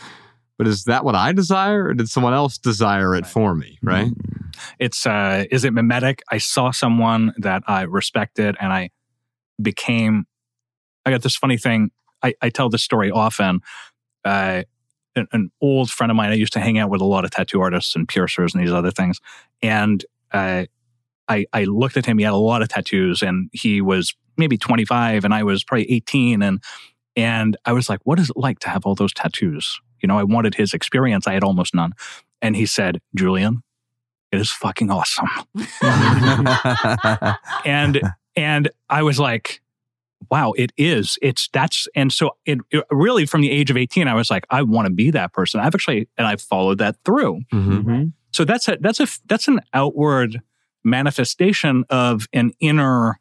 But 0.57 0.67
is 0.67 0.85
that 0.85 1.05
what 1.05 1.15
I 1.15 1.33
desire 1.33 1.89
or 1.89 1.95
did 1.95 2.09
someone 2.09 2.33
else 2.33 2.57
desire 2.57 3.15
it 3.15 3.27
for 3.27 3.55
me? 3.55 3.79
Right? 3.83 4.13
it's 4.79 5.07
uh 5.07 5.45
is 5.51 5.65
it 5.65 5.73
mimetic 5.73 6.23
i 6.31 6.39
saw 6.39 6.71
someone 6.71 7.33
that 7.39 7.63
i 7.67 7.83
respected 7.83 8.57
and 8.61 8.73
i 8.73 8.91
became 9.61 10.25
i 11.05 11.11
got 11.11 11.23
this 11.23 11.37
funny 11.37 11.57
thing 11.57 11.91
i, 12.23 12.35
I 12.41 12.51
tell 12.51 12.69
this 12.69 12.83
story 12.83 13.11
often 13.11 13.61
uh 14.25 14.63
an, 15.17 15.27
an 15.33 15.51
old 15.61 15.91
friend 15.91 16.11
of 16.11 16.17
mine 16.17 16.31
i 16.31 16.35
used 16.35 16.53
to 16.55 16.61
hang 16.61 16.79
out 16.79 16.91
with 16.91 17.01
a 17.01 17.07
lot 17.07 17.25
of 17.25 17.31
tattoo 17.31 17.61
artists 17.61 17.95
and 17.97 18.09
piercers 18.09 18.55
and 18.55 18.63
these 18.63 18.73
other 18.73 18.91
things 18.91 19.21
and 19.63 20.05
uh 20.33 20.67
I, 21.29 21.47
I 21.53 21.65
looked 21.65 21.97
at 21.97 22.07
him 22.07 22.19
he 22.19 22.25
had 22.25 22.33
a 22.33 22.37
lot 22.37 22.63
of 22.63 22.69
tattoos 22.69 23.23
and 23.23 23.51
he 23.53 23.81
was 23.81 24.15
maybe 24.37 24.57
25 24.57 25.25
and 25.25 25.35
i 25.35 25.43
was 25.43 25.65
probably 25.65 25.91
18 25.91 26.43
and 26.43 26.63
and 27.17 27.57
i 27.65 27.73
was 27.73 27.89
like 27.89 28.01
what 28.05 28.19
is 28.19 28.31
it 28.31 28.37
like 28.37 28.59
to 28.61 28.69
have 28.69 28.87
all 28.87 28.95
those 28.95 29.13
tattoos 29.13 29.81
you 30.03 30.07
know 30.07 30.19
i 30.19 30.23
wanted 30.23 30.55
his 30.55 30.75
experience 30.75 31.27
i 31.27 31.33
had 31.35 31.45
almost 31.45 31.75
none 31.75 31.93
and 32.41 32.57
he 32.57 32.67
said 32.67 33.01
julien 33.15 33.63
it 34.31 34.41
is 34.41 34.51
fucking 34.51 34.91
awesome. 34.91 35.29
and 37.65 38.01
and 38.37 38.71
I 38.91 39.03
was 39.03 39.19
like, 39.19 39.61
wow, 40.31 40.53
it 40.57 40.73
is. 40.77 41.19
It's 41.23 41.49
that's 41.53 41.89
and 41.95 42.13
so 42.13 42.37
it, 42.45 42.59
it 42.71 42.85
really 42.91 43.27
from 43.27 43.41
the 43.41 43.51
age 43.51 43.71
of 43.71 43.77
18, 43.77 44.07
I 44.07 44.15
was 44.15 44.31
like, 44.31 44.47
I 44.51 44.63
want 44.63 44.87
to 44.87 44.93
be 44.93 45.11
that 45.13 45.33
person. 45.33 45.61
I've 45.61 45.75
actually 45.75 46.09
and 46.19 46.27
I've 46.27 46.43
followed 46.43 46.79
that 46.79 46.97
through. 47.05 47.41
Mhm. 47.53 47.85
Mhm. 47.85 48.13
So 48.33 48.45
that's 48.45 48.69
a 48.69 48.77
that's 48.81 49.01
a 49.01 49.07
that's 49.27 49.49
an 49.49 49.61
outward 49.73 50.41
manifestation 50.89 51.85
of 51.91 52.27
an 52.33 52.53
inner 52.61 53.19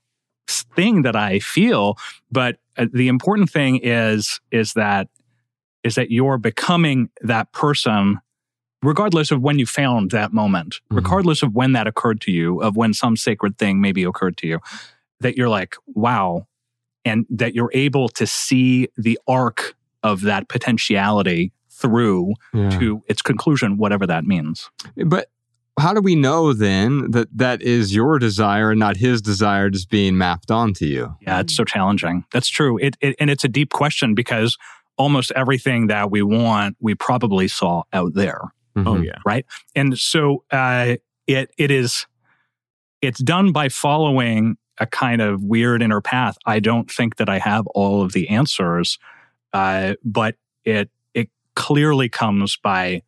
thing 0.47 1.01
that 1.03 1.15
I 1.15 1.39
feel. 1.39 1.97
But 2.31 2.57
uh, 2.77 2.87
the 2.93 3.07
important 3.07 3.49
thing 3.49 3.79
is 3.83 4.39
is 4.51 4.73
that 4.73 5.07
is 5.83 5.95
that 5.95 6.11
you're 6.11 6.37
becoming 6.37 7.09
that 7.21 7.51
person 7.53 8.19
regardless 8.83 9.31
of 9.31 9.41
when 9.41 9.57
you 9.57 9.65
found 9.65 10.11
that 10.11 10.31
moment, 10.31 10.75
Mhm. 10.91 10.97
regardless 10.97 11.41
of 11.41 11.53
when 11.55 11.71
that 11.73 11.87
occurred 11.87 12.21
to 12.21 12.31
you, 12.31 12.61
of 12.61 12.75
when 12.75 12.93
some 12.93 13.17
sacred 13.17 13.57
thing 13.57 13.81
maybe 13.81 14.03
occurred 14.03 14.37
to 14.37 14.47
you, 14.47 14.59
that 15.19 15.35
you're 15.35 15.49
like, 15.49 15.75
wow, 15.87 16.45
and 17.03 17.25
that 17.29 17.55
you're 17.55 17.71
able 17.73 18.07
to 18.09 18.27
see 18.27 18.87
the 18.95 19.17
arc 19.27 19.75
of 20.03 20.21
that 20.21 20.47
potentiality 20.47 21.51
through 21.71 22.33
Yeah. 22.53 22.69
to 22.69 23.03
its 23.07 23.23
conclusion, 23.23 23.77
whatever 23.77 24.05
that 24.05 24.25
means. 24.25 24.69
But 25.05 25.29
how 25.79 25.93
do 25.93 26.01
we 26.01 26.15
know 26.15 26.53
then 26.53 27.11
that 27.11 27.27
that 27.37 27.61
is 27.61 27.93
your 27.93 28.19
desire 28.19 28.71
and 28.71 28.79
not 28.79 28.97
his 28.97 29.21
desire 29.21 29.69
just 29.69 29.89
being 29.89 30.17
mapped 30.17 30.49
onto 30.51 30.85
you? 30.85 31.15
Yeah, 31.21 31.39
it's 31.39 31.55
so 31.55 31.63
challenging. 31.63 32.25
That's 32.31 32.49
true. 32.49 32.77
It, 32.79 32.97
it 33.01 33.15
and 33.19 33.29
it's 33.29 33.43
a 33.43 33.47
deep 33.49 33.69
question 33.71 34.15
because 34.15 34.57
almost 34.97 35.31
everything 35.35 35.87
that 35.87 36.09
we 36.09 36.21
want, 36.23 36.75
we 36.79 36.95
probably 36.95 37.47
saw 37.47 37.83
out 37.93 38.13
there. 38.15 38.41
Oh 38.75 38.81
Mhm. 38.95 39.05
yeah. 39.05 39.17
right? 39.25 39.45
And 39.75 39.97
so 39.97 40.43
uh, 40.51 40.95
it 41.27 41.51
it 41.57 41.71
is 41.71 42.05
it's 43.01 43.19
done 43.19 43.51
by 43.51 43.69
following 43.69 44.57
a 44.79 44.85
kind 44.87 45.21
of 45.21 45.43
weird 45.43 45.81
inner 45.81 46.01
path. 46.01 46.37
I 46.45 46.59
don't 46.59 46.89
think 46.89 47.15
that 47.17 47.29
I 47.29 47.39
have 47.39 47.65
all 47.67 48.01
of 48.03 48.11
the 48.13 48.29
answers, 48.29 48.97
uh, 49.53 49.93
but 50.03 50.35
it 50.65 50.89
it 51.13 51.29
clearly 51.55 52.09
comes 52.09 52.57
by 52.57 53.01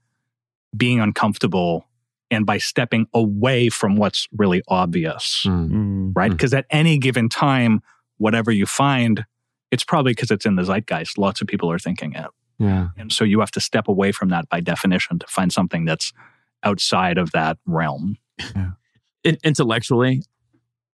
being 0.77 0.99
uncomfortable 0.99 1.85
and 2.31 2.45
by 2.45 2.57
stepping 2.57 3.07
away 3.13 3.69
from 3.69 3.95
what's 3.95 4.27
really 4.37 4.61
obvious, 4.67 5.43
Mm. 5.47 5.69
Mm. 5.69 6.11
right? 6.15 6.29
Mm. 6.31 6.33
Because 6.35 6.53
at 6.53 6.65
any 6.69 6.97
given 6.97 7.29
time, 7.29 7.81
whatever 8.17 8.51
you 8.51 8.65
find, 8.65 9.25
it's 9.71 9.83
probably 9.83 10.11
because 10.11 10.31
it's 10.31 10.45
in 10.45 10.55
the 10.55 10.63
zeitgeist. 10.63 11.17
Lots 11.17 11.41
of 11.41 11.47
people 11.47 11.71
are 11.71 11.79
thinking 11.79 12.13
it. 12.13 12.27
Yeah. 12.59 12.89
And 12.97 13.11
so 13.11 13.23
you 13.23 13.39
have 13.39 13.51
to 13.51 13.59
step 13.61 13.87
away 13.87 14.11
from 14.11 14.29
that 14.29 14.49
by 14.49 14.59
definition 14.59 15.19
to 15.19 15.27
find 15.27 15.51
something 15.53 15.85
that's 15.85 16.11
outside 16.63 17.17
of 17.17 17.31
that 17.31 17.57
realm. 17.65 18.17
In- 19.23 19.37
intellectually, 19.43 20.23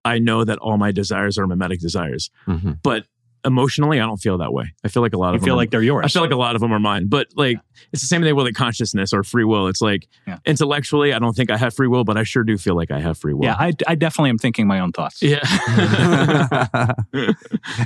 I 0.03 0.19
know 0.19 0.43
that 0.43 0.59
all 0.59 0.77
my 0.77 0.91
desires 0.91 1.37
are 1.37 1.47
mimetic 1.47 1.79
desires, 1.79 2.29
Mhm. 2.47 2.79
but 2.83 3.05
emotionally, 3.45 3.99
I 4.01 4.05
don't 4.05 4.17
feel 4.17 4.37
that 4.39 4.51
way. 4.51 4.73
I 4.83 4.87
feel 4.87 5.01
like 5.03 5.13
a 5.13 5.17
lot 5.17 5.29
You 5.29 5.35
of 5.35 5.41
them 5.41 5.45
feel 5.45 5.53
are- 5.53 5.57
like 5.57 5.71
they're 5.71 5.81
yours. 5.83 6.05
I 6.05 6.07
feel 6.09 6.21
like 6.21 6.31
a 6.31 6.35
lot 6.35 6.55
of 6.55 6.61
them 6.61 6.73
are 6.73 6.79
mine, 6.79 7.07
but 7.07 7.27
like 7.35 7.57
it's 7.93 8.01
the 8.01 8.07
same 8.07 8.21
thing 8.23 8.35
with 8.35 8.45
like 8.45 8.55
consciousness 8.55 9.13
or 9.13 9.23
free 9.23 9.43
will. 9.43 9.67
It's 9.67 9.81
like 9.81 10.07
Yeah. 10.27 10.39
intellectually, 10.45 11.13
I 11.13 11.19
don't 11.19 11.33
think 11.35 11.49
I 11.51 11.57
have 11.57 11.73
free 11.73 11.87
will, 11.87 12.03
but 12.03 12.17
I 12.17 12.23
sure 12.23 12.43
do 12.43 12.57
feel 12.57 12.75
like 12.75 12.91
I 12.91 12.99
have 12.99 13.17
free 13.17 13.33
will. 13.33 13.45
yeah, 13.45 13.55
I, 13.57 13.73
I 13.87 13.95
definitely 13.95 14.31
am 14.31 14.37
thinking 14.37 14.67
my 14.67 14.79
own 14.79 14.91
thoughts. 14.91 15.21
yeah. 15.21 15.39
and, 17.13 17.35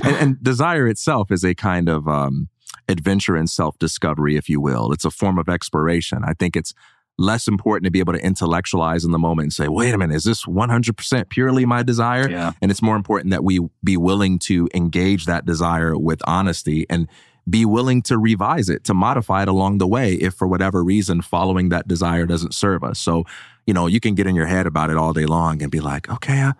and 0.04 0.42
desire 0.42 0.86
itself 0.88 1.30
is 1.30 1.44
a 1.44 1.54
kind 1.54 1.88
of 1.88 2.08
um, 2.08 2.48
adventure 2.88 3.36
and 3.36 3.48
self 3.48 3.78
discovery, 3.78 4.36
if 4.36 4.48
you 4.48 4.60
will. 4.60 4.92
It's 4.92 5.04
a 5.04 5.10
form 5.10 5.38
of 5.38 5.48
exploration. 5.48 6.22
I 6.24 6.32
think 6.34 6.56
it's 6.56 6.72
less 7.20 7.46
important 7.46 7.84
to 7.84 7.90
be 7.90 8.00
able 8.00 8.14
to 8.14 8.24
intellectualize 8.24 9.04
in 9.04 9.10
the 9.10 9.18
moment 9.18 9.44
and 9.44 9.52
say, 9.52 9.68
wait 9.68 9.94
a 9.94 9.98
minute, 9.98 10.16
is 10.16 10.24
this 10.24 10.44
100% 10.44 11.28
purely 11.28 11.66
my 11.66 11.82
desire? 11.82 12.28
Yeah. 12.28 12.52
And 12.62 12.70
it's 12.70 12.82
more 12.82 12.96
important 12.96 13.30
that 13.30 13.44
we 13.44 13.60
be 13.84 13.96
willing 13.96 14.38
to 14.40 14.68
engage 14.74 15.26
that 15.26 15.44
desire 15.44 15.96
with 15.96 16.20
honesty 16.26 16.86
and 16.88 17.08
be 17.48 17.64
willing 17.64 18.02
to 18.02 18.18
revise 18.18 18.68
it, 18.68 18.84
to 18.84 18.94
modify 18.94 19.42
it 19.42 19.48
along 19.48 19.78
the 19.78 19.86
way 19.86 20.14
if 20.14 20.34
for 20.34 20.48
whatever 20.48 20.82
reason 20.82 21.20
following 21.20 21.68
that 21.68 21.86
desire 21.86 22.26
doesn't 22.26 22.54
serve 22.54 22.82
us. 22.82 22.98
So, 22.98 23.24
you 23.66 23.74
know, 23.74 23.86
you 23.86 24.00
can 24.00 24.14
get 24.14 24.26
in 24.26 24.34
your 24.34 24.46
head 24.46 24.66
about 24.66 24.90
it 24.90 24.96
all 24.96 25.12
day 25.12 25.26
long 25.26 25.62
and 25.62 25.70
be 25.70 25.80
like, 25.80 26.08
okay, 26.10 26.40
I, 26.40 26.52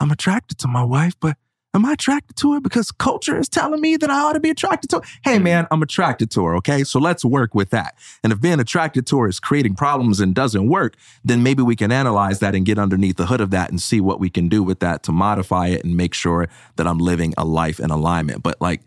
I'm 0.00 0.10
attracted 0.10 0.58
to 0.58 0.68
my 0.68 0.82
wife, 0.82 1.14
but 1.20 1.36
am 1.74 1.84
I 1.84 1.92
attracted 1.92 2.36
to 2.38 2.54
her 2.54 2.60
because 2.60 2.90
culture 2.90 3.38
is 3.38 3.48
telling 3.48 3.80
me 3.80 3.96
that 3.96 4.10
I 4.10 4.20
ought 4.20 4.32
to 4.32 4.40
be 4.40 4.50
attracted 4.50 4.90
to 4.90 4.96
her? 4.96 5.02
Hey, 5.22 5.34
mm-hmm. 5.36 5.44
man, 5.44 5.66
I'm 5.70 5.82
attracted 5.82 6.30
to 6.32 6.44
her. 6.44 6.56
Okay. 6.56 6.84
So 6.84 6.98
let's 6.98 7.24
work 7.24 7.54
with 7.54 7.70
that. 7.70 7.96
And 8.22 8.32
if 8.32 8.40
being 8.40 8.60
attracted 8.60 9.06
to 9.08 9.20
her 9.20 9.28
is 9.28 9.40
creating 9.40 9.76
problems 9.76 10.20
and 10.20 10.34
doesn't 10.34 10.68
work, 10.68 10.96
then 11.24 11.42
maybe 11.42 11.62
we 11.62 11.76
can 11.76 11.92
analyze 11.92 12.40
that 12.40 12.54
and 12.54 12.66
get 12.66 12.78
underneath 12.78 13.16
the 13.16 13.26
hood 13.26 13.40
of 13.40 13.50
that 13.50 13.70
and 13.70 13.80
see 13.80 14.00
what 14.00 14.20
we 14.20 14.30
can 14.30 14.48
do 14.48 14.62
with 14.62 14.80
that 14.80 15.02
to 15.04 15.12
modify 15.12 15.68
it 15.68 15.84
and 15.84 15.96
make 15.96 16.14
sure 16.14 16.48
that 16.76 16.86
I'm 16.86 16.98
living 16.98 17.34
a 17.38 17.44
life 17.44 17.80
in 17.80 17.90
alignment. 17.90 18.42
But 18.42 18.60
like, 18.60 18.82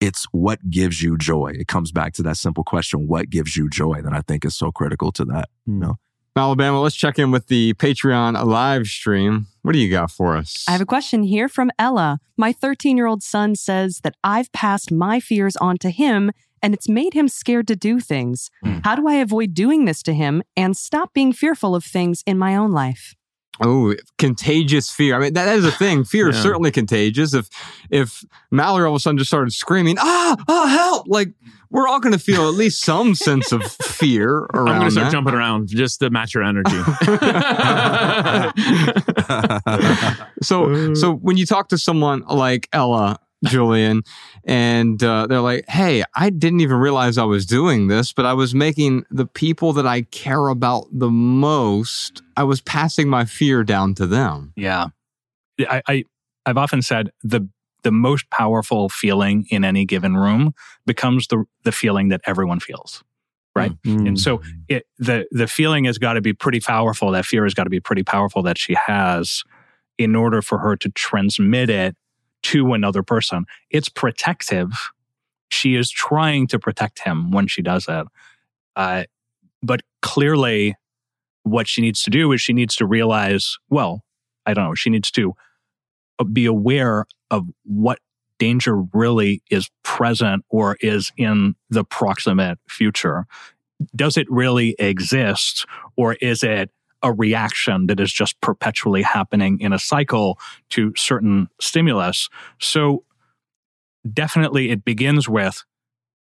it's 0.00 0.24
what 0.32 0.70
gives 0.70 1.02
you 1.02 1.18
joy. 1.18 1.52
It 1.54 1.68
comes 1.68 1.92
back 1.92 2.14
to 2.14 2.22
that 2.22 2.38
simple 2.38 2.64
question, 2.64 3.06
what 3.06 3.28
gives 3.28 3.54
you 3.56 3.68
joy? 3.68 4.00
That 4.00 4.14
I 4.14 4.22
think 4.22 4.46
is 4.46 4.56
so 4.56 4.72
critical 4.72 5.12
to 5.12 5.26
that. 5.26 5.50
Mm. 5.68 5.96
Alabama, 6.40 6.80
let's 6.80 6.96
check 6.96 7.18
in 7.18 7.30
with 7.30 7.48
the 7.48 7.74
Patreon 7.74 8.42
live 8.44 8.86
stream. 8.86 9.46
What 9.62 9.72
do 9.72 9.78
you 9.78 9.90
got 9.90 10.10
for 10.10 10.36
us? 10.36 10.64
I 10.66 10.72
have 10.72 10.80
a 10.80 10.86
question 10.86 11.22
here 11.22 11.48
from 11.48 11.70
Ella. 11.78 12.18
My 12.38 12.52
13 12.52 12.96
year 12.96 13.06
old 13.06 13.22
son 13.22 13.54
says 13.54 14.00
that 14.02 14.14
I've 14.24 14.50
passed 14.52 14.90
my 14.90 15.20
fears 15.20 15.54
on 15.56 15.76
to 15.78 15.90
him 15.90 16.32
and 16.62 16.72
it's 16.72 16.88
made 16.88 17.12
him 17.12 17.28
scared 17.28 17.68
to 17.68 17.76
do 17.76 18.00
things. 18.00 18.50
Hmm. 18.64 18.78
How 18.84 18.96
do 18.96 19.06
I 19.06 19.14
avoid 19.14 19.52
doing 19.52 19.84
this 19.84 20.02
to 20.04 20.14
him 20.14 20.42
and 20.56 20.76
stop 20.76 21.12
being 21.12 21.32
fearful 21.32 21.74
of 21.74 21.84
things 21.84 22.22
in 22.26 22.38
my 22.38 22.56
own 22.56 22.72
life? 22.72 23.14
Oh, 23.62 23.94
contagious 24.18 24.90
fear. 24.90 25.16
I 25.16 25.18
mean, 25.18 25.32
that, 25.34 25.44
that 25.44 25.56
is 25.56 25.64
a 25.64 25.72
thing. 25.72 26.04
Fear 26.10 26.30
is 26.30 26.42
certainly 26.42 26.70
contagious. 26.70 27.34
If 27.34 27.48
if 27.90 28.24
Mallory 28.50 28.86
all 28.86 28.94
of 28.94 28.96
a 28.96 29.00
sudden 29.00 29.18
just 29.18 29.30
started 29.30 29.52
screaming, 29.52 29.96
ah, 29.98 30.36
ah, 30.48 30.66
help! 30.66 31.06
Like 31.08 31.28
we're 31.70 31.86
all 31.86 32.00
going 32.00 32.12
to 32.12 32.18
feel 32.18 32.48
at 32.48 32.54
least 32.54 32.82
some 32.82 33.14
sense 33.14 33.52
of 33.52 33.62
fear 33.82 34.46
around 34.54 34.68
I'm 34.68 34.78
gonna 34.78 34.90
start 34.90 35.06
that. 35.06 35.12
jumping 35.12 35.34
around 35.34 35.68
just 35.68 36.00
to 36.00 36.10
match 36.10 36.34
your 36.34 36.42
energy. 36.42 36.70
so 40.42 40.94
so 40.94 41.14
when 41.14 41.36
you 41.36 41.46
talk 41.46 41.68
to 41.68 41.78
someone 41.78 42.22
like 42.28 42.68
Ella 42.72 43.18
Julien 43.44 44.02
and 44.44 45.02
uh, 45.02 45.26
they're 45.26 45.40
like 45.40 45.64
hey 45.68 46.02
I 46.14 46.30
didn't 46.30 46.60
even 46.60 46.76
realize 46.76 47.16
I 47.16 47.24
was 47.24 47.46
doing 47.46 47.88
this 47.88 48.12
but 48.12 48.26
I 48.26 48.34
was 48.34 48.54
making 48.54 49.04
the 49.10 49.26
people 49.26 49.72
that 49.74 49.86
I 49.86 50.02
care 50.02 50.48
about 50.48 50.86
the 50.92 51.10
most 51.10 52.22
I 52.40 52.44
was 52.44 52.62
passing 52.62 53.06
my 53.06 53.26
fear 53.26 53.62
down 53.64 53.94
to 53.96 54.06
them 54.06 54.54
Yeah. 54.56 54.86
I, 55.60 55.82
I 55.86 56.04
I've 56.46 56.56
often 56.56 56.80
said 56.80 57.10
the 57.22 57.46
the 57.82 57.92
most 57.92 58.30
powerful 58.30 58.88
feeling 58.88 59.46
in 59.50 59.62
any 59.62 59.84
given 59.84 60.16
room 60.16 60.54
becomes 60.86 61.26
the 61.26 61.44
the 61.64 61.72
feeling 61.72 62.08
that 62.08 62.22
everyone 62.24 62.60
feels. 62.60 63.04
Right. 63.54 63.72
Mm. 63.82 64.08
And 64.08 64.20
so 64.20 64.40
it 64.68 64.86
the 64.98 65.26
the 65.30 65.46
feeling 65.46 65.84
has 65.84 65.98
got 65.98 66.14
to 66.14 66.22
be 66.22 66.32
pretty 66.32 66.60
powerful. 66.60 67.10
That 67.10 67.26
fear 67.26 67.44
has 67.44 67.52
got 67.52 67.64
to 67.64 67.70
be 67.70 67.80
pretty 67.80 68.04
powerful 68.04 68.42
that 68.44 68.56
she 68.56 68.74
has 68.86 69.42
in 69.98 70.16
order 70.16 70.40
for 70.40 70.58
her 70.60 70.76
to 70.76 70.88
transmit 70.90 71.68
it 71.68 71.94
to 72.44 72.72
another 72.72 73.02
person. 73.02 73.44
It's 73.68 73.90
protective. 73.90 74.70
She 75.50 75.74
is 75.74 75.90
trying 75.90 76.46
to 76.46 76.58
protect 76.58 77.00
him 77.00 77.32
when 77.32 77.48
she 77.48 77.60
does 77.60 77.84
it. 77.86 78.06
Uh, 78.76 79.04
but 79.62 79.82
clearly, 80.00 80.76
what 81.50 81.68
she 81.68 81.80
needs 81.80 82.02
to 82.02 82.10
do 82.10 82.32
is 82.32 82.40
she 82.40 82.52
needs 82.52 82.76
to 82.76 82.86
realize, 82.86 83.56
well, 83.68 84.02
I 84.46 84.54
don't 84.54 84.64
know, 84.64 84.74
she 84.74 84.90
needs 84.90 85.10
to 85.12 85.34
uh, 86.18 86.24
be 86.24 86.46
aware 86.46 87.06
of 87.30 87.46
what 87.64 87.98
danger 88.38 88.82
really 88.94 89.42
is 89.50 89.70
present 89.82 90.44
or 90.48 90.76
is 90.80 91.12
in 91.16 91.54
the 91.68 91.84
proximate 91.84 92.58
future. 92.68 93.26
Does 93.94 94.16
it 94.16 94.26
really 94.30 94.74
exist 94.78 95.66
or 95.96 96.14
is 96.14 96.42
it 96.42 96.70
a 97.02 97.12
reaction 97.12 97.86
that 97.86 98.00
is 98.00 98.12
just 98.12 98.40
perpetually 98.40 99.02
happening 99.02 99.58
in 99.60 99.72
a 99.72 99.78
cycle 99.78 100.38
to 100.70 100.92
certain 100.96 101.48
stimulus? 101.60 102.28
So 102.58 103.04
definitely 104.12 104.70
it 104.70 104.84
begins 104.84 105.28
with 105.28 105.64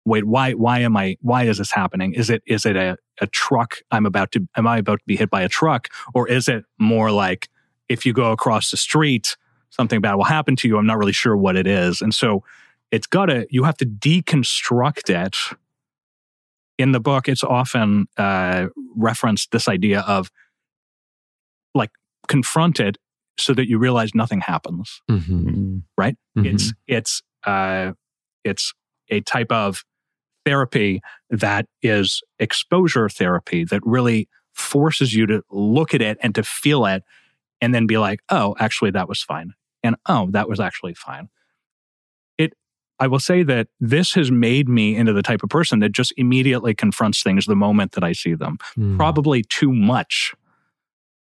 wait 0.05 0.25
why 0.25 0.53
why 0.53 0.81
am 0.81 0.97
i 0.97 1.17
why 1.21 1.45
is 1.45 1.59
this 1.59 1.71
happening 1.71 2.13
is 2.15 2.29
it 2.29 2.43
is 2.47 2.67
it 2.67 2.77
a, 2.77 2.97
a 3.21 3.27
truck 3.27 3.77
i'm 3.91 4.07
about 4.07 4.33
to 4.33 4.47
am 4.57 4.67
i 4.67 4.79
about 4.79 4.99
to 4.99 5.05
be 5.07 5.17
hit 5.17 5.31
by 5.31 5.43
a 5.43 5.49
truck 5.49 5.89
or 6.15 6.29
is 6.29 6.49
it 6.49 6.65
more 6.79 7.11
like 7.11 7.49
if 7.89 8.07
you 8.07 8.13
go 8.13 8.33
across 8.33 8.71
the 8.71 8.77
street 8.77 9.37
something 9.71 10.01
bad 10.01 10.15
will 10.15 10.25
happen 10.25 10.57
to 10.57 10.69
you 10.69 10.79
i'm 10.79 10.87
not 10.87 10.99
really 10.99 11.13
sure 11.13 11.37
what 11.37 11.57
it 11.57 11.67
is 11.67 12.01
and 12.01 12.15
so 12.15 12.43
it's 12.91 13.07
got 13.07 13.27
to 13.27 13.47
you 13.51 13.65
have 13.65 13.77
to 13.77 13.87
deconstruct 13.87 15.09
it 15.11 15.37
in 16.79 16.93
the 16.93 17.01
book 17.01 17.29
it's 17.29 17.45
often 17.45 18.07
uh, 18.17 18.67
referenced 18.97 19.51
this 19.51 19.69
idea 19.69 20.01
of 20.01 20.31
like 21.75 21.91
confront 22.29 22.81
it 22.81 22.97
so 23.39 23.55
that 23.55 23.69
you 23.69 23.79
realize 23.79 24.15
nothing 24.15 24.41
happens 24.41 25.01
mm-hmm. 25.11 25.49
Mm. 25.49 25.83
right 25.97 26.17
Mhm. 26.37 26.55
it's 26.55 26.73
it's 26.87 27.23
uh 27.47 27.93
it's 28.45 28.73
a 29.09 29.21
type 29.21 29.51
of 29.53 29.85
therapy 30.45 31.01
that 31.31 31.67
is 31.83 32.23
exposure 32.39 33.09
therapy 33.09 33.65
that 33.65 33.81
really 33.85 34.29
forces 34.53 35.15
you 35.15 35.27
to 35.27 35.43
look 35.51 35.95
at 35.95 36.03
it 36.03 36.19
and 36.23 36.35
to 36.35 36.43
feel 36.43 36.85
it 36.87 37.03
and 37.61 37.75
then 37.75 37.87
be 37.87 37.99
like 37.99 38.21
oh 38.29 38.55
actually 38.59 38.91
that 38.91 39.09
was 39.09 39.23
fine 39.23 39.53
and 39.83 39.97
oh 40.07 40.29
that 40.31 40.49
was 40.49 40.61
actually 40.61 40.95
fine 40.95 41.29
it 42.39 42.53
i 42.99 43.07
will 43.07 43.19
say 43.21 43.43
that 43.43 43.69
this 43.81 44.15
has 44.15 44.31
made 44.31 44.69
me 44.69 44.95
into 44.97 45.13
the 45.13 45.23
type 45.23 45.43
of 45.43 45.49
person 45.49 45.79
that 45.79 45.93
just 45.93 46.13
immediately 46.17 46.75
confronts 46.75 47.23
things 47.23 47.47
the 47.47 47.57
moment 47.57 47.93
that 47.93 48.05
i 48.05 48.13
see 48.13 48.35
them 48.35 48.59
Mm. 48.77 48.97
probably 48.97 49.43
too 49.43 49.73
much 49.73 50.35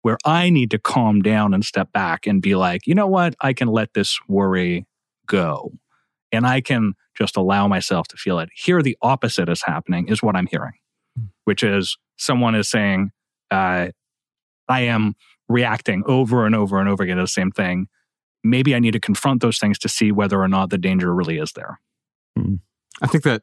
where 0.03 0.19
I 0.27 0.51
need 0.51 0.71
to 0.73 0.79
calm 0.79 1.23
down 1.23 1.55
and 1.55 1.65
step 1.65 1.91
back 1.91 2.27
and 2.27 2.43
be 2.43 2.55
like, 2.57 2.87
you 2.87 2.95
know 2.95 3.07
what? 3.07 3.35
I 3.41 3.55
can 3.55 3.69
let 3.69 3.95
this 3.95 4.21
worry 4.29 4.85
go. 5.27 5.73
And 6.31 6.47
I 6.47 6.61
can 6.61 6.93
just 7.17 7.37
allow 7.37 7.69
myself 7.69 8.09
to 8.09 8.17
feel 8.17 8.39
it. 8.39 8.49
Here, 8.55 8.83
the 8.83 8.97
opposite 9.03 9.49
is 9.49 9.63
happening, 9.65 10.09
is 10.09 10.23
what 10.23 10.37
I'm 10.37 10.47
hearing, 10.47 10.75
which 11.45 11.63
is 11.63 11.97
someone 12.17 12.55
is 12.55 12.69
saying, 12.69 13.11
uh, 13.51 13.89
I 14.69 14.81
am 14.81 15.15
reacting 15.49 16.03
over 16.07 16.47
and 16.47 16.55
over 16.55 16.81
and 16.81 16.89
over 16.89 17.03
again 17.03 17.17
to 17.17 17.23
the 17.23 17.29
same 17.29 17.51
thing. 17.51 17.87
Maybe 18.43 18.75
I 18.75 18.79
need 18.79 18.93
to 18.93 19.01
confront 19.01 19.43
those 19.43 19.59
things 19.59 19.79
to 19.81 19.89
see 19.89 20.13
whether 20.13 20.41
or 20.41 20.49
not 20.49 20.71
the 20.71 20.79
danger 20.79 21.15
really 21.15 21.39
is 21.39 21.53
there. 21.53 21.81
I 23.01 23.07
think 23.07 23.25
that 23.25 23.43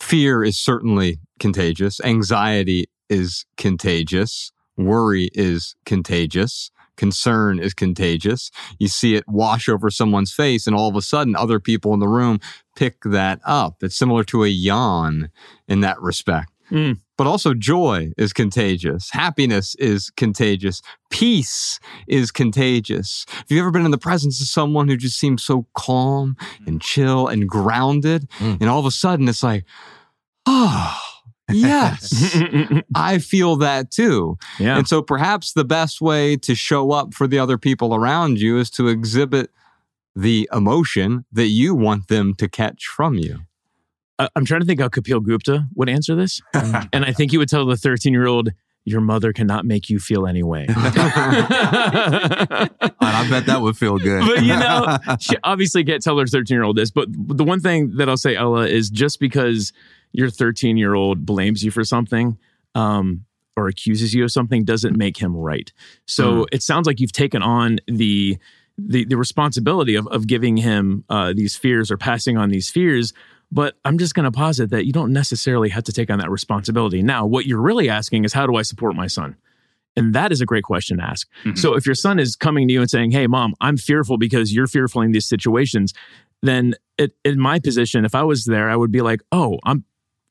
fear 0.00 0.42
is 0.42 0.58
certainly 0.58 1.20
contagious. 1.38 2.00
Anxiety 2.00 2.86
is 3.08 3.44
contagious. 3.56 4.52
Worry 4.76 5.30
is 5.34 5.76
contagious. 5.84 6.70
Concern 6.96 7.58
is 7.58 7.74
contagious. 7.74 8.50
You 8.78 8.88
see 8.88 9.14
it 9.14 9.24
wash 9.26 9.68
over 9.68 9.90
someone's 9.90 10.32
face, 10.32 10.66
and 10.66 10.76
all 10.76 10.88
of 10.88 10.96
a 10.96 11.02
sudden, 11.02 11.34
other 11.36 11.58
people 11.58 11.94
in 11.94 12.00
the 12.00 12.08
room 12.08 12.38
pick 12.76 13.02
that 13.04 13.40
up. 13.44 13.82
It's 13.82 13.96
similar 13.96 14.24
to 14.24 14.44
a 14.44 14.48
yawn 14.48 15.30
in 15.68 15.80
that 15.80 16.00
respect. 16.00 16.48
Mm. 16.70 17.00
but 17.18 17.26
also 17.26 17.52
joy 17.52 18.12
is 18.16 18.32
contagious. 18.32 19.10
Happiness 19.10 19.74
is 19.74 20.10
contagious. 20.16 20.80
Peace 21.10 21.78
is 22.06 22.30
contagious. 22.30 23.26
Have 23.28 23.50
you 23.50 23.60
ever 23.60 23.70
been 23.70 23.84
in 23.84 23.90
the 23.90 23.98
presence 23.98 24.40
of 24.40 24.46
someone 24.46 24.88
who 24.88 24.96
just 24.96 25.18
seems 25.20 25.42
so 25.42 25.66
calm 25.74 26.34
and 26.66 26.80
chill 26.80 27.28
and 27.28 27.46
grounded? 27.46 28.26
Mm. 28.38 28.62
And 28.62 28.70
all 28.70 28.78
of 28.80 28.86
a 28.86 28.90
sudden 28.90 29.28
it's 29.28 29.42
like, 29.42 29.66
oh, 30.46 30.98
yes, 31.52 32.36
I 32.94 33.18
feel 33.18 33.56
that 33.56 33.90
too. 33.90 34.36
Yeah. 34.58 34.78
And 34.78 34.88
so 34.88 35.02
perhaps 35.02 35.52
the 35.52 35.64
best 35.64 36.00
way 36.00 36.36
to 36.38 36.54
show 36.54 36.90
up 36.92 37.14
for 37.14 37.26
the 37.26 37.38
other 37.38 37.58
people 37.58 37.94
around 37.94 38.40
you 38.40 38.58
is 38.58 38.70
to 38.70 38.88
exhibit 38.88 39.50
the 40.14 40.48
emotion 40.52 41.24
that 41.32 41.46
you 41.48 41.74
want 41.74 42.08
them 42.08 42.34
to 42.34 42.48
catch 42.48 42.86
from 42.86 43.14
you. 43.14 43.40
I- 44.18 44.28
I'm 44.36 44.44
trying 44.44 44.60
to 44.60 44.66
think 44.66 44.80
how 44.80 44.88
Kapil 44.88 45.22
Gupta 45.24 45.66
would 45.74 45.88
answer 45.88 46.14
this. 46.14 46.40
and 46.54 47.04
I 47.04 47.12
think 47.12 47.30
he 47.30 47.38
would 47.38 47.48
tell 47.48 47.64
the 47.66 47.76
13 47.76 48.12
year 48.12 48.26
old, 48.26 48.50
Your 48.84 49.00
mother 49.00 49.32
cannot 49.32 49.64
make 49.64 49.88
you 49.88 50.00
feel 50.00 50.26
any 50.26 50.42
way. 50.42 50.66
I 50.68 52.68
bet 53.30 53.46
that 53.46 53.62
would 53.62 53.76
feel 53.76 53.98
good. 53.98 54.26
but 54.26 54.42
you 54.42 54.56
know, 54.56 54.98
she 55.20 55.36
obviously 55.44 55.84
can't 55.84 56.02
tell 56.02 56.18
her 56.18 56.26
13 56.26 56.54
year 56.54 56.64
old 56.64 56.76
this. 56.76 56.90
But 56.90 57.08
the 57.10 57.44
one 57.44 57.60
thing 57.60 57.96
that 57.96 58.08
I'll 58.08 58.16
say, 58.16 58.34
Ella, 58.34 58.66
is 58.66 58.90
just 58.90 59.20
because 59.20 59.72
your 60.12 60.30
13 60.30 60.76
year 60.76 60.94
old 60.94 61.24
blames 61.24 61.64
you 61.64 61.70
for 61.70 61.84
something 61.84 62.38
um, 62.74 63.24
or 63.56 63.68
accuses 63.68 64.14
you 64.14 64.24
of 64.24 64.32
something 64.32 64.64
doesn't 64.64 64.96
make 64.96 65.16
him 65.16 65.36
right. 65.36 65.72
So 66.06 66.46
it 66.50 66.62
sounds 66.62 66.86
like 66.86 66.98
you've 66.98 67.12
taken 67.12 67.42
on 67.42 67.78
the 67.86 68.38
the, 68.78 69.04
the 69.04 69.16
responsibility 69.16 69.96
of, 69.96 70.06
of 70.08 70.26
giving 70.26 70.56
him 70.56 71.04
uh, 71.08 71.32
these 71.34 71.56
fears 71.56 71.90
or 71.90 71.96
passing 71.96 72.36
on 72.36 72.48
these 72.48 72.70
fears. 72.70 73.12
But 73.54 73.74
I'm 73.84 73.98
just 73.98 74.14
going 74.14 74.24
to 74.24 74.32
posit 74.32 74.70
that 74.70 74.86
you 74.86 74.92
don't 74.92 75.12
necessarily 75.12 75.68
have 75.68 75.84
to 75.84 75.92
take 75.92 76.10
on 76.10 76.18
that 76.18 76.30
responsibility. 76.30 77.02
Now, 77.02 77.26
what 77.26 77.44
you're 77.44 77.60
really 77.60 77.90
asking 77.90 78.24
is, 78.24 78.32
how 78.32 78.46
do 78.46 78.56
I 78.56 78.62
support 78.62 78.96
my 78.96 79.06
son? 79.06 79.36
And 79.94 80.14
that 80.14 80.32
is 80.32 80.40
a 80.40 80.46
great 80.46 80.64
question 80.64 80.96
to 80.96 81.04
ask. 81.04 81.28
Mhm. 81.44 81.58
So 81.58 81.74
if 81.74 81.84
your 81.84 81.94
son 81.94 82.18
is 82.18 82.34
coming 82.34 82.66
to 82.66 82.72
you 82.72 82.80
and 82.80 82.88
saying, 82.90 83.10
Hey, 83.10 83.26
mom, 83.26 83.54
I'm 83.60 83.76
fearful 83.76 84.16
because 84.16 84.54
you're 84.54 84.66
fearful 84.66 85.02
in 85.02 85.12
these 85.12 85.26
situations, 85.28 85.92
then 86.42 86.74
it, 86.96 87.14
in 87.26 87.38
my 87.38 87.58
position, 87.58 88.06
if 88.06 88.14
I 88.14 88.22
was 88.22 88.46
there, 88.46 88.70
I 88.70 88.76
would 88.76 88.90
be 88.90 89.02
like, 89.02 89.20
Oh, 89.32 89.58
I'm 89.64 89.84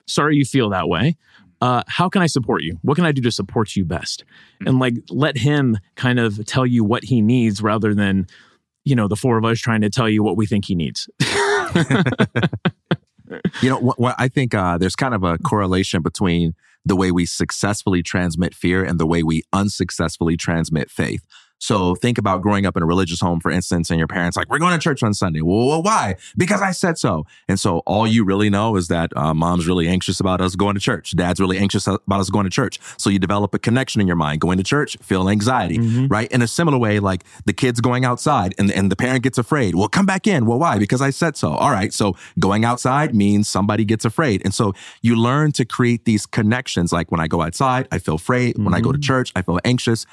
sorry 0.07 0.35
you 0.35 0.45
feel 0.45 0.69
that 0.71 0.89
way. 0.89 1.15
Uh, 1.61 1.83
how 1.87 2.09
can 2.09 2.23
I 2.23 2.25
support 2.25 2.63
you? 2.63 2.79
What 2.81 2.95
can 2.95 3.05
I 3.05 3.11
do 3.11 3.21
to 3.21 3.29
support 3.31 3.75
you 3.75 3.85
best? 3.85 4.23
And 4.65 4.79
like, 4.79 4.95
let 5.11 5.37
him 5.37 5.77
kind 5.93 6.19
of 6.19 6.43
tell 6.47 6.65
you 6.65 6.83
what 6.83 7.03
he 7.03 7.21
needs 7.21 7.61
rather 7.61 7.93
than, 7.93 8.25
you 8.83 8.95
know, 8.95 9.07
the 9.07 9.15
four 9.15 9.37
of 9.37 9.45
us 9.45 9.59
trying 9.59 9.81
to 9.81 9.89
tell 9.91 10.09
you 10.09 10.23
what 10.23 10.37
we 10.37 10.47
think 10.47 10.65
he 10.65 10.73
needs. 10.73 11.07
You 13.61 13.69
know, 13.69 13.79
what, 13.79 13.99
what 13.99 14.15
I 14.17 14.27
think 14.27 14.53
uh, 14.53 14.77
there's 14.77 14.95
kind 14.95 15.13
of 15.13 15.23
a 15.23 15.37
correlation 15.39 16.01
between 16.01 16.53
the 16.85 16.95
way 16.95 17.11
we 17.11 17.25
successfully 17.25 18.01
transmit 18.01 18.55
fear 18.55 18.83
and 18.83 18.99
the 18.99 19.05
way 19.05 19.23
we 19.23 19.43
unsuccessfully 19.53 20.37
transmit 20.37 20.89
faith. 20.89 21.25
So 21.61 21.93
think 21.93 22.17
about 22.17 22.41
growing 22.41 22.65
up 22.65 22.75
in 22.75 22.81
a 22.81 22.87
religious 22.87 23.21
home, 23.21 23.39
for 23.39 23.51
instance, 23.51 23.91
and 23.91 23.99
your 23.99 24.07
parents 24.07 24.35
like, 24.35 24.49
"We're 24.49 24.57
going 24.57 24.73
to 24.73 24.79
church 24.79 25.03
on 25.03 25.13
Sunday." 25.13 25.41
Well, 25.41 25.67
well 25.67 25.83
why? 25.83 26.15
Because 26.35 26.59
I 26.59 26.71
said 26.71 26.97
so. 26.97 27.27
And 27.47 27.59
so 27.59 27.79
all 27.85 28.07
you 28.07 28.25
really 28.25 28.49
know 28.49 28.75
is 28.75 28.87
that 28.87 29.15
uh, 29.15 29.35
mom's 29.35 29.67
really 29.67 29.87
anxious 29.87 30.19
about 30.19 30.41
us 30.41 30.55
going 30.55 30.73
to 30.73 30.81
church. 30.81 31.15
Dad's 31.15 31.39
really 31.39 31.59
anxious 31.59 31.85
about 31.85 32.19
us 32.19 32.31
going 32.31 32.45
to 32.45 32.49
church. 32.49 32.79
So 32.97 33.11
you 33.11 33.19
develop 33.19 33.53
a 33.53 33.59
connection 33.59 34.01
in 34.01 34.07
your 34.07 34.15
mind. 34.15 34.41
Going 34.41 34.57
to 34.57 34.63
church, 34.63 34.97
feel 35.03 35.29
anxiety, 35.29 35.77
right? 36.07 36.31
In 36.31 36.41
a 36.41 36.47
similar 36.47 36.79
way, 36.79 36.99
like 36.99 37.23
the 37.45 37.53
kids 37.53 37.79
going 37.79 38.05
outside, 38.05 38.55
and 38.57 38.71
and 38.71 38.91
the 38.91 38.95
parent 38.95 39.21
gets 39.21 39.37
afraid. 39.37 39.75
Well, 39.75 39.87
come 39.87 40.07
back 40.07 40.25
in. 40.25 40.47
Well, 40.47 40.57
why? 40.57 40.79
Because 40.79 41.01
I 41.01 41.11
said 41.11 41.37
so. 41.37 41.51
All 41.51 41.71
right. 41.71 41.93
So 41.93 42.15
going 42.39 42.65
outside 42.65 43.13
means 43.13 43.47
somebody 43.47 43.85
gets 43.85 44.03
afraid, 44.03 44.41
and 44.43 44.53
so 44.53 44.73
you 45.03 45.15
learn 45.15 45.51
to 45.53 45.65
create 45.65 46.05
these 46.05 46.25
connections. 46.25 46.91
Like 46.91 47.11
when 47.11 47.19
I 47.19 47.27
go 47.27 47.43
outside, 47.43 47.87
I 47.91 47.99
feel 47.99 48.15
afraid. 48.15 48.57
When 48.57 48.73
I 48.73 48.81
go 48.81 48.91
to 48.91 48.97
church, 48.97 49.31
I 49.35 49.43
feel 49.43 49.59
anxious. 49.63 50.07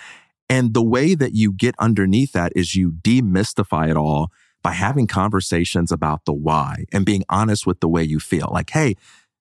And 0.48 0.74
the 0.74 0.82
way 0.82 1.14
that 1.14 1.34
you 1.34 1.52
get 1.52 1.74
underneath 1.78 2.32
that 2.32 2.52
is 2.56 2.74
you 2.74 2.92
demystify 2.92 3.90
it 3.90 3.96
all 3.96 4.30
by 4.62 4.72
having 4.72 5.06
conversations 5.06 5.92
about 5.92 6.24
the 6.24 6.32
why 6.32 6.84
and 6.92 7.04
being 7.04 7.24
honest 7.28 7.66
with 7.66 7.80
the 7.80 7.88
way 7.88 8.02
you 8.02 8.18
feel. 8.18 8.48
Like, 8.52 8.70
hey, 8.70 8.96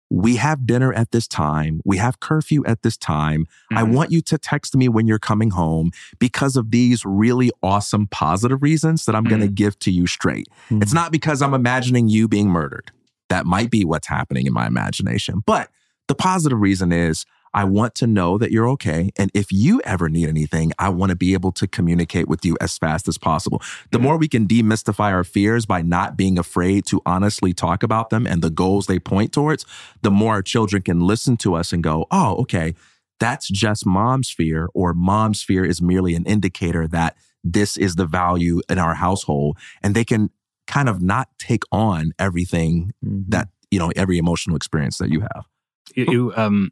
we 0.09 0.37
have 0.37 0.65
dinner 0.65 0.93
at 0.93 1.11
this 1.11 1.27
time. 1.27 1.81
We 1.83 1.97
have 1.97 2.19
curfew 2.21 2.63
at 2.65 2.81
this 2.81 2.95
time. 2.95 3.45
I 3.71 3.83
Mhm. 3.83 3.91
want 3.93 4.11
you 4.11 4.21
to 4.21 4.37
text 4.37 4.75
me 4.75 4.87
when 4.87 5.05
you're 5.05 5.19
coming 5.19 5.49
home 5.51 5.91
because 6.19 6.55
of 6.55 6.71
these 6.71 7.03
really 7.03 7.51
awesome 7.61 8.07
positive 8.07 8.61
reasons 8.61 9.05
that 9.05 9.15
I'm 9.15 9.25
going 9.25 9.41
to 9.41 9.49
give 9.49 9.77
to 9.79 9.91
you 9.91 10.07
straight. 10.07 10.47
It's 10.69 10.93
not 10.93 11.11
because 11.11 11.41
I'm 11.41 11.53
imagining 11.53 12.07
you 12.07 12.27
being 12.29 12.49
murdered. 12.49 12.91
That 13.29 13.45
might 13.45 13.69
be 13.69 13.83
what's 13.83 14.07
happening 14.07 14.45
in 14.45 14.53
my 14.53 14.65
imagination. 14.67 15.41
But 15.45 15.69
the 16.07 16.15
positive 16.15 16.59
reason 16.59 16.93
is 16.93 17.25
I 17.53 17.63
want 17.63 17.95
to 17.95 18.07
know 18.07 18.37
that 18.37 18.51
you're 18.51 18.67
okay. 18.69 19.11
And 19.17 19.31
if 19.33 19.51
you 19.51 19.81
ever 19.85 20.09
need 20.09 20.27
anything, 20.27 20.71
I 20.77 20.89
want 20.89 21.09
to 21.09 21.15
be 21.15 21.33
able 21.33 21.51
to 21.53 21.67
communicate 21.67 22.27
with 22.27 22.45
you 22.45 22.57
as 22.61 22.77
fast 22.77 23.07
as 23.07 23.17
possible. 23.17 23.61
The 23.91 23.99
more 23.99 24.17
we 24.17 24.27
can 24.27 24.47
demystify 24.47 25.11
our 25.11 25.23
fears 25.23 25.65
by 25.65 25.81
not 25.81 26.17
being 26.17 26.37
afraid 26.37 26.85
to 26.87 27.01
honestly 27.05 27.53
talk 27.53 27.83
about 27.83 28.09
them 28.09 28.27
and 28.27 28.41
the 28.41 28.49
goals 28.49 28.87
they 28.87 28.99
point 28.99 29.31
towards, 29.31 29.65
the 30.01 30.11
more 30.11 30.33
our 30.33 30.41
children 30.41 30.81
can 30.81 30.99
listen 31.01 31.37
to 31.37 31.55
us 31.55 31.73
and 31.73 31.83
go, 31.83 32.05
oh, 32.11 32.35
okay, 32.35 32.73
that's 33.19 33.47
just 33.47 33.85
mom's 33.85 34.29
fear, 34.29 34.69
or 34.73 34.93
mom's 34.93 35.41
fear 35.41 35.65
is 35.65 35.81
merely 35.81 36.13
an 36.13 36.25
indicator 36.25 36.87
that 36.87 37.15
this 37.43 37.77
is 37.77 37.95
the 37.95 38.05
value 38.05 38.61
in 38.69 38.77
our 38.77 38.95
household. 38.95 39.57
And 39.81 39.95
they 39.95 40.03
can 40.03 40.29
kind 40.67 40.89
of 40.89 41.01
not 41.01 41.29
take 41.39 41.63
on 41.71 42.11
everything 42.19 42.91
that, 43.01 43.47
you 43.71 43.79
know, 43.79 43.91
every 43.95 44.17
emotional 44.17 44.55
experience 44.55 44.97
that 44.99 45.09
you 45.09 45.21
have. 45.21 45.47
you, 45.95 46.05
you 46.11 46.33
um 46.35 46.71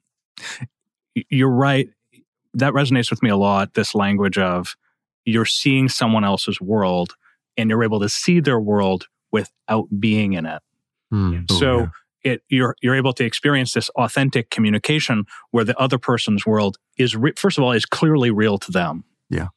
you're 1.29 1.49
right 1.49 1.89
that 2.53 2.73
resonates 2.73 3.09
with 3.09 3.21
me 3.23 3.29
a 3.29 3.37
lot 3.37 3.73
this 3.73 3.93
language 3.95 4.37
of 4.37 4.75
you're 5.25 5.45
seeing 5.45 5.89
someone 5.89 6.23
else's 6.23 6.61
world 6.61 7.15
and 7.57 7.69
you're 7.69 7.83
able 7.83 7.99
to 7.99 8.09
see 8.09 8.39
their 8.39 8.59
world 8.59 9.07
without 9.31 9.85
being 9.99 10.33
in 10.33 10.45
it 10.45 10.61
Hmm. 11.11 11.41
so 11.51 11.79
yeah. 11.79 11.87
it 12.23 12.41
you're 12.49 12.75
you're 12.81 12.95
able 12.95 13.13
to 13.13 13.23
experience 13.23 13.73
this 13.73 13.89
authentic 13.89 14.49
communication 14.49 15.25
where 15.51 15.63
the 15.63 15.77
other 15.79 15.97
person's 15.99 16.45
world 16.47 16.77
is 16.97 17.15
re- 17.15 17.33
first 17.37 17.57
of 17.59 17.63
all 17.63 17.71
is 17.71 17.85
clearly 17.85 18.31
real 18.31 18.57
to 18.57 18.71
them 18.71 19.03
Yeah. 19.29 19.49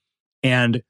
and 0.43 0.83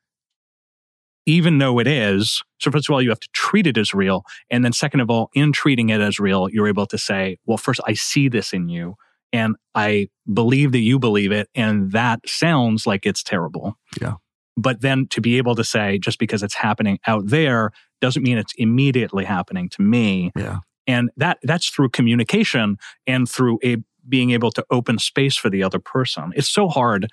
even 1.27 1.59
though 1.59 1.79
it 1.79 1.87
is 1.87 2.43
so 2.59 2.71
first 2.71 2.89
of 2.89 2.93
all 2.93 3.01
you 3.03 3.11
have 3.11 3.21
to 3.21 3.29
treat 3.33 3.67
it 3.67 3.79
as 3.79 3.95
real 3.95 4.25
and 4.51 4.65
then 4.65 4.73
second 4.73 5.01
of 5.01 5.11
all 5.11 5.31
in 5.35 5.53
treating 5.53 5.91
it 5.91 6.01
as 6.01 6.19
real 6.19 6.49
you're 6.51 6.69
able 6.69 6.87
to 6.87 6.99
say 6.99 7.39
well 7.47 7.59
first 7.59 7.81
i 7.87 7.93
see 7.93 8.29
this 8.29 8.53
in 8.53 8.69
you 8.69 8.97
and 9.33 9.57
i 9.75 10.09
believe 10.33 10.73
that 10.73 10.81
you 10.81 10.99
believe 10.99 11.33
it 11.33 11.49
and 11.55 11.93
that 11.93 12.21
sounds 12.27 12.87
like 12.87 13.07
it's 13.07 13.23
terrible. 13.23 13.77
Yeah. 14.01 14.15
but 14.57 14.81
then 14.81 15.07
to 15.09 15.21
be 15.21 15.39
able 15.39 15.55
to 15.55 15.65
say 15.65 15.99
just 15.99 16.19
because 16.19 16.43
it's 16.43 16.55
happening 16.55 16.99
out 17.07 17.27
there 17.27 17.71
doesn't 18.01 18.23
mean 18.23 18.39
it's 18.39 18.55
immediately 18.57 19.25
happening 19.25 19.69
to 19.71 19.83
me. 19.83 20.31
Yeah. 20.37 20.59
and 20.87 21.11
that 21.17 21.39
that's 21.43 21.69
through 21.69 21.91
communication 21.91 22.77
and 23.07 23.29
through 23.29 23.59
a 23.65 23.77
being 24.09 24.31
able 24.31 24.51
to 24.53 24.65
open 24.71 24.99
space 24.99 25.37
for 25.37 25.51
the 25.51 25.63
other 25.63 25.79
person. 25.79 26.33
It's 26.35 26.49
so 26.49 26.69
hard. 26.69 27.09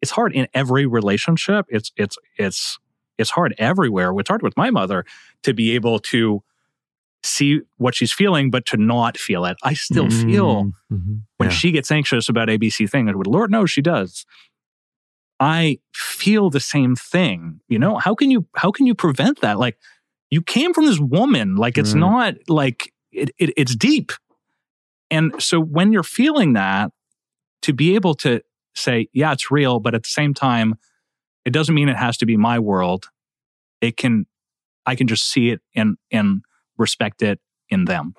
It's 0.00 0.12
hard 0.12 0.32
in 0.32 0.46
every 0.54 0.86
relationship. 0.86 1.66
It's 1.68 1.90
it's 1.96 2.16
it's 2.38 2.78
it's 3.18 3.30
hard 3.30 3.54
everywhere. 3.58 4.12
It's 4.18 4.28
hard 4.28 4.42
with 4.42 4.56
my 4.56 4.70
mother 4.70 5.04
to 5.42 5.54
be 5.54 5.74
able 5.74 5.98
to 6.00 6.42
see 7.26 7.60
what 7.76 7.94
she's 7.94 8.12
feeling 8.12 8.50
but 8.50 8.64
to 8.66 8.76
not 8.76 9.16
feel 9.18 9.44
it. 9.44 9.56
I 9.62 9.74
still 9.74 10.08
feel 10.10 10.72
Mhm. 10.92 11.22
when 11.38 11.48
Yeah. 11.50 11.54
she 11.54 11.70
gets 11.72 11.90
anxious 11.90 12.28
about 12.28 12.48
abc 12.48 12.88
thing 12.90 13.08
and 13.08 13.26
lord 13.26 13.50
knows 13.50 13.70
she 13.70 13.82
does. 13.82 14.24
I 15.38 15.78
feel 15.94 16.48
the 16.50 16.60
same 16.60 16.96
thing 16.96 17.60
you 17.68 17.78
know? 17.78 17.96
How 17.98 18.14
can 18.14 18.30
you 18.30 18.46
how 18.56 18.70
can 18.70 18.86
you 18.86 18.94
prevent 18.94 19.40
that? 19.40 19.58
Like 19.58 19.76
you 20.30 20.40
came 20.42 20.72
from 20.72 20.86
this 20.86 20.98
woman. 20.98 21.56
Like 21.56 21.76
it's 21.78 21.92
Right. 21.94 22.00
not 22.00 22.34
like 22.48 22.92
it, 23.12 23.30
it 23.38 23.50
it's 23.56 23.74
deep. 23.76 24.12
And 25.10 25.40
so 25.42 25.60
when 25.60 25.92
you're 25.92 26.02
feeling 26.02 26.54
that 26.54 26.90
to 27.62 27.72
be 27.72 27.94
able 27.94 28.14
to 28.14 28.40
say 28.74 29.08
yeah 29.12 29.32
it's 29.32 29.50
real 29.50 29.80
but 29.80 29.94
at 29.94 30.02
the 30.02 30.08
same 30.08 30.34
time 30.34 30.74
it 31.44 31.50
doesn't 31.52 31.74
mean 31.74 31.88
it 31.88 31.96
has 31.96 32.16
to 32.18 32.26
be 32.26 32.36
my 32.36 32.58
world. 32.58 33.08
It 33.80 33.96
can 33.96 34.26
i 34.86 34.94
can 34.94 35.06
just 35.08 35.24
see 35.30 35.50
it 35.50 35.60
and 35.74 35.96
and 36.12 36.42
respect 36.78 37.22
it 37.22 37.40
in 37.68 37.84
them 37.86 38.14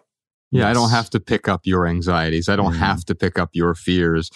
Yeah, 0.51 0.70
I 0.70 0.74
don't 0.74 0.89
have 0.91 1.10
to 1.12 1.20
pick 1.20 1.47
up 1.49 1.62
your 1.66 1.86
anxieties. 1.86 2.47
I 2.47 2.55
don't 2.55 2.74
Mhm. 2.74 2.78
have 2.78 3.03
to 3.05 3.16
pick 3.16 3.38
up 3.38 3.49
your 3.53 3.76
fears. 3.76 4.32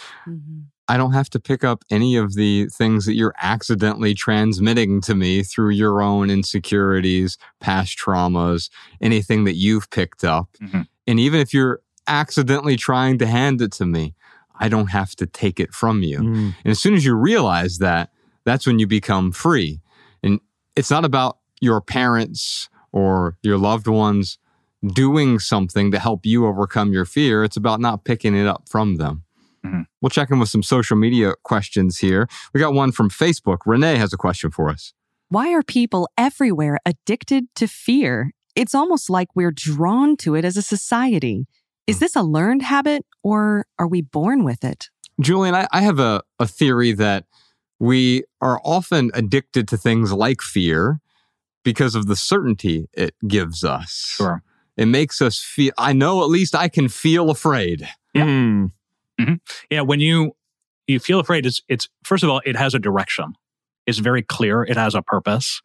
I 0.90 0.98
don't 0.98 1.14
have 1.14 1.30
to 1.30 1.40
pick 1.40 1.64
up 1.64 1.86
any 1.90 2.18
of 2.18 2.34
the 2.34 2.68
things 2.68 3.06
that 3.06 3.14
you're 3.14 3.34
accidentally 3.42 4.14
transmitting 4.14 5.00
to 5.02 5.16
me 5.16 5.42
through 5.42 5.70
your 5.70 6.02
own 6.02 6.30
insecurities, 6.30 7.38
past 7.62 7.98
traumas, 7.98 8.70
anything 9.00 9.46
that 9.46 9.56
you've 9.56 9.90
picked 9.90 10.26
up. 10.26 10.50
Mhm. 10.62 10.88
And 11.08 11.18
even 11.20 11.40
if 11.40 11.54
you're 11.54 11.80
accidentally 12.08 12.76
trying 12.76 13.18
to 13.20 13.26
hand 13.28 13.62
it 13.62 13.72
to 13.74 13.86
me, 13.86 14.14
I 14.60 14.68
don't 14.68 14.88
have 14.90 15.16
to 15.16 15.26
take 15.26 15.60
it 15.62 15.74
from 15.74 16.04
you. 16.04 16.20
Mm. 16.20 16.56
And 16.66 16.72
as 16.72 16.80
soon 16.82 16.94
as 16.94 17.06
you 17.06 17.16
realize 17.16 17.78
that, 17.78 18.10
that's 18.44 18.68
when 18.68 18.80
you 18.80 18.86
become 18.88 19.32
free. 19.32 19.80
And 20.22 20.42
it's 20.76 20.92
not 20.92 21.06
about 21.06 21.38
your 21.62 21.80
parents 21.80 22.68
or 22.92 23.38
your 23.42 23.58
loved 23.58 23.88
ones 23.88 24.38
doing 24.86 25.40
something 25.40 25.92
to 25.92 26.00
help 26.00 26.26
you 26.26 26.48
overcome 26.48 26.92
your 26.92 27.06
fear. 27.06 27.44
It's 27.44 27.58
about 27.58 27.80
not 27.80 28.04
picking 28.04 28.36
it 28.36 28.48
up 28.48 28.68
from 28.68 28.96
them. 28.96 29.24
Mhm. 29.66 29.86
We'll 30.02 30.10
check 30.10 30.32
in 30.32 30.40
with 30.40 30.50
some 30.50 30.64
social 30.64 30.98
media 30.98 31.36
questions 31.44 32.00
here. 32.00 32.28
We 32.54 32.60
got 32.60 32.74
one 32.74 32.92
from 32.92 33.10
Facebook. 33.10 33.60
Renee 33.66 33.98
has 33.98 34.12
a 34.12 34.18
question 34.18 34.50
for 34.50 34.70
us. 34.70 34.94
Why 35.30 35.54
are 35.54 35.62
people 35.62 36.10
everywhere 36.18 36.80
addicted 36.86 37.46
to 37.56 37.68
fear? 37.68 38.32
It's 38.56 38.76
almost 38.76 39.10
like 39.10 39.30
we're 39.36 39.52
drawn 39.52 40.18
to 40.18 40.36
it 40.36 40.44
as 40.44 40.58
a 40.58 40.62
society. 40.62 41.48
Is 41.88 42.00
this 42.00 42.16
a 42.16 42.22
learned 42.24 42.64
habit 42.64 43.06
or 43.24 43.66
are 43.78 43.88
we 43.88 44.02
born 44.02 44.44
with 44.44 44.64
it? 44.64 44.90
Julien, 45.20 45.54
I, 45.56 45.68
I 45.72 45.82
have 45.82 46.00
a, 46.00 46.22
a 46.40 46.48
theory 46.48 46.92
that 46.94 47.26
we 47.80 48.24
are 48.42 48.60
often 48.64 49.12
addicted 49.14 49.68
to 49.70 49.78
things 49.78 50.12
like 50.12 50.42
fear 50.42 51.00
because 51.64 51.96
of 51.96 52.08
the 52.08 52.16
certainty 52.16 52.88
it 52.94 53.16
gives 53.28 53.64
us. 53.64 53.92
Sure. 54.18 54.44
It 54.78 54.86
makes 54.86 55.22
us 55.22 55.40
feel, 55.40 55.74
I 55.78 55.94
know 55.94 56.22
at 56.22 56.30
least 56.30 56.56
I 56.56 56.70
can 56.70 56.88
feel 56.88 57.30
afraid. 57.30 57.88
Yeah. 58.14 58.26
Mm. 58.26 58.72
Yeah, 59.70 59.82
when 59.82 60.00
you 60.00 60.36
you 60.88 61.00
feel 61.00 61.20
afraid, 61.20 61.46
it's 61.46 61.62
it's 61.68 61.88
first 62.04 62.24
of 62.24 62.30
all, 62.30 62.42
it 62.46 62.56
has 62.56 62.74
a 62.74 62.80
direction. 62.80 63.34
It's 63.86 64.00
very 64.00 64.22
clear. 64.22 64.64
It 64.64 64.78
has 64.78 64.96
a 64.96 65.02
purpose, 65.02 65.62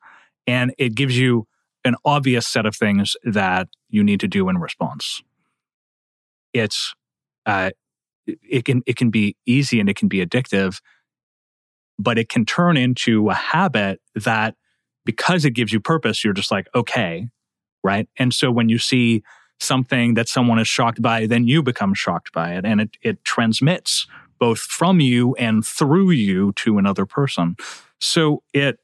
and 0.46 0.74
it 0.78 0.94
gives 0.94 1.18
you 1.18 1.46
an 1.84 1.96
obvious 2.04 2.46
set 2.46 2.66
of 2.66 2.74
things 2.74 3.16
that 3.24 3.68
you 3.88 4.02
need 4.02 4.20
to 4.20 4.28
do 4.28 4.48
in 4.48 4.58
response. 4.58 5.22
It's 6.52 6.94
uh, 7.44 7.70
it 8.26 8.64
can 8.64 8.82
it 8.86 8.96
can 8.96 9.10
be 9.10 9.36
easy 9.46 9.80
and 9.80 9.88
it 9.88 9.96
can 9.96 10.08
be 10.08 10.24
addictive, 10.24 10.80
but 11.98 12.18
it 12.18 12.28
can 12.28 12.44
turn 12.44 12.76
into 12.76 13.30
a 13.30 13.34
habit 13.34 14.00
that 14.14 14.54
because 15.06 15.46
it 15.46 15.52
gives 15.52 15.72
you 15.72 15.80
purpose, 15.80 16.22
you're 16.22 16.34
just 16.34 16.50
like 16.50 16.68
okay, 16.74 17.28
right? 17.82 18.08
And 18.18 18.34
so 18.34 18.50
when 18.50 18.68
you 18.68 18.78
see 18.78 19.22
something 19.58 20.14
that 20.14 20.28
someone 20.28 20.58
is 20.58 20.68
shocked 20.68 21.00
by, 21.00 21.26
then 21.26 21.46
you 21.46 21.62
become 21.62 21.94
shocked 21.94 22.32
by 22.32 22.52
it. 22.54 22.66
And 22.66 22.80
it, 22.82 22.90
it 23.00 23.24
transmits 23.24 24.06
both 24.38 24.58
from 24.58 25.00
you 25.00 25.34
and 25.36 25.64
through 25.64 26.10
you 26.10 26.52
to 26.56 26.76
another 26.76 27.06
person. 27.06 27.56
So 27.98 28.42
it, 28.52 28.78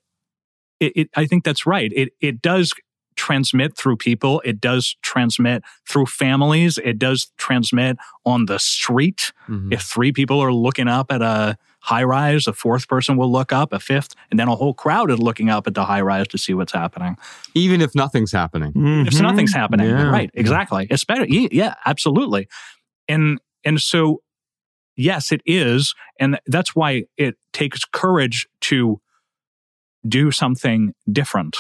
it, 0.81 0.93
it 0.97 1.11
I 1.15 1.27
think 1.27 1.45
that's 1.45 1.67
right. 1.67 1.93
It, 1.95 2.15
it 2.21 2.41
does 2.41 2.73
transmit 3.17 3.77
through 3.77 3.99
people. 3.99 4.41
It 4.45 4.61
does 4.61 4.97
transmit 5.03 5.63
through 5.87 6.07
families. 6.07 6.79
It 6.79 6.99
does 6.99 7.31
transmit 7.37 7.99
on 8.25 8.47
the 8.47 8.59
street. 8.59 9.33
Mhm. 9.49 9.73
If 9.73 9.83
three 9.83 10.13
people 10.13 10.41
are 10.41 10.53
looking 10.53 10.89
up 10.89 11.13
at 11.13 11.21
a 11.21 11.59
high 11.83 12.05
rise, 12.05 12.47
a 12.47 12.53
fourth 12.53 12.87
person 12.89 13.17
will 13.17 13.31
look 13.31 13.53
up, 13.53 13.73
a 13.73 13.81
fifth, 13.81 14.15
and 14.31 14.39
then 14.39 14.49
a 14.49 14.55
whole 14.57 14.73
crowd 14.73 15.11
is 15.11 15.19
looking 15.19 15.51
up 15.51 15.67
at 15.67 15.75
the 15.75 15.85
high 15.85 16.01
rise 16.01 16.29
to 16.29 16.39
see 16.39 16.55
what's 16.55 16.73
happening 16.73 17.17
Even 17.55 17.81
if 17.81 17.95
nothing's 17.95 18.33
happening. 18.33 18.69
if 19.07 19.13
Mhm. 19.15 19.23
nothing's 19.23 19.53
happening 19.53 19.89
Yeah. 19.89 20.11
right 20.11 20.31
exactly 20.35 20.87
it's 20.91 21.05
better 21.05 21.27
yeah 21.27 21.75
absolutely 21.85 22.49
and 23.09 23.39
and 23.65 23.81
so 23.81 24.23
yes 24.97 25.33
it 25.33 25.41
is 25.47 25.95
and 26.21 26.39
that's 26.47 26.75
why 26.77 27.05
it 27.17 27.35
takes 27.53 27.81
courage 27.85 28.47
to 28.61 29.01
do 30.07 30.31
something 30.31 30.95
different 31.11 31.57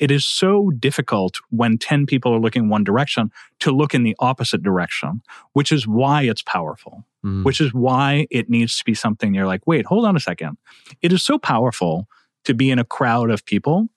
it 0.00 0.10
is 0.10 0.24
so 0.24 0.70
difficult 0.70 1.34
when 1.50 1.76
10 1.78 2.06
people 2.06 2.32
are 2.34 2.40
looking 2.40 2.68
one 2.68 2.82
direction 2.84 3.30
to 3.60 3.70
look 3.70 3.94
in 3.94 4.02
the 4.02 4.16
opposite 4.18 4.62
direction 4.62 5.20
which 5.52 5.70
is 5.72 5.86
why 5.86 6.22
it's 6.22 6.42
powerful 6.42 7.04
Mhm. 7.24 7.44
which 7.44 7.60
is 7.60 7.72
why 7.74 8.26
it 8.30 8.48
needs 8.48 8.78
to 8.78 8.84
be 8.84 8.94
something 8.94 9.34
you're 9.34 9.46
like 9.46 9.66
wait 9.66 9.84
hold 9.86 10.04
on 10.06 10.16
a 10.16 10.20
second. 10.20 10.56
It 11.02 11.12
is 11.12 11.22
so 11.22 11.38
powerful 11.38 12.06
to 12.46 12.54
be 12.54 12.70
in 12.70 12.78
a 12.78 12.84
crowd 12.84 13.28
of 13.30 13.44
people. 13.44 13.88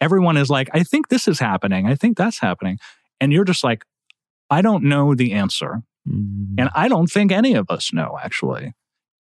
Everyone 0.00 0.36
is 0.36 0.50
like 0.50 0.68
i 0.74 0.82
think 0.82 1.08
this 1.08 1.28
is 1.28 1.38
happening. 1.38 1.86
I 1.86 1.94
think 1.94 2.16
that's 2.18 2.40
happening 2.40 2.78
and 3.20 3.32
you're 3.32 3.44
just 3.52 3.62
like 3.64 3.84
i 4.50 4.60
don't 4.62 4.84
know 4.84 5.14
the 5.14 5.32
answer 5.32 5.82
Mm. 6.08 6.54
and 6.58 6.68
i 6.74 6.88
don't 6.88 7.06
think 7.16 7.30
any 7.30 7.54
of 7.54 7.70
us 7.70 7.92
know 7.92 8.18
actually. 8.26 8.72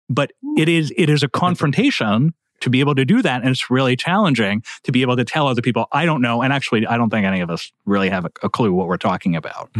But 0.08 0.30
it 0.56 0.68
is 0.68 0.92
it 0.96 1.10
is 1.10 1.22
a 1.24 1.28
confrontation 1.28 2.32
to 2.60 2.70
be 2.70 2.80
able 2.80 2.94
to 2.94 3.04
do 3.04 3.22
that 3.22 3.40
and 3.42 3.50
it's 3.50 3.70
really 3.70 3.94
challenging 3.96 4.62
to 4.82 4.90
be 4.92 5.02
able 5.02 5.16
to 5.16 5.24
tell 5.24 5.46
other 5.46 5.62
people 5.62 5.86
i 5.92 6.04
don't 6.04 6.20
know 6.20 6.42
and 6.42 6.52
actually 6.52 6.86
i 6.86 6.96
don't 6.96 7.10
think 7.10 7.24
any 7.26 7.40
of 7.40 7.50
us 7.50 7.72
really 7.86 8.08
have 8.08 8.24
a, 8.24 8.30
a 8.42 8.48
clue 8.48 8.72
what 8.72 8.86
we're 8.88 8.96
talking 8.96 9.36
about 9.36 9.70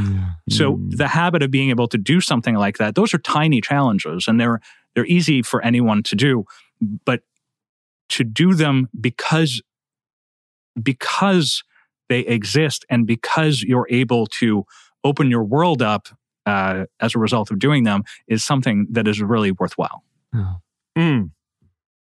so 0.48 0.76
Mm. 0.76 0.96
the 0.96 1.08
habit 1.08 1.42
of 1.42 1.50
being 1.50 1.70
able 1.70 1.88
to 1.88 1.98
do 1.98 2.20
something 2.20 2.54
like 2.54 2.78
that, 2.78 2.94
those 2.94 3.12
are 3.14 3.18
tiny 3.18 3.60
challenges 3.60 4.26
and 4.28 4.40
they're 4.40 4.60
they're 4.94 5.06
easy 5.06 5.42
for 5.42 5.62
anyone 5.62 6.02
to 6.04 6.16
do, 6.16 6.44
but 7.04 7.22
to 8.10 8.24
do 8.24 8.54
them 8.54 8.88
because 9.00 9.60
because 10.82 11.62
they 12.08 12.20
exist 12.20 12.84
and 12.88 13.06
because 13.06 13.62
you're 13.62 13.86
able 13.90 14.26
to 14.26 14.64
open 15.04 15.30
your 15.30 15.44
world 15.44 15.82
up 15.82 16.08
uh, 16.46 16.84
as 17.00 17.14
a 17.14 17.18
result 17.18 17.50
of 17.50 17.58
doing 17.58 17.84
them 17.84 18.02
is 18.26 18.44
something 18.44 18.86
that 18.90 19.06
is 19.06 19.20
really 19.20 19.52
worthwhile. 19.52 20.02
Mm. 20.96 21.30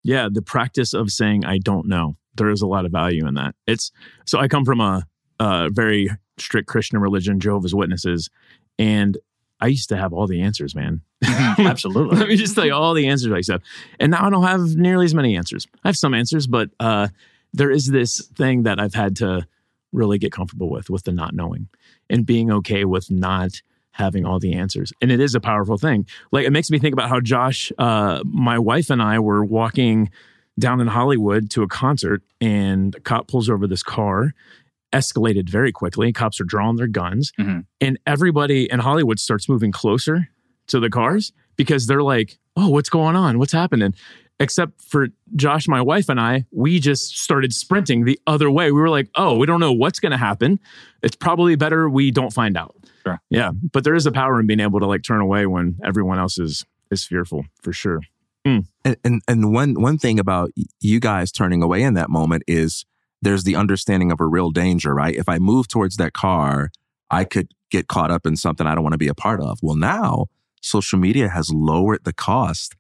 Yeah, 0.08 0.30
the 0.32 0.41
practice 0.41 0.93
of 0.93 1.12
saying 1.12 1.43
I 1.43 1.58
don't 1.58 1.86
know. 1.86 2.16
There 2.36 2.49
is 2.49 2.62
a 2.62 2.66
lot 2.66 2.86
of 2.86 2.93
value 2.93 3.28
in 3.28 3.34
that. 3.34 3.55
It's 3.68 3.91
so 4.26 4.39
I 4.39 4.47
come 4.47 4.64
from 4.64 4.80
a, 4.80 5.05
a 5.38 5.70
very 5.70 6.10
strict 6.38 6.70
Christian 6.70 6.99
religion, 6.99 7.41
Jehovah's 7.41 7.76
Witnesses, 7.76 8.30
and 8.80 9.18
I 9.60 9.68
used 9.68 9.89
to 9.89 9.97
have 9.97 10.14
all 10.14 10.26
the 10.26 10.41
answers, 10.41 10.76
man. 10.76 11.01
Absolutely. 11.26 12.20
Let 12.20 12.30
me 12.30 12.38
just 12.38 12.55
tell 12.55 12.66
you 12.66 12.74
all 12.74 12.93
the 12.93 13.10
answers 13.10 13.34
I 13.34 13.41
said. 13.41 13.62
And 13.99 14.12
now 14.12 14.26
I 14.26 14.30
don't 14.30 14.43
have 14.43 14.78
nearly 14.78 15.03
as 15.03 15.14
many 15.14 15.36
answers. 15.36 15.68
I 15.84 15.89
have 15.89 15.97
some 15.97 16.14
answers, 16.14 16.47
but 16.47 16.70
uh, 16.80 17.10
there 17.51 17.70
is 17.72 17.88
this 17.88 18.26
thing 18.28 18.64
that 18.64 18.80
I've 18.80 18.93
had 18.93 19.18
to 19.18 19.45
really 19.91 20.20
get 20.20 20.32
comfortable 20.32 20.70
with, 20.70 20.89
with 20.89 21.03
the 21.03 21.12
not 21.12 21.34
knowing 21.34 21.68
and 22.10 22.26
being 22.26 22.49
okay 22.49 22.86
with 22.86 23.12
not 23.12 23.62
having 23.97 24.25
all 24.25 24.39
the 24.39 24.53
answers. 24.53 24.93
And 25.01 25.11
it 25.11 25.19
is 25.19 25.33
a 25.35 25.39
powerful 25.39 25.77
thing. 25.77 26.05
Like 26.31 26.45
it 26.45 26.51
makes 26.51 26.69
me 26.69 26.77
think 26.79 26.93
about 26.93 27.09
how 27.09 27.19
Josh, 27.19 27.71
uh, 27.79 28.21
my 28.25 28.59
wife 28.59 28.89
and 28.91 29.01
I 29.01 29.17
were 29.19 29.43
walking 29.43 30.09
down 30.59 30.79
in 30.81 30.87
Hollywood 30.87 31.49
to 31.51 31.63
a 31.63 31.67
concert 31.67 32.21
and 32.39 32.93
a 32.95 32.99
cop 32.99 33.27
pulls 33.27 33.49
over 33.49 33.65
this 33.67 33.83
car 33.83 34.33
escalated 34.93 35.49
very 35.49 35.71
quickly. 35.71 36.13
Cops 36.13 36.39
are 36.39 36.45
drawing 36.45 36.77
their 36.77 36.87
guns, 36.87 37.31
Mhm. 37.39 37.65
and 37.81 37.99
everybody 38.05 38.69
in 38.71 38.79
Hollywood 38.79 39.19
starts 39.19 39.49
moving 39.49 39.71
closer 39.71 40.29
to 40.67 40.79
the 40.79 40.89
cars 40.89 41.33
because 41.55 41.87
they're 41.87 42.03
like, 42.03 42.37
"Oh, 42.55 42.69
what's 42.69 42.89
going 42.89 43.15
on? 43.15 43.37
What's 43.39 43.51
happening?" 43.51 43.93
Except 44.39 44.79
for 44.81 45.07
Josh, 45.35 45.67
my 45.67 45.81
wife, 45.81 46.09
and 46.09 46.19
I, 46.19 46.45
we 46.51 46.79
just 46.79 47.17
started 47.17 47.51
sprinting 47.53 48.05
the 48.05 48.19
other 48.27 48.49
way. 48.51 48.71
We 48.71 48.79
were 48.79 48.89
like, 48.89 49.09
"Oh, 49.15 49.35
we 49.37 49.45
don't 49.47 49.59
know 49.59 49.73
what's 49.73 49.99
going 49.99 50.11
to 50.11 50.17
happen. 50.17 50.59
It's 51.01 51.15
probably 51.15 51.55
better 51.55 51.89
we 51.89 52.11
don't 52.11 52.31
find 52.31 52.55
out." 52.55 52.75
Sure. 53.08 53.22
Yeah, 53.30 53.51
but 53.72 53.84
there 53.84 53.95
is 53.95 54.05
a 54.05 54.12
power 54.12 54.39
in 54.39 54.47
being 54.47 54.60
able 54.60 54.80
to 54.80 54.86
like 54.86 55.03
turn 55.03 55.22
away 55.22 55.45
when 55.45 55.78
everyone 55.84 56.20
else 56.20 56.38
is 56.38 56.66
is 56.91 57.05
fearful, 57.05 57.45
for 57.62 57.74
sure. 57.74 58.01
Hmm. 58.45 58.60
And, 58.86 58.97
and 59.03 59.22
and 59.28 59.53
one 59.53 59.82
one 59.82 59.97
thing 59.97 60.20
about 60.20 60.51
you 60.80 60.99
guys 60.99 61.32
turning 61.32 61.62
away 61.62 61.84
in 61.84 61.93
that 61.95 62.10
moment 62.10 62.43
is 62.47 62.86
there's 63.22 63.43
the 63.43 63.55
understanding 63.55 64.12
of 64.12 64.20
a 64.22 64.26
real 64.26 64.51
danger, 64.51 64.93
right? 64.93 65.16
If 65.16 65.28
I 65.28 65.39
move 65.39 65.68
towards 65.68 65.97
that 65.97 66.14
car, 66.14 66.72
I 67.10 67.24
could 67.24 67.49
get 67.72 67.88
caught 67.88 68.12
up 68.12 68.26
in 68.26 68.36
something 68.36 68.66
I 68.66 68.76
don't 68.76 68.84
want 68.84 68.93
to 68.93 68.99
be 68.99 69.08
a 69.08 69.16
part 69.16 69.41
of. 69.41 69.60
Well, 69.62 69.76
now 69.76 70.28
social 70.62 70.99
media 70.99 71.30
has 71.30 71.51
lowered 71.51 72.03
the 72.03 72.14
cost 72.14 72.76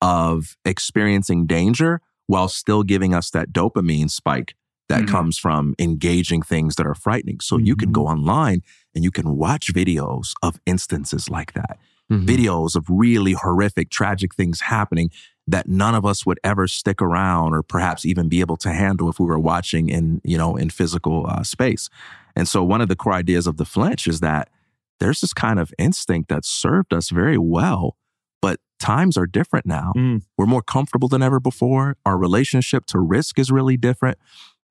of 0.00 0.56
experiencing 0.64 1.46
danger 1.46 2.00
while 2.26 2.48
still 2.48 2.82
giving 2.82 3.14
us 3.14 3.30
that 3.30 3.52
dopamine 3.52 4.10
spike 4.10 4.54
that 4.92 5.02
Mhm. 5.02 5.08
comes 5.08 5.38
from 5.38 5.74
engaging 5.78 6.42
things 6.42 6.74
that 6.76 6.86
are 6.86 6.94
frightening. 7.06 7.40
So 7.40 7.56
you 7.58 7.74
can 7.76 7.92
go 7.92 8.06
online 8.06 8.60
and 8.94 9.02
you 9.04 9.10
can 9.10 9.36
watch 9.36 9.72
videos 9.72 10.26
of 10.42 10.60
instances 10.66 11.28
like 11.30 11.52
that 11.54 11.78
Mhm. 12.10 12.26
videos 12.26 12.76
of 12.76 12.84
really 12.90 13.32
horrific, 13.32 13.88
tragic 13.90 14.34
things 14.34 14.60
happening 14.76 15.08
that 15.46 15.66
none 15.68 15.94
of 15.94 16.04
us 16.04 16.26
would 16.26 16.38
ever 16.44 16.66
stick 16.68 17.00
around 17.00 17.54
or 17.54 17.62
perhaps 17.62 18.04
even 18.04 18.28
be 18.28 18.40
able 18.40 18.56
to 18.58 18.70
handle 18.72 19.08
if 19.08 19.18
we 19.18 19.26
were 19.26 19.38
watching 19.38 19.88
in, 19.88 20.20
you 20.24 20.36
know, 20.36 20.56
in 20.56 20.68
physical 20.70 21.26
uh, 21.28 21.42
space. 21.42 21.88
And 22.36 22.46
so 22.46 22.62
one 22.62 22.80
of 22.82 22.88
the 22.88 22.96
core 22.96 23.14
ideas 23.14 23.46
of 23.46 23.56
the 23.56 23.64
flinch 23.64 24.06
is 24.06 24.20
that 24.20 24.48
there's 25.00 25.20
this 25.20 25.32
kind 25.32 25.58
of 25.58 25.72
instinct 25.78 26.28
that 26.28 26.44
served 26.44 26.92
us 26.92 27.08
very 27.10 27.38
well, 27.38 27.96
but 28.40 28.60
times 28.78 29.16
are 29.16 29.26
different 29.26 29.64
now. 29.66 29.92
Mm. 29.96 30.22
We're 30.36 30.46
more 30.46 30.62
comfortable 30.62 31.08
than 31.08 31.22
ever 31.22 31.40
before. 31.40 31.96
Our 32.04 32.18
relationship 32.18 32.84
to 32.86 32.98
risk 33.00 33.38
is 33.38 33.50
really 33.50 33.76
different. 33.76 34.18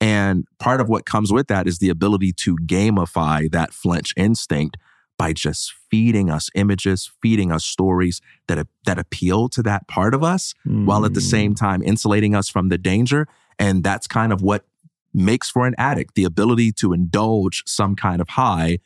And 0.02 0.46
part 0.60 0.82
of 0.82 0.90
what 0.90 1.06
comes 1.06 1.32
with 1.32 1.48
that 1.48 1.68
is 1.68 1.78
the 1.78 1.90
ability 1.90 2.34
to 2.38 2.56
gamify 2.66 3.50
that 3.52 3.72
flinch 3.72 4.14
instinct 4.18 4.76
by 5.18 5.32
just 5.32 5.72
feeding 5.92 6.32
us 6.32 6.50
images, 6.56 7.12
feeding 7.22 7.52
us 7.52 7.64
stories 7.64 8.20
that 8.48 8.68
that 8.88 8.98
appeal 8.98 9.48
to 9.50 9.62
that 9.62 9.88
part 9.88 10.16
of 10.16 10.24
us, 10.24 10.56
while 10.66 11.06
at 11.06 11.14
the 11.14 11.20
Mm. 11.20 11.30
same 11.30 11.56
time 11.56 11.84
insulating 11.84 12.34
us 12.36 12.50
from 12.50 12.70
the 12.70 12.78
danger. 12.80 13.28
And 13.60 13.84
that's 13.84 14.08
kind 14.08 14.34
of 14.34 14.42
what 14.42 14.66
makes 15.14 15.50
for 15.52 15.68
an 15.68 15.76
addict 15.78 16.16
the 16.16 16.24
ability 16.24 16.72
to 16.72 16.94
indulge 16.94 17.62
some 17.68 17.96
kind 17.96 18.20
of 18.22 18.30
high 18.30 18.80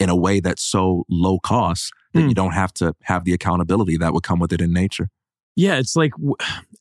in 0.00 0.08
a 0.08 0.16
way 0.16 0.40
that's 0.40 0.62
so 0.62 1.04
low 1.10 1.38
cost 1.38 1.92
that 2.14 2.20
Mm. 2.20 2.28
you 2.30 2.34
don't 2.34 2.52
have 2.52 2.72
to 2.74 2.94
have 3.02 3.24
the 3.24 3.34
accountability 3.34 3.98
that 3.98 4.14
would 4.14 4.22
come 4.22 4.38
with 4.38 4.52
it 4.52 4.62
in 4.62 4.72
nature. 4.72 5.10
Yeah, 5.56 5.78
it's 5.78 5.96
like 5.96 6.12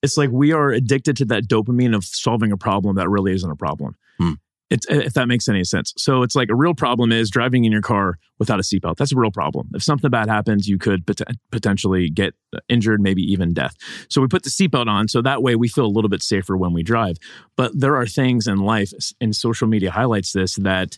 it's 0.02 0.18
like 0.18 0.30
we 0.32 0.52
are 0.52 0.72
addicted 0.72 1.18
to 1.18 1.26
that 1.26 1.48
dopamine 1.48 1.96
of 1.96 2.04
solving 2.04 2.52
a 2.52 2.58
problem 2.58 2.96
that 2.96 3.10
really 3.10 3.34
isn't 3.34 3.50
a 3.50 3.56
problem. 3.56 3.96
Hmm. 4.18 4.34
It's, 4.70 4.88
if 4.90 5.14
that 5.14 5.28
makes 5.28 5.48
any 5.48 5.64
sense. 5.66 5.94
So 5.98 6.24
it's 6.24 6.36
like 6.36 6.50
a 6.50 6.56
real 6.56 6.74
problem 6.74 7.12
is 7.12 7.30
driving 7.30 7.64
in 7.64 7.72
your 7.72 7.82
car 7.82 8.18
without 8.40 8.60
a 8.60 8.64
seatbelt. 8.64 8.98
That's 8.98 9.12
a 9.12 9.16
real 9.16 9.30
problem. 9.30 9.70
If 9.76 9.84
something 9.84 10.10
bad 10.10 10.30
happens, 10.30 10.68
you 10.68 10.80
could 10.80 11.06
pot- 11.06 11.22
potentially 11.52 12.10
get 12.10 12.34
injured, 12.70 13.00
maybe 13.00 13.22
even 13.22 13.54
death. 13.54 13.76
So 14.10 14.20
we 14.20 14.28
put 14.28 14.42
the 14.42 14.50
seatbelt 14.50 14.88
on 14.88 15.10
so 15.10 15.22
that 15.22 15.44
way 15.44 15.56
we 15.56 15.68
feel 15.68 15.86
a 15.86 15.94
little 15.94 16.10
bit 16.10 16.24
safer 16.24 16.58
when 16.58 16.74
we 16.74 16.82
drive. 16.82 17.18
But 17.56 17.80
there 17.80 17.96
are 17.96 18.08
things 18.08 18.48
in 18.48 18.58
life, 18.58 18.92
and 19.22 19.36
social 19.36 19.68
media 19.68 19.92
highlights 19.92 20.32
this, 20.32 20.56
that 20.56 20.98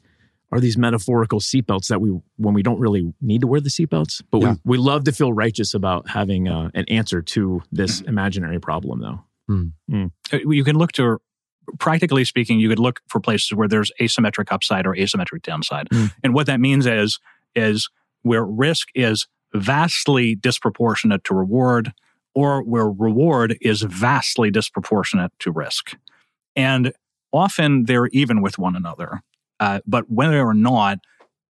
are 0.56 0.60
these 0.60 0.78
metaphorical 0.78 1.40
seatbelts 1.40 1.88
that 1.88 2.02
we, 2.02 2.10
when 2.38 2.54
we 2.54 2.64
don't 2.64 2.80
really 2.80 3.14
need 3.22 3.42
to 3.42 3.48
wear 3.48 3.60
the 3.62 3.70
seatbelts, 3.70 4.22
but 4.32 4.42
Yeah. 4.42 4.56
we, 4.64 4.78
we 4.78 4.78
love 4.78 5.04
to 5.06 5.12
feel 5.12 5.34
righteous 5.34 5.74
about 5.74 6.10
having 6.10 6.48
uh, 6.48 6.70
an 6.74 6.86
answer 6.88 7.22
to 7.22 7.62
this 7.72 8.02
imaginary 8.02 8.60
problem, 8.60 9.02
though. 9.02 9.24
Uh, 10.34 10.38
You 10.46 10.64
can 10.64 10.76
look 10.78 10.92
to, 10.94 11.20
practically 11.80 12.26
speaking, 12.26 12.60
you 12.60 12.70
could 12.70 12.80
look 12.80 13.02
for 13.08 13.20
places 13.20 13.54
where 13.54 13.68
there's 13.68 13.92
asymmetric 14.02 14.52
upside 14.52 14.86
or 14.88 14.96
asymmetric 14.96 15.44
downside. 15.44 15.90
Mm. 15.90 16.14
And 16.24 16.34
what 16.34 16.48
that 16.48 16.60
means 16.60 16.86
is, 16.88 17.20
is 17.56 17.90
where 18.24 18.44
risk 18.44 18.90
is 18.96 19.28
vastly 19.54 20.36
disproportionate 20.36 21.24
to 21.26 21.34
reward 21.36 21.94
or 22.34 22.62
where 22.64 22.90
reward 22.90 23.58
is 23.62 23.82
vastly 23.84 24.52
disproportionate 24.52 25.32
to 25.40 25.52
risk. 25.52 25.96
And 26.56 26.92
often 27.32 27.86
they're 27.86 28.08
even 28.08 28.42
with 28.42 28.58
one 28.58 28.76
another. 28.76 29.22
Uh, 29.60 29.80
but 29.86 30.10
whether 30.10 30.42
or 30.46 30.54
not, 30.54 31.00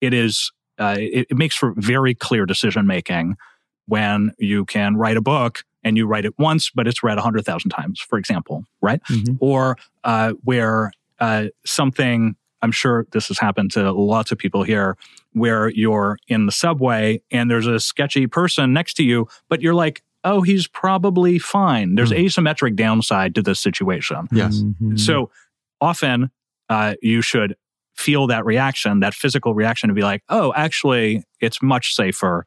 it 0.01 0.13
is, 0.13 0.51
uh, 0.79 0.95
it, 0.99 1.27
it 1.29 1.37
makes 1.37 1.55
for 1.55 1.73
very 1.77 2.13
clear 2.13 2.45
decision 2.45 2.85
making 2.85 3.35
when 3.87 4.31
you 4.37 4.65
can 4.65 4.95
write 4.95 5.17
a 5.17 5.21
book 5.21 5.63
and 5.83 5.97
you 5.97 6.07
write 6.07 6.25
it 6.25 6.37
once, 6.39 6.69
but 6.69 6.87
it's 6.87 7.03
read 7.03 7.15
100,000 7.15 7.69
times, 7.69 7.99
for 7.99 8.17
example, 8.17 8.63
right? 8.81 9.01
Mhm. 9.09 9.37
Or 9.41 9.77
uh, 10.03 10.33
where 10.43 10.91
uh, 11.19 11.47
something, 11.65 12.35
I'm 12.61 12.71
sure 12.71 13.05
this 13.11 13.27
has 13.27 13.37
happened 13.39 13.71
to 13.71 13.91
lots 13.91 14.31
of 14.31 14.37
people 14.37 14.63
here, 14.63 14.97
where 15.33 15.69
you're 15.69 16.17
in 16.27 16.45
the 16.45 16.51
subway 16.51 17.21
and 17.31 17.49
there's 17.51 17.67
a 17.67 17.79
sketchy 17.79 18.27
person 18.27 18.71
next 18.73 18.93
to 18.95 19.03
you, 19.03 19.27
but 19.49 19.61
you're 19.61 19.73
like, 19.73 20.01
oh, 20.23 20.41
he's 20.41 20.67
probably 20.67 21.37
fine. 21.37 21.95
There's 21.95 22.11
asymmetric 22.11 22.75
downside 22.77 23.35
to 23.35 23.41
this 23.41 23.59
situation. 23.59 24.27
Yes. 24.31 24.61
Mhm. 24.61 24.97
So 24.97 25.29
often 25.81 26.31
uh, 26.69 26.95
you 27.01 27.21
should 27.21 27.57
feel 27.95 28.27
that 28.27 28.45
reaction, 28.45 28.99
that 29.01 29.13
physical 29.13 29.53
reaction 29.53 29.89
to 29.89 29.93
be 29.93 30.01
like, 30.01 30.23
oh, 30.29 30.53
actually, 30.55 31.23
it's 31.39 31.61
much 31.61 31.95
safer 31.95 32.45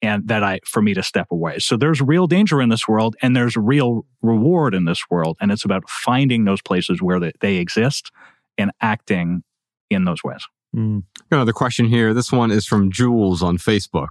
and 0.00 0.28
that 0.28 0.44
I 0.44 0.60
for 0.64 0.80
me 0.80 0.94
to 0.94 1.02
step 1.02 1.26
away. 1.30 1.58
So 1.58 1.76
there's 1.76 2.00
real 2.00 2.26
danger 2.26 2.62
in 2.62 2.68
this 2.68 2.86
world 2.86 3.16
and 3.20 3.34
there's 3.34 3.56
real 3.56 4.06
reward 4.22 4.74
in 4.74 4.84
this 4.84 5.10
world. 5.10 5.36
And 5.40 5.50
it's 5.50 5.64
about 5.64 5.88
finding 5.88 6.44
those 6.44 6.62
places 6.62 7.02
where 7.02 7.18
they, 7.18 7.32
they 7.40 7.56
exist 7.56 8.10
and 8.56 8.70
acting 8.80 9.42
in 9.90 10.04
those 10.04 10.22
ways. 10.22 10.44
Mm. 10.74 11.02
Another 11.30 11.52
question 11.52 11.86
here. 11.86 12.14
This 12.14 12.30
one 12.30 12.50
is 12.50 12.66
from 12.66 12.92
Jules 12.92 13.42
on 13.42 13.58
Facebook. 13.58 14.08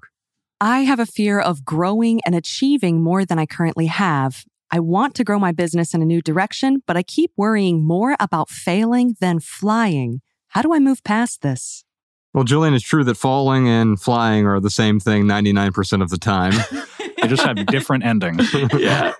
I 0.59 0.82
have 0.82 0.99
a 0.99 1.05
fear 1.05 1.39
of 1.39 1.63
growing 1.63 2.20
and 2.26 2.34
achieving 2.34 3.01
more 3.01 3.26
than 3.26 3.38
I 3.38 3.45
currently 3.45 3.86
have. 3.86 4.43
I 4.72 4.80
want 4.80 5.15
to 5.15 5.24
grow 5.24 5.39
my 5.39 5.51
business 5.51 5.93
in 5.93 6.01
a 6.01 6.05
new 6.05 6.22
direction, 6.22 6.82
but 6.88 6.97
I 6.97 7.03
keep 7.03 7.32
worrying 7.38 7.86
more 7.86 8.15
about 8.20 8.49
failing 8.49 9.15
than 9.22 9.39
flying. 9.39 10.22
How 10.58 10.64
do 10.64 10.74
I 10.74 10.80
move 10.80 11.03
past 11.03 11.43
this? 11.43 11.84
Well, 12.34 12.43
Julien, 12.43 12.74
it's 12.74 12.84
true 12.84 13.03
that 13.03 13.14
falling 13.14 13.70
and 13.70 14.01
flying 14.01 14.47
are 14.47 14.60
the 14.60 14.72
same 14.72 14.99
thing 14.99 15.26
99% 15.26 16.01
of 16.01 16.10
the 16.10 16.18
time. 16.18 16.53
They 17.22 17.28
just 17.28 17.43
have 17.43 17.66
different 17.66 18.05
endings. 18.05 18.53
yeah. 18.78 19.14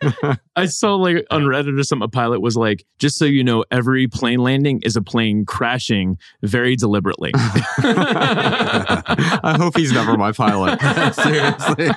I 0.56 0.68
saw 0.68 0.94
like 0.96 1.26
on 1.32 1.46
Reddit 1.46 1.80
or 1.80 1.84
something, 1.84 2.06
a 2.06 2.08
pilot 2.08 2.42
was 2.42 2.56
like, 2.56 2.86
just 3.00 3.18
so 3.18 3.26
you 3.26 3.44
know, 3.44 3.66
every 3.72 4.08
plane 4.08 4.38
landing 4.40 4.82
is 4.84 4.96
a 4.96 5.02
plane 5.02 5.46
crashing 5.46 6.20
very 6.44 6.76
deliberately. 6.76 7.32
I 7.34 9.56
hope 9.58 9.76
he's 9.76 9.92
never 9.92 10.16
my 10.16 10.32
pilot. 10.32 10.80
Seriously. 11.16 11.88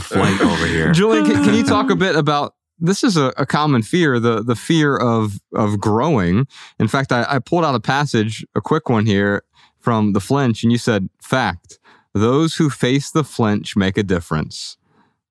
Flight 0.00 0.42
over 0.42 0.66
here. 0.66 0.92
Julien, 0.92 1.24
can, 1.24 1.42
can 1.42 1.54
you 1.54 1.64
talk 1.64 1.88
a 1.88 1.96
bit 1.96 2.14
about 2.14 2.54
this 2.82 3.04
is 3.04 3.16
a, 3.16 3.32
a 3.38 3.46
common 3.46 3.82
fear, 3.82 4.18
the 4.18 4.42
the 4.42 4.56
fear 4.56 4.96
of 4.96 5.40
of 5.54 5.80
growing. 5.80 6.46
In 6.78 6.88
fact, 6.88 7.12
I, 7.12 7.24
I 7.28 7.38
pulled 7.38 7.64
out 7.64 7.74
a 7.74 7.80
passage, 7.80 8.44
a 8.54 8.60
quick 8.60 8.88
one 8.88 9.06
here 9.06 9.44
from 9.78 10.12
the 10.12 10.20
flinch, 10.20 10.62
and 10.62 10.72
you 10.72 10.78
said, 10.78 11.08
fact, 11.20 11.78
those 12.12 12.56
who 12.56 12.68
face 12.68 13.10
the 13.10 13.24
flinch 13.24 13.76
make 13.76 13.96
a 13.96 14.02
difference. 14.02 14.76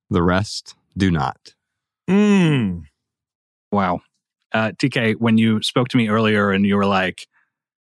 The 0.10 0.24
rest 0.24 0.76
do 0.98 1.12
not. 1.12 1.54
Mm. 2.10 2.84
Wow. 3.72 4.02
Uh, 4.54 4.72
TK, 4.72 5.16
when 5.20 5.38
you 5.38 5.62
spoke 5.62 5.88
to 5.90 5.98
me 5.98 6.10
earlier 6.10 6.52
and 6.52 6.66
you 6.66 6.76
were 6.76 6.86
like 6.86 7.28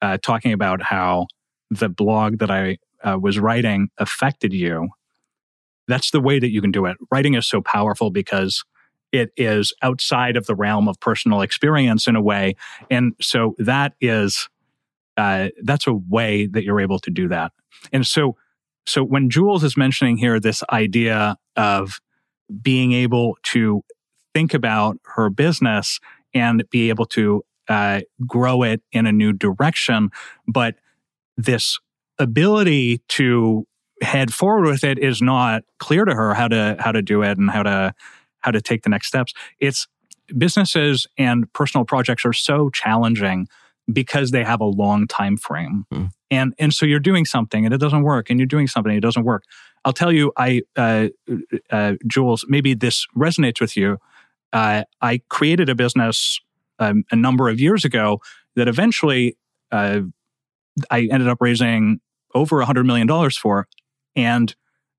uh, 0.01 0.17
talking 0.21 0.53
about 0.53 0.83
how 0.83 1.27
the 1.71 1.89
blog 1.89 2.37
that 2.37 2.51
I 2.51 2.77
uh, 3.03 3.17
was 3.19 3.39
writing 3.39 3.89
affected 3.97 4.53
you, 4.53 4.89
that's 5.87 6.11
the 6.11 6.21
way 6.21 6.37
that 6.37 6.51
you 6.51 6.61
can 6.61 6.71
do 6.71 6.85
it. 6.85 6.97
Writing 7.11 7.33
is 7.33 7.47
so 7.47 7.61
powerful 7.61 8.11
because 8.11 8.63
it 9.13 9.31
is 9.37 9.73
outside 9.81 10.35
of 10.35 10.45
the 10.45 10.55
realm 10.55 10.89
of 10.89 10.99
personal 10.99 11.41
experience 11.41 12.07
in 12.07 12.17
a 12.17 12.21
way. 12.21 12.55
And 12.91 13.13
so 13.21 13.55
that 13.59 13.93
is, 14.01 14.49
uh, 15.15 15.49
that's 15.61 15.87
a 15.87 15.93
way 15.93 16.47
that 16.47 16.63
you're 16.63 16.81
able 16.81 16.99
to 16.99 17.11
do 17.11 17.29
that. 17.29 17.53
And 17.93 18.05
so, 18.05 18.35
so 18.85 19.03
when 19.03 19.29
Jules 19.29 19.63
is 19.63 19.77
mentioning 19.77 20.17
here 20.17 20.39
this 20.39 20.63
idea 20.71 21.37
of 21.55 22.01
being 22.61 22.91
able 22.91 23.37
to 23.43 23.83
think 24.33 24.53
about 24.53 24.97
her 25.15 25.29
business 25.29 25.99
and 26.33 26.63
be 26.69 26.89
able 26.89 27.05
to 27.05 27.43
uh, 27.69 28.01
grow 28.27 28.63
it 28.63 28.81
in 28.91 29.05
a 29.05 29.11
new 29.11 29.31
direction. 29.31 30.09
But 30.47 30.75
this 31.37 31.79
ability 32.19 33.01
to 33.09 33.65
head 34.01 34.33
forward 34.33 34.65
with 34.65 34.83
it 34.83 34.99
is 34.99 35.21
not 35.21 35.63
clear 35.79 36.05
to 36.05 36.13
her 36.13 36.33
how 36.33 36.47
to 36.47 36.75
how 36.79 36.91
to 36.91 37.01
do 37.01 37.21
it 37.21 37.37
and 37.37 37.49
how 37.49 37.63
to 37.63 37.93
how 38.43 38.51
to 38.51 38.61
take 38.61 38.83
the 38.83 38.89
next 38.89 39.07
steps. 39.07 39.33
It's 39.59 39.87
businesses 40.37 41.07
and 41.17 41.51
personal 41.53 41.85
projects 41.85 42.25
are 42.25 42.33
so 42.33 42.69
challenging 42.69 43.47
because 43.91 44.31
they 44.31 44.43
have 44.43 44.61
a 44.61 44.65
long 44.65 45.07
time 45.07 45.37
frame. 45.37 45.85
Hmm. 45.91 46.05
And 46.31 46.53
and 46.57 46.73
so 46.73 46.85
you're 46.85 46.99
doing 46.99 47.25
something 47.25 47.65
and 47.65 47.73
it 47.73 47.79
doesn't 47.79 48.03
work 48.03 48.29
and 48.29 48.39
you're 48.39 48.47
doing 48.47 48.67
something 48.67 48.91
and 48.91 48.97
it 48.97 49.01
doesn't 49.05 49.23
work. 49.23 49.43
I'll 49.85 49.93
tell 49.93 50.11
you 50.11 50.31
I 50.37 50.61
uh, 50.75 51.09
uh, 51.69 51.93
Jules 52.07 52.45
maybe 52.47 52.73
this 52.73 53.05
resonates 53.15 53.59
with 53.59 53.75
you. 53.75 53.97
Uh, 54.51 54.83
I 55.01 55.21
created 55.29 55.69
a 55.69 55.75
business 55.75 56.39
um, 56.79 57.03
a 57.11 57.15
number 57.15 57.49
of 57.49 57.59
years 57.59 57.83
ago 57.85 58.21
that 58.55 58.67
eventually 58.67 59.37
uh, 59.71 60.01
I 60.89 61.07
ended 61.11 61.27
up 61.27 61.39
raising 61.41 61.99
over 62.33 62.61
a 62.61 62.65
hundred 62.65 62.85
million 62.85 63.07
dollars 63.07 63.37
for, 63.37 63.67
and 64.15 64.55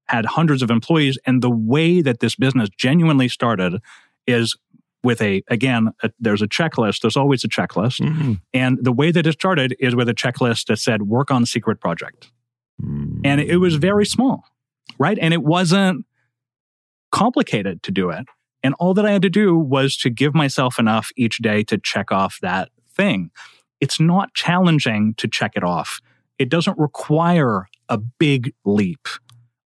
had 0.06 0.26
hundreds 0.26 0.62
of 0.62 0.70
employees. 0.70 1.18
And 1.26 1.42
the 1.42 1.50
way 1.50 2.00
that 2.02 2.20
this 2.20 2.36
business 2.36 2.68
genuinely 2.76 3.28
started 3.28 3.80
is 4.26 4.56
with 5.02 5.20
a 5.20 5.42
again, 5.48 5.90
a, 6.02 6.10
there's 6.18 6.40
a 6.42 6.46
checklist. 6.48 7.00
There's 7.00 7.16
always 7.16 7.44
a 7.44 7.48
checklist, 7.48 8.00
Mhm. 8.00 8.40
and 8.54 8.78
the 8.80 8.92
way 8.92 9.10
that 9.10 9.26
it 9.26 9.32
started 9.32 9.76
is 9.78 9.94
with 9.94 10.08
a 10.08 10.14
checklist 10.14 10.66
that 10.66 10.78
said 10.78 11.02
work 11.02 11.30
on 11.30 11.44
secret 11.44 11.78
project, 11.80 12.30
and 12.82 13.40
it 13.40 13.58
was 13.58 13.74
very 13.76 14.06
small, 14.06 14.44
right? 14.98 15.18
And 15.20 15.34
it 15.34 15.42
wasn't 15.42 16.06
complicated 17.12 17.82
to 17.82 17.90
do 17.90 18.10
it. 18.10 18.26
And 18.62 18.74
all 18.78 18.94
that 18.94 19.04
I 19.04 19.10
had 19.10 19.22
to 19.22 19.30
do 19.30 19.54
was 19.56 19.96
to 19.98 20.10
give 20.10 20.34
myself 20.34 20.78
enough 20.78 21.10
each 21.16 21.38
day 21.38 21.62
to 21.64 21.76
check 21.78 22.10
off 22.10 22.38
that 22.40 22.70
thing. 22.90 23.30
It's 23.80 24.00
not 24.00 24.32
challenging 24.32 25.14
to 25.18 25.28
check 25.28 25.52
it 25.54 25.62
off. 25.62 26.00
It 26.38 26.48
doesn't 26.48 26.78
require 26.78 27.66
a 27.90 27.98
big 27.98 28.54
leap. 28.64 29.06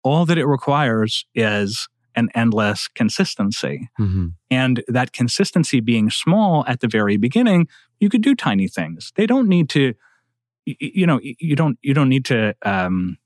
All 0.06 0.26
that 0.28 0.38
it 0.38 0.46
requires 0.46 1.26
is 1.34 1.88
an 2.16 2.30
endless 2.34 2.88
consistency. 2.88 3.90
Mm-hmm. 4.00 4.28
And 4.50 4.84
that 4.88 5.12
consistency 5.12 5.80
being 5.80 6.10
small 6.10 6.64
at 6.68 6.80
the 6.80 6.88
very 6.88 7.18
beginning, 7.18 7.68
you 8.00 8.10
could 8.10 8.22
do 8.22 8.36
tiny 8.36 8.68
things. 8.68 9.12
They 9.16 9.26
don't 9.26 9.50
need 9.50 9.68
to, 9.70 9.94
you 10.66 11.06
know, 11.06 11.20
you 11.22 11.56
don't 11.56 11.78
you 11.82 11.94
don't 11.94 12.10
need 12.10 12.26
to 12.26 12.56
um, 12.62 13.18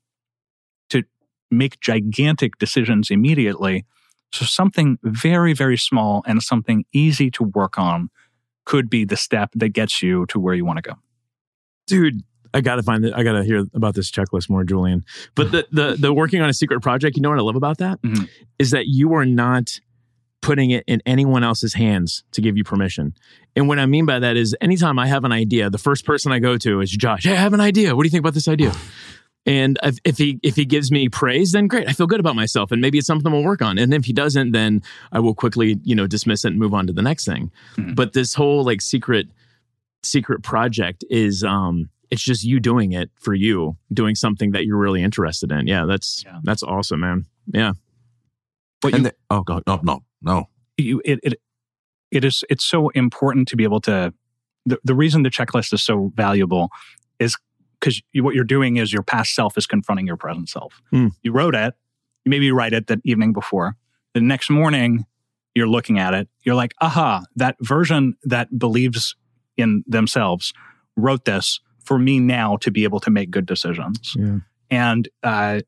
to 0.88 1.04
make 1.50 1.80
gigantic 1.80 2.58
decisions 2.58 3.10
immediately. 3.10 3.84
So 4.32 4.44
something 4.44 4.98
very 5.02 5.52
very 5.52 5.76
small 5.76 6.22
and 6.26 6.42
something 6.42 6.84
easy 6.92 7.30
to 7.32 7.44
work 7.44 7.78
on 7.78 8.08
could 8.64 8.88
be 8.88 9.04
the 9.04 9.16
step 9.16 9.50
that 9.54 9.70
gets 9.70 10.02
you 10.02 10.26
to 10.26 10.40
where 10.40 10.54
you 10.54 10.64
want 10.64 10.78
to 10.78 10.82
go. 10.82 10.94
dude 11.86 12.22
i 12.54 12.60
gotta 12.60 12.82
find 12.82 13.04
it. 13.04 13.12
I 13.14 13.22
gotta 13.22 13.44
hear 13.44 13.64
about 13.74 13.94
this 13.94 14.10
checklist 14.10 14.50
more 14.50 14.64
julien. 14.64 15.04
But 15.34 15.52
the 15.52 15.66
the, 15.72 15.96
the 15.98 16.12
working 16.12 16.40
on 16.42 16.48
a 16.48 16.54
secret 16.54 16.80
project 16.80 17.16
you 17.16 17.22
know 17.22 17.30
what 17.30 17.38
i 17.38 17.42
love 17.42 17.56
about 17.56 17.78
that? 17.78 17.98
Is 18.58 18.68
Mhm. 18.68 18.70
that 18.72 18.86
you 18.88 19.14
are 19.14 19.26
not 19.26 19.80
putting 20.42 20.70
it 20.70 20.82
in 20.86 21.02
anyone 21.04 21.44
else's 21.44 21.74
hands 21.74 22.24
to 22.32 22.40
give 22.40 22.56
you 22.56 22.64
permission. 22.64 23.14
And 23.54 23.68
what 23.68 23.78
i 23.78 23.86
mean 23.86 24.06
by 24.06 24.18
that 24.18 24.36
is 24.36 24.56
anytime 24.60 24.98
i 24.98 25.06
have 25.06 25.24
an 25.24 25.32
idea 25.32 25.68
the 25.70 25.78
first 25.78 26.04
person 26.06 26.32
i 26.32 26.38
go 26.38 26.56
to 26.56 26.80
is 26.80 26.90
josh 26.90 27.24
hey 27.24 27.32
i 27.32 27.36
have 27.36 27.52
an 27.52 27.60
idea. 27.60 27.94
What 27.94 28.04
do 28.04 28.06
you 28.06 28.10
think 28.10 28.22
about 28.22 28.34
this 28.34 28.48
idea? 28.48 28.72
And 29.46 29.78
if, 29.82 29.98
if 30.04 30.18
he 30.18 30.38
if 30.42 30.54
he 30.56 30.64
gives 30.66 30.90
me 30.90 31.08
praise 31.08 31.52
then 31.52 31.66
great. 31.66 31.88
I 31.88 31.92
feel 31.92 32.06
good 32.06 32.20
about 32.20 32.36
myself 32.36 32.72
and 32.72 32.80
maybe 32.82 32.98
it's 32.98 33.06
something 33.06 33.30
we'll 33.32 33.42
work 33.44 33.62
on. 33.62 33.78
And 33.78 33.92
if 33.94 34.04
he 34.04 34.12
doesn't 34.12 34.52
then 34.52 34.82
i 35.12 35.18
will 35.20 35.34
quickly 35.34 35.78
you 35.84 35.94
know 35.94 36.06
dismiss 36.06 36.44
it 36.44 36.48
and 36.48 36.58
move 36.58 36.74
on 36.74 36.86
to 36.86 36.92
the 36.92 37.02
next 37.02 37.24
thing. 37.26 37.50
Mhm. 37.76 37.94
but 37.94 38.12
this 38.12 38.34
whole 38.34 38.64
like 38.64 38.80
secret 38.80 39.28
secret 40.02 40.42
project 40.42 41.04
is 41.10 41.44
um 41.44 41.90
it's 42.10 42.22
just 42.22 42.42
you 42.44 42.60
doing 42.60 42.92
it 42.92 43.10
for 43.20 43.34
you, 43.34 43.76
doing 43.92 44.14
something 44.14 44.50
that 44.52 44.64
you're 44.64 44.76
really 44.78 45.02
interested 45.02 45.52
in. 45.52 45.66
Yeah, 45.66 45.84
that's 45.86 46.24
Yeah. 46.24 46.40
that's 46.42 46.62
awesome, 46.62 47.00
man. 47.00 47.26
Yeah. 47.52 47.72
But 48.80 48.94
and 48.94 49.04
you, 49.04 49.10
the, 49.10 49.14
oh 49.30 49.42
god, 49.42 49.62
no, 49.66 49.80
no, 49.82 50.00
no. 50.22 50.44
you 50.76 51.00
it, 51.04 51.20
it 51.22 51.34
it 52.10 52.24
is 52.24 52.44
it's 52.48 52.64
so 52.64 52.88
important 52.90 53.48
to 53.48 53.56
be 53.56 53.64
able 53.64 53.80
to 53.82 54.12
the, 54.66 54.78
the 54.84 54.94
reason 54.94 55.22
the 55.22 55.30
checklist 55.30 55.72
is 55.72 55.82
so 55.82 56.12
valuable 56.14 56.68
is 57.18 57.36
because 57.78 58.02
you, 58.12 58.22
what 58.24 58.34
you're 58.34 58.44
doing 58.44 58.76
is 58.76 58.92
your 58.92 59.02
past 59.02 59.34
self 59.34 59.56
is 59.56 59.66
confronting 59.66 60.06
your 60.06 60.16
present 60.16 60.48
self. 60.48 60.80
Hmm. 60.90 61.08
You 61.22 61.32
wrote 61.32 61.54
it, 61.54 61.74
maybe 62.26 62.46
you 62.46 62.54
write 62.54 62.72
it 62.72 62.86
the 62.88 63.00
evening 63.04 63.32
before. 63.32 63.76
The 64.14 64.20
next 64.20 64.50
morning, 64.50 65.06
you're 65.54 65.68
looking 65.68 65.98
at 65.98 66.14
it. 66.14 66.28
You're 66.42 66.54
like, 66.56 66.74
aha, 66.80 67.24
that 67.36 67.56
version 67.60 68.16
that 68.24 68.58
believes 68.58 69.14
in 69.56 69.82
themselves 69.86 70.52
wrote 70.96 71.24
this 71.24 71.60
for 71.90 71.98
me 71.98 72.20
now 72.20 72.56
to 72.58 72.70
be 72.70 72.84
able 72.84 73.00
to 73.00 73.10
make 73.10 73.32
good 73.32 73.46
decisions. 73.46 74.14
Yeah. 74.16 74.36
And 74.70 75.08
uh, 75.24 75.62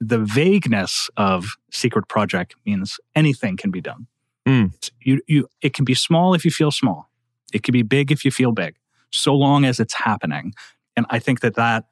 the 0.00 0.18
vagueness 0.18 1.08
of 1.16 1.56
secret 1.70 2.08
project 2.08 2.56
means 2.66 2.98
anything 3.14 3.56
can 3.56 3.70
be 3.70 3.80
done. 3.80 4.08
Mm. 4.44 4.90
You, 5.00 5.20
you, 5.28 5.46
it 5.62 5.74
can 5.74 5.84
be 5.84 5.94
small 5.94 6.34
if 6.34 6.44
you 6.44 6.50
feel 6.50 6.72
small. 6.72 7.08
It 7.52 7.62
can 7.62 7.70
be 7.70 7.82
big 7.82 8.10
if 8.10 8.24
you 8.24 8.32
feel 8.32 8.50
big, 8.50 8.74
so 9.12 9.36
long 9.36 9.64
as 9.64 9.78
it's 9.78 9.94
happening. 9.94 10.52
And 10.96 11.06
I 11.10 11.20
think 11.20 11.42
that 11.42 11.54
that 11.54 11.84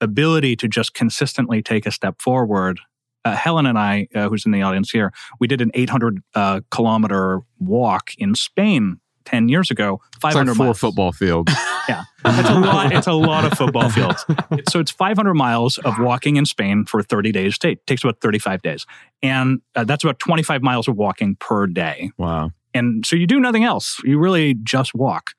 ability 0.00 0.56
to 0.56 0.66
just 0.66 0.94
consistently 0.94 1.60
take 1.62 1.84
a 1.84 1.90
step 1.90 2.22
forward. 2.22 2.80
Uh, 3.26 3.36
Helen 3.36 3.66
and 3.66 3.78
I, 3.78 4.08
uh, 4.14 4.30
who's 4.30 4.46
in 4.46 4.52
the 4.52 4.62
audience 4.62 4.90
here, 4.90 5.12
we 5.38 5.46
did 5.46 5.60
an 5.60 5.70
800 5.74 6.22
uh, 6.34 6.60
kilometer 6.70 7.42
walk 7.58 8.12
in 8.16 8.34
Spain 8.34 9.01
10 9.24 9.48
years 9.48 9.70
ago. 9.70 10.00
It's 10.08 10.18
500 10.18 10.50
like 10.50 10.56
four 10.56 10.66
miles. 10.66 10.78
football 10.78 11.12
fields. 11.12 11.52
Yeah, 11.88 12.04
it's 12.24 12.48
a 12.48 12.54
lot. 12.60 12.92
It's 12.92 13.06
a 13.08 13.12
lot 13.12 13.44
of 13.44 13.58
football 13.58 13.90
fields. 13.96 14.24
So 14.68 14.78
it's 14.78 14.92
500 14.92 15.34
miles 15.34 15.78
of 15.78 15.98
walking 15.98 16.36
in 16.36 16.46
Spain 16.46 16.84
for 16.84 17.02
30 17.02 17.32
days. 17.32 17.58
It 17.64 17.84
takes 17.88 18.04
about 18.04 18.20
35 18.20 18.62
days, 18.62 18.86
and 19.20 19.60
uh, 19.74 19.82
that's 19.82 20.04
about 20.04 20.20
25 20.20 20.62
miles 20.62 20.86
of 20.86 20.94
walking 20.94 21.34
per 21.40 21.66
day. 21.66 22.12
Wow. 22.18 22.52
And 22.72 23.04
so 23.04 23.16
you 23.16 23.26
do 23.26 23.40
nothing 23.40 23.64
else. 23.64 23.98
You 24.04 24.20
really 24.20 24.54
just 24.62 24.94
walk. 24.94 25.32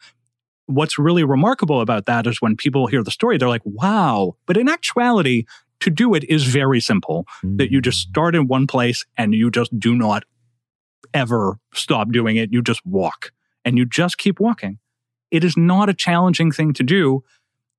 What's 0.66 1.00
really 1.00 1.24
remarkable 1.24 1.80
about 1.80 2.08
that 2.08 2.28
is 2.28 2.42
when 2.42 2.58
people 2.58 2.88
hear 2.88 3.04
the 3.04 3.12
story, 3.12 3.38
they're 3.38 3.48
like, 3.48 3.62
"Wow!" 3.64 4.36
But 4.46 4.58
in 4.58 4.68
actuality, 4.68 5.46
to 5.80 5.90
do 5.90 6.14
it 6.14 6.26
is 6.26 6.44
very 6.44 6.82
simple. 6.82 7.26
That 7.44 7.72
you 7.72 7.80
just 7.80 8.00
start 8.00 8.36
in 8.36 8.48
one 8.48 8.68
place 8.68 9.06
and 9.18 9.34
you 9.34 9.50
just 9.50 9.80
do 9.80 9.96
not 9.96 10.24
ever 11.14 11.58
stop 11.74 12.12
doing 12.12 12.36
it. 12.36 12.52
You 12.52 12.62
just 12.62 12.86
walk 12.86 13.32
and 13.66 13.78
you 13.78 13.86
just 13.86 14.18
keep 14.18 14.40
walking. 14.40 14.80
It 15.32 15.44
is 15.44 15.58
not 15.58 15.90
a 15.90 15.94
challenging 15.94 16.52
thing 16.52 16.74
to 16.74 16.84
do. 16.84 17.24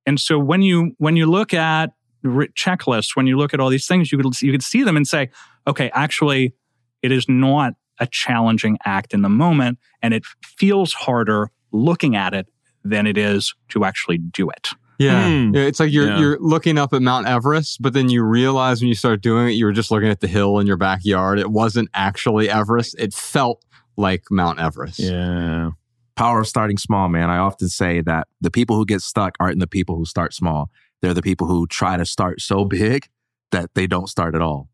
And 0.07 0.19
so 0.21 0.39
when 0.39 0.63
you 0.63 0.93
when 0.99 1.17
you 1.17 1.27
look 1.27 1.55
at 1.55 1.91
checklists, 2.25 3.15
when 3.17 3.27
you 3.27 3.37
look 3.37 3.55
at 3.55 3.61
all 3.61 3.69
these 3.71 3.87
things, 3.87 4.11
you 4.13 4.19
could 4.19 4.41
you 4.43 4.53
could 4.53 4.63
see 4.63 4.83
them 4.83 4.97
and 4.97 5.07
say, 5.07 5.31
okay, 5.67 5.91
actually, 5.95 6.55
it 7.03 7.13
is 7.13 7.29
not 7.29 7.75
a 8.01 8.07
challenging 8.07 8.77
act 8.85 9.15
in 9.15 9.23
the 9.23 9.29
moment, 9.29 9.79
and 10.03 10.13
it 10.15 10.25
feels 10.59 10.93
harder 10.93 11.51
looking 11.73 12.17
at 12.17 12.35
it 12.35 12.47
than 12.83 13.07
it 13.07 13.17
is 13.17 13.55
to 13.69 13.85
actually 13.85 14.19
do 14.19 14.51
it. 14.51 14.71
Yeah. 14.99 15.27
Hmm. 15.29 15.55
Yeah, 15.55 15.63
It's 15.63 15.81
like 15.81 15.93
you're 15.93 16.07
Yeah. 16.09 16.19
you're 16.19 16.39
looking 16.41 16.79
up 16.79 16.93
at 16.93 17.03
Mount 17.03 17.27
Everest, 17.27 17.81
but 17.83 17.93
then 17.95 18.09
you 18.11 18.23
realize 18.23 18.81
when 18.81 18.89
you 18.89 18.95
start 18.95 19.23
doing 19.23 19.49
it, 19.49 19.53
you 19.53 19.65
were 19.65 19.73
just 19.73 19.91
looking 19.91 20.09
at 20.09 20.21
the 20.21 20.29
hill 20.29 20.59
in 20.59 20.67
your 20.67 20.77
backyard. 20.77 21.39
It 21.39 21.51
wasn't 21.51 21.89
actually 21.95 22.49
Everest. 22.49 22.95
It 22.99 23.13
felt 23.15 23.65
like 23.97 24.25
Mount 24.31 24.59
Everest. 24.61 24.99
Yeah. 24.99 25.71
Power 26.17 26.41
of 26.41 26.47
starting 26.49 26.79
small, 26.79 27.09
man. 27.09 27.29
I 27.31 27.39
often 27.39 27.69
say 27.69 28.01
that 28.03 28.29
the 28.41 28.51
people 28.51 28.77
who 28.77 28.87
get 28.87 29.01
stuck 29.01 29.37
aren't 29.41 29.59
the 29.59 29.67
people 29.67 29.97
who 29.97 30.05
start 30.05 30.33
small. 30.33 30.71
They're 31.03 31.15
the 31.15 31.23
people 31.23 31.47
who 31.47 31.67
try 31.67 31.97
to 31.97 32.07
start 32.07 32.41
so 32.41 32.65
big 32.65 33.09
that 33.51 33.75
they 33.75 33.87
don't 33.87 34.09
start 34.09 34.35
at 34.35 34.41
all 34.43 34.69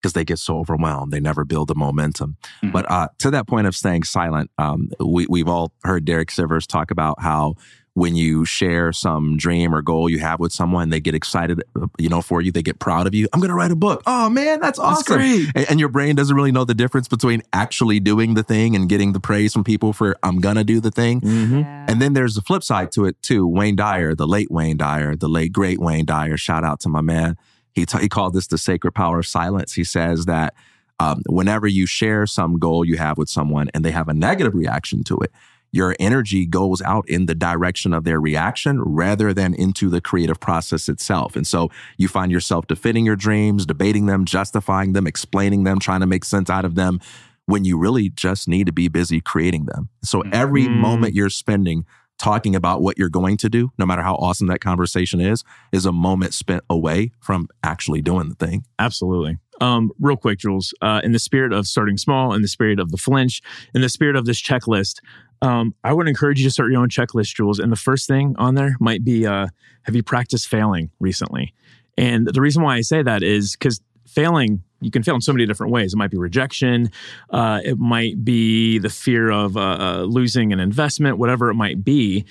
because 0.00 0.14
they 0.14 0.24
get 0.24 0.38
so 0.38 0.58
overwhelmed. 0.58 1.12
They 1.12 1.20
never 1.20 1.44
build 1.44 1.68
the 1.68 1.74
momentum. 1.74 2.36
Mhm. 2.62 2.72
But 2.72 2.90
uh, 2.90 3.08
to 3.18 3.30
that 3.30 3.46
point 3.46 3.66
of 3.66 3.74
staying 3.76 4.04
silent, 4.04 4.50
um, 4.58 4.90
we, 5.04 5.26
we've 5.28 5.48
all 5.48 5.72
heard 5.84 6.04
Derek 6.04 6.30
Sivers 6.30 6.66
talk 6.66 6.90
about 6.90 7.20
how 7.20 7.54
when 7.96 8.14
you 8.14 8.44
share 8.44 8.92
some 8.92 9.38
dream 9.38 9.74
or 9.74 9.80
goal 9.80 10.06
you 10.10 10.18
have 10.18 10.38
with 10.38 10.52
someone, 10.52 10.90
they 10.90 11.00
get 11.00 11.14
excited, 11.14 11.62
you 11.96 12.10
know, 12.10 12.20
for 12.20 12.42
you. 12.42 12.52
They 12.52 12.60
get 12.62 12.78
proud 12.78 13.06
of 13.06 13.14
you. 13.14 13.26
I'm 13.32 13.40
going 13.40 13.48
to 13.48 13.54
write 13.54 13.70
a 13.70 13.76
book. 13.76 14.02
Oh 14.04 14.28
man, 14.28 14.60
that's 14.60 14.78
awesome. 14.78 15.16
great. 15.16 15.50
And, 15.54 15.70
and 15.70 15.80
your 15.80 15.88
brain 15.88 16.14
doesn't 16.14 16.36
really 16.36 16.52
know 16.52 16.66
the 16.66 16.74
difference 16.74 17.08
between 17.08 17.42
actually 17.54 17.98
doing 17.98 18.34
the 18.34 18.42
thing 18.42 18.76
and 18.76 18.86
getting 18.86 19.14
the 19.14 19.18
praise 19.18 19.54
from 19.54 19.64
people 19.64 19.94
for 19.94 20.14
I'm 20.22 20.40
going 20.40 20.56
to 20.56 20.64
do 20.64 20.78
the 20.78 20.90
thing. 20.90 21.22
Mm-hmm. 21.22 21.62
And 21.90 22.02
then 22.02 22.12
there's 22.12 22.34
the 22.34 22.42
flip 22.42 22.62
side 22.62 22.92
to 22.92 23.06
it 23.06 23.16
too. 23.22 23.46
Wayne 23.46 23.76
Dyer, 23.76 24.14
the 24.14 24.26
late 24.26 24.50
Wayne 24.50 24.76
Dyer, 24.76 25.16
the 25.16 25.28
late 25.28 25.54
great 25.54 25.78
Wayne 25.78 26.04
Dyer. 26.04 26.36
Shout 26.36 26.64
out 26.64 26.80
to 26.80 26.90
my 26.90 27.00
man. 27.00 27.38
He 27.72 27.86
t- 27.86 27.98
he 27.98 28.10
called 28.10 28.34
this 28.34 28.46
the 28.46 28.58
sacred 28.58 28.92
power 28.92 29.20
of 29.20 29.26
silence. 29.26 29.72
He 29.72 29.84
says 29.84 30.26
that 30.26 30.52
um, 31.00 31.22
whenever 31.30 31.66
you 31.66 31.86
share 31.86 32.26
some 32.26 32.58
goal 32.58 32.84
you 32.84 32.98
have 32.98 33.16
with 33.16 33.30
someone 33.30 33.70
and 33.72 33.86
they 33.86 33.90
have 33.90 34.08
a 34.08 34.14
negative 34.14 34.54
reaction 34.54 35.02
to 35.04 35.16
it, 35.20 35.32
your 35.76 35.94
energy 36.00 36.46
goes 36.46 36.82
out 36.82 37.08
in 37.08 37.26
the 37.26 37.34
direction 37.34 37.94
of 37.94 38.02
their 38.02 38.18
reaction 38.20 38.80
rather 38.82 39.32
than 39.32 39.54
into 39.54 39.88
the 39.88 40.00
creative 40.00 40.40
process 40.40 40.88
itself. 40.88 41.36
And 41.36 41.46
so 41.46 41.70
you 41.98 42.08
find 42.08 42.32
yourself 42.32 42.66
defending 42.66 43.06
your 43.06 43.14
dreams, 43.14 43.66
debating 43.66 44.06
them, 44.06 44.24
justifying 44.24 44.94
them, 44.94 45.06
explaining 45.06 45.62
them, 45.64 45.78
trying 45.78 46.00
to 46.00 46.06
make 46.06 46.24
sense 46.24 46.50
out 46.50 46.64
of 46.64 46.74
them 46.74 46.98
when 47.44 47.64
you 47.64 47.78
really 47.78 48.08
just 48.08 48.48
need 48.48 48.66
to 48.66 48.72
be 48.72 48.88
busy 48.88 49.20
creating 49.20 49.66
them. 49.66 49.88
So 50.02 50.22
every 50.32 50.66
Mm. 50.66 50.72
moment 50.72 51.14
you're 51.14 51.30
spending 51.30 51.84
talking 52.18 52.56
about 52.56 52.80
what 52.80 52.96
you're 52.96 53.10
going 53.10 53.36
to 53.36 53.48
do, 53.50 53.70
no 53.76 53.84
matter 53.84 54.02
how 54.02 54.14
awesome 54.14 54.46
that 54.46 54.60
conversation 54.60 55.20
is, 55.20 55.44
is 55.70 55.84
a 55.84 55.92
moment 55.92 56.32
spent 56.32 56.64
away 56.70 57.12
from 57.20 57.46
actually 57.62 58.00
doing 58.00 58.30
the 58.30 58.34
thing. 58.34 58.64
Absolutely. 58.78 59.36
Um, 59.60 59.90
real 60.00 60.16
quick, 60.16 60.38
Jules, 60.38 60.72
uh, 60.80 61.00
in 61.04 61.12
the 61.12 61.18
spirit 61.18 61.52
of 61.52 61.66
starting 61.66 61.96
small, 61.98 62.32
in 62.32 62.40
the 62.42 62.48
spirit 62.48 62.78
of 62.80 62.90
the 62.90 62.96
flinch, 62.96 63.42
in 63.74 63.80
the 63.82 63.88
spirit 63.90 64.16
of 64.16 64.24
this 64.24 64.40
checklist, 64.40 65.00
um, 65.42 65.74
I 65.84 65.92
would 65.92 66.08
encourage 66.08 66.40
you 66.40 66.46
to 66.46 66.50
start 66.50 66.70
your 66.70 66.80
own 66.80 66.88
checklist, 66.88 67.34
Jules. 67.34 67.58
And 67.58 67.70
the 67.70 67.76
first 67.76 68.06
thing 68.06 68.34
on 68.38 68.54
there 68.54 68.76
might 68.80 69.04
be 69.04 69.26
uh, 69.26 69.48
Have 69.82 69.94
you 69.94 70.02
practiced 70.02 70.48
failing 70.48 70.90
recently? 71.00 71.54
And 71.98 72.26
the 72.26 72.40
reason 72.40 72.62
why 72.62 72.76
I 72.76 72.80
say 72.82 73.02
that 73.02 73.22
is 73.22 73.52
because 73.52 73.80
failing, 74.06 74.62
you 74.80 74.90
can 74.90 75.02
fail 75.02 75.14
in 75.14 75.20
so 75.20 75.32
many 75.32 75.46
different 75.46 75.72
ways. 75.72 75.94
It 75.94 75.96
might 75.96 76.10
be 76.10 76.18
rejection, 76.18 76.90
uh, 77.30 77.60
it 77.64 77.78
might 77.78 78.24
be 78.24 78.78
the 78.78 78.90
fear 78.90 79.30
of 79.30 79.56
uh, 79.56 79.60
uh, 79.60 80.02
losing 80.02 80.52
an 80.52 80.60
investment, 80.60 81.18
whatever 81.18 81.50
it 81.50 81.54
might 81.54 81.84
be. 81.84 82.24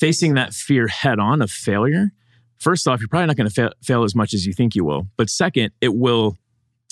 Facing 0.00 0.34
that 0.34 0.52
fear 0.52 0.88
head 0.88 1.20
on 1.20 1.40
of 1.42 1.50
failure, 1.50 2.10
first 2.58 2.88
off, 2.88 2.98
you're 2.98 3.08
probably 3.08 3.26
not 3.26 3.36
going 3.36 3.48
to 3.48 3.54
fail, 3.54 3.70
fail 3.84 4.02
as 4.02 4.16
much 4.16 4.34
as 4.34 4.44
you 4.46 4.52
think 4.52 4.74
you 4.74 4.84
will. 4.84 5.06
But 5.16 5.30
second, 5.30 5.70
it 5.80 5.94
will, 5.94 6.36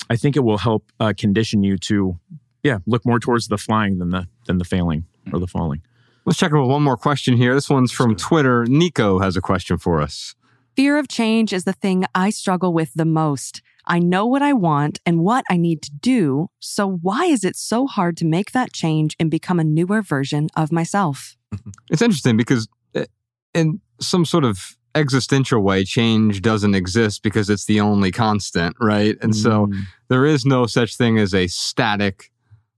I 0.08 0.14
think 0.14 0.36
it 0.36 0.40
will 0.40 0.58
help 0.58 0.92
uh, 1.00 1.12
condition 1.16 1.64
you 1.64 1.76
to, 1.78 2.20
yeah, 2.62 2.78
look 2.86 3.04
more 3.06 3.18
towards 3.18 3.48
the 3.48 3.58
flying 3.58 3.98
than 3.98 4.10
the 4.10 4.26
than 4.46 4.58
the 4.58 4.64
failing 4.64 5.04
or 5.32 5.38
the 5.38 5.46
falling. 5.46 5.82
Let's 6.26 6.38
check 6.38 6.52
out 6.52 6.66
one 6.68 6.82
more 6.82 6.96
question 6.96 7.36
here. 7.36 7.54
This 7.54 7.70
one's 7.70 7.92
from 7.92 8.14
Twitter. 8.16 8.64
Nico 8.66 9.18
has 9.20 9.36
a 9.36 9.40
question 9.40 9.78
for 9.78 10.00
us. 10.00 10.34
Fear 10.76 10.98
of 10.98 11.08
change 11.08 11.52
is 11.52 11.64
the 11.64 11.72
thing 11.72 12.04
I 12.14 12.30
struggle 12.30 12.72
with 12.72 12.92
the 12.94 13.04
most. 13.04 13.62
I 13.86 13.98
know 13.98 14.24
what 14.26 14.42
I 14.42 14.52
want 14.52 15.00
and 15.04 15.20
what 15.20 15.44
I 15.50 15.56
need 15.56 15.82
to 15.82 15.90
do. 15.90 16.48
So 16.60 16.86
why 16.86 17.24
is 17.24 17.44
it 17.44 17.56
so 17.56 17.86
hard 17.86 18.16
to 18.18 18.24
make 18.24 18.52
that 18.52 18.72
change 18.72 19.16
and 19.18 19.30
become 19.30 19.58
a 19.58 19.64
newer 19.64 20.02
version 20.02 20.48
of 20.54 20.70
myself? 20.70 21.36
It's 21.90 22.02
interesting 22.02 22.36
because 22.36 22.68
uh, 22.94 23.06
in 23.54 23.80
some 24.00 24.24
sort 24.24 24.44
of 24.44 24.76
existential 24.94 25.60
way, 25.62 25.84
change 25.84 26.42
doesn't 26.42 26.74
exist 26.74 27.22
because 27.22 27.50
it's 27.50 27.64
the 27.64 27.80
only 27.80 28.12
constant, 28.12 28.76
right? 28.80 29.16
And 29.22 29.34
so 29.34 29.66
Mm. 29.66 29.82
there 30.08 30.24
is 30.26 30.44
no 30.44 30.66
such 30.66 30.96
thing 30.96 31.18
as 31.18 31.34
a 31.34 31.46
static 31.48 32.30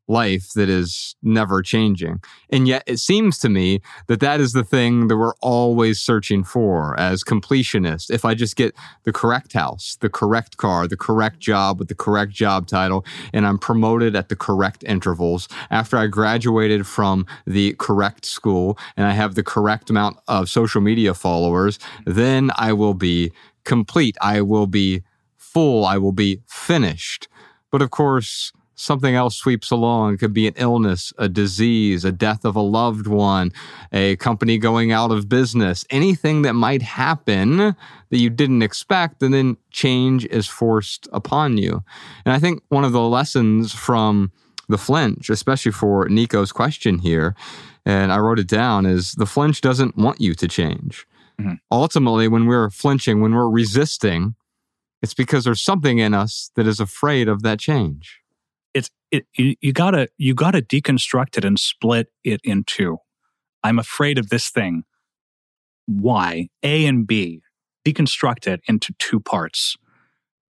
life 0.09 0.51
that 0.55 0.69
is 0.69 1.15
never 1.23 1.63
changing. 1.63 2.21
And 2.51 2.67
yet 2.67 2.83
it 2.87 2.99
seems 2.99 3.39
to 3.39 3.49
me 3.49 3.81
that 4.09 4.21
that 4.21 4.41
is 4.41 4.53
the 4.53 4.65
thing 4.65 5.09
that 5.09 5.17
we're 5.17 5.35
always 5.41 6.01
searching 6.01 6.45
for 6.45 6.99
as 6.99 7.23
completionists. 7.23 8.11
If 8.11 8.25
I 8.25 8.35
just 8.35 8.57
get 8.57 8.75
the 9.05 9.13
correct 9.13 9.53
house, 9.53 9.97
the 10.01 10.11
correct 10.11 10.57
car, 10.57 10.87
the 10.87 10.97
correct 10.97 11.41
job 11.41 11.79
with 11.79 11.89
the 11.89 11.95
correct 11.95 12.33
job 12.33 12.67
title, 12.67 13.05
and 13.33 13.47
I'm 13.47 13.59
promoted 13.59 14.17
at 14.17 14.29
the 14.29 14.37
correct 14.37 14.85
intervals 14.85 15.49
after 15.71 15.97
I 15.97 16.09
graduated 16.09 16.87
from 16.87 17.27
the 17.47 17.75
correct 17.79 18.25
school 18.25 18.79
and 18.97 19.07
I 19.07 19.13
have 19.13 19.35
the 19.35 19.43
correct 19.43 19.89
amount 19.89 20.19
of 20.29 20.51
social 20.51 20.81
media 20.81 21.15
followers, 21.15 21.79
then 22.05 22.51
I 22.57 22.73
will 22.73 22.95
be 22.95 23.33
complete. 23.65 24.17
I 24.21 24.41
will 24.41 24.67
be 24.67 25.03
full. 25.37 25.85
I 25.85 25.99
will 25.99 26.13
be 26.13 26.41
finished. 26.47 27.29
But 27.71 27.83
of 27.83 27.91
course, 27.91 28.53
something 28.75 29.15
else 29.15 29.37
sweeps 29.37 29.71
along. 29.71 30.15
It 30.15 30.17
could 30.19 30.33
be 30.33 30.47
an 30.47 30.55
illness, 30.57 31.13
a 31.19 31.29
disease, 31.29 32.05
a 32.05 32.13
death 32.13 32.45
of 32.45 32.57
a 32.57 32.61
loved 32.61 33.07
one, 33.07 33.53
a 33.93 34.17
company 34.17 34.59
going 34.59 34.93
out 34.93 35.11
of 35.11 35.29
business, 35.29 35.85
anything 35.91 36.43
that 36.43 36.55
might 36.55 36.83
happen 36.83 37.57
that 37.59 37.77
you 38.11 38.31
didn't 38.31 38.63
expect, 38.63 39.23
and 39.23 39.33
then 39.33 39.57
change 39.71 40.25
is 40.27 40.47
forced 40.47 41.09
upon 41.13 41.59
you. 41.59 41.83
And 42.25 42.35
I 42.35 42.39
think 42.39 42.63
one 42.69 42.85
of 42.85 42.93
the 42.93 43.01
lessons 43.01 43.73
from 43.73 44.33
the 44.69 44.79
flinch, 44.79 45.29
especially 45.29 45.73
for 45.73 46.09
Nico's 46.09 46.53
question 46.53 46.99
here, 46.99 47.35
and 47.85 48.13
I 48.13 48.19
wrote 48.19 48.39
it 48.39 48.49
down, 48.49 48.87
is 48.87 49.13
the 49.13 49.27
flinch 49.27 49.61
doesn't 49.61 49.97
want 49.97 50.21
you 50.21 50.35
to 50.35 50.49
change. 50.49 51.07
Mhm. 51.41 51.59
Ultimately, 51.71 52.29
when 52.29 52.47
we're 52.47 52.71
flinching, 52.71 53.21
when 53.21 53.35
we're 53.35 53.51
resisting, 53.51 54.35
it's 55.03 55.15
because 55.15 55.45
there's 55.45 55.61
something 55.61 55.99
in 55.99 56.15
us 56.15 56.51
that 56.55 56.67
is 56.67 56.79
afraid 56.79 57.29
of 57.29 57.43
that 57.43 57.59
change. 57.59 58.22
It 59.13 59.27
you, 59.37 59.55
you 59.61 59.73
gotta 59.73 60.09
you 60.19 60.35
gotta 60.35 60.63
deconstruct 60.63 61.39
it 61.39 61.45
and 61.45 61.59
split 61.59 62.09
it 62.25 62.41
in 62.43 62.65
two. 62.67 62.99
I'm 63.63 63.79
afraid 63.79 64.19
of 64.19 64.31
this 64.31 64.51
thing. 64.51 64.83
Why? 65.87 66.49
A 66.63 66.87
and 66.87 67.07
B. 67.07 67.43
Deconstruct 67.85 68.47
it 68.47 68.61
into 68.67 68.93
two 68.99 69.21
parts. 69.21 69.77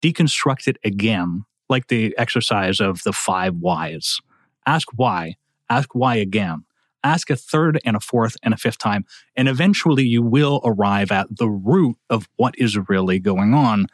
Deconstruct 0.03 0.69
it 0.69 0.79
again, 0.85 1.45
like 1.69 1.89
the 1.89 2.15
exercise 2.17 2.81
of 2.81 3.03
the 3.03 3.13
five 3.13 3.57
whys. 3.57 4.19
Ask 4.67 4.89
why. 4.95 5.35
Ask 5.69 5.95
why 5.95 6.17
again. 6.17 6.65
Ask 7.05 7.31
a 7.31 7.37
third 7.37 7.81
and 7.85 7.97
a 7.97 8.01
fourth 8.01 8.37
and 8.43 8.55
a 8.55 8.57
fifth 8.57 8.79
time. 8.79 9.05
And 9.35 9.49
eventually 9.49 10.05
you 10.05 10.23
will 10.23 10.61
arrive 10.65 11.11
at 11.11 11.27
the 11.37 11.49
root 11.49 11.97
of 12.11 12.29
what 12.37 12.55
is 12.59 12.79
really 12.89 13.19
going 13.19 13.55
on. 13.55 13.87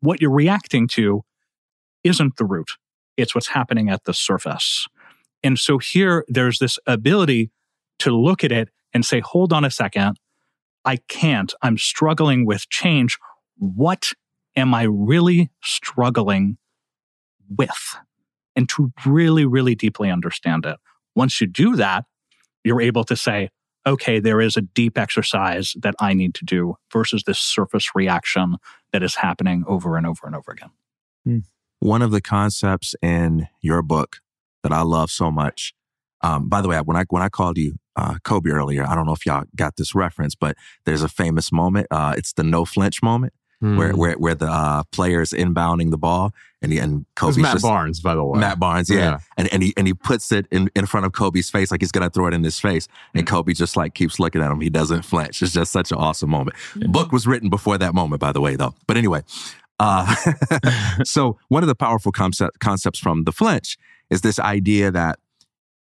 What 0.00 0.20
you're 0.20 0.32
reacting 0.32 0.88
to 0.88 1.22
isn't 2.02 2.36
the 2.36 2.44
root 2.44 2.70
it's 3.16 3.34
what's 3.34 3.48
happening 3.48 3.88
at 3.88 4.04
the 4.04 4.14
surface. 4.14 4.86
And 5.42 5.58
so 5.58 5.78
here 5.78 6.24
there's 6.28 6.58
this 6.58 6.78
ability 6.86 7.50
to 8.00 8.10
look 8.10 8.42
at 8.44 8.52
it 8.52 8.70
and 8.92 9.04
say, 9.04 9.20
hold 9.20 9.52
on 9.52 9.64
a 9.64 9.70
second. 9.70 10.18
I 10.84 10.96
can't. 11.08 11.52
I'm 11.62 11.78
struggling 11.78 12.46
with 12.46 12.68
change. 12.68 13.18
What 13.56 14.12
am 14.56 14.74
I 14.74 14.82
really 14.84 15.50
struggling 15.62 16.58
with? 17.48 17.96
And 18.56 18.68
to 18.70 18.92
really, 19.04 19.44
really 19.44 19.74
deeply 19.74 20.10
understand 20.10 20.64
it. 20.64 20.76
Once 21.14 21.40
you 21.40 21.46
do 21.46 21.76
that, 21.76 22.04
you're 22.62 22.80
able 22.80 23.04
to 23.04 23.16
say, 23.16 23.50
okay, 23.86 24.20
there 24.20 24.40
is 24.40 24.56
a 24.56 24.62
deep 24.62 24.96
exercise 24.96 25.74
that 25.80 25.94
I 26.00 26.14
need 26.14 26.34
to 26.36 26.44
do 26.44 26.76
versus 26.92 27.24
this 27.24 27.38
surface 27.38 27.90
reaction 27.94 28.56
that 28.92 29.02
is 29.02 29.16
happening 29.16 29.64
over 29.66 29.96
and 29.96 30.06
over 30.06 30.26
and 30.26 30.34
over 30.34 30.52
again. 30.52 30.70
Hmm. 31.24 31.38
One 31.84 32.00
of 32.02 32.10
the 32.10 32.20
concepts 32.22 32.94
in 33.02 33.48
your 33.60 33.82
book 33.82 34.16
that 34.62 34.72
I 34.72 34.80
love 34.80 35.10
so 35.10 35.30
much. 35.30 35.74
Um, 36.22 36.48
by 36.48 36.62
the 36.62 36.68
way, 36.68 36.78
when 36.78 36.96
I 36.96 37.04
when 37.10 37.22
I 37.22 37.28
called 37.28 37.58
you 37.58 37.74
uh, 37.96 38.14
Kobe 38.24 38.48
earlier, 38.50 38.86
I 38.88 38.94
don't 38.94 39.04
know 39.04 39.12
if 39.12 39.26
y'all 39.26 39.44
got 39.54 39.76
this 39.76 39.94
reference, 39.94 40.34
but 40.34 40.56
there's 40.86 41.02
a 41.02 41.08
famous 41.08 41.52
moment. 41.52 41.86
Uh, 41.90 42.14
it's 42.16 42.32
the 42.32 42.42
no 42.42 42.64
flinch 42.64 43.02
moment 43.02 43.34
where 43.60 43.92
Hmm. 43.92 43.98
where 43.98 44.14
where 44.14 44.34
the 44.34 44.46
uh, 44.46 44.82
is 44.98 45.32
inbounding 45.32 45.90
the 45.90 45.98
ball 45.98 46.32
and 46.62 46.72
he, 46.72 46.78
and 46.78 46.92
It 46.92 46.96
was 46.98 47.06
Kobe's 47.16 47.38
Matt 47.38 47.52
just 47.52 47.62
Barnes, 47.62 48.00
by 48.00 48.14
the 48.14 48.24
way. 48.24 48.38
Matt 48.40 48.58
Barnes, 48.58 48.88
yeah. 48.88 48.98
Yeah. 48.98 49.18
And 49.36 49.52
and 49.52 49.62
he 49.62 49.74
and 49.76 49.86
he 49.86 49.92
puts 49.94 50.32
it 50.32 50.46
in, 50.50 50.70
in 50.74 50.86
front 50.86 51.04
of 51.04 51.12
Kobe's 51.12 51.50
face 51.50 51.70
like 51.70 51.82
he's 51.82 51.92
gonna 51.92 52.08
throw 52.10 52.26
it 52.26 52.34
in 52.34 52.42
his 52.42 52.58
face. 52.58 52.88
And 53.14 53.26
Kobe 53.26 53.52
just 53.52 53.76
like 53.76 53.94
keeps 53.94 54.18
looking 54.18 54.40
at 54.42 54.50
him. 54.50 54.60
He 54.60 54.70
doesn't 54.70 55.02
flinch. 55.02 55.42
It's 55.42 55.52
just 55.52 55.70
such 55.72 55.92
an 55.92 55.98
awesome 55.98 56.30
moment. 56.30 56.56
Book 56.88 57.12
was 57.12 57.26
written 57.26 57.50
before 57.50 57.76
that 57.78 57.94
moment, 57.94 58.20
by 58.20 58.32
the 58.32 58.40
way, 58.40 58.56
though. 58.56 58.74
But 58.86 58.96
anyway, 58.96 59.22
uh, 59.80 60.14
so 61.04 61.38
one 61.48 61.62
of 61.62 61.66
the 61.66 61.74
powerful 61.74 62.12
concept, 62.12 62.60
concepts 62.60 62.98
from 62.98 63.24
the 63.24 63.32
flinch 63.32 63.76
is 64.10 64.20
this 64.20 64.38
idea 64.38 64.90
that 64.90 65.18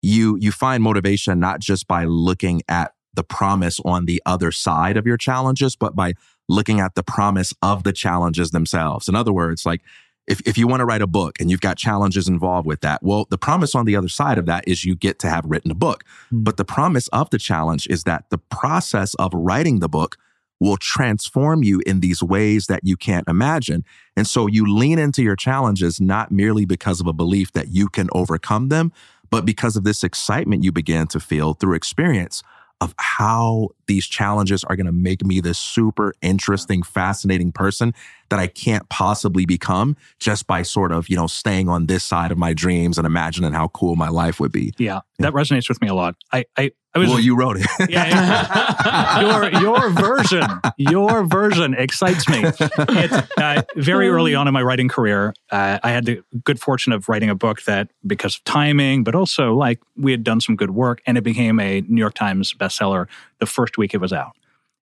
you 0.01 0.35
you 0.39 0.51
find 0.51 0.81
motivation 0.81 1.39
not 1.39 1.59
just 1.59 1.88
by 1.88 2.05
looking 2.05 2.61
at 2.68 2.93
the 3.13 3.23
promise 3.23 3.80
on 3.85 4.05
the 4.05 4.22
other 4.26 4.51
side 4.51 4.97
of 4.97 5.05
your 5.05 5.18
challenges, 5.18 5.76
but 5.76 5.95
by 5.95 6.13
looking 6.47 6.80
at 6.80 6.95
the 6.95 7.03
promise 7.03 7.53
of 7.61 7.84
the 7.84 7.93
challenges 7.93 8.51
themselves. 8.51 9.07
In 9.07 9.15
other 9.15 9.34
words, 9.34 9.65
like 9.65 9.81
if, 10.27 10.41
if 10.47 10.57
you 10.57 10.68
want 10.68 10.81
to 10.81 10.85
write 10.85 11.01
a 11.01 11.07
book 11.07 11.39
and 11.39 11.49
you've 11.49 11.61
got 11.61 11.77
challenges 11.77 12.27
involved 12.27 12.68
with 12.68 12.81
that, 12.81 13.03
well, 13.03 13.26
the 13.30 13.38
promise 13.38 13.76
on 13.76 13.85
the 13.85 13.95
other 13.95 14.07
side 14.07 14.38
of 14.38 14.45
that 14.45 14.63
is 14.68 14.85
you 14.85 14.95
get 14.95 15.19
to 15.19 15.30
have 15.30 15.45
written 15.45 15.72
a 15.72 15.76
book. 15.76 16.03
But 16.31 16.57
the 16.57 16.65
promise 16.65 17.07
of 17.09 17.30
the 17.31 17.38
challenge 17.38 17.88
is 17.89 18.03
that 18.03 18.30
the 18.30 18.38
process 18.38 19.13
of 19.15 19.34
writing 19.34 19.80
the 19.80 19.89
book 19.89 20.18
will 20.61 20.77
transform 20.77 21.63
you 21.63 21.81
in 21.88 21.99
these 21.99 22.21
ways 22.21 22.67
that 22.67 22.81
you 22.83 22.95
can't 22.95 23.27
imagine. 23.27 23.83
And 24.15 24.27
so 24.27 24.45
you 24.45 24.71
lean 24.71 24.99
into 24.99 25.23
your 25.23 25.35
challenges 25.35 25.99
not 25.99 26.31
merely 26.31 26.65
because 26.65 27.01
of 27.01 27.07
a 27.07 27.13
belief 27.13 27.51
that 27.53 27.69
you 27.69 27.89
can 27.89 28.07
overcome 28.13 28.69
them, 28.69 28.93
but 29.31 29.43
because 29.43 29.75
of 29.75 29.83
this 29.83 30.03
excitement 30.03 30.63
you 30.63 30.71
begin 30.71 31.07
to 31.07 31.19
feel 31.19 31.55
through 31.55 31.73
experience 31.73 32.43
of 32.79 32.95
how 32.97 33.69
these 33.88 34.07
challenges 34.07 34.63
are 34.63 34.75
going 34.75 34.88
to 34.88 34.91
make 34.91 35.23
me 35.23 35.39
this 35.39 35.59
super 35.59 36.13
interesting, 36.21 36.81
fascinating 36.81 37.51
person 37.51 37.93
that 38.29 38.39
I 38.39 38.47
can't 38.47 38.88
possibly 38.89 39.45
become 39.45 39.95
just 40.19 40.47
by 40.47 40.63
sort 40.63 40.91
of, 40.91 41.07
you 41.07 41.15
know, 41.15 41.27
staying 41.27 41.69
on 41.69 41.85
this 41.85 42.03
side 42.03 42.31
of 42.31 42.39
my 42.39 42.53
dreams 42.53 42.97
and 42.97 43.05
imagining 43.05 43.53
how 43.53 43.67
cool 43.69 43.95
my 43.95 44.09
life 44.09 44.39
would 44.39 44.51
be. 44.51 44.73
Yeah, 44.79 45.01
that 45.19 45.33
resonates 45.33 45.69
with 45.69 45.79
me 45.79 45.89
a 45.89 45.93
lot. 45.93 46.15
I, 46.33 46.45
I, 46.57 46.71
I 46.93 46.99
was 46.99 47.09
well, 47.09 47.19
you 47.19 47.38
wrote 47.38 47.57
it. 47.57 47.68
yeah, 47.89 48.07
yeah. 48.07 49.51
your 49.51 49.61
your 49.61 49.89
version, 49.91 50.43
your 50.77 51.23
version 51.23 51.73
excites 51.73 52.27
me. 52.27 52.43
It's, 52.93 53.38
uh, 53.38 53.61
very 53.76 54.09
early 54.09 54.35
on 54.35 54.47
in 54.47 54.53
my 54.53 54.61
writing 54.61 54.89
career, 54.89 55.34
uh, 55.51 55.80
I 55.81 55.91
had 55.91 56.05
the 56.05 56.22
good 56.43 56.59
fortune 56.59 56.91
of 56.91 57.07
writing 57.07 57.30
a 57.30 57.35
book 57.35 57.63
that, 57.63 57.89
because 58.05 58.35
of 58.35 58.43
timing, 58.43 59.03
but 59.03 59.15
also 59.15 59.53
like 59.53 59.80
we 59.95 60.11
had 60.11 60.23
done 60.23 60.41
some 60.41 60.55
good 60.55 60.72
work, 60.72 61.01
and 61.05 61.18
it 61.18 61.22
became 61.22 61.59
a 61.59 61.81
New 61.81 61.99
York 61.99 62.13
Times 62.13 62.53
bestseller 62.53 63.07
the 63.39 63.45
first 63.45 63.77
week 63.77 63.93
it 63.93 64.01
was 64.01 64.11
out. 64.11 64.34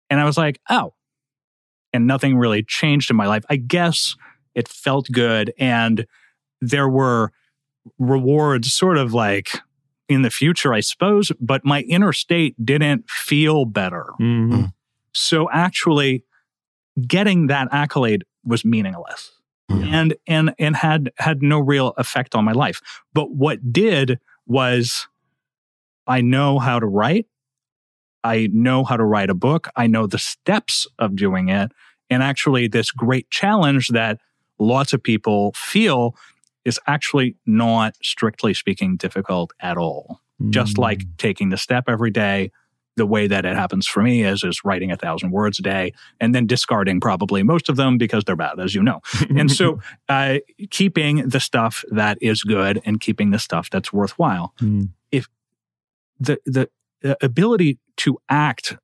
And 0.08 0.20
I 0.20 0.24
was 0.24 0.38
like, 0.38 0.60
oh, 0.70 0.94
and 1.92 2.06
nothing 2.06 2.36
really 2.36 2.62
changed 2.62 3.10
in 3.10 3.16
my 3.16 3.26
life. 3.26 3.44
I 3.50 3.56
guess 3.56 4.14
it 4.54 4.68
felt 4.68 5.08
good, 5.10 5.52
and 5.58 6.06
there 6.60 6.88
were 6.88 7.32
rewards, 7.98 8.72
sort 8.72 8.96
of 8.96 9.12
like 9.12 9.60
in 10.08 10.22
the 10.22 10.30
future, 10.30 10.72
I 10.72 10.80
suppose, 10.80 11.32
but 11.40 11.64
my 11.64 11.80
inner 11.82 12.12
state 12.12 12.54
didn't 12.64 13.08
feel 13.10 13.64
better. 13.64 14.06
Mhm. 14.20 14.72
So 15.12 15.50
actually 15.50 16.24
getting 17.06 17.48
that 17.48 17.68
accolade 17.72 18.24
was 18.44 18.64
meaningless 18.64 19.32
and 19.68 20.14
and 20.26 20.54
and 20.58 20.76
had 20.76 21.10
had 21.18 21.42
no 21.42 21.58
real 21.58 21.92
effect 21.98 22.34
on 22.34 22.44
my 22.44 22.52
life. 22.52 22.80
But 23.12 23.32
what 23.32 23.72
did 23.72 24.18
was 24.46 25.08
I 26.06 26.20
know 26.20 26.58
how 26.58 26.78
to 26.78 26.86
write. 26.86 27.26
I 28.22 28.48
know 28.52 28.84
how 28.84 28.96
to 28.96 29.04
write 29.04 29.30
a 29.30 29.34
book. 29.34 29.68
I 29.76 29.86
know 29.86 30.06
the 30.06 30.18
steps 30.18 30.86
of 30.98 31.16
doing 31.16 31.48
it. 31.48 31.72
And 32.08 32.22
actually 32.22 32.68
this 32.68 32.90
great 32.92 33.28
challenge 33.30 33.88
that 33.88 34.18
lots 34.58 34.92
of 34.92 35.02
people 35.02 35.52
feel 35.56 36.14
is 36.66 36.80
actually 36.86 37.36
not 37.46 37.94
strictly 38.02 38.52
speaking 38.52 38.96
difficult 38.96 39.52
at 39.60 39.78
all. 39.78 40.20
Just 40.50 40.76
like 40.76 41.02
taking 41.16 41.48
the 41.48 41.56
step 41.56 41.84
every 41.88 42.10
day 42.10 42.50
the 42.96 43.06
way 43.06 43.26
that 43.26 43.44
it 43.44 43.54
happens 43.54 43.86
for 43.86 44.02
me 44.02 44.24
is 44.24 44.42
is 44.42 44.64
writing 44.64 44.90
a 44.90 44.96
thousand 44.96 45.30
words 45.30 45.58
a 45.58 45.62
day 45.62 45.92
and 46.20 46.34
then 46.34 46.46
discarding 46.46 46.98
probably 46.98 47.42
most 47.42 47.68
of 47.68 47.76
them 47.76 47.98
because 47.98 48.24
they're 48.24 48.36
bad 48.36 48.58
as 48.58 48.74
you 48.74 48.82
know. 48.82 49.00
And 49.30 49.50
so 49.50 49.80
uh, 50.08 50.38
keeping 50.70 51.28
the 51.28 51.40
stuff 51.40 51.84
that 51.90 52.18
is 52.20 52.42
good 52.42 52.80
and 52.84 53.00
keeping 53.00 53.30
the 53.30 53.38
stuff 53.38 53.70
that's 53.70 53.92
worthwhile. 53.92 54.54
Mm. 54.60 54.90
if 55.12 55.28
the 56.18 56.38
the 56.46 56.68
ability 57.22 57.78
to 57.98 58.18
act 58.28 58.76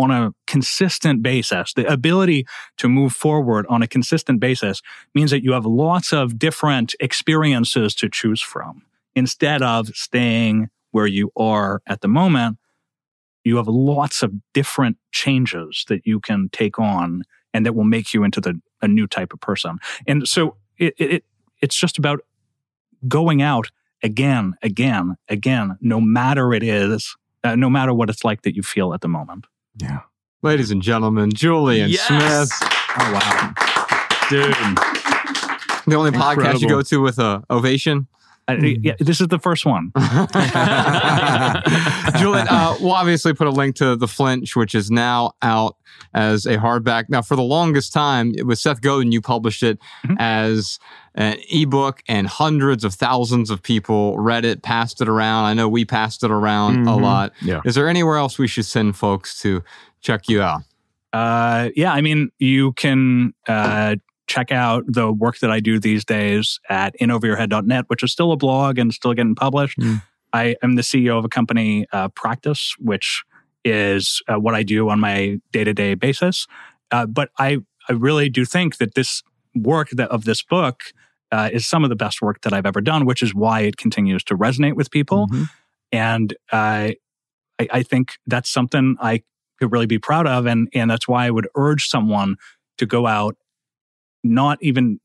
on 0.00 0.10
a 0.10 0.32
consistent 0.46 1.22
basis 1.22 1.72
the 1.74 1.90
ability 1.90 2.46
to 2.76 2.88
move 2.88 3.12
forward 3.12 3.66
on 3.68 3.82
a 3.82 3.86
consistent 3.86 4.40
basis 4.40 4.82
means 5.14 5.30
that 5.30 5.44
you 5.44 5.52
have 5.52 5.66
lots 5.66 6.12
of 6.12 6.38
different 6.38 6.94
experiences 7.00 7.94
to 7.94 8.08
choose 8.08 8.40
from 8.40 8.82
instead 9.14 9.62
of 9.62 9.88
staying 9.88 10.68
where 10.92 11.06
you 11.06 11.30
are 11.36 11.82
at 11.86 12.00
the 12.00 12.08
moment, 12.08 12.58
you 13.44 13.56
have 13.56 13.68
lots 13.68 14.22
of 14.22 14.32
different 14.52 14.98
changes 15.12 15.84
that 15.88 16.06
you 16.06 16.20
can 16.20 16.48
take 16.52 16.78
on 16.78 17.22
and 17.54 17.64
that 17.66 17.74
will 17.74 17.84
make 17.84 18.12
you 18.12 18.22
into 18.24 18.40
the 18.40 18.60
a 18.82 18.88
new 18.88 19.06
type 19.06 19.32
of 19.32 19.40
person. 19.40 19.78
And 20.06 20.26
so 20.26 20.56
it, 20.78 20.94
it 20.98 21.24
it's 21.60 21.78
just 21.78 21.98
about 21.98 22.20
going 23.08 23.42
out 23.42 23.68
again, 24.02 24.54
again, 24.62 25.16
again, 25.28 25.76
no 25.80 26.00
matter 26.00 26.54
it 26.54 26.62
is, 26.62 27.14
uh, 27.44 27.56
no 27.56 27.68
matter 27.68 27.92
what 27.92 28.08
it's 28.08 28.24
like 28.24 28.42
that 28.42 28.56
you 28.56 28.62
feel 28.62 28.94
at 28.94 29.02
the 29.02 29.08
moment. 29.08 29.46
Yeah. 29.76 30.00
Ladies 30.42 30.70
and 30.70 30.80
gentlemen, 30.82 31.30
Julien 31.32 31.90
Yes! 31.90 32.06
Smith, 32.06 32.50
Oh 32.98 33.12
wow, 33.12 33.52
Dude. 34.30 34.52
the 35.86 35.94
only 35.96 36.10
podcast 36.10 36.60
you 36.60 36.68
go 36.68 36.82
to 36.82 37.00
with 37.00 37.18
a 37.18 37.42
ovation. 37.50 38.06
I, 38.48 38.54
yeah, 38.80 38.94
this 38.98 39.20
is 39.20 39.28
the 39.28 39.38
first 39.38 39.64
one. 39.64 39.92
Julien, 42.18 42.48
uh, 42.48 42.74
we'll 42.80 42.90
obviously 42.92 43.32
put 43.32 43.46
a 43.46 43.50
link 43.50 43.76
to 43.76 43.94
The 43.94 44.08
Flinch, 44.08 44.56
which 44.56 44.74
is 44.74 44.90
now 44.90 45.32
out 45.40 45.76
as 46.14 46.46
a 46.46 46.56
hardback. 46.56 47.04
Now, 47.08 47.22
for 47.22 47.36
the 47.36 47.42
longest 47.42 47.92
time, 47.92 48.32
with 48.42 48.58
Seth 48.58 48.80
Godin, 48.80 49.12
you 49.12 49.20
published 49.20 49.62
it 49.62 49.78
Mhm. 50.04 50.16
as 50.18 50.80
an 51.14 51.38
ebook, 51.50 52.02
and 52.08 52.26
hundreds 52.26 52.84
of 52.84 52.94
thousands 52.94 53.50
of 53.50 53.62
people 53.62 54.18
read 54.18 54.44
it, 54.44 54.62
passed 54.62 55.00
it 55.00 55.08
around. 55.08 55.44
I 55.46 55.54
know 55.54 55.68
we 55.68 55.84
passed 55.84 56.22
it 56.22 56.30
around 56.30 56.86
a 56.86 56.92
Mhm. 56.92 57.00
lot. 57.02 57.32
Yeah. 57.42 57.60
Is 57.64 57.74
there 57.74 57.88
anywhere 57.88 58.16
else 58.16 58.38
we 58.38 58.46
should 58.46 58.64
send 58.66 58.96
folks 58.96 59.40
to 59.42 59.62
check 60.00 60.28
you 60.28 60.40
out? 60.42 60.62
Uh, 61.12 61.70
yeah, 61.74 61.92
I 61.92 62.00
mean, 62.00 62.30
you 62.38 62.72
can 62.74 63.34
uh, 63.48 63.96
check 64.28 64.52
out 64.52 64.84
the 64.86 65.10
work 65.12 65.38
that 65.40 65.50
I 65.50 65.58
do 65.58 65.80
these 65.80 66.04
days 66.04 66.60
at 66.68 66.94
inoveryourhead.net, 67.00 67.86
which 67.88 68.04
is 68.04 68.12
still 68.12 68.30
a 68.30 68.36
blog 68.36 68.78
and 68.78 68.94
still 68.94 69.12
getting 69.12 69.34
published. 69.34 69.78
Mm. 69.80 70.02
I 70.32 70.54
am 70.62 70.76
the 70.76 70.82
CEO 70.82 71.18
of 71.18 71.24
a 71.24 71.28
company, 71.28 71.86
uh, 71.92 72.08
Practice, 72.10 72.74
which 72.78 73.24
is 73.64 74.22
uh, 74.28 74.38
what 74.38 74.54
I 74.54 74.62
do 74.62 74.88
on 74.88 75.00
my 75.00 75.38
day 75.52 75.64
to 75.64 75.74
day 75.74 75.94
basis. 75.94 76.46
Uh, 76.92 77.06
but 77.06 77.30
I, 77.38 77.58
I 77.88 77.92
really 77.94 78.28
do 78.30 78.44
think 78.44 78.76
that 78.76 78.94
this 78.94 79.22
work 79.54 79.90
that, 79.90 80.10
of 80.10 80.24
this 80.24 80.42
book 80.42 80.82
uh, 81.32 81.48
is 81.52 81.66
some 81.66 81.84
of 81.84 81.90
the 81.90 81.96
best 81.96 82.20
work 82.22 82.40
that 82.42 82.52
I've 82.52 82.66
ever 82.66 82.80
done, 82.80 83.04
which 83.06 83.22
is 83.22 83.34
why 83.34 83.60
it 83.60 83.76
continues 83.76 84.24
to 84.24 84.36
resonate 84.36 84.74
with 84.74 84.90
people. 84.90 85.28
Mhm. 85.28 85.48
And 85.92 86.32
uh, 86.52 86.90
I, 87.58 87.68
I 87.70 87.82
think 87.82 88.14
that's 88.26 88.48
something 88.50 88.96
I 89.00 89.22
could 89.58 89.72
really 89.72 89.86
be 89.86 89.98
proud 89.98 90.26
of. 90.26 90.46
And, 90.46 90.68
and 90.74 90.90
that's 90.90 91.06
why 91.08 91.26
I 91.26 91.30
would 91.30 91.48
urge 91.56 91.86
someone 91.88 92.36
to 92.78 92.86
go 92.86 93.06
out, 93.06 93.36
not 94.24 94.58
even 94.62 95.00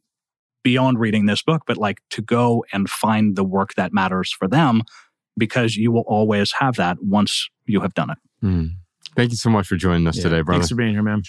beyond 0.63 0.99
reading 0.99 1.25
this 1.27 1.43
book, 1.43 1.63
but 1.67 1.77
like 1.77 1.99
to 2.11 2.21
go 2.21 2.65
and 2.73 2.89
find 2.89 3.35
the 3.35 3.43
work 3.43 3.73
that 3.75 3.93
matters 3.93 4.31
for 4.31 4.47
them 4.47 4.81
because 5.37 5.75
you 5.75 5.91
will 5.91 6.05
always 6.07 6.53
have 6.53 6.75
that 6.77 6.97
once 7.03 7.49
you 7.65 7.81
have 7.81 7.93
done 7.93 8.09
it. 8.09 8.17
Hmm. 8.41 8.65
Thank 9.15 9.31
you 9.31 9.37
so 9.37 9.49
much 9.49 9.67
for 9.67 9.75
joining 9.75 10.07
us 10.07 10.17
Yeah. 10.17 10.23
today, 10.23 10.41
brother. 10.41 10.59
Thanks 10.61 10.69
for 10.69 10.75
being 10.75 10.93
here, 10.93 11.03
man. 11.03 11.21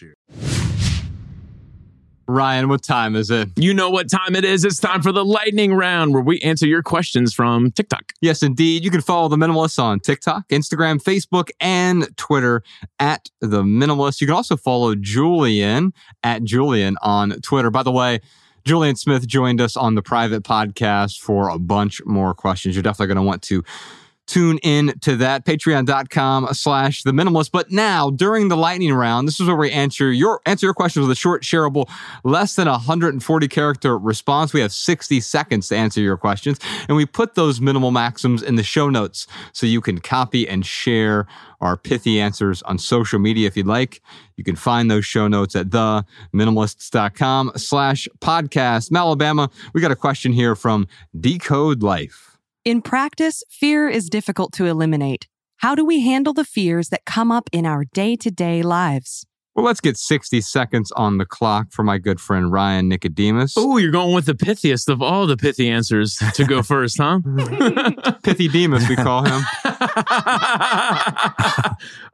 Ryan, 2.28 2.68
what 2.68 2.82
time 2.82 3.14
is 3.14 3.30
it? 3.30 3.48
You 3.56 3.72
know 3.72 3.88
what 3.88 4.10
time 4.10 4.34
it 4.34 4.44
is. 4.44 4.64
It's 4.64 4.80
time 4.80 5.00
for 5.00 5.12
the 5.12 5.24
lightning 5.24 5.74
round 5.74 6.12
where 6.12 6.22
we 6.22 6.40
answer 6.40 6.66
your 6.66 6.82
questions 6.82 7.32
from 7.32 7.70
TikTok. 7.70 8.12
Yes, 8.20 8.42
indeed. 8.42 8.84
You 8.84 8.90
can 8.90 9.00
follow 9.00 9.28
The 9.28 9.36
Minimalist 9.36 9.78
on 9.78 10.00
TikTok, 10.00 10.48
Instagram, 10.48 11.00
Facebook, 11.02 11.50
and 11.60 12.08
Twitter 12.16 12.62
at 12.98 13.30
The 13.40 13.62
Minimalist. 13.62 14.20
You 14.20 14.26
can 14.26 14.34
also 14.34 14.56
follow 14.56 14.94
Julien 14.96 15.92
at 16.24 16.42
Julien 16.42 16.96
on 17.00 17.40
Twitter. 17.42 17.70
By 17.70 17.84
the 17.84 17.92
way, 17.92 18.20
Julien 18.64 18.96
Smith 18.96 19.28
joined 19.28 19.60
us 19.60 19.76
on 19.76 19.94
the 19.94 20.02
private 20.02 20.42
podcast 20.42 21.20
for 21.20 21.48
a 21.48 21.58
bunch 21.58 22.04
more 22.04 22.34
questions. 22.34 22.74
You're 22.74 22.82
definitely 22.82 23.14
going 23.14 23.24
to 23.24 23.28
want 23.28 23.42
to 23.42 23.62
tune 24.26 24.58
in 24.58 24.98
to 25.00 25.16
that 25.16 25.44
patreon.com 25.44 26.48
slash 26.52 27.02
the 27.02 27.12
minimalist. 27.12 27.50
But 27.52 27.70
now 27.70 28.10
during 28.10 28.48
the 28.48 28.56
lightning 28.56 28.92
round 28.92 29.28
this 29.28 29.40
is 29.40 29.46
where 29.46 29.56
we 29.56 29.70
answer 29.70 30.12
your 30.12 30.40
answer 30.46 30.66
your 30.66 30.74
questions 30.74 31.06
with 31.06 31.12
a 31.12 31.18
short 31.18 31.42
shareable 31.42 31.88
less 32.24 32.56
than 32.56 32.68
140 32.68 33.48
character 33.48 33.96
response. 33.96 34.52
We 34.52 34.60
have 34.60 34.72
60 34.72 35.20
seconds 35.20 35.68
to 35.68 35.76
answer 35.76 36.00
your 36.00 36.16
questions 36.16 36.58
and 36.88 36.96
we 36.96 37.06
put 37.06 37.34
those 37.34 37.60
minimal 37.60 37.90
maxims 37.90 38.42
in 38.42 38.56
the 38.56 38.62
show 38.62 38.90
notes 38.90 39.26
so 39.52 39.66
you 39.66 39.80
can 39.80 40.00
copy 40.00 40.48
and 40.48 40.66
share 40.66 41.26
our 41.60 41.76
pithy 41.76 42.20
answers 42.20 42.62
on 42.62 42.78
social 42.78 43.18
media 43.18 43.46
if 43.46 43.56
you'd 43.56 43.66
like. 43.66 44.02
You 44.36 44.44
can 44.44 44.56
find 44.56 44.90
those 44.90 45.06
show 45.06 45.26
notes 45.28 45.56
at 45.56 45.70
theminimalists.com 45.70 47.52
slash 47.56 48.08
podcast. 48.20 48.90
Malabama 48.90 49.50
we 49.72 49.80
got 49.80 49.90
a 49.90 49.96
question 49.96 50.32
here 50.32 50.54
from 50.54 50.86
decode 51.18 51.82
life 51.82 52.35
In 52.66 52.82
practice, 52.82 53.42
fear 53.48 53.88
is 53.88 54.10
difficult 54.10 54.52
to 54.54 54.66
eliminate. 54.66 55.28
How 55.58 55.76
do 55.76 55.84
we 55.84 56.00
handle 56.00 56.32
the 56.32 56.44
fears 56.44 56.88
that 56.88 57.04
come 57.04 57.30
up 57.30 57.48
in 57.52 57.64
our 57.64 57.84
day 57.84 58.16
to 58.16 58.28
day 58.28 58.60
lives? 58.62 59.24
Well, 59.54 59.64
let's 59.64 59.80
get 59.80 59.96
60 59.96 60.40
seconds 60.40 60.90
on 60.96 61.18
the 61.18 61.24
clock 61.24 61.70
for 61.70 61.84
my 61.84 61.98
good 61.98 62.20
friend 62.20 62.50
Ryan 62.50 62.88
Nicodemus. 62.88 63.54
Oh, 63.56 63.76
you're 63.76 63.92
going 63.92 64.16
with 64.16 64.26
the 64.26 64.34
pithiest 64.34 64.88
of 64.88 65.00
all 65.00 65.28
the 65.28 65.36
pithy 65.36 65.70
answers 65.70 66.18
to 66.34 66.44
go 66.44 66.60
first, 66.64 66.98
huh? 66.98 67.20
Pithy 68.24 68.48
Demus, 68.48 68.88
we 68.88 68.96
call 68.96 69.22
him. 69.22 69.44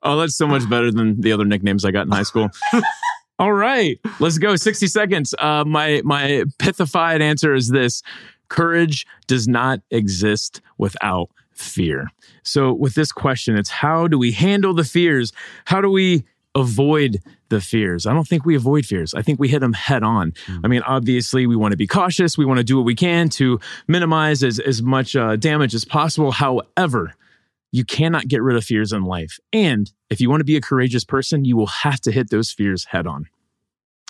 oh, 0.02 0.18
that's 0.18 0.36
so 0.36 0.46
much 0.46 0.68
better 0.68 0.90
than 0.90 1.18
the 1.22 1.32
other 1.32 1.46
nicknames 1.46 1.82
I 1.82 1.92
got 1.92 2.04
in 2.04 2.12
high 2.12 2.24
school. 2.24 2.50
All 3.38 3.54
right, 3.54 3.98
let's 4.20 4.38
go. 4.38 4.54
60 4.54 4.86
seconds. 4.86 5.34
Uh, 5.38 5.64
my 5.64 6.02
my 6.04 6.44
pithified 6.58 7.22
answer 7.22 7.54
is 7.54 7.70
this: 7.70 8.02
courage 8.52 9.06
does 9.26 9.48
not 9.48 9.80
exist 9.90 10.60
without 10.78 11.30
fear. 11.52 12.10
So, 12.42 12.72
with 12.72 12.94
this 12.94 13.10
question, 13.10 13.56
it's 13.56 13.70
how 13.70 14.06
do 14.06 14.18
we 14.18 14.32
handle 14.32 14.74
the 14.74 14.84
fears? 14.84 15.32
How 15.64 15.80
do 15.80 15.90
we 15.90 16.24
avoid 16.54 17.22
the 17.48 17.60
fears? 17.60 18.06
I 18.06 18.12
don't 18.12 18.28
think 18.28 18.44
we 18.44 18.54
avoid 18.54 18.84
fears. 18.84 19.14
I 19.14 19.22
think 19.22 19.40
we 19.40 19.48
hit 19.48 19.60
them 19.60 19.72
head 19.72 20.02
on. 20.02 20.34
I 20.62 20.68
mean, 20.68 20.82
obviously, 20.82 21.46
we 21.46 21.56
want 21.56 21.72
to 21.72 21.78
be 21.78 21.86
cautious. 21.86 22.36
We 22.36 22.44
want 22.44 22.58
to 22.58 22.64
do 22.64 22.76
what 22.76 22.84
we 22.84 22.94
can 22.94 23.30
to 23.30 23.58
minimize 23.88 24.42
as, 24.42 24.58
as 24.58 24.82
much 24.82 25.16
uh, 25.16 25.36
damage 25.36 25.74
as 25.74 25.84
possible. 25.84 26.30
However, 26.30 27.14
you 27.70 27.84
cannot 27.84 28.28
get 28.28 28.42
rid 28.42 28.56
of 28.56 28.64
fears 28.64 28.92
in 28.92 29.04
life. 29.04 29.38
And 29.52 29.90
if 30.10 30.20
you 30.20 30.28
want 30.28 30.40
to 30.40 30.44
be 30.44 30.56
a 30.56 30.60
courageous 30.60 31.04
person, 31.04 31.46
you 31.46 31.56
will 31.56 31.66
have 31.66 32.00
to 32.02 32.12
hit 32.12 32.28
those 32.28 32.52
fears 32.52 32.84
head 32.84 33.06
on. 33.06 33.26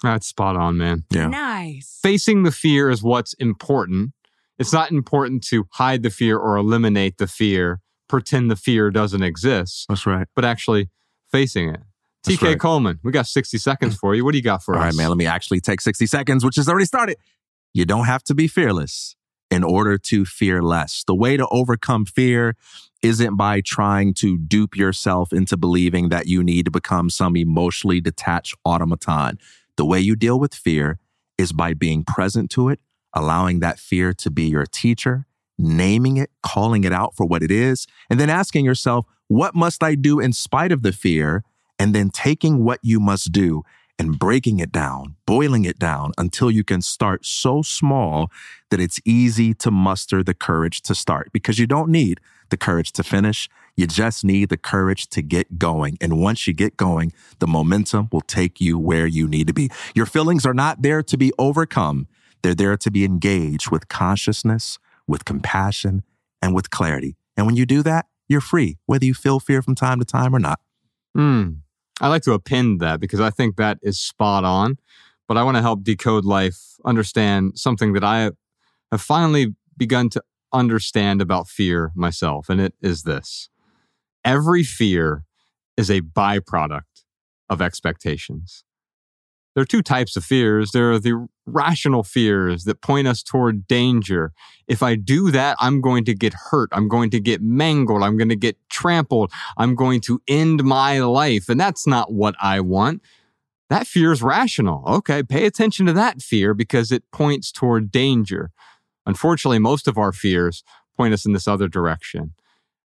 That's 0.03 0.27
spot 0.27 0.57
on, 0.57 0.77
man. 0.79 1.05
Yeah. 1.11 1.29
Nice. 1.29 2.01
Facing 2.03 2.43
the 2.43 2.51
fear 2.51 2.91
is 2.91 3.05
what's 3.05 3.35
important. 3.35 4.13
It's 4.63 4.73
not 4.73 4.91
important 4.91 5.45
to 5.49 5.67
hide 5.73 6.03
the 6.03 6.11
fear 6.11 6.39
or 6.39 6.57
eliminate 6.57 7.19
the 7.19 7.27
fear, 7.27 7.81
pretend 8.09 8.51
the 8.51 8.57
fear 8.57 8.91
doesn't 8.91 9.23
exist, 9.23 9.87
That's 9.89 10.07
right. 10.07 10.27
but 10.35 10.45
actually 10.45 10.91
facing 11.31 11.69
it. 11.71 11.81
That's 12.25 12.39
TK 12.39 12.43
right. 12.43 12.61
Coleman, 12.61 13.01
we 13.03 13.13
got 13.13 13.27
60 13.27 13.59
seconds 13.59 13.97
for 13.97 14.15
you. 14.15 14.25
What 14.25 14.33
do 14.33 14.39
you 14.39 14.45
got 14.45 14.63
for 14.63 14.75
All 14.77 14.81
us? 14.81 14.87
right, 14.87 14.95
man. 14.95 15.09
Let 15.09 15.19
me 15.19 15.27
actually 15.27 15.61
take 15.61 15.81
60 15.81 16.07
seconds, 16.07 16.45
which 16.45 16.57
has 16.57 16.69
already 16.69 16.85
started. 16.87 17.17
You 17.75 17.85
don't 17.85 18.05
have 18.07 18.23
to 18.25 18.35
be 18.35 18.47
fearless 18.49 19.17
in 19.51 19.65
order 19.65 19.99
to 19.99 20.25
fear 20.25 20.63
less. 20.63 21.03
The 21.07 21.15
way 21.15 21.37
to 21.37 21.47
overcome 21.51 22.05
fear 22.07 22.55
isn't 23.03 23.37
by 23.37 23.61
trying 23.61 24.15
to 24.15 24.39
dupe 24.39 24.77
yourself 24.77 25.33
into 25.33 25.57
believing 25.57 26.09
that 26.11 26.27
you 26.27 26.45
need 26.45 26.65
to 26.67 26.71
become 26.71 27.11
some 27.11 27.37
emotionally 27.37 28.01
detached 28.01 28.55
automaton. 28.65 29.39
The 29.77 29.85
way 29.85 29.99
you 29.99 30.15
deal 30.15 30.39
with 30.39 30.55
fear 30.55 30.99
is 31.39 31.53
by 31.53 31.75
being 31.75 32.05
present 32.05 32.51
to 32.53 32.69
it, 32.69 32.79
allowing 33.15 33.61
that 33.61 33.79
fear 33.79 34.13
to 34.15 34.31
be 34.31 34.45
your 34.45 34.67
teacher, 34.67 35.27
naming 35.59 36.17
it, 36.17 36.31
calling 36.43 36.85
it 36.85 36.93
out 36.93 37.15
for 37.15 37.27
what 37.27 37.43
it 37.43 37.51
is, 37.51 37.87
and 38.11 38.19
then 38.19 38.31
asking 38.31 38.65
yourself, 38.65 39.07
what 39.29 39.55
must 39.55 39.83
I 39.83 39.95
do 39.95 40.21
in 40.21 40.33
spite 40.33 40.73
of 40.73 40.83
the 40.83 40.93
fear? 40.93 41.45
And 41.79 41.95
then 41.95 42.11
taking 42.11 42.63
what 42.63 42.79
you 42.83 43.01
must 43.01 43.33
do 43.33 43.65
and 43.99 44.19
breaking 44.19 44.59
it 44.59 44.73
down, 44.73 45.17
boiling 45.27 45.65
it 45.65 45.79
down 45.79 46.13
until 46.19 46.51
you 46.51 46.65
can 46.65 46.81
start 46.81 47.25
so 47.25 47.63
small 47.63 48.31
that 48.71 48.81
it's 48.81 49.01
easy 49.05 49.55
to 49.55 49.71
muster 49.71 50.23
the 50.23 50.35
courage 50.35 50.83
to 50.83 50.95
start 50.95 51.31
because 51.33 51.59
you 51.59 51.67
don't 51.67 51.91
need 51.91 52.21
the 52.51 52.57
courage 52.57 52.93
to 52.93 53.03
finish. 53.03 53.49
You 53.77 53.87
just 53.87 54.25
need 54.25 54.49
the 54.49 54.57
courage 54.57 55.09
to 55.09 55.23
get 55.23 55.59
going. 55.59 55.99
And 56.01 56.21
once 56.21 56.47
you 56.47 56.53
get 56.53 56.77
going, 56.77 57.13
the 57.39 57.47
momentum 57.47 58.09
will 58.13 58.21
take 58.21 58.61
you 58.61 58.79
where 58.79 59.07
you 59.07 59.27
need 59.27 59.47
to 59.47 59.55
be. 59.55 59.71
Your 59.95 60.07
feelings 60.07 60.45
are 60.45 60.55
not 60.55 60.83
there 60.83 61.03
to 61.03 61.17
be 61.17 61.33
overcome. 61.39 62.07
They're 62.43 62.55
there 62.55 62.77
to 62.77 62.91
be 62.91 63.05
engaged 63.05 63.71
with 63.71 63.89
consciousness, 63.89 64.79
with 65.07 65.25
compassion, 65.25 66.03
and 66.41 66.55
with 66.55 66.71
clarity. 66.71 67.17
And 67.37 67.47
when 67.47 67.57
you 67.57 67.67
do 67.67 67.83
that, 67.83 68.07
you're 68.29 68.41
free, 68.41 68.79
whether 68.87 69.05
you 69.05 69.15
feel 69.15 69.41
fear 69.41 69.63
from 69.63 69.75
time 69.75 69.99
to 69.99 70.05
time 70.05 70.35
or 70.35 70.39
not. 70.39 70.61
Hmm. 71.15 71.51
I 72.01 72.09
like 72.09 72.23
to 72.23 72.33
append 72.33 72.81
that 72.81 73.01
because 73.01 73.21
I 73.21 73.31
think 73.31 73.57
that 73.57 73.79
is 73.83 74.01
spot 74.01 74.45
on. 74.45 74.79
But 75.29 75.37
I 75.37 75.45
want 75.45 75.57
to 75.57 75.63
help 75.63 75.85
Decode 75.85 76.25
Life 76.25 76.77
understand 76.85 77.59
something 77.59 77.93
that 77.93 78.05
I 78.05 78.33
have 78.91 79.01
finally 79.01 79.55
begun 79.77 80.11
to 80.11 80.23
understand 80.53 81.23
about 81.23 81.49
fear 81.49 81.93
myself. 81.95 82.49
And 82.49 82.61
it 82.61 82.75
is 82.83 83.05
this 83.05 83.49
every 84.25 84.63
fear 84.63 85.25
is 85.77 85.91
a 85.91 86.01
byproduct 86.01 87.05
of 87.49 87.63
expectations. 87.63 88.65
There 89.55 89.63
are 89.63 89.67
two 89.67 89.83
types 89.83 90.17
of 90.17 90.25
fears. 90.25 90.71
There 90.71 90.93
are 90.93 90.99
the 90.99 91.27
rational 91.45 92.03
fears 92.03 92.65
that 92.65 92.81
point 92.81 93.07
us 93.07 93.23
toward 93.23 93.67
danger. 93.67 94.33
If 94.67 94.83
I 94.83 94.95
do 94.95 95.31
that, 95.31 95.57
I'm 95.61 95.81
going 95.81 96.05
to 96.07 96.15
get 96.15 96.33
hurt. 96.51 96.71
I'm 96.73 96.89
going 96.89 97.11
to 97.11 97.21
get 97.21 97.43
mangled. 97.43 98.03
I'm 98.03 98.17
going 98.17 98.31
to 98.31 98.37
get 98.37 98.57
trampled. 98.71 99.31
I'm 99.59 99.75
going 99.75 100.01
to 100.03 100.23
end 100.27 100.65
my 100.65 101.01
life. 101.01 101.49
And 101.49 101.61
that's 101.61 101.87
not 101.87 102.13
what 102.13 102.35
I 102.41 102.61
want. 102.61 103.03
That 103.69 103.87
fear 103.87 104.13
is 104.13 104.23
rational. 104.23 104.85
Okay, 104.87 105.23
pay 105.23 105.47
attention 105.47 105.87
to 105.87 105.93
that 105.95 106.23
fear 106.23 106.55
because 106.55 106.93
it 106.93 107.03
points 107.11 107.51
toward 107.53 107.91
danger. 107.91 108.51
Unfortunately, 109.07 109.59
most 109.59 109.89
of 109.89 109.99
our 109.99 110.13
fears 110.13 110.63
point 110.97 111.15
us 111.15 111.27
in 111.27 111.33
this 111.33 111.49
other 111.49 111.69
direction. 111.69 112.33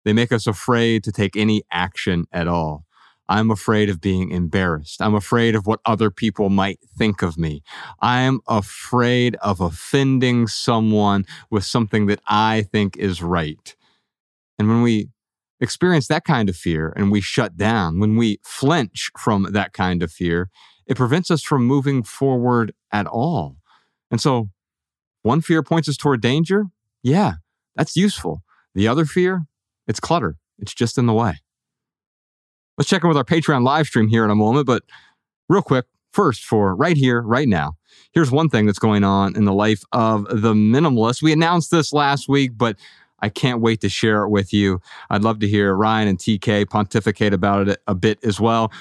They 0.05 0.13
make 0.13 0.31
us 0.31 0.47
afraid 0.47 1.03
to 1.03 1.11
take 1.11 1.35
any 1.35 1.63
action 1.71 2.25
at 2.31 2.47
all. 2.47 2.86
I'm 3.29 3.51
afraid 3.51 3.89
of 3.89 3.99
being 3.99 4.31
embarrassed. 4.31 5.01
I'm 5.01 5.15
afraid 5.15 5.55
of 5.55 5.67
what 5.67 5.79
other 5.85 6.09
people 6.09 6.49
might 6.49 6.79
think 6.97 7.21
of 7.21 7.37
me. 7.37 7.61
I'm 8.01 8.39
afraid 8.47 9.35
of 9.37 9.59
offending 9.59 10.47
someone 10.47 11.25
with 11.49 11.65
something 11.65 12.05
that 12.07 12.21
I 12.27 12.65
think 12.71 12.95
is 12.97 13.21
right. 13.21 13.75
And 14.57 14.67
when 14.67 14.81
we 14.81 15.09
experience 15.59 16.07
that 16.07 16.23
kind 16.23 16.49
of 16.49 16.55
fear 16.55 16.93
and 16.95 17.11
we 17.11 17.21
shut 17.21 17.57
down, 17.57 17.99
when 17.99 18.15
we 18.15 18.39
flinch 18.43 19.11
from 19.17 19.47
that 19.51 19.73
kind 19.73 20.03
of 20.03 20.11
fear, 20.11 20.49
it 20.85 20.95
prevents 20.95 21.29
us 21.29 21.43
from 21.43 21.65
moving 21.65 22.03
forward 22.03 22.73
at 22.91 23.07
all. 23.07 23.57
And 24.09 24.21
so, 24.21 24.49
one 25.23 25.41
fear 25.41 25.61
points 25.61 25.89
us 25.89 25.97
toward 25.97 26.21
danger. 26.21 26.67
Yeah, 27.03 27.33
that's 27.75 27.97
useful. 27.97 28.43
The 28.73 28.87
other 28.87 29.03
fear, 29.03 29.47
it's 29.85 29.99
clutter. 29.99 30.37
It's 30.59 30.73
just 30.73 30.97
in 30.97 31.05
the 31.05 31.13
way. 31.13 31.39
Let's 32.77 32.89
check 32.89 33.03
in 33.03 33.07
with 33.07 33.17
our 33.17 33.23
Patreon 33.23 33.63
live 33.63 33.87
stream 33.87 34.07
here 34.07 34.23
in 34.23 34.29
a 34.29 34.35
moment, 34.35 34.67
but 34.67 34.83
real 35.49 35.61
quick, 35.61 35.85
First, 36.17 36.45
for 36.45 36.75
right 36.75 36.97
here, 36.97 37.21
right 37.21 37.47
now, 37.47 37.77
here's 38.11 38.31
one 38.31 38.49
thing 38.49 38.65
that's 38.65 38.79
going 38.79 39.03
on 39.03 39.35
in 39.35 39.45
the 39.45 39.53
life 39.53 39.83
of 39.91 40.25
the 40.29 40.55
minimalist. 40.55 41.21
We 41.21 41.31
announced 41.31 41.69
this 41.69 41.93
last 41.93 42.27
week, 42.27 42.57
but 42.57 42.75
I 43.19 43.29
can't 43.29 43.61
wait 43.61 43.81
to 43.81 43.89
share 43.89 44.23
it 44.23 44.29
with 44.29 44.51
you. 44.51 44.81
I'd 45.11 45.21
love 45.21 45.37
to 45.41 45.47
hear 45.47 45.75
Ryan 45.75 46.07
and 46.07 46.17
TK 46.17 46.71
pontificate 46.71 47.33
about 47.33 47.67
it 47.67 47.83
a 47.85 47.93
bit 47.93 48.17
as 48.23 48.39
well. 48.39 48.71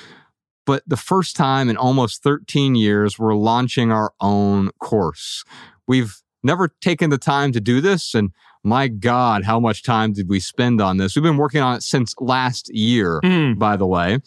But 0.65 0.83
the 0.87 0.97
first 0.97 1.37
time 1.37 1.69
in 1.69 1.77
almost 1.77 2.23
13 2.23 2.75
years, 2.75 3.19
we're 3.19 3.35
launching 3.35 3.93
our 3.93 4.15
own 4.19 4.71
course. 4.79 5.45
We've 5.87 6.23
never 6.43 6.69
taken 6.81 7.11
the 7.11 7.19
time 7.19 7.53
to 7.53 7.61
do 7.61 7.83
this. 7.83 8.15
And 8.15 8.31
my 8.67 8.89
God, 8.89 9.45
how 9.45 9.61
much 9.61 9.83
time 9.85 10.13
did 10.13 10.29
we 10.29 10.41
spend 10.41 10.81
on 10.81 10.97
this? 10.97 11.15
We've 11.15 11.23
been 11.23 11.37
working 11.37 11.63
on 11.63 11.77
it 11.77 11.83
since 11.83 12.15
last 12.19 12.69
year, 12.75 13.21
Mm. 13.25 13.59
by 13.59 13.77
the 13.77 13.87
way. 13.87 14.19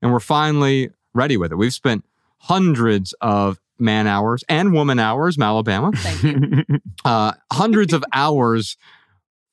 And 0.00 0.12
we're 0.12 0.18
finally 0.20 0.90
ready 1.14 1.36
with 1.36 1.52
it. 1.52 1.56
We've 1.56 1.72
spent 1.74 2.04
hundreds 2.38 3.12
of 3.20 3.60
man 3.78 4.06
hours 4.06 4.44
and 4.48 4.72
woman 4.72 4.98
hours, 4.98 5.36
Malabama, 5.36 5.92
uh, 7.04 7.32
hundreds 7.52 7.92
of 7.92 8.02
hours 8.12 8.76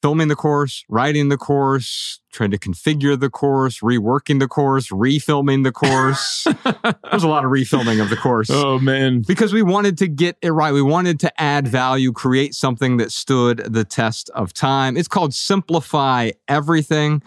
filming 0.02 0.28
the 0.30 0.36
course, 0.36 0.84
writing 0.88 1.30
the 1.30 1.38
course, 1.38 2.20
trying 2.32 2.52
to 2.52 2.58
configure 2.58 3.20
the 3.20 3.30
course, 3.30 3.80
reworking 3.80 4.40
the 4.40 4.48
course, 4.48 4.90
refilming 4.90 5.64
the 5.64 5.72
course. 5.72 6.44
There's 7.10 7.24
a 7.24 7.28
lot 7.28 7.44
of 7.44 7.52
refilming 7.52 8.02
of 8.02 8.10
the 8.10 8.16
course 8.16 8.50
oh 8.50 8.80
man. 8.80 9.24
because 9.28 9.54
we 9.54 9.62
wanted 9.62 9.98
to 10.00 10.08
get 10.08 10.38
it 10.42 10.52
right. 10.52 10.74
We 10.74 10.82
wanted 10.82 11.20
to 11.22 11.42
add 11.42 11.68
value, 11.68 12.12
create 12.12 12.54
something 12.54 12.98
that 12.98 13.12
stood 13.12 13.58
the 13.58 13.84
test 13.84 14.30
of 14.32 14.54
time. 14.54 14.96
It's 14.96 15.08
called 15.08 15.34
Simplify 15.34 16.32
Everything, 16.48 17.22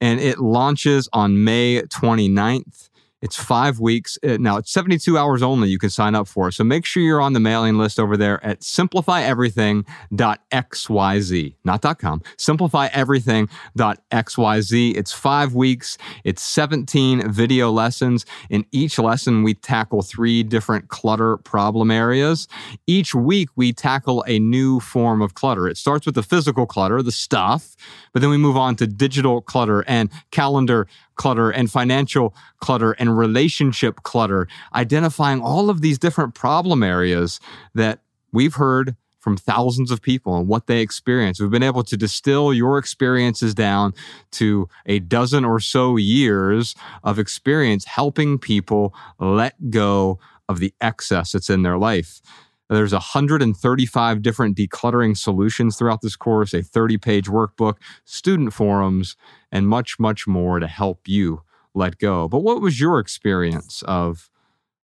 and 0.00 0.20
it 0.20 0.38
launches 0.38 1.08
on 1.12 1.44
May 1.44 1.82
29th. 1.82 2.87
It's 3.20 3.34
five 3.36 3.80
weeks. 3.80 4.16
Uh, 4.22 4.36
Now, 4.38 4.58
it's 4.58 4.70
72 4.70 5.18
hours 5.18 5.42
only 5.42 5.68
you 5.68 5.78
can 5.78 5.90
sign 5.90 6.14
up 6.14 6.28
for. 6.28 6.52
So 6.52 6.62
make 6.62 6.84
sure 6.86 7.02
you're 7.02 7.20
on 7.20 7.32
the 7.32 7.40
mailing 7.40 7.76
list 7.76 7.98
over 7.98 8.16
there 8.16 8.44
at 8.46 8.60
simplifyeverything.xyz, 8.60 11.54
not 11.64 11.98
.com, 11.98 12.20
simplifyeverything.xyz. 12.36 14.96
It's 14.96 15.12
five 15.12 15.54
weeks. 15.54 15.98
It's 16.24 16.42
17 16.42 17.32
video 17.32 17.72
lessons. 17.72 18.24
In 18.50 18.64
each 18.70 19.00
lesson, 19.00 19.42
we 19.42 19.54
tackle 19.54 20.02
three 20.02 20.44
different 20.44 20.86
clutter 20.88 21.38
problem 21.38 21.90
areas. 21.90 22.46
Each 22.86 23.16
week, 23.16 23.48
we 23.56 23.72
tackle 23.72 24.22
a 24.28 24.38
new 24.38 24.78
form 24.78 25.22
of 25.22 25.34
clutter. 25.34 25.66
It 25.66 25.76
starts 25.76 26.06
with 26.06 26.14
the 26.14 26.22
physical 26.22 26.66
clutter, 26.66 27.02
the 27.02 27.10
stuff, 27.10 27.74
but 28.12 28.22
then 28.22 28.30
we 28.30 28.36
move 28.36 28.56
on 28.56 28.76
to 28.76 28.86
digital 28.86 29.40
clutter 29.40 29.82
and 29.88 30.08
calendar 30.30 30.86
clutter 31.18 31.50
and 31.50 31.70
financial 31.70 32.34
clutter 32.60 32.92
and 32.92 33.18
relationship 33.18 34.02
clutter, 34.04 34.48
identifying 34.74 35.42
all 35.42 35.68
of 35.68 35.82
these 35.82 35.98
different 35.98 36.34
problem 36.34 36.82
areas 36.82 37.38
that 37.74 38.00
we've 38.32 38.54
heard 38.54 38.96
from 39.20 39.36
thousands 39.36 39.90
of 39.90 40.00
people 40.00 40.36
and 40.38 40.48
what 40.48 40.68
they 40.68 40.80
experience. 40.80 41.38
We've 41.38 41.50
been 41.50 41.62
able 41.62 41.84
to 41.84 41.96
distill 41.96 42.54
your 42.54 42.78
experiences 42.78 43.52
down 43.52 43.92
to 44.32 44.68
a 44.86 45.00
dozen 45.00 45.44
or 45.44 45.60
so 45.60 45.96
years 45.96 46.74
of 47.04 47.18
experience 47.18 47.84
helping 47.84 48.38
people 48.38 48.94
let 49.18 49.70
go 49.70 50.18
of 50.48 50.60
the 50.60 50.72
excess 50.80 51.32
that's 51.32 51.50
in 51.50 51.62
their 51.62 51.76
life. 51.76 52.22
There's 52.68 52.92
135 52.92 54.22
different 54.22 54.56
decluttering 54.56 55.16
solutions 55.16 55.76
throughout 55.76 56.02
this 56.02 56.16
course, 56.16 56.52
a 56.52 56.62
30 56.62 56.98
page 56.98 57.26
workbook, 57.26 57.76
student 58.04 58.52
forums, 58.52 59.16
and 59.50 59.68
much, 59.68 59.98
much 59.98 60.26
more 60.26 60.60
to 60.60 60.66
help 60.66 61.08
you 61.08 61.42
let 61.74 61.98
go. 61.98 62.28
But 62.28 62.40
what 62.40 62.60
was 62.60 62.80
your 62.80 62.98
experience 62.98 63.82
of 63.86 64.30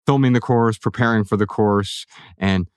filming 0.06 0.32
the 0.32 0.40
course, 0.40 0.78
preparing 0.78 1.24
for 1.24 1.36
the 1.36 1.46
course, 1.46 2.06
and 2.36 2.68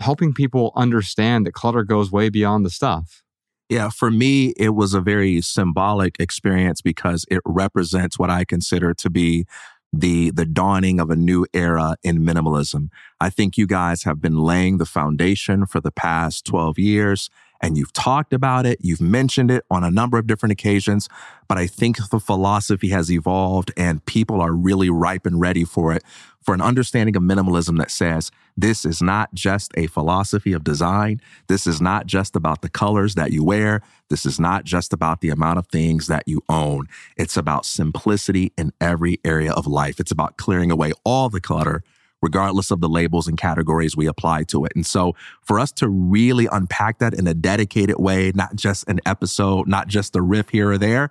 helping 0.00 0.34
people 0.34 0.72
understand 0.74 1.46
that 1.46 1.52
clutter 1.52 1.84
goes 1.84 2.12
way 2.12 2.28
beyond 2.28 2.66
the 2.66 2.70
stuff? 2.70 3.22
Yeah, 3.70 3.88
for 3.88 4.10
me, 4.10 4.52
it 4.56 4.70
was 4.70 4.94
a 4.94 5.00
very 5.00 5.40
symbolic 5.42 6.16
experience 6.18 6.82
because 6.82 7.24
it 7.30 7.40
represents 7.46 8.18
what 8.18 8.28
I 8.28 8.44
consider 8.44 8.94
to 8.94 9.08
be 9.08 9.46
the 9.92 10.30
the 10.30 10.46
dawning 10.46 11.00
of 11.00 11.10
a 11.10 11.16
new 11.16 11.46
era 11.52 11.96
in 12.02 12.20
minimalism. 12.20 12.88
I 13.20 13.30
think 13.30 13.56
you 13.56 13.66
guys 13.66 14.04
have 14.04 14.20
been 14.20 14.38
laying 14.38 14.78
the 14.78 14.86
foundation 14.86 15.66
for 15.66 15.80
the 15.80 15.90
past 15.90 16.44
12 16.46 16.78
years 16.78 17.30
and 17.60 17.76
you've 17.76 17.92
talked 17.92 18.32
about 18.32 18.66
it, 18.66 18.78
you've 18.80 19.00
mentioned 19.00 19.50
it 19.50 19.64
on 19.70 19.84
a 19.84 19.90
number 19.90 20.18
of 20.18 20.26
different 20.26 20.52
occasions, 20.52 21.08
but 21.48 21.58
I 21.58 21.66
think 21.66 21.98
the 22.10 22.20
philosophy 22.20 22.88
has 22.88 23.10
evolved 23.10 23.72
and 23.76 24.04
people 24.06 24.40
are 24.40 24.52
really 24.52 24.90
ripe 24.90 25.26
and 25.26 25.40
ready 25.40 25.64
for 25.64 25.92
it 25.92 26.02
for 26.42 26.54
an 26.54 26.60
understanding 26.60 27.16
of 27.16 27.22
minimalism 27.22 27.78
that 27.78 27.90
says 27.90 28.30
this 28.56 28.84
is 28.84 29.02
not 29.02 29.34
just 29.34 29.72
a 29.76 29.86
philosophy 29.86 30.52
of 30.52 30.64
design. 30.64 31.20
This 31.48 31.66
is 31.66 31.80
not 31.80 32.06
just 32.06 32.34
about 32.34 32.62
the 32.62 32.68
colors 32.68 33.14
that 33.14 33.30
you 33.30 33.44
wear. 33.44 33.82
This 34.08 34.24
is 34.24 34.40
not 34.40 34.64
just 34.64 34.92
about 34.92 35.20
the 35.20 35.30
amount 35.30 35.58
of 35.58 35.66
things 35.66 36.06
that 36.06 36.26
you 36.26 36.42
own. 36.48 36.86
It's 37.16 37.36
about 37.36 37.66
simplicity 37.66 38.52
in 38.56 38.72
every 38.80 39.20
area 39.24 39.52
of 39.52 39.66
life. 39.66 40.00
It's 40.00 40.10
about 40.10 40.38
clearing 40.38 40.70
away 40.70 40.92
all 41.04 41.28
the 41.28 41.40
clutter, 41.40 41.82
regardless 42.22 42.70
of 42.70 42.80
the 42.80 42.88
labels 42.88 43.26
and 43.26 43.38
categories 43.38 43.96
we 43.96 44.06
apply 44.06 44.44
to 44.44 44.64
it. 44.64 44.72
And 44.74 44.86
so 44.86 45.14
for 45.42 45.58
us 45.58 45.72
to 45.72 45.88
really 45.88 46.48
unpack 46.50 46.98
that 46.98 47.14
in 47.14 47.26
a 47.26 47.34
dedicated 47.34 47.98
way, 47.98 48.32
not 48.34 48.54
just 48.56 48.88
an 48.88 49.00
episode, 49.06 49.66
not 49.66 49.88
just 49.88 50.16
a 50.16 50.22
riff 50.22 50.50
here 50.50 50.70
or 50.70 50.78
there, 50.78 51.10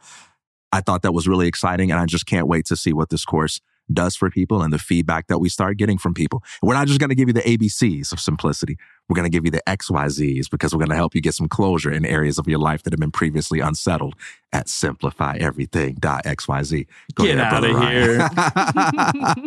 I 0.71 0.81
thought 0.81 1.01
that 1.01 1.13
was 1.13 1.27
really 1.27 1.47
exciting. 1.47 1.91
And 1.91 1.99
I 1.99 2.05
just 2.05 2.25
can't 2.25 2.47
wait 2.47 2.65
to 2.65 2.75
see 2.75 2.93
what 2.93 3.09
this 3.09 3.25
course 3.25 3.59
does 3.93 4.15
for 4.15 4.29
people 4.29 4.61
and 4.61 4.71
the 4.73 4.79
feedback 4.79 5.27
that 5.27 5.39
we 5.39 5.49
start 5.49 5.77
getting 5.77 5.97
from 5.97 6.13
people. 6.13 6.43
We're 6.61 6.75
not 6.75 6.87
just 6.87 6.99
going 6.99 7.09
to 7.09 7.15
give 7.15 7.27
you 7.27 7.33
the 7.33 7.41
ABCs 7.41 8.11
of 8.11 8.19
simplicity. 8.19 8.77
We're 9.07 9.15
going 9.15 9.25
to 9.25 9.31
give 9.35 9.45
you 9.45 9.51
the 9.51 9.63
XYZs 9.65 10.49
because 10.51 10.73
we're 10.73 10.79
going 10.79 10.89
to 10.89 10.95
help 10.95 11.15
you 11.15 11.21
get 11.21 11.33
some 11.33 11.47
closure 11.47 11.91
in 11.91 12.05
areas 12.05 12.37
of 12.37 12.47
your 12.47 12.59
life 12.59 12.83
that 12.83 12.93
have 12.93 12.99
been 12.99 13.09
previously 13.11 13.59
unsettled 13.59 14.15
at 14.53 14.67
simplifyeverything.xyz. 14.67 16.87
Go 17.15 17.23
Get 17.23 17.37
ahead, 17.37 17.53
outta 17.53 17.71
Brother 17.71 17.79
Ryan. 17.79 18.19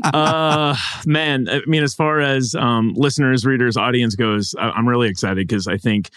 uh 0.14 0.74
man 1.06 1.48
i 1.48 1.60
mean 1.66 1.82
as 1.82 1.94
far 1.94 2.20
as 2.20 2.55
um 2.55 2.93
listeners 2.94 3.44
readers 3.44 3.77
audience 3.77 4.14
goes 4.14 4.55
I- 4.59 4.70
i'm 4.70 4.89
really 4.89 5.09
excited 5.09 5.47
because 5.47 5.66
i 5.69 5.77
think 5.77 6.10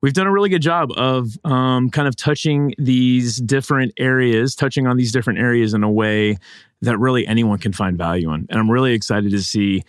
we've 0.00 0.12
done 0.14 0.26
a 0.26 0.32
really 0.32 0.48
good 0.48 0.62
job 0.62 0.90
of 0.96 1.36
um, 1.44 1.90
kind 1.90 2.08
of 2.08 2.16
touching 2.16 2.74
these 2.78 3.36
different 3.40 3.92
areas 3.98 4.54
touching 4.54 4.86
on 4.86 4.96
these 4.96 5.12
different 5.12 5.38
areas 5.38 5.74
in 5.74 5.82
a 5.82 5.90
way 5.90 6.38
that 6.82 6.98
really 6.98 7.26
anyone 7.26 7.58
can 7.58 7.72
find 7.72 7.96
value 7.98 8.32
in. 8.32 8.46
And 8.48 8.58
i'm 8.58 8.70
really 8.70 8.92
excited 8.92 9.30
to 9.30 9.42
see 9.42 9.84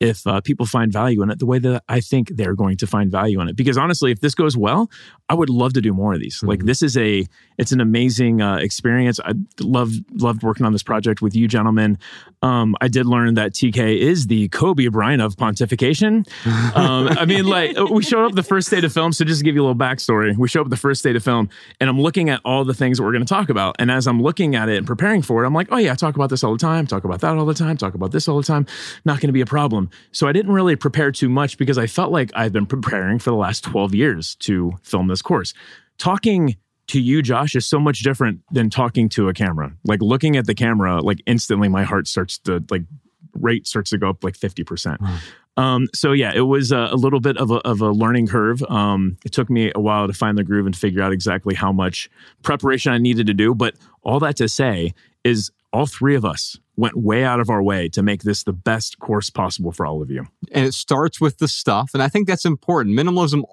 if 0.00 0.26
uh, 0.26 0.40
people 0.40 0.66
find 0.66 0.92
value 0.92 1.22
in 1.22 1.30
it 1.30 1.38
the 1.38 1.46
way 1.46 1.58
that 1.58 1.82
I 1.88 2.00
think 2.00 2.28
they're 2.36 2.54
going 2.54 2.76
to 2.78 2.86
find 2.86 3.10
value 3.10 3.40
in 3.40 3.48
it. 3.48 3.56
Because 3.56 3.78
honestly, 3.78 4.12
if 4.12 4.20
this 4.20 4.34
goes 4.34 4.56
well, 4.56 4.90
I 5.28 5.34
would 5.34 5.50
love 5.50 5.72
to 5.74 5.80
do 5.80 5.92
more 5.92 6.14
of 6.14 6.20
these. 6.20 6.42
Like 6.42 6.64
this 6.64 6.82
is 6.82 6.96
a, 6.96 7.26
it's 7.58 7.72
an 7.72 7.80
amazing 7.80 8.42
uh, 8.42 8.56
experience. 8.56 9.18
I 9.24 9.32
love 9.60 9.92
loved 10.12 10.42
working 10.42 10.66
on 10.66 10.72
this 10.72 10.82
project 10.82 11.22
with 11.22 11.34
you 11.34 11.48
gentlemen. 11.48 11.98
Um, 12.42 12.76
I 12.80 12.88
did 12.88 13.06
learn 13.06 13.34
that 13.34 13.52
TK 13.52 13.98
is 13.98 14.26
the 14.26 14.48
Kobe 14.50 14.86
Bryant 14.88 15.22
of 15.22 15.36
pontification. 15.36 16.26
Um, 16.76 17.08
I 17.08 17.24
mean, 17.24 17.46
like 17.46 17.76
we 17.90 18.02
showed 18.02 18.26
up 18.26 18.34
the 18.34 18.42
first 18.42 18.70
day 18.70 18.80
to 18.80 18.90
film. 18.90 19.12
So 19.12 19.24
just 19.24 19.40
to 19.40 19.44
give 19.44 19.54
you 19.54 19.62
a 19.62 19.66
little 19.66 19.76
backstory, 19.76 20.36
we 20.36 20.46
show 20.48 20.60
up 20.60 20.68
the 20.68 20.76
first 20.76 21.02
day 21.02 21.12
to 21.12 21.20
film, 21.20 21.48
and 21.80 21.88
I'm 21.88 22.00
looking 22.00 22.28
at 22.28 22.40
all 22.44 22.64
the 22.64 22.74
things 22.74 22.98
that 22.98 23.04
we're 23.04 23.12
going 23.12 23.24
to 23.24 23.28
talk 23.28 23.48
about. 23.48 23.76
And 23.78 23.90
as 23.90 24.06
I'm 24.06 24.20
looking 24.20 24.54
at 24.54 24.68
it 24.68 24.76
and 24.76 24.86
preparing 24.86 25.22
for 25.22 25.42
it, 25.42 25.46
I'm 25.46 25.54
like, 25.54 25.68
oh 25.70 25.78
yeah, 25.78 25.92
I 25.92 25.94
talk 25.94 26.16
about 26.16 26.28
this 26.28 26.44
all 26.44 26.52
the 26.52 26.58
time. 26.58 26.86
Talk 26.86 27.04
about 27.04 27.20
that 27.20 27.36
all 27.36 27.46
the 27.46 27.54
time. 27.54 27.76
Talk 27.76 27.94
about 27.94 28.12
this 28.12 28.28
all 28.28 28.36
the 28.36 28.42
time. 28.42 28.66
Not 29.04 29.20
going 29.20 29.28
to 29.28 29.32
be 29.32 29.40
a 29.40 29.46
problem. 29.46 29.85
So 30.12 30.26
I 30.26 30.32
didn't 30.32 30.52
really 30.52 30.76
prepare 30.76 31.10
too 31.12 31.28
much 31.28 31.58
because 31.58 31.78
I 31.78 31.86
felt 31.86 32.12
like 32.12 32.30
I've 32.34 32.52
been 32.52 32.66
preparing 32.66 33.18
for 33.18 33.30
the 33.30 33.36
last 33.36 33.64
12 33.64 33.94
years 33.94 34.34
to 34.36 34.72
film 34.82 35.08
this 35.08 35.22
course. 35.22 35.54
Talking 35.98 36.56
to 36.88 37.00
you, 37.00 37.22
Josh, 37.22 37.56
is 37.56 37.66
so 37.66 37.80
much 37.80 38.00
different 38.00 38.40
than 38.50 38.70
talking 38.70 39.08
to 39.10 39.28
a 39.28 39.34
camera. 39.34 39.72
Like 39.84 40.00
looking 40.02 40.36
at 40.36 40.46
the 40.46 40.54
camera, 40.54 41.00
like 41.00 41.18
instantly 41.26 41.68
my 41.68 41.84
heart 41.84 42.06
starts 42.06 42.38
to 42.40 42.64
like 42.70 42.82
rate 43.34 43.66
starts 43.66 43.90
to 43.90 43.98
go 43.98 44.10
up 44.10 44.24
like 44.24 44.36
50%. 44.36 44.98
Um, 45.58 45.88
so 45.94 46.12
yeah, 46.12 46.32
it 46.34 46.42
was 46.42 46.70
a, 46.70 46.88
a 46.92 46.96
little 46.96 47.20
bit 47.20 47.38
of 47.38 47.50
a, 47.50 47.56
of 47.66 47.80
a 47.80 47.90
learning 47.90 48.26
curve. 48.26 48.62
Um, 48.64 49.16
it 49.24 49.32
took 49.32 49.48
me 49.48 49.72
a 49.74 49.80
while 49.80 50.06
to 50.06 50.12
find 50.12 50.36
the 50.36 50.44
groove 50.44 50.66
and 50.66 50.76
figure 50.76 51.02
out 51.02 51.12
exactly 51.12 51.54
how 51.54 51.72
much 51.72 52.10
preparation 52.42 52.92
I 52.92 52.98
needed 52.98 53.26
to 53.26 53.34
do. 53.34 53.54
But 53.54 53.74
all 54.02 54.20
that 54.20 54.36
to 54.36 54.48
say 54.48 54.92
is 55.24 55.50
all 55.72 55.86
three 55.86 56.14
of 56.14 56.24
us 56.24 56.58
went 56.76 56.96
way 56.96 57.24
out 57.24 57.40
of 57.40 57.50
our 57.50 57.62
way 57.62 57.88
to 57.88 58.02
make 58.02 58.22
this 58.22 58.44
the 58.44 58.52
best 58.52 58.98
course 58.98 59.30
possible 59.30 59.72
for 59.72 59.86
all 59.86 60.02
of 60.02 60.10
you. 60.10 60.26
and 60.52 60.64
it 60.66 60.74
starts 60.74 61.20
with 61.20 61.38
the 61.38 61.48
stuff. 61.48 61.90
And 61.94 62.02
I 62.02 62.08
think 62.08 62.26
that's 62.26 62.44
important. 62.44 62.96
Minimalism, 62.96 63.44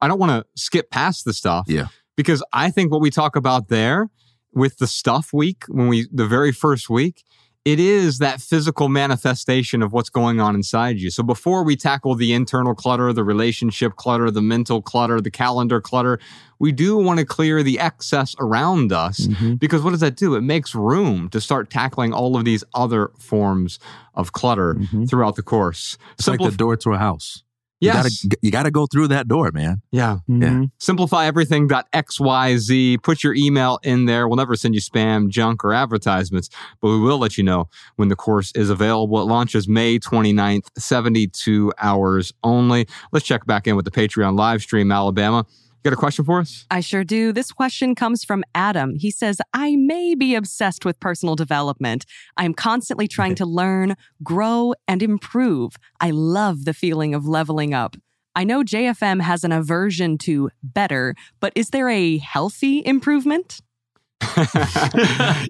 I 0.00 0.08
don't 0.08 0.18
want 0.18 0.32
to 0.32 0.46
skip 0.60 0.90
past 0.90 1.24
the 1.24 1.32
stuff. 1.32 1.66
Yeah. 1.68 1.88
Because 2.16 2.42
I 2.52 2.70
think 2.70 2.92
what 2.92 3.00
we 3.00 3.10
talk 3.10 3.34
about 3.36 3.68
there 3.68 4.08
with 4.52 4.78
the 4.78 4.86
stuff 4.86 5.32
week, 5.32 5.64
when 5.68 5.88
we, 5.88 6.06
the 6.12 6.26
very 6.26 6.52
first 6.52 6.88
week, 6.88 7.24
it 7.64 7.80
is 7.80 8.18
that 8.18 8.40
physical 8.42 8.88
manifestation 8.90 9.82
of 9.82 9.92
what's 9.92 10.10
going 10.10 10.38
on 10.40 10.54
inside 10.54 10.98
you. 10.98 11.10
So 11.10 11.22
before 11.22 11.64
we 11.64 11.76
tackle 11.76 12.14
the 12.14 12.32
internal 12.34 12.74
clutter, 12.74 13.12
the 13.12 13.24
relationship 13.24 13.96
clutter, 13.96 14.30
the 14.30 14.42
mental 14.42 14.82
clutter, 14.82 15.20
the 15.20 15.30
calendar 15.30 15.80
clutter, 15.80 16.18
we 16.58 16.72
do 16.72 16.96
want 16.98 17.20
to 17.20 17.24
clear 17.24 17.62
the 17.62 17.78
excess 17.80 18.34
around 18.38 18.92
us 18.92 19.26
Mhm. 19.28 19.58
because 19.58 19.82
what 19.82 19.90
does 19.92 20.00
that 20.00 20.16
do? 20.16 20.34
It 20.34 20.42
makes 20.42 20.74
room 20.74 21.28
to 21.30 21.40
start 21.40 21.70
tackling 21.70 22.12
all 22.12 22.36
of 22.36 22.44
these 22.44 22.64
other 22.74 23.10
forms 23.18 23.78
of 24.14 24.32
clutter 24.32 24.74
Mhm. 24.74 25.08
throughout 25.08 25.36
the 25.36 25.42
course. 25.42 25.96
It's 26.18 26.28
like 26.28 26.40
the 26.40 26.50
door 26.50 26.76
to 26.76 26.92
a 26.92 26.98
house. 26.98 27.43
You 27.86 27.92
gotta 27.92 28.38
you 28.42 28.50
gotta 28.50 28.70
go 28.70 28.86
through 28.86 29.08
that 29.08 29.28
door, 29.28 29.50
man. 29.52 29.82
yeah. 29.90 30.18
Mhm. 30.28 30.70
Simplify 30.78 31.26
everything. 31.26 31.68
XYZ. 31.68 32.98
Put 33.02 33.22
your 33.22 33.34
email 33.34 33.78
in 33.82 34.06
there. 34.06 34.26
We'll 34.28 34.36
never 34.36 34.56
send 34.56 34.74
you 34.74 34.80
spam, 34.80 35.28
junk, 35.28 35.64
or 35.64 35.72
advertisements, 35.72 36.48
but 36.80 36.88
we 36.88 36.98
will 36.98 37.18
let 37.18 37.36
you 37.36 37.44
know 37.44 37.68
when 37.96 38.08
the 38.08 38.16
course 38.16 38.52
is 38.54 38.70
available. 38.70 39.20
It 39.20 39.24
launches 39.24 39.68
May 39.68 39.98
29th, 39.98 40.68
72 40.78 41.72
hours 41.78 42.32
only. 42.42 42.86
Let's 43.12 43.26
check 43.26 43.46
back 43.46 43.66
in 43.66 43.76
with 43.76 43.84
the 43.84 43.90
Patreon 43.90 44.36
live 44.38 44.62
stream, 44.62 44.90
Alabama. 44.92 45.46
You 45.84 45.90
got 45.90 45.98
a 45.98 46.00
question 46.00 46.24
for 46.24 46.40
us? 46.40 46.64
I 46.70 46.80
sure 46.80 47.04
do. 47.04 47.30
This 47.30 47.52
question 47.52 47.94
comes 47.94 48.24
from 48.24 48.42
Adam. 48.54 48.94
He 48.94 49.10
says, 49.10 49.36
I 49.52 49.76
may 49.76 50.14
be 50.14 50.34
obsessed 50.34 50.86
with 50.86 50.98
personal 50.98 51.36
development. 51.36 52.06
I'm 52.38 52.54
constantly 52.54 53.06
trying 53.06 53.34
to 53.34 53.44
learn, 53.44 53.94
grow, 54.22 54.72
and 54.88 55.02
improve. 55.02 55.76
I 56.00 56.10
love 56.10 56.64
the 56.64 56.72
feeling 56.72 57.14
of 57.14 57.26
leveling 57.26 57.74
up. 57.74 57.96
I 58.34 58.44
know 58.44 58.62
JFM 58.62 59.20
has 59.20 59.44
an 59.44 59.52
aversion 59.52 60.16
to 60.18 60.48
better, 60.62 61.14
but 61.38 61.52
is 61.54 61.68
there 61.68 61.90
a 61.90 62.16
healthy 62.16 62.82
improvement? 62.86 63.60
you 64.38 64.44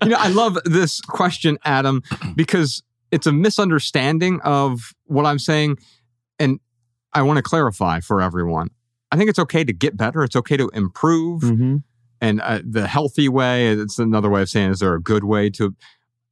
know, 0.08 0.16
I 0.18 0.32
love 0.34 0.58
this 0.64 1.00
question, 1.00 1.58
Adam, 1.64 2.02
because 2.34 2.82
it's 3.12 3.28
a 3.28 3.32
misunderstanding 3.32 4.40
of 4.40 4.94
what 5.04 5.26
I'm 5.26 5.38
saying. 5.38 5.78
And 6.40 6.58
I 7.12 7.22
want 7.22 7.36
to 7.36 7.42
clarify 7.42 8.00
for 8.00 8.20
everyone. 8.20 8.70
I 9.14 9.16
think 9.16 9.30
it's 9.30 9.38
okay 9.38 9.62
to 9.62 9.72
get 9.72 9.96
better. 9.96 10.24
It's 10.24 10.34
okay 10.34 10.56
to 10.56 10.68
improve. 10.74 11.42
Mhm. 11.42 11.84
And 12.20 12.40
uh, 12.40 12.62
the 12.68 12.88
healthy 12.88 13.28
way, 13.28 13.68
it's 13.68 14.00
another 14.00 14.28
way 14.28 14.42
of 14.42 14.48
saying, 14.48 14.72
is 14.72 14.80
there 14.80 14.92
a 14.94 15.00
good 15.00 15.22
way 15.22 15.50
to? 15.50 15.76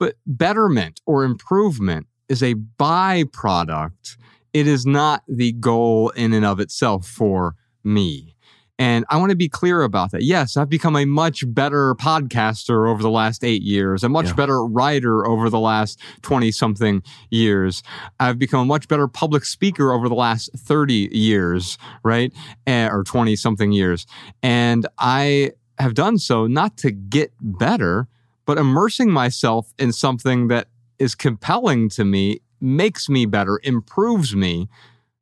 But 0.00 0.16
betterment 0.26 1.00
or 1.06 1.22
improvement 1.22 2.08
is 2.28 2.42
a 2.42 2.54
byproduct. 2.56 4.16
It 4.52 4.66
is 4.66 4.84
not 4.84 5.22
the 5.28 5.52
goal 5.52 6.10
in 6.10 6.32
and 6.32 6.44
of 6.44 6.58
itself 6.58 7.06
for 7.06 7.54
me. 7.84 8.34
And 8.82 9.04
I 9.10 9.16
want 9.16 9.30
to 9.30 9.36
be 9.36 9.48
clear 9.48 9.82
about 9.82 10.10
that. 10.10 10.22
Yes, 10.24 10.56
I've 10.56 10.68
become 10.68 10.96
a 10.96 11.04
much 11.04 11.44
better 11.46 11.94
podcaster 11.94 12.90
over 12.90 13.00
the 13.00 13.10
last 13.10 13.44
eight 13.44 13.62
years, 13.62 14.02
a 14.02 14.08
much 14.08 14.26
Yeah. 14.26 14.32
better 14.32 14.66
writer 14.66 15.24
over 15.24 15.48
the 15.48 15.60
last 15.60 16.00
20 16.22 16.50
something 16.50 17.00
years. 17.30 17.84
I've 18.18 18.40
become 18.40 18.58
a 18.58 18.64
much 18.64 18.88
better 18.88 19.06
public 19.06 19.44
speaker 19.44 19.92
over 19.92 20.08
the 20.08 20.16
last 20.16 20.50
30 20.56 21.08
years, 21.12 21.78
right? 22.02 22.32
Eh, 22.66 22.88
or 22.90 23.04
20 23.04 23.36
something 23.36 23.70
years. 23.70 24.04
And 24.42 24.84
I 24.98 25.52
have 25.78 25.94
done 25.94 26.18
so 26.18 26.48
not 26.48 26.76
to 26.78 26.90
get 26.90 27.32
better, 27.40 28.08
but 28.46 28.58
immersing 28.58 29.12
myself 29.12 29.72
in 29.78 29.92
something 29.92 30.48
that 30.48 30.66
is 30.98 31.14
compelling 31.14 31.88
to 31.90 32.04
me, 32.04 32.40
makes 32.60 33.08
me 33.08 33.26
better, 33.26 33.60
improves 33.62 34.34
me 34.34 34.68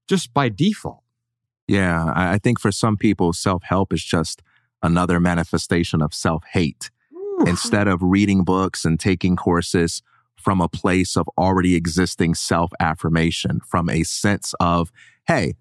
just 0.09 0.33
by 0.33 0.49
default. 0.49 1.03
Yeah, 1.71 2.13
I 2.17 2.39
think 2.39 2.59
for 2.59 2.73
some 2.73 2.97
people, 2.97 3.33
self 3.33 3.63
help 3.63 3.93
is 3.93 4.03
just 4.03 4.43
another 4.83 5.21
manifestation 5.21 6.03
of 6.03 6.13
self 6.13 6.43
hate. 6.53 6.91
Instead 7.47 7.87
of 7.87 8.03
reading 8.03 8.43
books 8.43 8.85
and 8.85 8.99
taking 8.99 9.37
courses 9.37 10.03
from 10.35 10.61
a 10.61 10.69
place 10.69 11.17
of 11.17 11.29
already 11.39 11.77
existing 11.77 12.35
self 12.35 12.73
affirmation, 12.81 13.61
from 13.61 13.89
a 13.89 14.03
sense 14.03 14.53
of, 14.59 14.91
hey, 15.29 15.55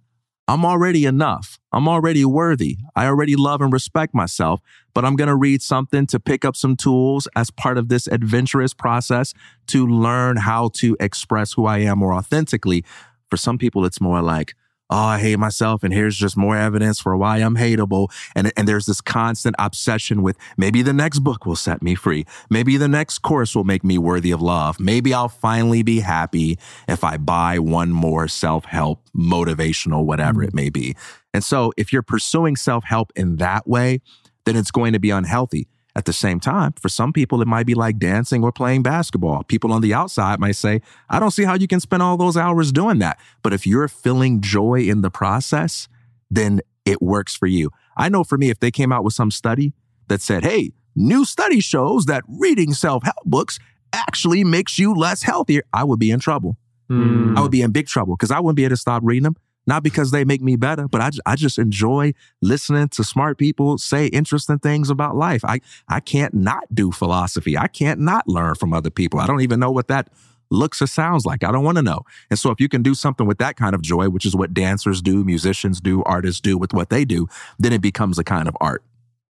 I'm 0.48 0.66
already 0.66 1.06
enough. 1.06 1.60
I'm 1.72 1.88
already 1.88 2.26
worthy. 2.26 2.78
I 2.96 3.06
already 3.06 3.36
love 3.36 3.62
and 3.62 3.72
respect 3.72 4.16
myself, 4.16 4.62
but 4.96 5.06
I'm 5.06 5.16
going 5.16 5.28
to 5.28 5.36
read 5.36 5.62
something 5.62 6.08
to 6.08 6.20
pick 6.20 6.44
up 6.44 6.56
some 6.56 6.76
tools 6.76 7.28
as 7.36 7.52
part 7.52 7.78
of 7.78 7.88
this 7.88 8.08
adventurous 8.08 8.74
process 8.74 9.36
to 9.68 9.86
learn 9.86 10.38
how 10.38 10.72
to 10.78 10.98
express 11.00 11.54
who 11.54 11.68
I 11.68 11.78
am 11.80 12.00
more 12.00 12.16
authentically. 12.16 12.84
For 13.30 13.38
some 13.38 13.60
people, 13.60 13.86
it's 13.86 14.02
more 14.02 14.24
like, 14.24 14.56
oh, 14.90 14.98
I 14.98 15.20
hate 15.20 15.38
myself, 15.38 15.84
and 15.84 15.94
here's 15.94 16.18
just 16.18 16.36
more 16.36 16.58
evidence 16.58 17.00
for 17.00 17.16
why 17.16 17.38
I'm 17.38 17.56
hateable. 17.56 18.12
And, 18.36 18.52
and 18.58 18.68
there's 18.68 18.86
this 18.86 19.02
constant 19.02 19.56
obsession 19.60 20.22
with 20.22 20.38
maybe 20.58 20.82
the 20.82 20.94
next 20.94 21.20
book 21.20 21.46
will 21.46 21.56
set 21.56 21.82
me 21.82 21.96
free. 21.96 22.26
Maybe 22.50 22.78
the 22.78 22.88
next 22.88 23.20
course 23.20 23.56
will 23.56 23.64
make 23.64 23.84
me 23.84 23.98
worthy 23.98 24.32
of 24.32 24.42
love. 24.42 24.80
Maybe 24.80 25.14
I'll 25.14 25.30
finally 25.30 25.84
be 25.84 26.00
happy 26.00 26.58
if 26.88 27.04
I 27.04 27.18
buy 27.18 27.60
one 27.60 27.92
more 27.92 28.28
self 28.28 28.66
help, 28.66 29.02
motivational, 29.16 30.06
whatever 30.06 30.44
it 30.44 30.52
mm. 30.52 30.56
may 30.56 30.70
be. 30.70 30.96
And 31.34 31.44
so 31.44 31.72
if 31.78 31.94
you're 31.94 32.02
pursuing 32.02 32.56
self 32.56 32.84
help 32.84 33.12
in 33.16 33.38
that 33.38 33.68
way, 33.68 34.02
then 34.46 34.56
it's 34.56 34.72
going 34.72 34.94
to 34.94 35.00
be 35.00 35.12
unhealthy. 35.12 35.68
At 36.00 36.06
the 36.06 36.14
same 36.14 36.40
time, 36.40 36.72
for 36.80 36.88
some 36.88 37.12
people, 37.12 37.42
it 37.42 37.48
might 37.50 37.66
be 37.66 37.74
like 37.74 38.00
dancing 38.00 38.42
or 38.42 38.54
playing 38.54 38.84
basketball. 38.84 39.44
People 39.44 39.74
on 39.74 39.82
the 39.82 39.94
outside 39.94 40.40
might 40.40 40.56
say, 40.56 40.82
I 41.10 41.20
don't 41.20 41.32
see 41.32 41.44
how 41.44 41.56
you 41.56 41.68
can 41.68 41.82
spend 41.82 42.02
all 42.02 42.16
those 42.16 42.38
hours 42.38 42.72
doing 42.72 43.00
that. 43.00 43.20
But 43.44 43.52
if 43.52 43.68
you're 43.68 43.90
feeling 43.90 44.40
joy 44.40 44.84
in 44.84 45.02
the 45.02 45.10
process, 45.10 45.90
then 46.32 46.62
it 46.86 47.02
works 47.02 47.36
for 47.36 47.48
you. 47.48 47.72
I 47.98 48.08
know 48.08 48.24
for 48.24 48.38
me, 48.38 48.50
if 48.50 48.62
they 48.62 48.72
came 48.72 48.94
out 48.94 49.04
with 49.04 49.14
some 49.14 49.30
study 49.30 49.74
that 50.08 50.22
said, 50.22 50.46
hey, 50.46 50.72
new 50.96 51.26
study 51.26 51.60
shows 51.60 52.06
that 52.06 52.24
reading 52.30 52.74
self 52.74 53.04
help 53.04 53.26
books 53.26 53.60
actually 53.92 54.46
makes 54.46 54.80
you 54.80 54.96
less 54.96 55.24
healthier, 55.24 55.64
I 55.74 55.84
would 55.84 56.00
be 56.00 56.12
in 56.12 56.22
trouble. 56.22 56.56
Hmm. 56.88 57.38
I 57.38 57.42
would 57.42 57.52
be 57.52 57.62
in 57.62 57.74
big 57.74 57.88
trouble 57.88 58.16
because 58.16 58.32
I 58.32 58.40
wouldn't 58.40 58.56
be 58.56 58.64
able 58.64 58.78
to 58.78 58.78
stop 58.78 59.02
reading 59.04 59.24
them. 59.24 59.36
Not 59.70 59.84
because 59.84 60.10
they 60.10 60.26
make 60.26 60.42
me 60.42 60.56
better, 60.56 60.88
but 60.88 61.00
I, 61.00 61.12
I 61.28 61.36
just 61.36 61.60
enjoy 61.60 62.16
listening 62.42 62.90
to 62.90 63.04
smart 63.04 63.38
people 63.38 63.78
say 63.78 64.08
interesting 64.08 64.58
things 64.58 64.90
about 64.90 65.16
life. 65.16 65.46
I, 65.46 65.62
I 65.88 66.00
can't 66.00 66.34
not 66.34 66.74
do 66.74 66.92
philosophy. 66.92 67.56
I 67.56 67.68
can't 67.68 68.00
not 68.00 68.28
learn 68.28 68.56
from 68.56 68.74
other 68.74 68.90
people. 68.90 69.20
I 69.20 69.28
don't 69.28 69.42
even 69.42 69.60
know 69.60 69.70
what 69.70 69.88
that 69.90 70.10
looks 70.50 70.82
or 70.82 70.88
sounds 70.88 71.24
like. 71.24 71.44
I 71.44 71.52
don't 71.52 71.64
want 71.64 71.78
to 71.78 71.84
know. 71.84 72.02
And 72.32 72.40
so 72.40 72.50
if 72.50 72.60
you 72.60 72.68
can 72.68 72.82
do 72.82 72.96
something 72.96 73.28
with 73.28 73.38
that 73.38 73.58
kind 73.58 73.76
of 73.76 73.84
joy, 73.84 74.10
which 74.10 74.26
is 74.26 74.36
what 74.36 74.56
dancers 74.56 75.04
do, 75.04 75.24
musicians 75.24 75.80
do, 75.80 76.02
artists 76.04 76.42
do 76.42 76.58
with 76.58 76.74
what 76.74 76.90
they 76.90 77.06
do, 77.06 77.28
then 77.60 77.72
it 77.72 77.82
becomes 77.82 78.18
a 78.18 78.24
kind 78.24 78.48
of 78.48 78.58
art. 78.60 78.84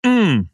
Mm. 0.06 0.48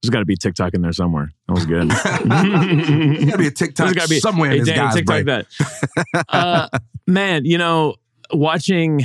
There's 0.00 0.08
got 0.08 0.20
to 0.20 0.24
be 0.24 0.36
TikTok 0.36 0.72
in 0.72 0.80
there 0.80 0.94
somewhere. 0.94 1.34
That 1.48 1.52
was 1.52 1.66
good. 1.66 1.90
There's 1.90 3.24
got 3.26 3.32
to 3.32 3.36
be 3.36 3.46
a 3.46 3.50
TikTok 3.50 3.84
There's 3.88 3.94
gotta 3.94 4.08
be 4.08 4.20
somewhere 4.20 4.52
hey, 4.52 4.60
in 4.60 4.64
this 4.64 4.74
guy's 4.74 4.94
TikTok 4.94 5.24
brain. 5.24 5.44
that. 6.14 6.24
Uh, 6.30 6.68
man, 7.06 7.44
you 7.44 7.58
know, 7.58 7.96
watching 8.32 9.02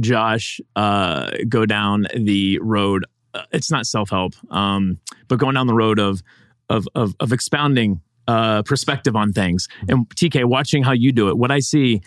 Josh 0.00 0.60
uh, 0.74 1.30
go 1.48 1.66
down 1.66 2.06
the 2.14 2.58
road, 2.60 3.04
uh, 3.34 3.42
it's 3.52 3.70
not 3.70 3.86
self 3.86 4.10
help, 4.10 4.34
um, 4.50 4.98
but 5.28 5.38
going 5.38 5.54
down 5.54 5.66
the 5.66 5.74
road 5.74 5.98
of 5.98 6.22
of 6.68 6.86
of, 6.94 7.14
of 7.20 7.32
expounding 7.32 8.00
uh, 8.28 8.62
perspective 8.62 9.16
on 9.16 9.32
things. 9.32 9.68
And 9.88 10.08
TK, 10.10 10.44
watching 10.44 10.82
how 10.82 10.92
you 10.92 11.12
do 11.12 11.28
it, 11.28 11.38
what 11.38 11.50
I 11.50 11.60
see 11.60 12.02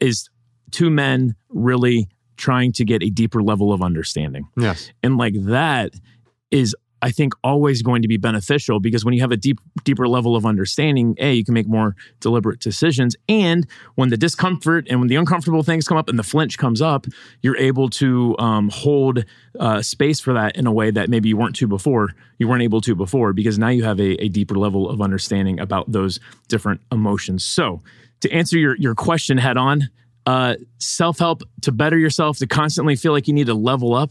is 0.00 0.28
two 0.70 0.90
men 0.90 1.34
really 1.48 2.08
trying 2.36 2.72
to 2.72 2.84
get 2.84 3.02
a 3.02 3.10
deeper 3.10 3.42
level 3.42 3.72
of 3.72 3.82
understanding. 3.82 4.48
Yes. 4.56 4.90
And 5.02 5.16
like 5.16 5.34
that 5.44 5.94
is 6.50 6.74
I 7.04 7.10
think 7.10 7.34
always 7.44 7.82
going 7.82 8.00
to 8.00 8.08
be 8.08 8.16
beneficial 8.16 8.80
because 8.80 9.04
when 9.04 9.12
you 9.12 9.20
have 9.20 9.30
a 9.30 9.36
deep 9.36 9.60
deeper 9.84 10.08
level 10.08 10.36
of 10.36 10.46
understanding, 10.46 11.14
A, 11.18 11.34
you 11.34 11.44
can 11.44 11.52
make 11.52 11.68
more 11.68 11.94
deliberate 12.20 12.60
decisions. 12.60 13.14
And 13.28 13.66
when 13.94 14.08
the 14.08 14.16
discomfort 14.16 14.86
and 14.88 15.00
when 15.00 15.08
the 15.08 15.16
uncomfortable 15.16 15.62
things 15.62 15.86
come 15.86 15.98
up 15.98 16.08
and 16.08 16.18
the 16.18 16.22
flinch 16.22 16.56
comes 16.56 16.80
up, 16.80 17.06
you're 17.42 17.58
able 17.58 17.90
to 17.90 18.34
um, 18.38 18.70
hold 18.70 19.26
uh, 19.60 19.82
space 19.82 20.18
for 20.18 20.32
that 20.32 20.56
in 20.56 20.66
a 20.66 20.72
way 20.72 20.90
that 20.90 21.10
maybe 21.10 21.28
you 21.28 21.36
weren't 21.36 21.54
to 21.56 21.66
before. 21.66 22.14
You 22.38 22.48
weren't 22.48 22.62
able 22.62 22.80
to 22.80 22.94
before 22.94 23.34
because 23.34 23.58
now 23.58 23.68
you 23.68 23.84
have 23.84 24.00
a, 24.00 24.24
a 24.24 24.28
deeper 24.28 24.54
level 24.54 24.88
of 24.88 25.02
understanding 25.02 25.60
about 25.60 25.92
those 25.92 26.20
different 26.48 26.80
emotions. 26.90 27.44
So 27.44 27.82
to 28.22 28.32
answer 28.32 28.58
your 28.58 28.76
your 28.76 28.94
question 28.94 29.36
head 29.36 29.58
on, 29.58 29.90
uh, 30.24 30.54
self 30.78 31.18
help 31.18 31.42
to 31.60 31.70
better 31.70 31.98
yourself, 31.98 32.38
to 32.38 32.46
constantly 32.46 32.96
feel 32.96 33.12
like 33.12 33.28
you 33.28 33.34
need 33.34 33.48
to 33.48 33.54
level 33.54 33.92
up. 33.92 34.10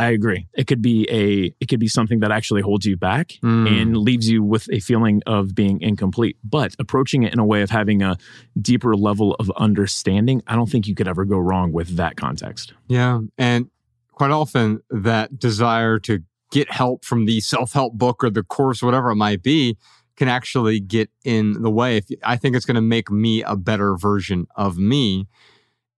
I 0.00 0.10
agree. 0.12 0.46
It 0.54 0.66
could 0.66 0.80
be 0.80 1.06
a 1.10 1.54
it 1.60 1.66
could 1.68 1.78
be 1.78 1.88
something 1.88 2.20
that 2.20 2.32
actually 2.32 2.62
holds 2.62 2.86
you 2.86 2.96
back 2.96 3.32
Mm. 3.42 3.68
and 3.82 3.96
leaves 3.96 4.28
you 4.30 4.42
with 4.42 4.66
a 4.72 4.80
feeling 4.80 5.22
of 5.26 5.54
being 5.54 5.80
incomplete. 5.82 6.36
But 6.42 6.74
approaching 6.78 7.22
it 7.22 7.32
in 7.34 7.38
a 7.38 7.44
way 7.44 7.60
of 7.62 7.68
having 7.70 8.02
a 8.02 8.16
deeper 8.60 8.96
level 8.96 9.34
of 9.38 9.50
understanding, 9.56 10.42
I 10.46 10.56
don't 10.56 10.70
think 10.70 10.86
you 10.86 10.94
could 10.94 11.06
ever 11.06 11.24
go 11.26 11.38
wrong 11.38 11.72
with 11.72 11.96
that 11.96 12.16
context. 12.16 12.72
Yeah. 12.88 13.20
And 13.36 13.68
quite 14.12 14.30
often, 14.30 14.80
that 14.88 15.38
desire 15.38 15.98
to 16.00 16.22
get 16.50 16.70
help 16.72 17.04
from 17.04 17.26
the 17.26 17.40
self 17.40 17.72
help 17.74 17.92
book 17.94 18.24
or 18.24 18.30
the 18.30 18.42
course, 18.42 18.82
whatever 18.82 19.10
it 19.10 19.16
might 19.16 19.42
be, 19.42 19.76
can 20.16 20.28
actually 20.28 20.80
get 20.80 21.10
in 21.24 21.60
the 21.62 21.70
way. 21.70 21.98
If 21.98 22.06
I 22.24 22.36
think 22.36 22.56
it's 22.56 22.64
going 22.66 22.74
to 22.76 22.80
make 22.96 23.10
me 23.10 23.42
a 23.42 23.54
better 23.56 23.96
version 23.96 24.46
of 24.56 24.78
me. 24.78 25.26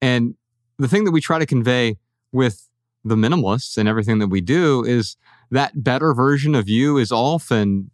And 0.00 0.34
the 0.78 0.88
thing 0.88 1.04
that 1.04 1.12
we 1.12 1.20
try 1.20 1.38
to 1.38 1.46
convey 1.46 1.98
with 2.32 2.68
the 3.04 3.16
minimalists 3.16 3.76
and 3.76 3.88
everything 3.88 4.18
that 4.18 4.28
we 4.28 4.40
do 4.40 4.84
is 4.84 5.16
that 5.50 5.82
better 5.82 6.14
version 6.14 6.54
of 6.54 6.68
you 6.68 6.96
is 6.96 7.12
often 7.12 7.90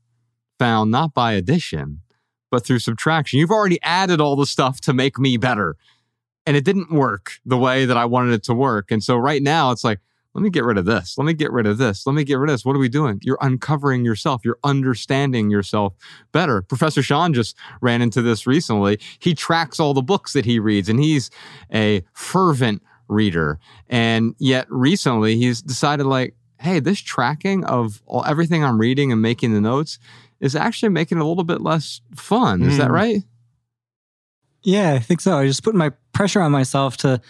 found 0.59 0.91
not 0.91 1.15
by 1.15 1.33
addition, 1.33 2.01
but 2.51 2.65
through 2.65 2.79
subtraction. 2.79 3.39
You've 3.39 3.51
already 3.51 3.81
added 3.83 4.21
all 4.21 4.37
the 4.37 4.47
stuff 4.47 4.81
to 4.83 4.93
make 4.93 5.19
me 5.19 5.37
better. 5.37 5.77
And 6.47 6.57
it 6.57 6.65
didn't 6.65 6.91
work 6.91 7.33
the 7.45 7.59
way 7.59 7.85
that 7.85 7.97
I 7.97 8.07
wanted 8.07 8.33
it 8.33 8.43
to 8.45 8.55
work. 8.55 8.91
And 8.91 9.05
so 9.05 9.17
right 9.17 9.43
now 9.43 9.71
it's 9.71 9.85
like, 9.85 9.99
let 10.35 10.43
me 10.43 10.51
get 10.51 10.65
rid 10.65 10.79
of 10.79 10.85
this. 10.85 11.17
Let 11.19 11.25
me 11.25 11.35
get 11.35 11.51
rid 11.51 11.67
of 11.67 11.79
this. 11.79 12.07
Let 12.07 12.15
me 12.15 12.23
get 12.23 12.39
rid 12.39 12.49
of 12.49 12.55
this. 12.55 12.65
What 12.65 12.77
are 12.77 12.79
we 12.79 12.89
doing? 12.89 13.19
You're 13.23 13.39
uncovering 13.41 14.05
yourself. 14.05 14.43
You're 14.45 14.59
understanding 14.63 15.51
yourself 15.51 15.97
better. 16.33 16.63
Professor 16.63 17.03
Sean 17.03 17.35
just 17.35 17.57
ran 17.81 18.03
into 18.03 18.23
this 18.23 18.47
recently. 18.47 19.01
He 19.19 19.35
tracks 19.35 19.81
all 19.81 19.95
the 19.95 20.03
books 20.03 20.35
that 20.35 20.45
he 20.45 20.59
reads, 20.59 20.89
and 20.89 21.01
he's 21.01 21.31
a 21.75 22.05
fervent 22.13 22.83
reader. 23.09 23.59
And 23.89 24.35
yet 24.39 24.67
recently 24.71 25.37
he's 25.37 25.61
decided, 25.63 26.05
like, 26.07 26.35
hey, 26.61 26.81
this 26.81 27.01
tracking 27.01 27.65
of 27.65 28.03
all, 28.07 28.25
everything 28.27 28.65
I'm 28.65 28.79
reading 28.79 29.13
and 29.13 29.23
making 29.23 29.55
the 29.55 29.61
notes 29.61 29.99
is 30.41 30.55
actually 30.57 30.91
making 30.91 31.19
it 31.19 31.21
a 31.23 31.25
little 31.25 31.45
bit 31.45 31.61
less 31.61 32.01
fun. 32.15 32.63
Is 32.63 32.79
that 32.79 32.89
Mm. 32.89 32.93
right? 32.95 33.23
Yeah, 34.63 34.93
I 34.93 34.99
think 34.99 35.21
so. 35.21 35.37
I 35.39 35.47
just 35.47 35.63
put 35.63 35.75
my 35.75 35.91
pressure 36.13 36.41
on 36.41 36.51
myself 36.53 36.97
to 36.99 37.21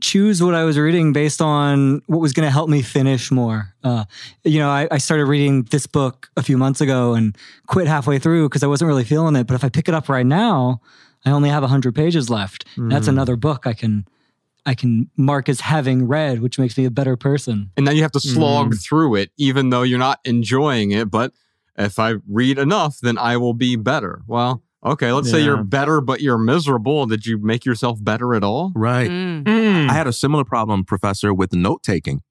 choose 0.00 0.42
what 0.42 0.54
I 0.54 0.64
was 0.64 0.78
reading 0.78 1.12
based 1.12 1.40
on 1.40 2.02
what 2.06 2.20
was 2.20 2.32
going 2.32 2.46
to 2.46 2.50
help 2.50 2.68
me 2.68 2.82
finish 2.82 3.30
more. 3.30 3.74
Uh, 3.82 4.04
you 4.44 4.58
know, 4.58 4.68
I, 4.68 4.88
I 4.90 4.98
started 4.98 5.26
reading 5.26 5.62
this 5.64 5.86
book 5.86 6.30
a 6.36 6.42
few 6.42 6.58
months 6.58 6.80
ago 6.80 7.14
and 7.14 7.36
quit 7.66 7.86
halfway 7.86 8.18
through 8.18 8.48
because 8.48 8.62
I 8.62 8.66
wasn't 8.66 8.88
really 8.88 9.04
feeling 9.04 9.36
it. 9.36 9.46
But 9.46 9.54
if 9.54 9.64
I 9.64 9.68
pick 9.68 9.88
it 9.88 9.94
up 9.94 10.08
right 10.08 10.26
now, 10.26 10.80
I 11.24 11.30
only 11.30 11.48
have 11.50 11.62
100 11.62 11.94
pages 11.94 12.28
left. 12.28 12.64
That's 12.76 13.06
Mm. 13.06 13.10
another 13.10 13.36
book 13.36 13.66
I 13.66 13.72
can 13.72 14.06
I 14.66 14.74
can 14.74 15.08
mark 15.16 15.48
as 15.48 15.60
having 15.60 16.06
read, 16.08 16.40
which 16.40 16.58
makes 16.58 16.76
me 16.76 16.84
a 16.84 16.90
better 16.90 17.16
person. 17.16 17.70
And 17.76 17.86
now 17.86 17.92
you 17.92 18.02
have 18.02 18.12
to 18.12 18.20
slog 18.20 18.74
Mm. 18.74 18.82
through 18.82 19.14
it, 19.14 19.30
even 19.38 19.70
though 19.70 19.82
you're 19.82 19.98
not 19.98 20.18
enjoying 20.24 20.90
it. 20.90 21.10
But 21.10 21.32
if 21.78 21.98
I 21.98 22.14
read 22.28 22.58
enough, 22.58 22.98
then 23.00 23.16
I 23.16 23.36
will 23.36 23.54
be 23.54 23.76
better. 23.76 24.22
Well, 24.26 24.62
okay, 24.84 25.12
let's 25.12 25.30
say 25.30 25.42
you're 25.44 25.62
better, 25.62 26.00
but 26.00 26.20
you're 26.20 26.36
miserable. 26.38 27.06
Did 27.06 27.26
you 27.26 27.38
make 27.38 27.64
yourself 27.64 28.02
better 28.02 28.34
at 28.34 28.42
all? 28.42 28.72
Right. 28.74 29.08
Mm. 29.10 29.88
I 29.88 29.92
had 29.92 30.06
a 30.06 30.12
similar 30.12 30.44
problem, 30.44 30.84
Professor, 30.84 31.32
with 31.32 31.52
note 31.54 31.82
taking. 31.82 32.22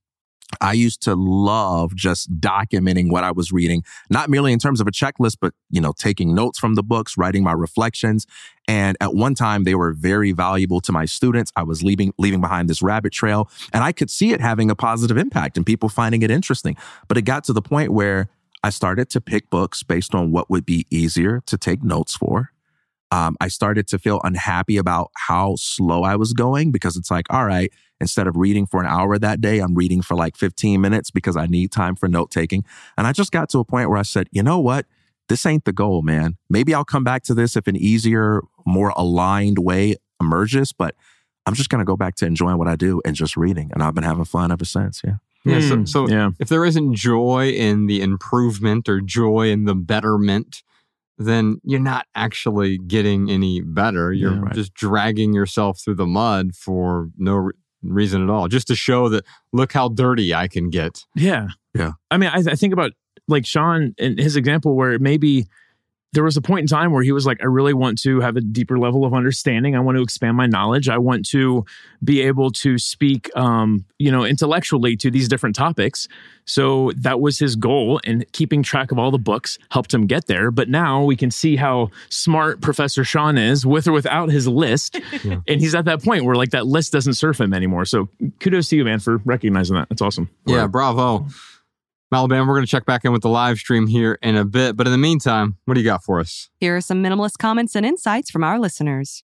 I 0.61 0.73
used 0.73 1.01
to 1.03 1.15
love 1.15 1.95
just 1.95 2.31
documenting 2.39 3.11
what 3.11 3.23
I 3.23 3.31
was 3.31 3.51
reading, 3.51 3.83
not 4.09 4.29
merely 4.29 4.53
in 4.53 4.59
terms 4.59 4.79
of 4.79 4.87
a 4.87 4.91
checklist, 4.91 5.37
but, 5.41 5.53
you 5.69 5.81
know, 5.81 5.93
taking 5.97 6.33
notes 6.35 6.59
from 6.59 6.75
the 6.75 6.83
books, 6.83 7.17
writing 7.17 7.43
my 7.43 7.51
reflections. 7.51 8.25
And 8.67 8.97
at 9.01 9.13
one 9.13 9.35
time, 9.35 9.63
they 9.63 9.75
were 9.75 9.91
very 9.93 10.31
valuable 10.31 10.81
to 10.81 10.91
my 10.91 11.05
students. 11.05 11.51
I 11.55 11.63
was 11.63 11.83
leaving, 11.83 12.13
leaving 12.17 12.41
behind 12.41 12.69
this 12.69 12.81
rabbit 12.81 13.13
trail 13.13 13.49
and 13.73 13.83
I 13.83 13.91
could 13.91 14.09
see 14.09 14.31
it 14.31 14.41
having 14.41 14.71
a 14.71 14.75
positive 14.75 15.17
impact 15.17 15.57
and 15.57 15.65
people 15.65 15.89
finding 15.89 16.21
it 16.21 16.31
interesting. 16.31 16.77
But 17.07 17.17
it 17.17 17.23
got 17.23 17.43
to 17.45 17.53
the 17.53 17.61
point 17.61 17.91
where 17.91 18.29
I 18.63 18.69
started 18.69 19.09
to 19.11 19.21
pick 19.21 19.49
books 19.49 19.83
based 19.83 20.15
on 20.15 20.31
what 20.31 20.49
would 20.49 20.65
be 20.65 20.87
easier 20.89 21.41
to 21.45 21.57
take 21.57 21.83
notes 21.83 22.15
for. 22.15 22.51
Um, 23.15 23.37
I 23.39 23.47
started 23.47 23.87
to 23.87 23.99
feel 23.99 24.19
unhappy 24.23 24.75
about 24.77 25.11
how 25.15 25.55
slow 25.57 26.03
I 26.03 26.15
was 26.17 26.33
going 26.33 26.71
because 26.71 26.97
it's 26.97 27.09
like, 27.09 27.25
all 27.29 27.45
right, 27.45 27.71
instead 28.01 28.27
of 28.27 28.35
reading 28.35 28.65
for 28.65 28.81
an 28.81 28.87
hour 28.87 29.17
that 29.17 29.39
day, 29.39 29.59
I'm 29.59 29.73
reading 29.73 30.01
for 30.01 30.15
like 30.15 30.35
15 30.35 30.81
minutes 30.81 31.11
because 31.11 31.37
I 31.37 31.45
need 31.45 31.71
time 31.71 31.95
for 31.95 32.09
note 32.09 32.29
taking. 32.29 32.65
And 32.97 33.07
I 33.07 33.13
just 33.13 33.31
got 33.31 33.47
to 33.49 33.59
a 33.59 33.63
point 33.63 33.89
where 33.89 33.97
I 33.97 34.01
said, 34.01 34.27
you 34.31 34.43
know 34.43 34.59
what? 34.59 34.85
This 35.29 35.45
ain't 35.45 35.63
the 35.63 35.71
goal, 35.71 36.01
man. 36.01 36.35
Maybe 36.49 36.73
I'll 36.73 36.83
come 36.83 37.03
back 37.05 37.23
to 37.23 37.33
this 37.33 37.55
if 37.55 37.67
an 37.67 37.77
easier, 37.77 38.41
more 38.65 38.91
aligned 38.97 39.59
way 39.59 39.95
emerges, 40.19 40.73
but 40.73 40.93
I'm 41.45 41.53
just 41.53 41.69
going 41.69 41.79
to 41.79 41.85
go 41.85 41.95
back 41.95 42.15
to 42.15 42.25
enjoying 42.25 42.57
what 42.57 42.67
I 42.67 42.75
do 42.75 43.01
and 43.05 43.15
just 43.15 43.37
reading. 43.37 43.71
And 43.73 43.81
I've 43.81 43.95
been 43.95 44.03
having 44.03 44.25
fun 44.25 44.51
ever 44.51 44.65
since. 44.65 45.01
Yeah. 45.05 45.15
Yeah. 45.45 45.59
So, 45.61 45.77
Mm. 45.77 45.87
so 45.87 46.09
yeah. 46.09 46.31
if 46.39 46.49
there 46.49 46.65
isn't 46.65 46.95
joy 46.95 47.49
in 47.51 47.85
the 47.85 48.01
improvement 48.01 48.89
or 48.89 48.99
joy 48.99 49.49
in 49.51 49.65
the 49.65 49.75
betterment, 49.75 50.63
then 51.17 51.57
you're 51.63 51.79
not 51.79 52.05
actually 52.15 52.77
getting 52.77 53.29
any 53.29 53.61
better. 53.61 54.11
You're 54.13 54.33
Yeah. 54.33 54.39
Right. 54.41 54.53
just 54.55 54.73
dragging 54.73 55.33
yourself 55.33 55.79
through 55.83 55.95
the 55.95 56.05
mud 56.05 56.55
for 56.55 57.09
no 57.17 57.35
re- 57.35 57.53
reason 57.83 58.23
at 58.23 58.29
all, 58.29 58.47
just 58.47 58.67
to 58.67 58.75
show 58.75 59.09
that 59.09 59.25
look 59.53 59.71
how 59.73 59.89
dirty 59.89 60.33
I 60.33 60.47
can 60.47 60.69
get. 60.69 61.05
Yeah. 61.15 61.47
Yeah. 61.73 61.91
I 62.11 62.17
mean, 62.17 62.29
I, 62.33 62.39
I 62.51 62.55
think 62.55 62.73
about 62.73 62.91
like 63.27 63.45
Sean 63.45 63.93
and 63.97 64.19
his 64.19 64.35
example 64.35 64.75
where 64.75 64.99
maybe 64.99 65.45
there 66.15 66.23
was 66.23 66.37
a 66.37 66.41
point 66.41 66.61
in 66.61 66.67
time 66.67 66.91
where 66.91 67.03
he 67.03 67.11
was 67.11 67.25
like, 67.25 67.41
I 67.41 67.45
really 67.45 67.73
want 67.73 67.99
to 68.01 68.21
have 68.21 68.37
a 68.37 68.41
deeper 68.41 68.79
level 68.79 69.03
of 69.03 69.13
understanding. 69.13 69.75
I 69.75 69.81
want 69.81 69.97
to 69.97 70.01
expand 70.01 70.37
my 70.37 70.47
knowledge. 70.47 70.87
I 70.87 70.97
want 70.97 71.27
to 71.29 71.65
be 72.03 72.21
able 72.21 72.51
to 72.51 72.77
speak, 72.77 73.29
um, 73.35 73.85
you 73.99 74.11
know, 74.11 74.23
intellectually 74.23 74.95
to 74.97 75.11
these 75.11 75.27
different 75.27 75.55
topics. 75.55 76.07
So 76.45 76.91
that 76.95 77.19
was 77.19 77.37
his 77.37 77.55
goal, 77.55 77.99
and 78.05 78.23
keeping 78.31 78.63
track 78.63 78.91
of 78.91 78.99
all 78.99 79.11
the 79.11 79.17
books 79.17 79.57
helped 79.71 79.93
him 79.93 80.07
get 80.07 80.27
there. 80.27 80.51
But 80.51 80.69
now 80.69 81.03
we 81.03 81.15
can 81.15 81.31
see 81.31 81.55
how 81.55 81.89
smart 82.09 82.61
Professor 82.61 83.03
Sean 83.03 83.37
is 83.37 83.65
with 83.65 83.87
or 83.87 83.91
without 83.91 84.29
his 84.29 84.47
list. 84.47 84.99
Yeah. 85.23 85.39
And 85.47 85.59
he's 85.59 85.73
at 85.73 85.85
that 85.85 86.03
point 86.03 86.25
where 86.25 86.35
like 86.35 86.51
that 86.51 86.67
list 86.67 86.91
doesn't 86.91 87.13
serve 87.13 87.39
him 87.39 87.53
anymore. 87.53 87.85
So 87.85 88.09
kudos 88.39 88.69
to 88.69 88.75
you, 88.75 88.83
man, 88.83 88.99
for 88.99 89.17
recognizing 89.25 89.75
that. 89.75 89.89
That's 89.89 90.01
awesome. 90.01 90.29
Yeah, 90.45 90.67
bravo. 90.67 91.25
Alabama, 92.15 92.47
we're 92.47 92.55
going 92.55 92.65
to 92.65 92.71
check 92.71 92.85
back 92.85 93.03
in 93.03 93.11
with 93.11 93.23
the 93.23 93.29
live 93.29 93.57
stream 93.57 93.87
here 93.87 94.17
in 94.21 94.37
a 94.37 94.45
bit. 94.45 94.77
But 94.77 94.87
in 94.87 94.93
the 94.93 94.97
meantime, 94.97 95.57
what 95.65 95.73
do 95.73 95.81
you 95.81 95.85
got 95.85 96.01
for 96.01 96.21
us? 96.21 96.49
Here 96.61 96.77
are 96.77 96.81
some 96.81 97.03
minimalist 97.03 97.37
comments 97.39 97.75
and 97.75 97.85
insights 97.85 98.31
from 98.31 98.41
our 98.41 98.57
listeners. 98.57 99.21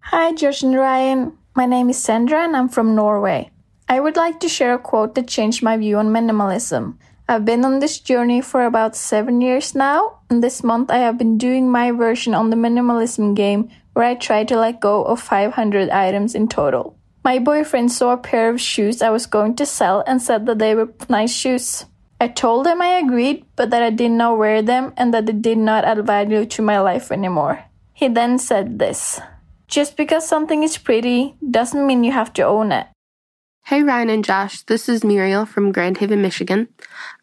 Hi, 0.00 0.32
Josh 0.34 0.62
and 0.62 0.76
Ryan. 0.76 1.38
My 1.56 1.64
name 1.64 1.88
is 1.88 1.96
Sandra 1.96 2.44
and 2.44 2.54
I'm 2.54 2.68
from 2.68 2.94
Norway. 2.94 3.50
I 3.88 3.98
would 3.98 4.16
like 4.16 4.40
to 4.40 4.48
share 4.48 4.74
a 4.74 4.78
quote 4.78 5.14
that 5.14 5.26
changed 5.26 5.62
my 5.62 5.78
view 5.78 5.96
on 5.96 6.08
minimalism. 6.08 6.98
I've 7.30 7.46
been 7.46 7.64
on 7.64 7.78
this 7.78 7.98
journey 7.98 8.42
for 8.42 8.64
about 8.64 8.94
seven 8.94 9.40
years 9.40 9.74
now, 9.74 10.20
and 10.28 10.42
this 10.42 10.62
month 10.62 10.90
I 10.90 10.98
have 10.98 11.16
been 11.16 11.38
doing 11.38 11.70
my 11.70 11.92
version 11.92 12.34
on 12.34 12.50
the 12.50 12.56
minimalism 12.56 13.34
game 13.34 13.70
where 13.94 14.04
I 14.04 14.14
try 14.14 14.44
to 14.44 14.58
let 14.58 14.80
go 14.80 15.02
of 15.04 15.20
500 15.20 15.88
items 15.88 16.34
in 16.34 16.48
total. 16.48 16.97
My 17.24 17.38
boyfriend 17.38 17.92
saw 17.92 18.12
a 18.12 18.16
pair 18.16 18.48
of 18.48 18.60
shoes 18.60 19.02
I 19.02 19.10
was 19.10 19.26
going 19.26 19.56
to 19.56 19.66
sell 19.66 20.02
and 20.06 20.22
said 20.22 20.46
that 20.46 20.58
they 20.58 20.74
were 20.74 20.92
nice 21.08 21.34
shoes. 21.34 21.84
I 22.20 22.28
told 22.28 22.66
him 22.66 22.82
I 22.82 22.98
agreed, 22.98 23.44
but 23.54 23.70
that 23.70 23.82
I 23.82 23.90
did 23.90 24.10
not 24.10 24.38
wear 24.38 24.62
them 24.62 24.92
and 24.96 25.14
that 25.14 25.26
they 25.26 25.32
did 25.32 25.58
not 25.58 25.84
add 25.84 26.04
value 26.06 26.46
to 26.46 26.62
my 26.62 26.80
life 26.80 27.12
anymore. 27.12 27.64
He 27.92 28.08
then 28.08 28.38
said 28.38 28.78
this 28.78 29.20
Just 29.66 29.96
because 29.96 30.26
something 30.26 30.62
is 30.62 30.78
pretty 30.78 31.36
doesn't 31.48 31.86
mean 31.86 32.04
you 32.04 32.12
have 32.12 32.32
to 32.34 32.42
own 32.42 32.72
it. 32.72 32.86
Hey 33.66 33.82
Ryan 33.82 34.08
and 34.08 34.24
Josh, 34.24 34.62
this 34.62 34.88
is 34.88 35.04
Muriel 35.04 35.44
from 35.44 35.72
Grand 35.72 35.98
Haven, 35.98 36.22
Michigan. 36.22 36.68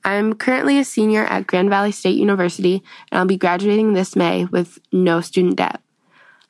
I'm 0.03 0.35
currently 0.35 0.77
a 0.77 0.85
senior 0.85 1.25
at 1.25 1.47
Grand 1.47 1.69
Valley 1.69 1.91
State 1.91 2.17
University 2.17 2.83
and 3.11 3.19
I'll 3.19 3.25
be 3.25 3.37
graduating 3.37 3.93
this 3.93 4.15
May 4.15 4.45
with 4.45 4.77
no 4.91 5.21
student 5.21 5.55
debt. 5.55 5.81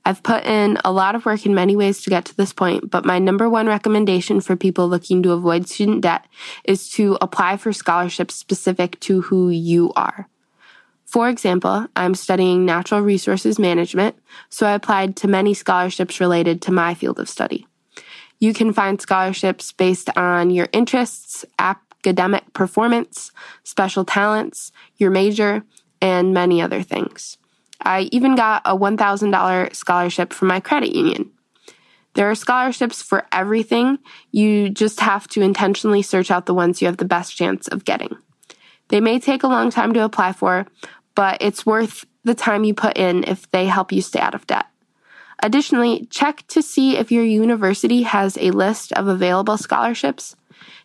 I've 0.06 0.22
put 0.22 0.46
in 0.46 0.78
a 0.86 0.92
lot 0.92 1.16
of 1.16 1.26
work 1.26 1.48
in 1.48 1.56
many 1.56 1.76
ways 1.76 2.04
to 2.04 2.12
get 2.12 2.26
to 2.26 2.38
this 2.38 2.54
point, 2.54 2.92
but 2.92 3.06
my 3.06 3.18
number 3.18 3.50
one 3.50 3.66
recommendation 3.66 4.40
for 4.40 4.56
people 4.56 4.88
looking 4.88 5.24
to 5.24 5.32
avoid 5.32 5.68
student 5.68 6.02
debt 6.02 6.26
is 6.64 6.90
to 6.92 7.18
apply 7.22 7.58
for 7.58 7.74
scholarships 7.74 8.36
specific 8.36 9.00
to 9.00 9.22
who 9.22 9.50
you 9.50 9.92
are. 9.96 10.30
For 11.06 11.28
example, 11.28 11.88
I'm 11.96 12.14
studying 12.14 12.66
natural 12.66 13.02
resources 13.02 13.58
management, 13.58 14.16
so 14.50 14.68
I 14.68 14.74
applied 14.74 15.16
to 15.18 15.28
many 15.28 15.56
scholarships 15.56 16.20
related 16.20 16.62
to 16.64 16.72
my 16.72 16.94
field 16.94 17.20
of 17.20 17.28
study. 17.28 17.66
You 18.40 18.54
can 18.54 18.74
find 18.74 19.02
scholarships 19.02 19.72
based 19.72 20.10
on 20.16 20.52
your 20.52 20.68
interests, 20.72 21.46
academic 21.58 22.54
performance, 22.54 23.32
special 23.64 24.06
talents, 24.06 24.72
your 24.98 25.10
major, 25.10 25.64
and 26.02 26.34
many 26.34 26.62
other 26.62 26.84
things. 26.84 27.38
I 27.82 28.10
even 28.12 28.36
got 28.36 28.62
a 28.66 28.76
$1,000 28.78 29.76
scholarship 29.76 30.34
from 30.34 30.48
my 30.48 30.60
credit 30.60 30.96
union. 30.96 31.32
There 32.14 32.30
are 32.30 32.36
scholarships 32.36 33.02
for 33.02 33.28
everything. 33.32 34.00
You 34.32 34.70
just 34.70 35.02
have 35.02 35.28
to 35.30 35.42
intentionally 35.42 36.02
search 36.02 36.32
out 36.32 36.46
the 36.46 36.54
ones 36.54 36.82
you 36.82 36.88
have 36.88 36.98
the 36.98 37.06
best 37.06 37.36
chance 37.36 37.68
of 37.68 37.86
getting. 37.86 38.16
They 38.88 39.02
may 39.02 39.20
take 39.20 39.44
a 39.44 39.48
long 39.48 39.70
time 39.70 39.94
to 39.94 40.04
apply 40.04 40.32
for, 40.32 40.66
but 41.14 41.38
it's 41.42 41.66
worth 41.66 42.06
the 42.24 42.36
time 42.36 42.64
you 42.64 42.74
put 42.74 42.98
in 42.98 43.24
if 43.26 43.50
they 43.52 43.66
help 43.66 43.92
you 43.92 44.02
stay 44.02 44.20
out 44.20 44.36
of 44.36 44.48
debt. 44.48 44.66
Additionally, 45.44 46.08
check 46.10 46.44
to 46.48 46.62
see 46.62 46.98
if 46.98 47.12
your 47.12 47.24
university 47.24 48.04
has 48.04 48.38
a 48.38 48.52
list 48.52 48.92
of 48.94 49.08
available 49.08 49.58
scholarships. 49.58 50.36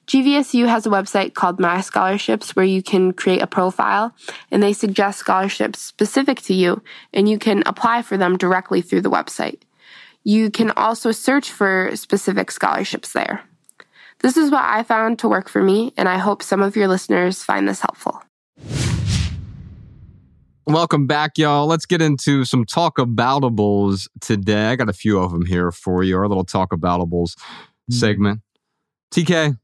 GVSU 0.06 0.66
has 0.66 0.86
a 0.86 0.90
website 0.90 1.34
called 1.34 1.60
My 1.60 1.80
Scholarships 1.80 2.56
where 2.56 2.64
you 2.64 2.82
can 2.82 3.12
create 3.12 3.42
a 3.42 3.46
profile 3.46 4.12
and 4.50 4.62
they 4.62 4.72
suggest 4.72 5.20
scholarships 5.20 5.80
specific 5.80 6.40
to 6.42 6.54
you 6.54 6.82
and 7.12 7.28
you 7.28 7.38
can 7.38 7.62
apply 7.64 8.02
for 8.02 8.16
them 8.16 8.36
directly 8.36 8.82
through 8.82 9.02
the 9.02 9.10
website. 9.10 9.60
You 10.24 10.50
can 10.50 10.72
also 10.72 11.12
search 11.12 11.50
for 11.50 11.90
specific 11.94 12.50
scholarships 12.50 13.12
there. 13.12 13.42
This 14.18 14.36
is 14.36 14.50
what 14.50 14.64
I 14.64 14.82
found 14.82 15.18
to 15.20 15.28
work 15.28 15.48
for 15.48 15.62
me, 15.62 15.94
and 15.96 16.06
I 16.08 16.18
hope 16.18 16.42
some 16.42 16.60
of 16.60 16.76
your 16.76 16.88
listeners 16.88 17.42
find 17.42 17.66
this 17.66 17.80
helpful. 17.80 18.22
Welcome 20.72 21.08
back, 21.08 21.36
y'all. 21.36 21.66
Let's 21.66 21.84
get 21.84 22.00
into 22.00 22.44
some 22.44 22.64
talk 22.64 22.98
aboutables 22.98 24.06
today. 24.20 24.68
I 24.68 24.76
got 24.76 24.88
a 24.88 24.92
few 24.92 25.18
of 25.18 25.32
them 25.32 25.44
here 25.44 25.72
for 25.72 26.04
you. 26.04 26.16
Our 26.16 26.28
little 26.28 26.44
talk 26.44 26.70
aboutables 26.70 27.36
segment. 27.90 28.42
TK, 29.12 29.58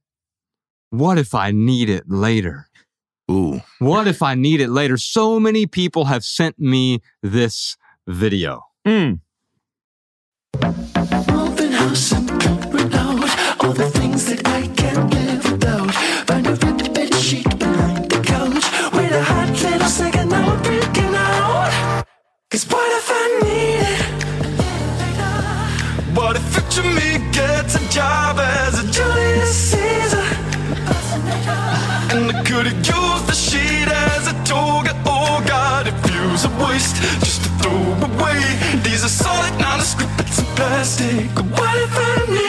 what 0.90 1.16
if 1.16 1.32
I 1.32 1.52
need 1.52 1.88
it 1.90 2.10
later? 2.10 2.66
Ooh. 3.30 3.60
What 3.78 4.08
if 4.08 4.20
I 4.20 4.34
need 4.34 4.60
it 4.60 4.68
later? 4.68 4.96
So 4.96 5.38
many 5.38 5.66
people 5.66 6.06
have 6.06 6.24
sent 6.24 6.58
me 6.58 7.02
this 7.22 7.76
video. 8.08 8.62
Mm. 8.84 9.20
Moving 11.30 11.70
house 11.70 12.12
and 12.12 12.28
covering 12.40 12.92
out 12.94 13.64
all 13.64 13.72
the 13.72 13.88
things 13.90 14.24
that 14.26 14.44
I 14.44 14.66
can't 14.74 15.14
live 15.14 15.52
without. 15.52 15.94
Find 16.26 16.46
a 16.48 16.75
Cause 22.48 22.64
what 22.70 22.88
if 22.92 23.10
I 23.10 23.40
need 23.42 23.82
it? 23.90 24.06
What 26.16 26.36
if 26.36 26.44
future 26.54 26.88
me 26.88 27.18
gets 27.32 27.74
a 27.74 27.80
job 27.90 28.38
as 28.38 28.78
a 28.78 28.86
Julius 28.92 29.52
Caesar? 29.70 30.22
And 32.14 32.30
I 32.30 32.44
could've 32.46 32.72
used 32.72 33.26
the 33.26 33.34
sheet 33.34 33.88
as 33.88 34.28
a 34.28 34.34
toga. 34.44 34.94
Oh 35.04 35.42
God, 35.44 35.88
it 35.88 35.94
feels 36.06 36.44
a 36.44 36.50
waste 36.64 36.94
just 37.18 37.42
to 37.42 37.48
throw 37.58 37.82
away. 38.06 38.40
These 38.84 39.04
are 39.04 39.08
solid, 39.08 39.52
nondescript 39.58 40.16
bits 40.16 40.38
of 40.38 40.46
plastic. 40.54 41.28
What 41.58 41.76
if 41.82 41.98
I 41.98 42.26
need 42.32 42.45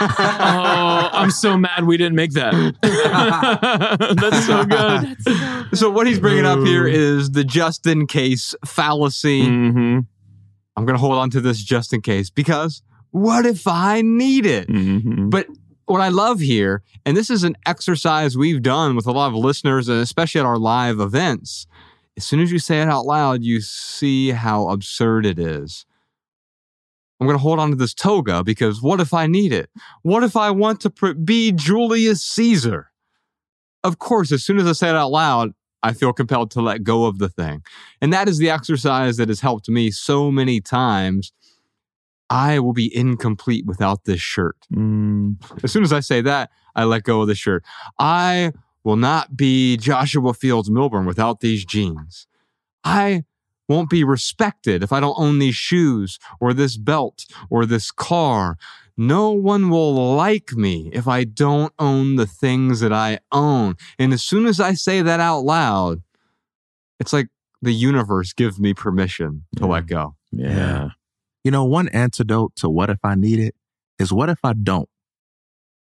oh, 0.00 1.10
I'm 1.12 1.30
so 1.30 1.56
mad 1.56 1.84
we 1.84 1.96
didn't 1.96 2.16
make 2.16 2.32
that. 2.32 2.52
That's 4.20 4.46
so 4.46 4.64
good. 4.64 5.78
So 5.78 5.90
what 5.90 6.06
he's 6.06 6.18
bringing 6.18 6.46
up 6.46 6.60
here 6.60 6.86
is 6.86 7.32
the 7.32 7.44
just 7.44 7.86
in 7.86 8.06
case 8.06 8.54
fallacy. 8.64 9.42
Mm-hmm. 9.42 10.00
I'm 10.76 10.84
going 10.84 10.94
to 10.94 11.00
hold 11.00 11.14
on 11.14 11.30
to 11.30 11.40
this 11.40 11.62
just 11.62 11.92
in 11.92 12.02
case 12.02 12.30
because 12.30 12.82
what 13.10 13.46
if 13.46 13.66
I 13.66 14.02
need 14.02 14.46
it? 14.46 14.68
Mm-hmm. 14.68 15.28
But 15.28 15.48
what 15.86 16.00
I 16.00 16.08
love 16.08 16.40
here, 16.40 16.82
and 17.04 17.16
this 17.16 17.30
is 17.30 17.42
an 17.42 17.56
exercise 17.66 18.36
we've 18.36 18.62
done 18.62 18.94
with 18.94 19.06
a 19.06 19.12
lot 19.12 19.28
of 19.28 19.34
listeners, 19.34 19.88
and 19.88 20.00
especially 20.00 20.40
at 20.40 20.46
our 20.46 20.58
live 20.58 21.00
events, 21.00 21.66
as 22.16 22.24
soon 22.24 22.40
as 22.40 22.52
you 22.52 22.58
say 22.58 22.80
it 22.80 22.88
out 22.88 23.06
loud, 23.06 23.42
you 23.42 23.60
see 23.60 24.30
how 24.30 24.68
absurd 24.68 25.24
it 25.24 25.38
is. 25.38 25.86
I'm 27.20 27.26
going 27.26 27.36
to 27.36 27.42
hold 27.42 27.58
on 27.58 27.70
to 27.70 27.76
this 27.76 27.94
toga 27.94 28.44
because 28.44 28.80
what 28.80 29.00
if 29.00 29.12
I 29.12 29.26
need 29.26 29.52
it? 29.52 29.70
What 30.02 30.22
if 30.22 30.36
I 30.36 30.50
want 30.50 30.80
to 30.82 30.90
pr- 30.90 31.12
be 31.12 31.52
Julius 31.52 32.22
Caesar? 32.22 32.90
Of 33.82 33.98
course, 33.98 34.30
as 34.32 34.44
soon 34.44 34.58
as 34.58 34.66
I 34.66 34.72
say 34.72 34.88
it 34.88 34.94
out 34.94 35.10
loud, 35.10 35.52
I 35.82 35.92
feel 35.92 36.12
compelled 36.12 36.50
to 36.52 36.60
let 36.60 36.82
go 36.82 37.06
of 37.06 37.18
the 37.18 37.28
thing. 37.28 37.62
And 38.00 38.12
that 38.12 38.28
is 38.28 38.38
the 38.38 38.50
exercise 38.50 39.16
that 39.16 39.28
has 39.28 39.40
helped 39.40 39.68
me 39.68 39.90
so 39.90 40.30
many 40.30 40.60
times. 40.60 41.32
I 42.30 42.58
will 42.58 42.72
be 42.72 42.94
incomplete 42.94 43.64
without 43.66 44.04
this 44.04 44.20
shirt. 44.20 44.56
Mm. 44.72 45.36
As 45.62 45.72
soon 45.72 45.82
as 45.82 45.92
I 45.92 46.00
say 46.00 46.20
that, 46.20 46.50
I 46.76 46.84
let 46.84 47.04
go 47.04 47.22
of 47.22 47.28
the 47.28 47.34
shirt. 47.34 47.64
I 47.98 48.52
will 48.84 48.96
not 48.96 49.36
be 49.36 49.76
Joshua 49.76 50.34
Fields 50.34 50.68
Millburn 50.68 51.06
without 51.06 51.40
these 51.40 51.64
jeans. 51.64 52.26
I 52.84 53.24
won't 53.68 53.90
be 53.90 54.02
respected 54.02 54.82
if 54.82 54.92
I 54.92 55.00
don't 55.00 55.18
own 55.18 55.38
these 55.38 55.54
shoes 55.54 56.18
or 56.40 56.54
this 56.54 56.76
belt 56.76 57.24
or 57.50 57.66
this 57.66 57.90
car. 57.90 58.56
No 58.96 59.30
one 59.30 59.70
will 59.70 60.16
like 60.16 60.52
me 60.52 60.90
if 60.92 61.06
I 61.06 61.24
don't 61.24 61.72
own 61.78 62.16
the 62.16 62.26
things 62.26 62.80
that 62.80 62.92
I 62.92 63.20
own. 63.30 63.76
And 63.98 64.12
as 64.12 64.22
soon 64.22 64.46
as 64.46 64.58
I 64.58 64.74
say 64.74 65.02
that 65.02 65.20
out 65.20 65.40
loud, 65.40 66.02
it's 66.98 67.12
like 67.12 67.28
the 67.62 67.72
universe 67.72 68.32
gives 68.32 68.58
me 68.58 68.74
permission 68.74 69.44
to 69.56 69.66
let 69.66 69.86
go. 69.86 70.16
Yeah. 70.32 70.90
You 71.44 71.50
know, 71.50 71.64
one 71.64 71.88
antidote 71.88 72.56
to 72.56 72.68
what 72.68 72.90
if 72.90 72.98
I 73.04 73.14
need 73.14 73.38
it 73.38 73.54
is 73.98 74.12
what 74.12 74.28
if 74.28 74.40
I 74.42 74.52
don't? 74.52 74.88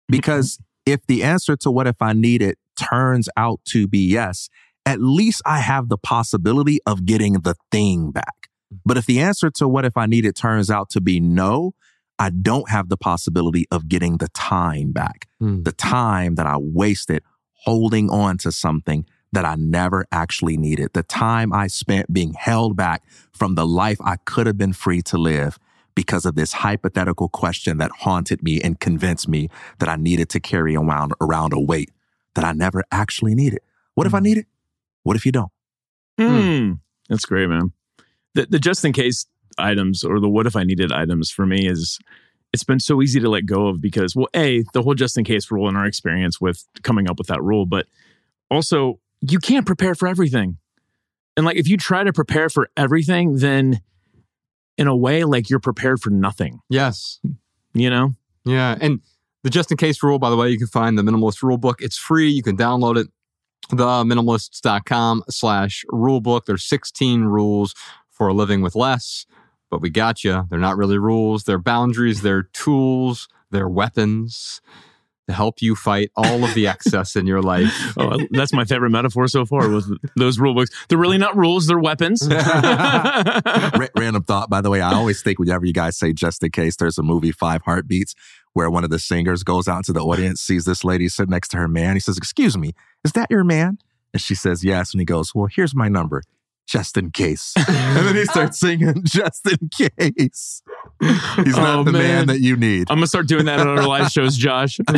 Because 0.10 0.60
if 0.86 1.06
the 1.08 1.24
answer 1.24 1.56
to 1.58 1.72
what 1.72 1.88
if 1.88 2.02
I 2.02 2.14
need 2.14 2.42
it 2.42 2.58
turns 2.78 3.30
out 3.38 3.60
to 3.66 3.88
be 3.88 4.00
yes, 4.00 4.50
at 4.88 5.02
least 5.02 5.42
I 5.46 5.60
have 5.60 5.90
the 5.90 5.98
possibility 5.98 6.80
of 6.86 7.06
getting 7.06 7.34
the 7.34 7.56
thing 7.72 8.12
back. 8.12 8.50
But 8.86 8.96
if 8.96 9.06
the 9.06 9.20
answer 9.20 9.50
to 9.52 9.68
what 9.68 9.84
if 9.84 9.98
I 9.98 10.06
need 10.06 10.26
it 10.26 10.36
turns 10.36 10.72
out 10.72 10.90
to 10.92 11.02
be 11.02 11.20
no, 11.20 11.74
I 12.18 12.30
don't 12.30 12.70
have 12.70 12.88
the 12.88 12.96
possibility 12.96 13.66
of 13.70 13.90
getting 13.90 14.18
the 14.18 14.30
time 14.30 14.94
back. 14.94 15.28
Hmm. 15.40 15.64
The 15.64 15.74
time 15.74 16.36
that 16.36 16.48
I 16.48 16.56
wasted 16.58 17.22
holding 17.52 18.10
on 18.10 18.38
to 18.40 18.52
something 18.52 19.06
that 19.34 19.44
I 19.44 19.56
never 19.56 20.06
actually 20.12 20.56
needed. 20.56 20.94
The 20.94 21.04
time 21.04 21.52
I 21.52 21.68
spent 21.68 22.14
being 22.14 22.34
held 22.34 22.78
back 22.78 23.04
from 23.34 23.56
the 23.56 23.68
life 23.68 23.98
I 24.02 24.16
could 24.16 24.48
have 24.48 24.58
been 24.58 24.72
free 24.72 25.02
to 25.04 25.18
live 25.18 25.60
because 25.96 26.26
of 26.26 26.36
this 26.36 26.54
hypothetical 26.54 27.28
question 27.28 27.78
that 27.80 27.92
haunted 27.92 28.42
me 28.42 28.62
and 28.62 28.80
convinced 28.80 29.28
me 29.28 29.50
that 29.80 29.90
I 29.90 29.98
needed 29.98 30.30
to 30.30 30.40
carry 30.40 30.78
around, 30.78 31.14
around 31.20 31.52
a 31.52 31.60
weight 31.60 31.92
that 32.36 32.46
I 32.46 32.54
never 32.54 32.86
actually 32.90 33.36
needed. 33.36 33.60
What 33.96 34.08
if 34.08 34.14
I 34.14 34.20
need 34.22 34.38
it? 34.38 34.46
What 35.08 35.16
if 35.16 35.26
you 35.26 35.32
don't? 35.32 35.52
Mm. 36.20 36.80
That's 37.08 37.24
great, 37.24 37.48
man. 37.48 37.72
The, 38.34 38.46
the 38.50 38.60
just 38.60 38.84
in 38.84 38.92
case 38.92 39.26
items 39.58 40.04
or 40.04 40.20
the 40.20 40.28
what 40.28 40.46
if 40.46 40.58
I 40.58 40.64
needed 40.66 40.92
items 40.92 41.32
for 41.32 41.46
me 41.46 41.66
is 41.66 41.98
it's 42.52 42.66
been 42.66 42.82
so 42.82 43.02
easy 43.02 43.22
to 43.22 43.30
let 43.30 43.46
go 43.46 43.68
of 43.68 43.80
because, 43.80 44.18
well, 44.18 44.28
A, 44.36 44.66
the 44.74 44.82
whole 44.82 44.96
just 44.96 45.18
in 45.18 45.24
case 45.24 45.50
rule 45.50 45.70
in 45.70 45.78
our 45.78 45.86
experience 45.86 46.42
with 46.42 46.66
coming 46.84 47.10
up 47.10 47.18
with 47.20 47.28
that 47.28 47.42
rule, 47.42 47.66
but 47.66 47.86
also 48.52 49.00
you 49.22 49.40
can't 49.40 49.66
prepare 49.66 49.96
for 49.96 50.10
everything. 50.10 50.58
And 51.38 51.46
like 51.46 51.56
if 51.56 51.70
you 51.70 51.78
try 51.78 52.04
to 52.04 52.12
prepare 52.12 52.50
for 52.50 52.70
everything, 52.76 53.38
then 53.38 53.80
in 54.78 54.88
a 54.88 54.96
way, 54.96 55.24
like 55.24 55.50
you're 55.50 55.62
prepared 55.62 56.02
for 56.02 56.10
nothing, 56.10 56.60
Yes. 56.70 57.22
you 57.74 57.90
know? 57.90 58.14
Yeah. 58.44 58.76
And 58.82 59.00
the 59.46 59.50
just 59.50 59.72
in 59.72 59.78
case 59.78 60.04
rule, 60.04 60.20
by 60.20 60.30
the 60.30 60.36
way, 60.36 60.50
you 60.50 60.58
can 60.58 60.68
find 60.68 60.98
the 60.98 61.02
minimalist 61.02 61.42
rule 61.44 61.58
book. 61.58 61.82
It's 61.82 61.98
free. 61.98 62.30
You 62.30 62.44
can 62.44 62.58
download 62.58 62.98
it. 62.98 63.08
Theminimalists.com 63.72 65.24
slash 65.30 65.84
rule 65.90 66.22
book. 66.22 66.46
There's 66.46 66.64
16 66.64 67.24
rules 67.24 67.74
for 68.10 68.32
living 68.34 68.62
with 68.62 68.76
less, 68.76 69.26
but 69.70 69.82
we 69.82 69.90
got 69.90 70.24
you. 70.24 70.46
They're 70.50 70.60
not 70.60 70.78
really 70.78 70.98
rules. 70.98 71.44
They're 71.44 71.58
boundaries. 71.58 72.22
They're 72.22 72.44
tools. 72.44 73.28
They're 73.52 73.70
weapons 73.70 74.62
to 75.28 75.34
help 75.34 75.62
you 75.62 75.76
fight 75.76 76.12
all 76.16 76.44
of 76.44 76.54
the 76.54 76.68
excess 76.68 77.16
in 77.16 77.28
your 77.28 77.42
life. 77.42 77.74
Oh, 78.00 78.20
that's 78.30 78.54
my 78.54 78.64
favorite 78.64 78.92
metaphor 78.92 79.28
so 79.28 79.46
far 79.46 79.70
was 79.70 79.92
those 80.16 80.40
rule 80.40 80.54
books. 80.54 80.70
They're 80.88 81.00
really 81.00 81.18
not 81.18 81.36
rules, 81.36 81.66
they're 81.66 81.80
weapons. 81.80 82.28
Ra- 82.32 83.88
random 83.98 84.24
thought, 84.24 84.50
by 84.50 84.62
the 84.62 84.70
way, 84.70 84.82
I 84.82 84.94
always 84.94 85.24
think 85.24 85.40
whenever 85.40 85.66
you 85.66 85.74
guys 85.74 85.98
say 85.98 86.14
just 86.14 86.44
in 86.44 86.52
case, 86.52 86.76
there's 86.76 86.98
a 86.98 87.04
movie, 87.04 87.32
Five 87.32 87.64
Heartbeats, 87.64 88.14
where 88.54 88.70
one 88.70 88.84
of 88.84 88.92
the 88.92 89.00
singers 89.00 89.44
goes 89.44 89.68
out 89.68 89.86
to 89.86 89.94
the 89.94 90.02
audience, 90.02 90.42
sees 90.42 90.66
this 90.66 90.84
lady 90.84 91.10
sitting 91.10 91.32
next 91.32 91.50
to 91.50 91.58
her 91.58 91.68
man. 91.68 91.96
He 91.96 92.00
says, 92.00 92.18
Excuse 92.18 92.56
me, 92.58 92.74
is 93.04 93.14
that 93.14 93.32
your 93.32 93.44
man? 93.44 93.80
And 94.14 94.22
she 94.22 94.36
says, 94.36 94.64
Yes. 94.64 94.94
And 94.94 95.02
he 95.02 95.06
goes, 95.06 95.34
Well, 95.34 95.48
here's 95.52 95.74
my 95.74 95.88
number, 95.88 96.22
just 96.68 96.98
in 96.98 97.12
case. 97.12 97.54
and 97.56 98.06
then 98.06 98.16
he 98.16 98.26
starts 98.26 98.60
singing, 98.60 99.02
Just 99.04 99.48
in 99.50 99.70
case. 99.70 100.62
He's 101.02 101.56
not 101.56 101.80
Oh, 101.80 101.84
the 101.84 101.92
man. 101.94 102.02
man. 102.02 102.28
that 102.28 102.42
you 102.42 102.56
need. 102.58 102.88
I'm 102.90 102.98
gonna 102.98 103.08
start 103.08 103.28
doing 103.28 103.46
that 103.46 103.60
on 103.60 103.68
our 103.68 103.88
live 103.88 104.12
shows, 104.12 104.36
Josh. 104.36 104.76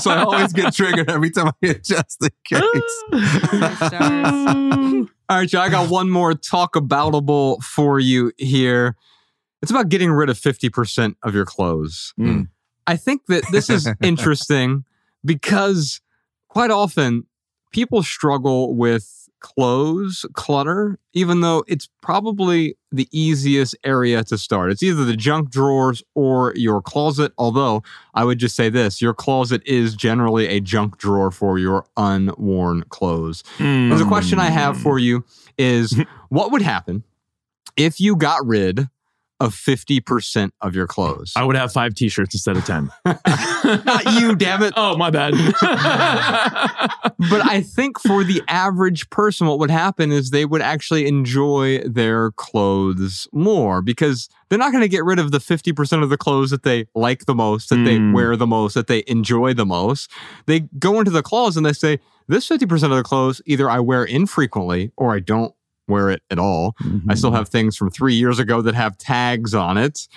so 0.00 0.10
I 0.10 0.22
always 0.24 0.52
get 0.52 0.72
triggered 0.74 1.10
every 1.10 1.30
time 1.30 1.48
I 1.48 1.52
hear 1.60 1.74
just 1.74 2.22
in 2.22 2.30
case. 2.48 3.04
All 5.28 5.38
right, 5.38 5.48
Joe, 5.48 5.60
I 5.60 5.68
got 5.68 5.90
one 5.90 6.10
more 6.10 6.34
talk 6.34 6.74
aboutable 6.74 7.62
for 7.62 7.98
you 7.98 8.32
here. 8.38 8.96
It's 9.62 9.70
about 9.70 9.88
getting 9.88 10.10
rid 10.10 10.28
of 10.28 10.38
50% 10.38 11.14
of 11.22 11.34
your 11.34 11.46
clothes. 11.46 12.12
Mm. 12.20 12.48
I 12.86 12.96
think 12.96 13.22
that 13.28 13.44
this 13.50 13.70
is 13.70 13.88
interesting 14.02 14.84
because 15.24 16.00
quite 16.48 16.70
often 16.70 17.26
people 17.72 18.02
struggle 18.02 18.76
with 18.76 19.23
clothes 19.44 20.24
clutter, 20.32 20.98
even 21.12 21.42
though 21.42 21.64
it's 21.68 21.86
probably 22.00 22.78
the 22.90 23.06
easiest 23.12 23.76
area 23.84 24.24
to 24.24 24.38
start. 24.38 24.70
It's 24.70 24.82
either 24.82 25.04
the 25.04 25.16
junk 25.16 25.50
drawers 25.50 26.02
or 26.14 26.54
your 26.56 26.80
closet. 26.80 27.30
Although 27.36 27.82
I 28.14 28.24
would 28.24 28.38
just 28.38 28.56
say 28.56 28.70
this 28.70 29.02
your 29.02 29.12
closet 29.12 29.60
is 29.66 29.94
generally 29.94 30.48
a 30.48 30.60
junk 30.60 30.96
drawer 30.96 31.30
for 31.30 31.58
your 31.58 31.84
unworn 31.98 32.84
clothes. 32.88 33.44
And 33.58 33.92
the 33.92 34.06
question 34.06 34.38
I 34.38 34.48
have 34.48 34.76
hmm. 34.76 34.82
for 34.82 34.98
you 34.98 35.24
is 35.58 36.02
what 36.30 36.50
would 36.50 36.62
happen 36.62 37.04
if 37.76 38.00
you 38.00 38.16
got 38.16 38.44
rid 38.46 38.88
of 39.44 39.54
50% 39.54 40.50
of 40.60 40.74
your 40.74 40.86
clothes? 40.86 41.32
I 41.36 41.44
would 41.44 41.56
have 41.56 41.72
five 41.72 41.94
t-shirts 41.94 42.34
instead 42.34 42.56
of 42.56 42.64
10. 42.64 42.90
Not 43.84 44.12
you, 44.20 44.34
damn 44.34 44.62
it. 44.62 44.72
Oh, 44.76 44.96
my 44.96 45.10
bad. 45.10 45.34
but 47.30 47.44
I 47.46 47.60
think 47.64 47.98
for 48.00 48.24
the 48.24 48.42
average 48.48 49.08
person, 49.10 49.46
what 49.46 49.58
would 49.58 49.70
happen 49.70 50.10
is 50.12 50.30
they 50.30 50.44
would 50.44 50.62
actually 50.62 51.06
enjoy 51.06 51.78
their 51.80 52.30
clothes 52.32 53.28
more 53.32 53.82
because 53.82 54.28
they're 54.48 54.58
not 54.58 54.72
going 54.72 54.82
to 54.82 54.88
get 54.88 55.04
rid 55.04 55.18
of 55.18 55.30
the 55.30 55.38
50% 55.38 56.02
of 56.02 56.10
the 56.10 56.16
clothes 56.18 56.50
that 56.50 56.62
they 56.62 56.86
like 56.94 57.26
the 57.26 57.34
most, 57.34 57.68
that 57.70 57.84
they 57.84 57.98
Mm. 57.98 58.12
wear 58.12 58.36
the 58.36 58.46
most, 58.46 58.74
that 58.74 58.86
they 58.86 59.04
enjoy 59.06 59.54
the 59.54 59.66
most. 59.66 60.10
They 60.46 60.60
go 60.78 60.98
into 60.98 61.10
the 61.10 61.22
closet 61.22 61.58
and 61.60 61.66
they 61.66 61.72
say, 61.72 62.00
this 62.28 62.48
50% 62.48 62.84
of 62.90 62.96
the 62.96 63.02
clothes, 63.02 63.40
either 63.46 63.68
I 63.70 63.80
wear 63.80 64.04
infrequently 64.04 64.90
or 64.96 65.14
I 65.14 65.20
don't 65.20 65.54
wear 65.88 66.10
it 66.10 66.22
at 66.30 66.38
all. 66.38 66.74
I 67.08 67.14
still 67.14 67.32
have 67.32 67.48
things 67.48 67.76
from 67.76 67.90
three 67.90 68.14
years 68.14 68.38
ago 68.38 68.62
that 68.62 68.74
have 68.74 68.96
tags 68.98 69.54
on 69.54 69.76
it. 69.76 70.08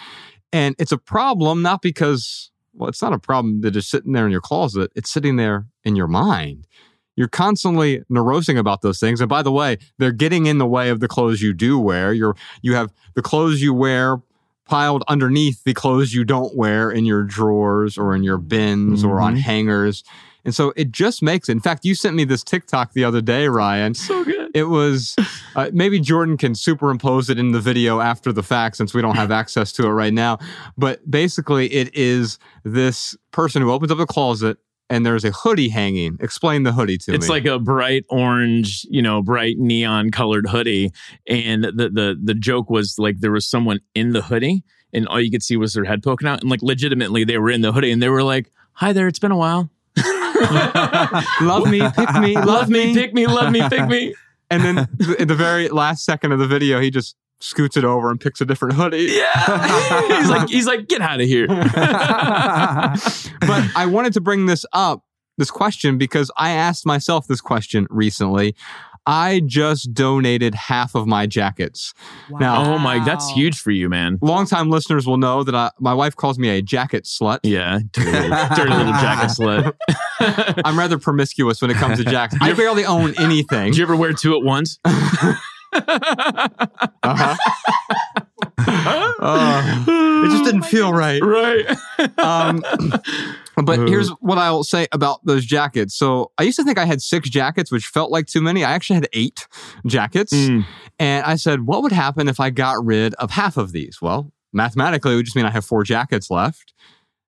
And 0.54 0.76
it's 0.80 0.92
a 0.92 0.98
problem, 0.98 1.62
not 1.62 1.82
because, 1.82 2.52
well, 2.74 2.90
it's 2.90 3.02
not 3.02 3.14
a 3.14 3.20
problem 3.20 3.62
that 3.62 3.76
is 3.76 3.88
sitting 3.88 4.14
there 4.14 4.26
in 4.26 4.32
your 4.32 4.42
closet, 4.42 4.92
it's 4.96 5.10
sitting 5.12 5.36
there 5.36 5.68
in 5.84 5.96
your 5.96 6.08
mind. 6.08 6.68
You're 7.16 7.28
constantly 7.28 8.04
neurosing 8.12 8.58
about 8.60 8.82
those 8.82 9.00
things. 9.00 9.20
And 9.22 9.28
by 9.28 9.42
the 9.42 9.52
way, 9.52 9.78
they're 9.98 10.12
getting 10.12 10.46
in 10.46 10.60
the 10.60 10.68
way 10.68 10.90
of 10.90 11.00
the 11.00 11.08
clothes 11.08 11.42
you 11.42 11.52
do 11.52 11.80
wear. 11.80 12.14
You're, 12.14 12.36
you 12.62 12.76
have 12.76 12.94
the 13.16 13.24
clothes 13.24 13.62
you 13.62 13.74
wear 13.74 14.22
piled 14.66 15.04
underneath 15.08 15.64
the 15.64 15.74
clothes 15.74 16.14
you 16.14 16.24
don't 16.24 16.56
wear 16.56 16.92
in 16.92 17.06
your 17.06 17.24
drawers 17.24 17.98
or 17.98 18.14
in 18.16 18.22
your 18.22 18.38
bins 18.38 19.04
or 19.04 19.20
on 19.20 19.36
Mhm. 19.36 19.40
hangers. 19.40 20.04
And 20.48 20.56
so 20.56 20.72
it 20.78 20.94
just 20.94 21.22
makes 21.22 21.50
it. 21.50 21.52
In 21.52 21.60
fact, 21.60 21.84
you 21.84 21.94
sent 21.94 22.16
me 22.16 22.24
this 22.24 22.42
TikTok 22.42 22.94
the 22.94 23.04
other 23.04 23.20
day, 23.20 23.50
Ryan. 23.50 23.94
So 23.94 24.24
good. 24.24 24.50
It 24.54 24.64
was 24.64 25.14
uh, 25.58 25.70
maybe 25.74 26.00
Jordan 26.00 26.38
can 26.38 26.56
superimpose 26.56 27.30
it 27.30 27.38
in 27.38 27.52
the 27.52 27.60
video 27.60 28.00
after 28.00 28.32
the 28.32 28.42
fact 28.42 28.78
since 28.78 28.94
we 28.94 29.02
don't 29.02 29.18
have 29.18 29.30
access 29.30 29.74
to 29.74 29.86
it 29.86 29.90
right 29.90 30.14
now. 30.14 30.40
But 30.78 31.12
basically, 31.12 31.68
it 31.74 31.94
is 31.94 32.40
this 32.64 33.14
person 33.32 33.62
who 33.62 33.74
opens 33.74 33.92
up 33.92 33.98
the 33.98 34.06
closet 34.06 34.58
and 34.90 35.06
there's 35.06 35.26
a 35.26 35.32
hoodie 35.32 35.68
hanging. 35.68 36.16
Explain 36.22 36.64
the 36.64 36.72
hoodie 36.72 36.98
to 36.98 37.02
it's 37.02 37.08
me. 37.10 37.16
It's 37.16 37.30
like 37.30 37.46
a 37.46 37.60
bright 37.60 38.06
orange, 38.10 38.86
you 38.90 39.02
know, 39.02 39.22
bright 39.22 39.58
neon 39.58 40.12
colored 40.12 40.48
hoodie. 40.48 40.94
And 41.28 41.66
the, 41.66 41.90
the, 41.90 42.18
the 42.24 42.34
joke 42.34 42.70
was 42.70 42.98
like 42.98 43.20
there 43.20 43.34
was 43.34 43.46
someone 43.46 43.82
in 43.94 44.14
the 44.14 44.22
hoodie 44.22 44.64
and 44.94 45.10
all 45.10 45.20
you 45.20 45.30
could 45.30 45.44
see 45.44 45.58
was 45.58 45.74
their 45.74 45.84
head 45.84 46.04
poking 46.04 46.30
out. 46.30 46.40
And 46.40 46.50
like 46.50 46.62
legitimately 46.62 47.26
they 47.26 47.38
were 47.38 47.50
in 47.50 47.60
the 47.60 47.74
hoodie 47.74 47.92
and 47.92 48.02
they 48.02 48.08
were 48.08 48.24
like, 48.24 48.50
hi 48.72 48.94
there, 48.94 49.10
it's 49.10 49.20
been 49.20 49.32
a 49.32 49.38
while. 49.38 49.70
love 51.42 51.68
me, 51.70 51.82
pick 51.92 52.14
me, 52.16 52.36
love, 52.36 52.70
me. 52.70 52.94
pick 52.94 53.14
me, 53.14 53.28
love 53.28 53.52
me, 53.52 53.68
pick 53.70 53.88
me. 53.88 54.16
And 54.50 54.64
then 54.64 54.88
th- 55.00 55.20
at 55.20 55.28
the 55.28 55.36
very 55.36 55.70
last 55.70 56.06
second 56.06 56.32
of 56.32 56.40
the 56.40 56.48
video, 56.48 56.80
he 56.80 56.90
just 56.90 57.16
scoots 57.40 57.78
it 57.78 57.84
over 57.84 58.10
and 58.10 58.20
picks 58.20 58.42
a 58.42 58.46
different 58.46 58.76
hoodie. 58.76 59.12
Yeah. 59.12 60.18
he's 60.20 60.30
like, 60.30 60.50
he's 60.50 60.66
like, 60.66 60.88
get 60.88 61.02
out 61.02 61.22
of 61.22 61.28
here. 61.28 61.48
but 61.48 61.68
I 63.76 63.86
wanted 63.88 64.14
to 64.14 64.22
bring 64.22 64.46
this 64.46 64.66
up, 64.74 65.04
this 65.38 65.52
question, 65.52 65.98
because 65.98 66.32
I 66.38 66.52
asked 66.52 66.86
myself 66.86 67.28
this 67.28 67.42
question 67.42 67.88
recently. 67.90 68.56
I 69.08 69.42
just 69.46 69.94
donated 69.94 70.54
half 70.54 70.94
of 70.94 71.08
my 71.08 71.26
jackets. 71.26 71.94
Now, 72.30 72.74
oh 72.74 72.78
my, 72.78 73.00
that's 73.04 73.30
huge 73.32 73.58
for 73.60 73.72
you, 73.72 73.88
man. 73.90 74.20
longtime 74.22 74.70
listeners 74.70 75.08
will 75.08 75.18
know 75.18 75.44
that 75.44 75.56
I, 75.56 75.72
my 75.80 75.94
wife 75.94 76.16
calls 76.16 76.38
me 76.38 76.50
a 76.50 76.62
jacket 76.62 77.06
slut. 77.06 77.40
Yeah. 77.44 77.80
Dirty, 77.92 78.12
dirty 78.56 78.74
little 78.74 78.92
jacket 79.02 79.32
slut. 79.32 79.74
I'm 80.66 80.78
rather 80.78 81.00
promiscuous 81.00 81.62
when 81.62 81.72
it 81.72 81.78
comes 81.78 81.98
to 82.00 82.04
jackets. 82.10 82.42
I 82.42 82.52
barely 82.54 82.86
own 82.86 83.14
anything. 83.18 83.72
Did 83.72 83.78
you 83.78 83.84
ever 83.84 83.96
wear 83.96 84.12
two 84.14 84.36
at 84.36 84.44
once? 84.44 84.80
Uh-huh. 87.04 87.36
Uh, 88.70 89.86
it 89.88 90.30
just 90.30 90.44
didn't 90.44 90.64
feel 90.64 90.94
right. 90.94 91.22
Right. 91.22 91.66
Um, 92.18 92.64
but 93.64 93.88
here's 93.88 94.10
what 94.20 94.38
I'll 94.38 94.64
say 94.64 94.88
about 94.92 95.26
those 95.26 95.46
jackets. 95.46 95.96
So 95.96 96.32
I 96.38 96.44
used 96.44 96.58
to 96.58 96.64
think 96.64 96.78
I 96.78 96.86
had 96.86 97.02
six 97.02 97.30
jackets, 97.30 97.72
which 97.72 97.88
felt 97.88 98.12
like 98.12 98.28
too 98.28 98.42
many. 98.42 98.64
I 98.64 98.74
actually 98.74 98.96
had 98.96 99.10
eight 99.14 99.48
jackets. 99.86 100.34
Mm. 100.34 100.66
And 101.00 101.26
I 101.26 101.36
said, 101.36 101.66
what 101.66 101.84
would 101.84 101.92
happen 101.92 102.28
if 102.28 102.40
I 102.40 102.50
got 102.50 102.84
rid 102.84 103.14
of 103.16 103.32
half 103.32 103.58
of 103.58 103.72
these? 103.72 104.02
Well, 104.02 104.32
mathematically, 104.54 105.14
it 105.14 105.16
would 105.18 105.26
just 105.26 105.36
mean 105.36 105.46
I 105.46 105.52
have 105.52 105.66
four 105.66 105.84
jackets 105.84 106.30
left. 106.30 106.74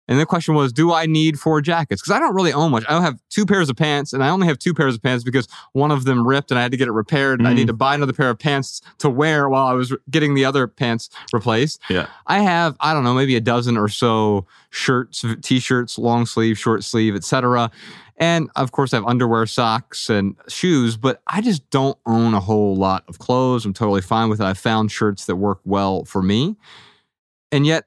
And 0.10 0.19
the 0.19 0.26
question 0.26 0.56
was, 0.56 0.73
do 0.73 0.91
I 0.91 1.06
need 1.06 1.40
four 1.40 1.61
jackets? 1.61 2.02
Because 2.02 2.11
I 2.15 2.19
don't 2.19 2.34
really 2.34 2.52
own 2.52 2.72
much. 2.72 2.84
I 2.90 2.99
have 3.02 3.19
two 3.30 3.45
pairs 3.45 3.69
of 3.69 3.76
pants, 3.77 4.11
and 4.11 4.23
I 4.23 4.30
only 4.30 4.48
have 4.48 4.57
two 4.57 4.73
pairs 4.73 4.95
of 4.95 5.03
pants 5.03 5.23
because 5.23 5.48
one 5.73 5.91
of 5.91 6.03
them 6.03 6.27
ripped 6.27 6.49
and 6.49 6.60
I 6.60 6.64
had 6.64 6.72
to 6.72 6.77
get 6.77 6.88
it 6.88 6.94
repaired. 6.94 7.40
And 7.40 7.48
I 7.48 7.52
Mm. 7.53 7.56
need 7.57 7.68
to 7.68 7.73
buy 7.73 7.94
another 7.94 8.11
pair 8.11 8.31
of 8.31 8.40
pants 8.40 8.81
to 8.98 9.10
wear 9.10 9.48
while 9.48 9.68
I 9.68 9.73
was 9.73 9.94
getting 10.10 10.34
the 10.34 10.44
other 10.45 10.65
pants 10.68 11.10
replaced. 11.31 11.80
Yeah. 11.90 12.07
I 12.26 12.40
have, 12.40 12.76
I 12.80 12.94
don't 12.94 13.03
know, 13.03 13.14
maybe 13.14 13.36
a 13.36 13.40
dozen 13.41 13.77
or 13.77 13.88
so 13.88 14.48
shirts, 14.72 15.23
t-shirts, 15.44 15.98
long 15.99 16.26
sleeve, 16.26 16.57
short 16.57 16.84
sleeve, 16.84 17.15
etc. 17.15 17.69
And 18.18 18.49
of 18.56 18.72
course, 18.72 18.94
I 18.94 18.98
have 18.98 19.06
underwear, 19.06 19.45
socks, 19.45 20.10
and 20.10 20.36
shoes, 20.48 20.98
but 20.98 21.22
I 21.27 21.40
just 21.41 21.69
don't 21.69 21.98
own 22.07 22.34
a 22.34 22.40
whole 22.40 22.76
lot 22.76 23.03
of 23.07 23.19
clothes. 23.19 23.64
I'm 23.64 23.73
totally 23.73 24.02
fine 24.02 24.27
with 24.27 24.41
it. 24.41 24.45
I 24.45 24.56
found 24.56 24.91
shirts 24.91 25.26
that 25.27 25.36
work 25.36 25.60
well 25.65 26.03
for 26.03 26.22
me. 26.23 26.57
And 27.52 27.65
yet, 27.65 27.86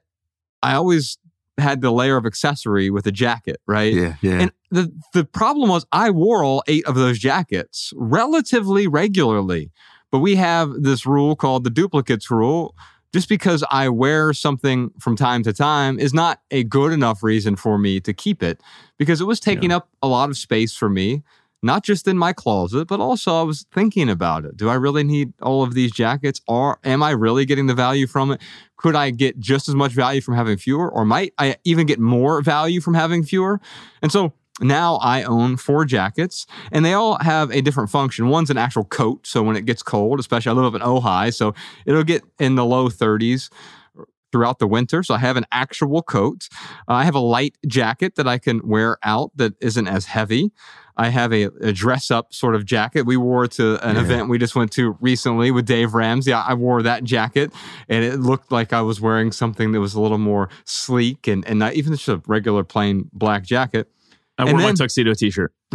I 0.63 0.73
always 0.75 1.17
had 1.57 1.81
the 1.81 1.91
layer 1.91 2.17
of 2.17 2.25
accessory 2.25 2.89
with 2.89 3.05
a 3.05 3.11
jacket, 3.11 3.57
right? 3.67 3.93
Yeah, 3.93 4.15
yeah. 4.21 4.39
And 4.41 4.51
the 4.71 4.91
the 5.13 5.23
problem 5.23 5.69
was 5.69 5.85
I 5.91 6.09
wore 6.09 6.43
all 6.43 6.63
eight 6.67 6.85
of 6.85 6.95
those 6.95 7.19
jackets 7.19 7.93
relatively 7.95 8.87
regularly. 8.87 9.71
But 10.11 10.19
we 10.19 10.35
have 10.35 10.71
this 10.83 11.05
rule 11.05 11.35
called 11.35 11.63
the 11.63 11.69
duplicates 11.69 12.29
rule. 12.29 12.75
Just 13.13 13.29
because 13.29 13.63
I 13.69 13.89
wear 13.89 14.33
something 14.33 14.89
from 14.99 15.15
time 15.15 15.43
to 15.43 15.53
time 15.53 15.99
is 15.99 16.15
not 16.15 16.39
a 16.49 16.63
good 16.63 16.91
enough 16.91 17.21
reason 17.21 17.55
for 17.55 17.77
me 17.77 17.99
to 17.99 18.11
keep 18.11 18.41
it 18.41 18.59
because 18.97 19.21
it 19.21 19.25
was 19.25 19.39
taking 19.39 19.71
up 19.71 19.89
a 20.01 20.07
lot 20.07 20.31
of 20.31 20.37
space 20.37 20.75
for 20.75 20.89
me, 20.89 21.21
not 21.63 21.83
just 21.83 22.07
in 22.07 22.17
my 22.17 22.33
closet, 22.33 22.87
but 22.87 22.99
also 22.99 23.33
I 23.35 23.41
was 23.41 23.65
thinking 23.73 24.09
about 24.09 24.45
it. 24.45 24.57
Do 24.57 24.69
I 24.69 24.75
really 24.75 25.03
need 25.03 25.33
all 25.41 25.63
of 25.63 25.73
these 25.73 25.91
jackets 25.91 26.41
or 26.47 26.77
am 26.83 27.01
I 27.01 27.11
really 27.11 27.45
getting 27.45 27.67
the 27.67 27.73
value 27.73 28.05
from 28.05 28.31
it? 28.31 28.41
Could 28.77 28.95
I 28.95 29.09
get 29.11 29.39
just 29.39 29.69
as 29.69 29.75
much 29.75 29.93
value 29.93 30.21
from 30.21 30.35
having 30.35 30.57
fewer 30.57 30.91
or 30.91 31.05
might 31.05 31.33
I 31.37 31.55
even 31.63 31.87
get 31.87 31.99
more 31.99 32.41
value 32.41 32.81
from 32.81 32.93
having 32.93 33.23
fewer? 33.23 33.61
And 34.01 34.11
so 34.11 34.33
now 34.59 34.95
I 34.97 35.23
own 35.23 35.57
four 35.57 35.85
jackets 35.85 36.45
and 36.71 36.83
they 36.83 36.93
all 36.93 37.17
have 37.21 37.49
a 37.51 37.61
different 37.61 37.89
function. 37.89 38.27
One's 38.27 38.49
an 38.49 38.57
actual 38.57 38.83
coat. 38.83 39.25
So 39.25 39.41
when 39.41 39.55
it 39.55 39.65
gets 39.65 39.81
cold, 39.81 40.19
especially 40.19 40.51
I 40.51 40.53
live 40.53 40.75
up 40.75 40.79
in 40.79 40.85
Ojai, 40.85 41.33
so 41.33 41.55
it'll 41.85 42.03
get 42.03 42.23
in 42.39 42.55
the 42.55 42.65
low 42.65 42.89
30s 42.89 43.49
throughout 44.33 44.59
the 44.59 44.67
winter. 44.67 45.01
So 45.03 45.13
I 45.13 45.19
have 45.19 45.37
an 45.37 45.45
actual 45.53 46.01
coat. 46.01 46.49
Uh, 46.89 46.93
I 46.95 47.03
have 47.05 47.15
a 47.15 47.19
light 47.19 47.55
jacket 47.65 48.15
that 48.15 48.27
I 48.27 48.37
can 48.39 48.59
wear 48.67 48.97
out 49.03 49.31
that 49.37 49.53
isn't 49.61 49.87
as 49.87 50.07
heavy. 50.07 50.51
I 50.97 51.09
have 51.09 51.31
a, 51.33 51.43
a 51.61 51.71
dress 51.71 52.11
up 52.11 52.33
sort 52.33 52.53
of 52.55 52.65
jacket. 52.65 53.05
We 53.05 53.15
wore 53.17 53.47
to 53.47 53.87
an 53.87 53.95
Yeah. 53.95 54.01
event 54.01 54.29
we 54.29 54.37
just 54.37 54.55
went 54.55 54.71
to 54.73 54.97
recently 54.99 55.49
with 55.51 55.65
Dave 55.65 55.93
Ramsey. 55.93 56.33
I, 56.33 56.49
I 56.49 56.53
wore 56.55 56.81
that 56.83 57.03
jacket 57.03 57.53
and 57.87 58.03
it 58.03 58.19
looked 58.19 58.51
like 58.51 58.73
I 58.73 58.81
was 58.81 58.99
wearing 58.99 59.31
something 59.31 59.71
that 59.71 59.79
was 59.79 59.93
a 59.95 60.01
little 60.01 60.17
more 60.19 60.49
sleek 60.65 61.27
and, 61.27 61.47
and 61.47 61.57
not 61.59 61.73
even 61.73 61.93
just 61.93 62.07
a 62.09 62.21
regular 62.27 62.63
plain 62.63 63.09
black 63.13 63.43
jacket. 63.43 63.87
I 64.37 64.43
And 64.43 64.53
wore 64.53 64.61
my 64.61 64.73
tuxedo 64.73 65.13
t-shirt. 65.13 65.53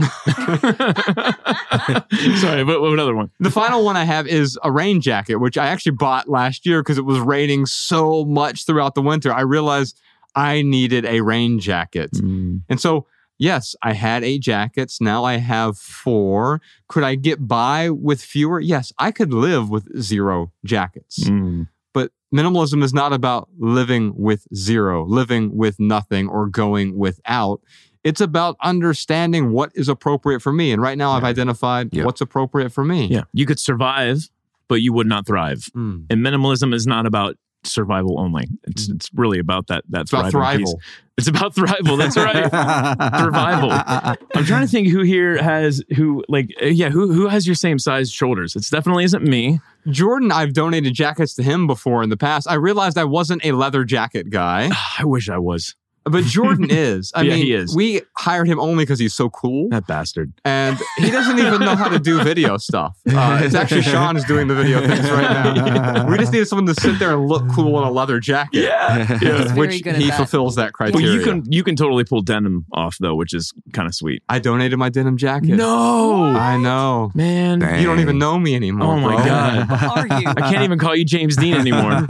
Sorry, 2.41 2.65
but 2.65 2.81
what 2.81 2.93
another 2.93 3.15
one? 3.15 3.31
The 3.39 3.51
final 3.51 3.85
one 3.85 3.97
I 3.97 4.05
have 4.05 4.27
is 4.27 4.59
a 4.65 4.73
rain 4.73 5.01
jacket, 5.01 5.37
which 5.37 5.57
I 5.57 5.69
actually 5.69 5.93
bought 5.93 6.29
last 6.29 6.67
year 6.67 6.83
because 6.83 6.99
it 6.99 7.05
was 7.05 7.21
raining 7.21 7.67
so 7.67 8.25
much 8.25 8.67
throughout 8.67 8.97
the 8.97 9.03
winter. 9.03 9.33
I 9.33 9.43
realized 9.43 10.01
I 10.35 10.63
needed 10.63 11.05
a 11.05 11.21
rain 11.21 11.59
jacket. 11.61 12.11
Mm. 12.13 12.63
And 12.69 12.81
so, 12.81 13.07
yes, 13.39 13.77
I 13.83 13.93
had 13.93 14.25
eight 14.25 14.43
jackets. 14.43 15.01
Now 15.01 15.25
I 15.25 15.37
have 15.37 15.79
four. 15.79 16.61
Could 16.89 17.05
I 17.05 17.15
get 17.15 17.47
by 17.47 17.91
with 17.91 18.21
fewer? 18.21 18.61
Yes, 18.61 18.93
I 18.99 19.13
could 19.13 19.33
live 19.33 19.71
with 19.71 20.01
zero 20.01 20.53
jackets. 20.65 21.25
Mm. 21.25 21.69
But 21.95 22.13
minimalism 22.35 22.83
is 22.83 22.93
not 22.93 23.13
about 23.13 23.49
living 23.59 24.15
with 24.17 24.47
zero, 24.55 25.05
living 25.05 25.57
with 25.57 25.79
nothing, 25.79 26.29
or 26.29 26.47
going 26.49 26.97
without. 26.97 27.61
It's 28.05 28.21
about 28.21 28.57
understanding 28.63 29.51
what 29.53 29.71
is 29.75 29.89
appropriate 29.89 30.41
for 30.41 30.53
me. 30.53 30.73
And 30.73 30.81
right 30.81 30.97
now, 30.99 31.13
I've 31.13 31.25
identified 31.25 31.91
Yeah. 31.93 32.05
what's 32.05 32.21
appropriate 32.21 32.71
for 32.73 32.85
me. 32.85 33.07
Yeah, 33.09 33.23
you 33.33 33.45
could 33.47 33.59
survive, 33.61 34.29
but 34.69 34.77
you 34.83 34.93
would 34.93 35.07
not 35.07 35.27
thrive. 35.27 35.65
Mm. 35.77 36.07
And 36.11 36.21
minimalism 36.25 36.73
is 36.75 36.87
not 36.87 37.07
about 37.07 37.37
survival 37.65 38.21
only. 38.21 38.47
It's 38.69 38.89
it's 38.89 39.11
really 39.15 39.39
about 39.41 39.67
that 39.67 39.83
that 39.91 40.03
It's 40.03 40.13
about 40.13 40.31
thriving 40.31 40.65
piece. 40.67 40.75
thrival. 40.75 40.79
It's 41.19 41.27
about 41.27 41.55
thrival. 41.57 41.99
That's 41.99 42.17
right. 42.17 42.45
Survival. 43.21 43.71
I'm 43.73 44.45
trying 44.45 44.63
to 44.65 44.69
think 44.71 44.87
who 44.89 45.03
here 45.03 45.43
has 45.43 45.83
who 45.97 46.25
like 46.29 46.55
uh, 46.63 46.67
yeah 46.67 46.91
who 46.91 47.13
who 47.13 47.27
has 47.27 47.47
your 47.49 47.57
same 47.57 47.79
size 47.81 48.11
shoulders. 48.13 48.55
It's 48.55 48.71
definitely 48.71 49.03
isn't 49.05 49.25
me. 49.25 49.61
Jordan, 49.89 50.31
I've 50.31 50.53
donated 50.53 50.95
jackets 50.95 51.35
to 51.35 51.43
him 51.43 51.67
before 51.67 52.03
in 52.05 52.11
the 52.11 52.17
past. 52.17 52.47
I 52.49 52.55
realized 52.55 52.97
I 52.97 53.05
wasn't 53.05 53.45
a 53.45 53.51
leather 53.53 53.85
jacket 53.85 54.31
guy. 54.31 54.71
I 54.99 55.05
wish 55.05 55.29
I 55.29 55.39
was. 55.39 55.75
But 56.09 56.25
Jordan 56.25 56.67
is. 56.71 57.13
I 57.15 57.23
Yeah, 57.23 57.35
mean, 57.35 57.45
he 57.45 57.53
is. 57.53 57.75
we 57.75 58.03
hired 58.17 58.47
him 58.49 58.59
only 58.61 58.85
because 58.85 58.99
he's 58.99 59.15
so 59.15 59.29
cool. 59.31 59.69
That 59.71 59.87
bastard. 59.87 60.33
And 60.45 60.79
he 60.99 61.11
doesn't 61.11 61.39
even 61.39 61.61
know 61.61 61.77
how 61.77 61.89
to 61.89 61.99
do 61.99 62.23
video 62.23 62.57
stuff. 62.59 62.99
Uh, 63.09 63.41
it's 63.43 63.55
actually 63.55 63.83
Sean 63.93 64.17
is 64.17 64.25
doing 64.25 64.49
the 64.49 64.55
video 64.55 64.81
things 64.87 65.11
right 65.11 65.31
now. 65.55 66.09
We 66.09 66.19
just 66.19 66.33
needed 66.33 66.47
someone 66.47 66.67
to 66.67 66.75
sit 66.81 66.99
there 66.99 67.13
and 67.15 67.27
look 67.29 67.49
cool 67.55 67.79
in 67.81 67.85
a 67.87 67.91
leather 67.91 68.21
jacket. 68.21 68.63
Yeah. 68.63 69.05
very 69.19 69.53
Which 69.59 69.75
he 69.77 69.83
that. 69.83 70.17
fulfills 70.17 70.57
that 70.57 70.73
Well, 70.79 70.91
criteria. 70.93 71.13
you 71.13 71.21
can 71.23 71.43
you 71.51 71.63
can 71.65 71.77
totally 71.77 72.05
pull 72.05 72.21
denim 72.23 72.65
off 72.73 72.97
though, 73.01 73.15
which 73.15 73.33
is 73.35 73.53
kind 73.73 73.87
of 73.89 73.95
sweet. 73.95 74.23
I 74.29 74.39
donated 74.39 74.79
my 74.79 74.89
denim 74.89 75.17
jacket. 75.17 75.57
No, 75.57 76.25
I 76.25 76.57
know. 76.59 77.11
man. 77.15 77.59
Dang. 77.61 77.81
You 77.81 77.87
don't 77.87 78.01
even 78.01 78.19
know 78.19 78.39
me 78.39 78.55
anymore. 78.55 78.95
Oh 78.95 79.01
my 79.01 79.17
bro. 79.17 79.25
God. 79.25 79.71
Are 79.71 80.21
you? 80.21 80.29
I 80.29 80.51
can't 80.51 80.63
even 80.65 80.79
call 80.79 80.95
you 80.97 81.05
James 81.05 81.37
Dean 81.37 81.55
anymore. 81.55 82.07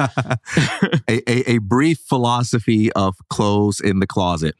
a, 1.08 1.30
a, 1.30 1.50
a 1.54 1.58
brief 1.58 1.98
philosophy 2.08 2.92
of 2.92 3.16
clothes 3.28 3.80
in 3.88 4.00
the 4.00 4.06
closet. 4.06 4.54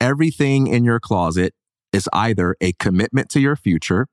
Everything 0.00 0.66
in 0.66 0.84
your 0.84 0.98
closet 0.98 1.54
is 1.92 2.08
either 2.12 2.56
a 2.60 2.72
commitment 2.74 3.28
to 3.30 3.40
your 3.40 3.54
future 3.54 4.08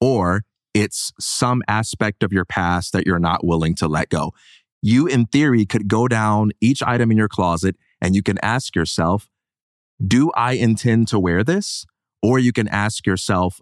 or 0.00 0.44
it's 0.74 1.12
some 1.18 1.62
aspect 1.68 2.22
of 2.22 2.32
your 2.32 2.44
past 2.44 2.92
that 2.92 3.06
you're 3.06 3.18
not 3.18 3.44
willing 3.44 3.74
to 3.76 3.88
let 3.88 4.10
go. 4.10 4.32
You, 4.82 5.06
in 5.06 5.26
theory, 5.26 5.64
could 5.64 5.88
go 5.88 6.08
down 6.08 6.50
each 6.60 6.82
item 6.82 7.10
in 7.10 7.16
your 7.16 7.28
closet 7.28 7.76
and 8.02 8.14
you 8.14 8.22
can 8.22 8.38
ask 8.42 8.76
yourself, 8.76 9.28
Do 10.04 10.30
I 10.34 10.52
intend 10.52 11.08
to 11.08 11.18
wear 11.18 11.42
this? 11.42 11.86
Or 12.22 12.38
you 12.38 12.52
can 12.52 12.68
ask 12.68 13.06
yourself, 13.06 13.60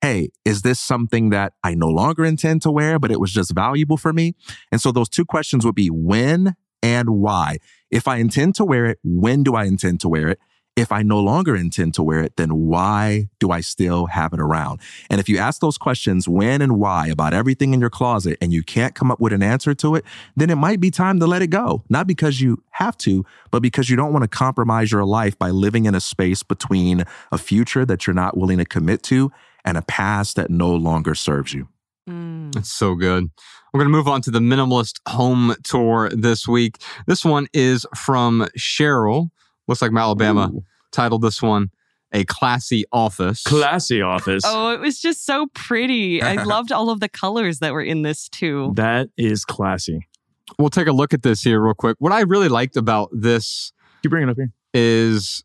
Hey, 0.00 0.30
is 0.44 0.62
this 0.62 0.80
something 0.80 1.30
that 1.30 1.52
I 1.62 1.74
no 1.74 1.88
longer 1.88 2.24
intend 2.24 2.62
to 2.62 2.70
wear, 2.70 2.98
but 2.98 3.12
it 3.12 3.20
was 3.20 3.32
just 3.32 3.54
valuable 3.54 3.96
for 3.96 4.12
me? 4.12 4.34
And 4.72 4.80
so 4.80 4.92
those 4.92 5.08
two 5.08 5.24
questions 5.24 5.64
would 5.64 5.74
be 5.74 5.88
when 5.88 6.56
and 6.82 7.10
why. 7.10 7.58
If 7.96 8.06
I 8.06 8.16
intend 8.16 8.54
to 8.56 8.64
wear 8.66 8.84
it, 8.84 8.98
when 9.02 9.42
do 9.42 9.54
I 9.54 9.64
intend 9.64 10.00
to 10.00 10.08
wear 10.10 10.28
it? 10.28 10.38
If 10.76 10.92
I 10.92 11.02
no 11.02 11.18
longer 11.18 11.56
intend 11.56 11.94
to 11.94 12.02
wear 12.02 12.20
it, 12.20 12.36
then 12.36 12.50
why 12.66 13.30
do 13.40 13.50
I 13.50 13.62
still 13.62 14.04
have 14.04 14.34
it 14.34 14.38
around? 14.38 14.80
And 15.08 15.18
if 15.18 15.30
you 15.30 15.38
ask 15.38 15.62
those 15.62 15.78
questions, 15.78 16.28
when 16.28 16.60
and 16.60 16.78
why, 16.78 17.06
about 17.06 17.32
everything 17.32 17.72
in 17.72 17.80
your 17.80 17.88
closet, 17.88 18.36
and 18.42 18.52
you 18.52 18.62
can't 18.62 18.94
come 18.94 19.10
up 19.10 19.18
with 19.18 19.32
an 19.32 19.42
answer 19.42 19.74
to 19.76 19.94
it, 19.94 20.04
then 20.36 20.50
it 20.50 20.56
might 20.56 20.78
be 20.78 20.90
time 20.90 21.18
to 21.20 21.26
let 21.26 21.40
it 21.40 21.46
go. 21.46 21.84
Not 21.88 22.06
because 22.06 22.38
you 22.38 22.62
have 22.72 22.98
to, 22.98 23.24
but 23.50 23.62
because 23.62 23.88
you 23.88 23.96
don't 23.96 24.12
want 24.12 24.24
to 24.24 24.28
compromise 24.28 24.92
your 24.92 25.06
life 25.06 25.38
by 25.38 25.48
living 25.48 25.86
in 25.86 25.94
a 25.94 26.00
space 26.02 26.42
between 26.42 27.04
a 27.32 27.38
future 27.38 27.86
that 27.86 28.06
you're 28.06 28.12
not 28.12 28.36
willing 28.36 28.58
to 28.58 28.66
commit 28.66 29.02
to 29.04 29.32
and 29.64 29.78
a 29.78 29.82
past 29.82 30.36
that 30.36 30.50
no 30.50 30.68
longer 30.70 31.14
serves 31.14 31.54
you. 31.54 31.66
Mm. 32.08 32.56
It's 32.56 32.72
so 32.72 32.94
good. 32.94 33.30
We're 33.72 33.80
going 33.80 33.92
to 33.92 33.96
move 33.96 34.08
on 34.08 34.22
to 34.22 34.30
the 34.30 34.38
minimalist 34.38 35.00
home 35.08 35.54
tour 35.64 36.08
this 36.10 36.46
week. 36.46 36.78
This 37.06 37.24
one 37.24 37.48
is 37.52 37.86
from 37.96 38.46
Cheryl. 38.58 39.30
Looks 39.68 39.82
like 39.82 39.92
Alabama. 39.92 40.50
Titled 40.92 41.22
this 41.22 41.42
one 41.42 41.70
"A 42.12 42.24
Classy 42.24 42.84
Office." 42.92 43.42
Classy 43.42 44.00
office. 44.00 44.44
Oh, 44.46 44.70
it 44.72 44.80
was 44.80 45.00
just 45.00 45.26
so 45.26 45.48
pretty. 45.54 46.22
I 46.22 46.42
loved 46.44 46.72
all 46.72 46.90
of 46.90 47.00
the 47.00 47.08
colors 47.08 47.58
that 47.58 47.72
were 47.72 47.82
in 47.82 48.02
this 48.02 48.28
too. 48.28 48.72
That 48.76 49.08
is 49.16 49.44
classy. 49.44 50.06
We'll 50.58 50.70
take 50.70 50.86
a 50.86 50.92
look 50.92 51.12
at 51.12 51.22
this 51.22 51.42
here 51.42 51.60
real 51.60 51.74
quick. 51.74 51.96
What 51.98 52.12
I 52.12 52.20
really 52.20 52.48
liked 52.48 52.76
about 52.76 53.10
this 53.12 53.72
You 54.04 54.10
bring 54.10 54.22
it 54.22 54.30
up 54.30 54.36
here. 54.36 54.52
is 54.72 55.42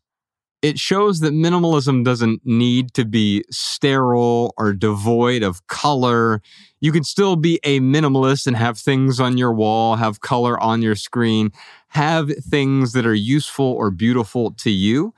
it 0.62 0.78
shows 0.78 1.20
that 1.20 1.32
minimalism 1.32 2.04
doesn't 2.04 2.40
need 2.44 2.94
to 2.94 3.04
be 3.04 3.44
sterile 3.50 4.54
or 4.56 4.72
devoid 4.72 5.42
of 5.42 5.66
color. 5.66 6.40
You 6.80 6.92
can 6.92 7.02
still 7.02 7.34
be 7.34 7.58
a 7.64 7.80
minimalist 7.80 8.46
and 8.46 8.56
have 8.56 8.78
things 8.78 9.18
on 9.18 9.36
your 9.36 9.52
wall, 9.52 9.96
have 9.96 10.20
color 10.20 10.58
on 10.60 10.80
your 10.80 10.94
screen, 10.94 11.50
have 11.88 12.30
things 12.48 12.92
that 12.92 13.04
are 13.04 13.14
useful 13.14 13.66
or 13.66 13.90
beautiful 13.90 14.52
to 14.52 14.70
you. 14.70 15.12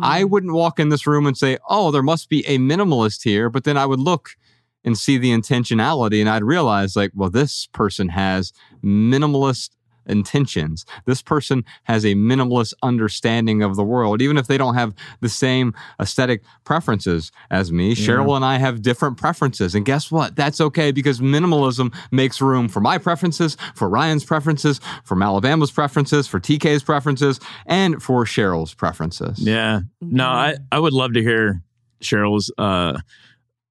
I 0.00 0.22
mm-hmm. 0.22 0.30
wouldn't 0.30 0.52
walk 0.52 0.80
in 0.80 0.88
this 0.88 1.06
room 1.06 1.26
and 1.26 1.38
say, 1.38 1.58
oh, 1.68 1.92
there 1.92 2.02
must 2.02 2.28
be 2.28 2.44
a 2.46 2.58
minimalist 2.58 3.22
here. 3.22 3.48
But 3.48 3.62
then 3.62 3.76
I 3.76 3.86
would 3.86 4.00
look 4.00 4.36
and 4.84 4.98
see 4.98 5.16
the 5.16 5.30
intentionality 5.30 6.20
and 6.20 6.28
I'd 6.28 6.42
realize, 6.42 6.96
like, 6.96 7.12
well, 7.14 7.30
this 7.30 7.68
person 7.72 8.08
has 8.10 8.52
minimalist 8.82 9.70
intentions. 10.08 10.84
This 11.04 11.22
person 11.22 11.64
has 11.84 12.04
a 12.04 12.14
minimalist 12.14 12.74
understanding 12.82 13.62
of 13.62 13.76
the 13.76 13.84
world, 13.84 14.22
even 14.22 14.36
if 14.36 14.46
they 14.46 14.58
don't 14.58 14.74
have 14.74 14.94
the 15.20 15.28
same 15.28 15.74
aesthetic 16.00 16.42
preferences 16.64 17.32
as 17.50 17.72
me. 17.72 17.94
Cheryl 17.94 18.36
and 18.36 18.44
I 18.44 18.58
have 18.58 18.82
different 18.82 19.16
preferences. 19.16 19.74
And 19.74 19.84
guess 19.84 20.10
what? 20.10 20.36
That's 20.36 20.60
okay 20.60 20.92
because 20.92 21.20
minimalism 21.20 21.94
makes 22.10 22.40
room 22.40 22.68
for 22.68 22.80
my 22.80 22.98
preferences, 22.98 23.56
for 23.74 23.88
Ryan's 23.88 24.24
preferences, 24.24 24.80
for 25.04 25.20
Alabama's 25.22 25.70
preferences, 25.70 26.26
for 26.26 26.40
TK's 26.40 26.82
preferences, 26.82 27.40
and 27.66 28.02
for 28.02 28.24
Cheryl's 28.24 28.74
preferences. 28.74 29.38
Yeah. 29.38 29.80
No, 30.00 30.26
I, 30.26 30.56
I 30.72 30.78
would 30.78 30.92
love 30.92 31.14
to 31.14 31.22
hear 31.22 31.62
Cheryl's 32.00 32.52
uh 32.58 32.98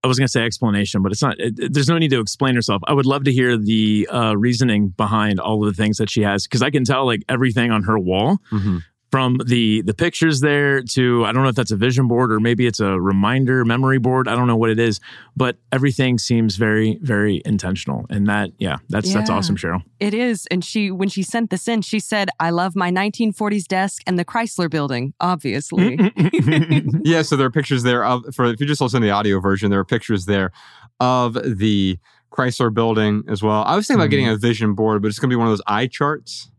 I 0.03 0.07
was 0.07 0.17
going 0.17 0.27
to 0.27 0.31
say 0.31 0.43
explanation, 0.43 1.01
but 1.01 1.11
it's 1.11 1.21
not. 1.21 1.35
It, 1.39 1.73
there's 1.73 1.89
no 1.89 1.97
need 1.97 2.11
to 2.11 2.19
explain 2.19 2.55
herself. 2.55 2.81
I 2.87 2.93
would 2.93 3.05
love 3.05 3.23
to 3.25 3.31
hear 3.31 3.57
the 3.57 4.07
uh, 4.11 4.37
reasoning 4.37 4.89
behind 4.89 5.39
all 5.39 5.65
of 5.67 5.75
the 5.75 5.81
things 5.81 5.97
that 5.97 6.09
she 6.09 6.21
has, 6.21 6.43
because 6.43 6.61
I 6.61 6.69
can 6.69 6.83
tell 6.85 7.05
like 7.05 7.23
everything 7.27 7.71
on 7.71 7.83
her 7.83 7.97
wall, 7.99 8.37
Mhm. 8.51 8.83
From 9.11 9.39
the 9.45 9.81
the 9.83 9.93
pictures 9.93 10.41
there 10.41 10.81
to 10.81 11.25
I 11.25 11.31
don't 11.31 11.43
know 11.43 11.49
if 11.49 11.55
that's 11.55 11.71
a 11.71 11.77
vision 11.77 12.07
board 12.07 12.31
or 12.31 12.39
maybe 12.39 12.67
it's 12.67 12.79
a 12.79 12.99
reminder 12.99 13.63
memory 13.65 13.99
board. 13.99 14.27
I 14.27 14.35
don't 14.35 14.47
know 14.47 14.57
what 14.57 14.69
it 14.69 14.79
is, 14.79 14.99
but 15.35 15.57
everything 15.71 16.17
seems 16.17 16.55
very 16.55 16.99
very 17.01 17.41
intentional, 17.45 18.05
and 18.09 18.27
that 18.27 18.51
yeah, 18.57 18.77
that's 18.89 19.13
that's 19.13 19.29
awesome, 19.29 19.55
Cheryl. 19.55 19.83
It 19.99 20.13
is. 20.13 20.47
And 20.51 20.63
she, 20.63 20.91
when 20.91 21.09
she 21.09 21.23
sent 21.23 21.49
this 21.49 21.67
in, 21.67 21.81
she 21.81 21.99
said, 21.99 22.29
I 22.39 22.51
love 22.51 22.75
my 22.75 22.91
1940s 22.91 23.65
desk 23.65 24.03
and 24.05 24.17
the 24.19 24.25
Chrysler 24.25 24.69
building, 24.69 25.13
obviously. 25.19 25.97
Mm, 25.97 26.13
mm, 26.13 26.65
mm. 26.65 27.01
yeah, 27.03 27.23
so 27.23 27.35
there 27.35 27.47
are 27.47 27.51
pictures 27.51 27.83
there 27.83 28.05
of 28.05 28.23
for 28.33 28.45
if 28.45 28.59
you 28.59 28.67
just 28.67 28.81
listen 28.81 29.01
to 29.01 29.07
the 29.07 29.11
audio 29.11 29.39
version, 29.39 29.71
there 29.71 29.79
are 29.79 29.85
pictures 29.85 30.25
there 30.25 30.51
of 30.99 31.33
the 31.33 31.97
Chrysler 32.31 32.73
building 32.73 33.23
as 33.27 33.41
well. 33.41 33.63
I 33.63 33.75
was 33.75 33.87
thinking 33.87 34.01
about 34.01 34.11
getting 34.11 34.27
a 34.27 34.37
vision 34.37 34.73
board, 34.73 35.01
but 35.01 35.07
it's 35.07 35.19
gonna 35.19 35.29
be 35.29 35.35
one 35.35 35.47
of 35.47 35.51
those 35.51 35.63
eye 35.67 35.87
charts. 35.87 36.51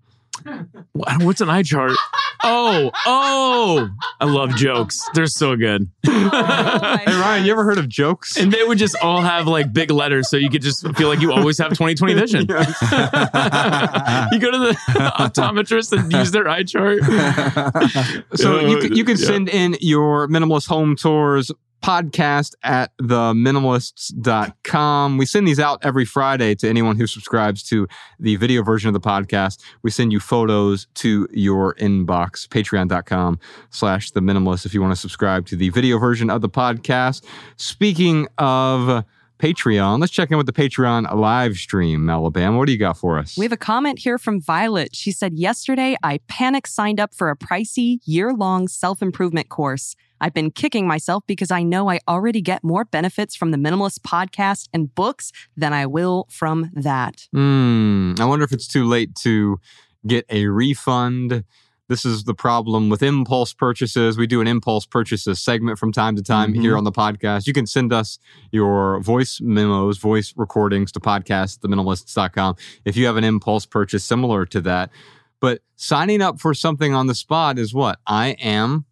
What's 0.93 1.41
an 1.41 1.51
eye 1.51 1.63
chart? 1.63 1.93
Oh, 2.45 2.91
oh! 3.07 3.89
I 4.21 4.25
love 4.25 4.55
jokes. 4.57 5.01
They're 5.15 5.27
so 5.27 5.57
good. 5.57 5.91
Hey 6.09 7.05
Ryan, 7.07 7.45
you 7.45 7.53
ever 7.53 7.65
heard 7.65 7.79
of 7.79 7.89
jokes? 7.89 8.37
And 8.37 8.53
they 8.53 8.63
would 8.65 8.79
just 8.79 8.97
all 9.03 9.21
have 9.23 9.47
like 9.47 9.73
big 9.73 9.91
letters, 9.91 10.29
so 10.29 10.37
you 10.37 10.51
could 10.51 10.63
just 10.63 10.87
feel 10.97 11.09
like 11.09 11.21
you 11.21 11.33
always 11.33 11.59
have 11.59 11.73
20/20 11.73 12.15
vision. 12.15 12.41
you 14.33 14.39
go 14.39 14.51
to 14.51 14.59
the 14.59 14.77
optometrist 15.19 15.97
and 15.99 16.13
use 16.13 16.31
their 16.31 16.49
eye 16.49 16.65
chart. 16.65 17.03
So 18.35 18.61
you 18.61 18.79
can, 18.79 18.95
you 18.97 19.05
can 19.05 19.17
Yeah. 19.17 19.27
send 19.27 19.49
in 19.49 19.77
your 19.81 20.29
minimalist 20.29 20.69
home 20.69 20.97
tours 20.97 21.51
podcast 21.83 22.55
at 22.63 22.97
theminimalists.com. 22.99 25.19
We 25.19 25.27
send 25.27 25.47
these 25.47 25.61
out 25.61 25.79
every 25.83 26.05
Friday 26.05 26.55
to 26.57 26.69
anyone 26.69 26.97
who 26.97 27.07
subscribes 27.07 27.63
to 27.65 27.87
the 28.19 28.37
video 28.37 28.63
version 28.63 28.89
of 28.89 28.95
the 28.95 29.01
podcast. 29.01 29.61
We 29.83 29.91
send 29.91 30.13
you 30.13 30.21
photos 30.21 30.87
to 30.95 31.29
your 31.33 31.75
inbox, 31.77 32.49
patreon.com 32.49 33.39
slash 33.71 34.11
the 34.11 34.21
minimalist 34.21 34.67
if 34.67 34.75
you 34.75 34.81
want 34.81 34.93
to 34.93 35.01
subscribe 35.01 35.47
to 35.47 35.57
the 35.57 35.71
video 35.71 35.99
version 35.99 36.31
of 36.31 36.41
the 36.41 36.49
podcast. 36.49 37.25
Speaking 37.57 38.29
of 38.39 39.05
Patreon, 39.39 40.01
let's 40.01 40.13
check 40.13 40.31
in 40.31 40.37
with 40.37 40.47
the 40.47 40.53
Patreon 40.53 41.15
live 41.15 41.57
stream, 41.57 42.11
Alabama. 42.11 42.59
What 42.59 42.67
do 42.67 42.73
you 42.73 42.79
got 42.79 42.99
for 42.99 43.19
us? 43.19 43.37
We 43.37 43.45
have 43.45 43.53
a 43.53 43.57
comment 43.57 44.01
here 44.01 44.19
from 44.19 44.41
Violet. 44.41 44.95
She 44.95 45.13
said, 45.13 45.35
Yesterday, 45.35 45.97
I 46.03 46.19
panic 46.29 46.67
signed 46.67 46.99
up 46.99 47.15
for 47.15 47.31
a 47.31 47.37
pricey 47.37 47.99
year 48.05 48.33
long 48.33 48.69
self 48.69 49.01
improvement 49.01 49.49
course. 49.49 49.95
I've 50.21 50.35
been 50.35 50.51
kicking 50.51 50.87
myself 50.87 51.25
because 51.27 51.51
I 51.51 51.63
know 51.63 51.89
I 51.89 52.01
already 52.09 52.41
get 52.41 52.65
more 52.65 52.85
benefits 52.85 53.37
from 53.37 53.53
the 53.53 53.57
Minimalist 53.57 54.01
podcast 54.01 54.69
and 54.73 54.93
books 54.93 55.31
than 55.57 55.73
I 55.73 55.87
will 55.87 56.27
from 56.31 56.71
that. 56.75 57.29
Hmm. 57.33 58.15
I 58.19 58.25
wonder 58.25 58.45
if 58.45 58.53
it's 58.53 58.67
too 58.67 58.85
late 58.85 59.15
to 59.17 59.61
get 60.07 60.25
a 60.31 60.47
refund. 60.47 61.45
This 61.89 62.05
is 62.05 62.25
the 62.25 62.35
problem 62.35 62.91
with 62.91 63.03
impulse 63.03 63.53
purchases. 63.55 64.19
We 64.19 64.27
do 64.27 64.41
an 64.43 64.47
impulse 64.47 64.85
purchases 64.85 65.41
segment 65.41 65.79
from 65.79 65.91
time 65.91 66.17
to 66.17 66.23
time 66.23 66.53
Mhm. 66.53 66.61
here 66.61 66.77
on 66.77 66.85
the 66.85 66.93
podcast. 66.93 67.47
You 67.47 67.53
can 67.55 67.67
send 67.67 67.93
us 67.93 68.19
your 68.53 69.01
voice 69.01 69.41
memos, 69.41 69.97
voice 69.99 70.35
recordings 70.37 70.93
to 70.93 71.01
podcast, 71.01 71.61
theminimalists.com 71.61 72.57
if 72.85 72.97
you 72.97 73.07
have 73.07 73.17
an 73.17 73.25
impulse 73.25 73.65
purchase 73.65 74.05
similar 74.05 74.45
to 74.47 74.61
that. 74.61 74.91
But 75.41 75.63
signing 75.77 76.21
up 76.21 76.41
for 76.41 76.53
something 76.53 76.95
on 76.95 77.07
the 77.07 77.15
spot 77.15 77.59
is 77.59 77.73
what? 77.73 77.99
I 78.07 78.31
am 78.41 78.85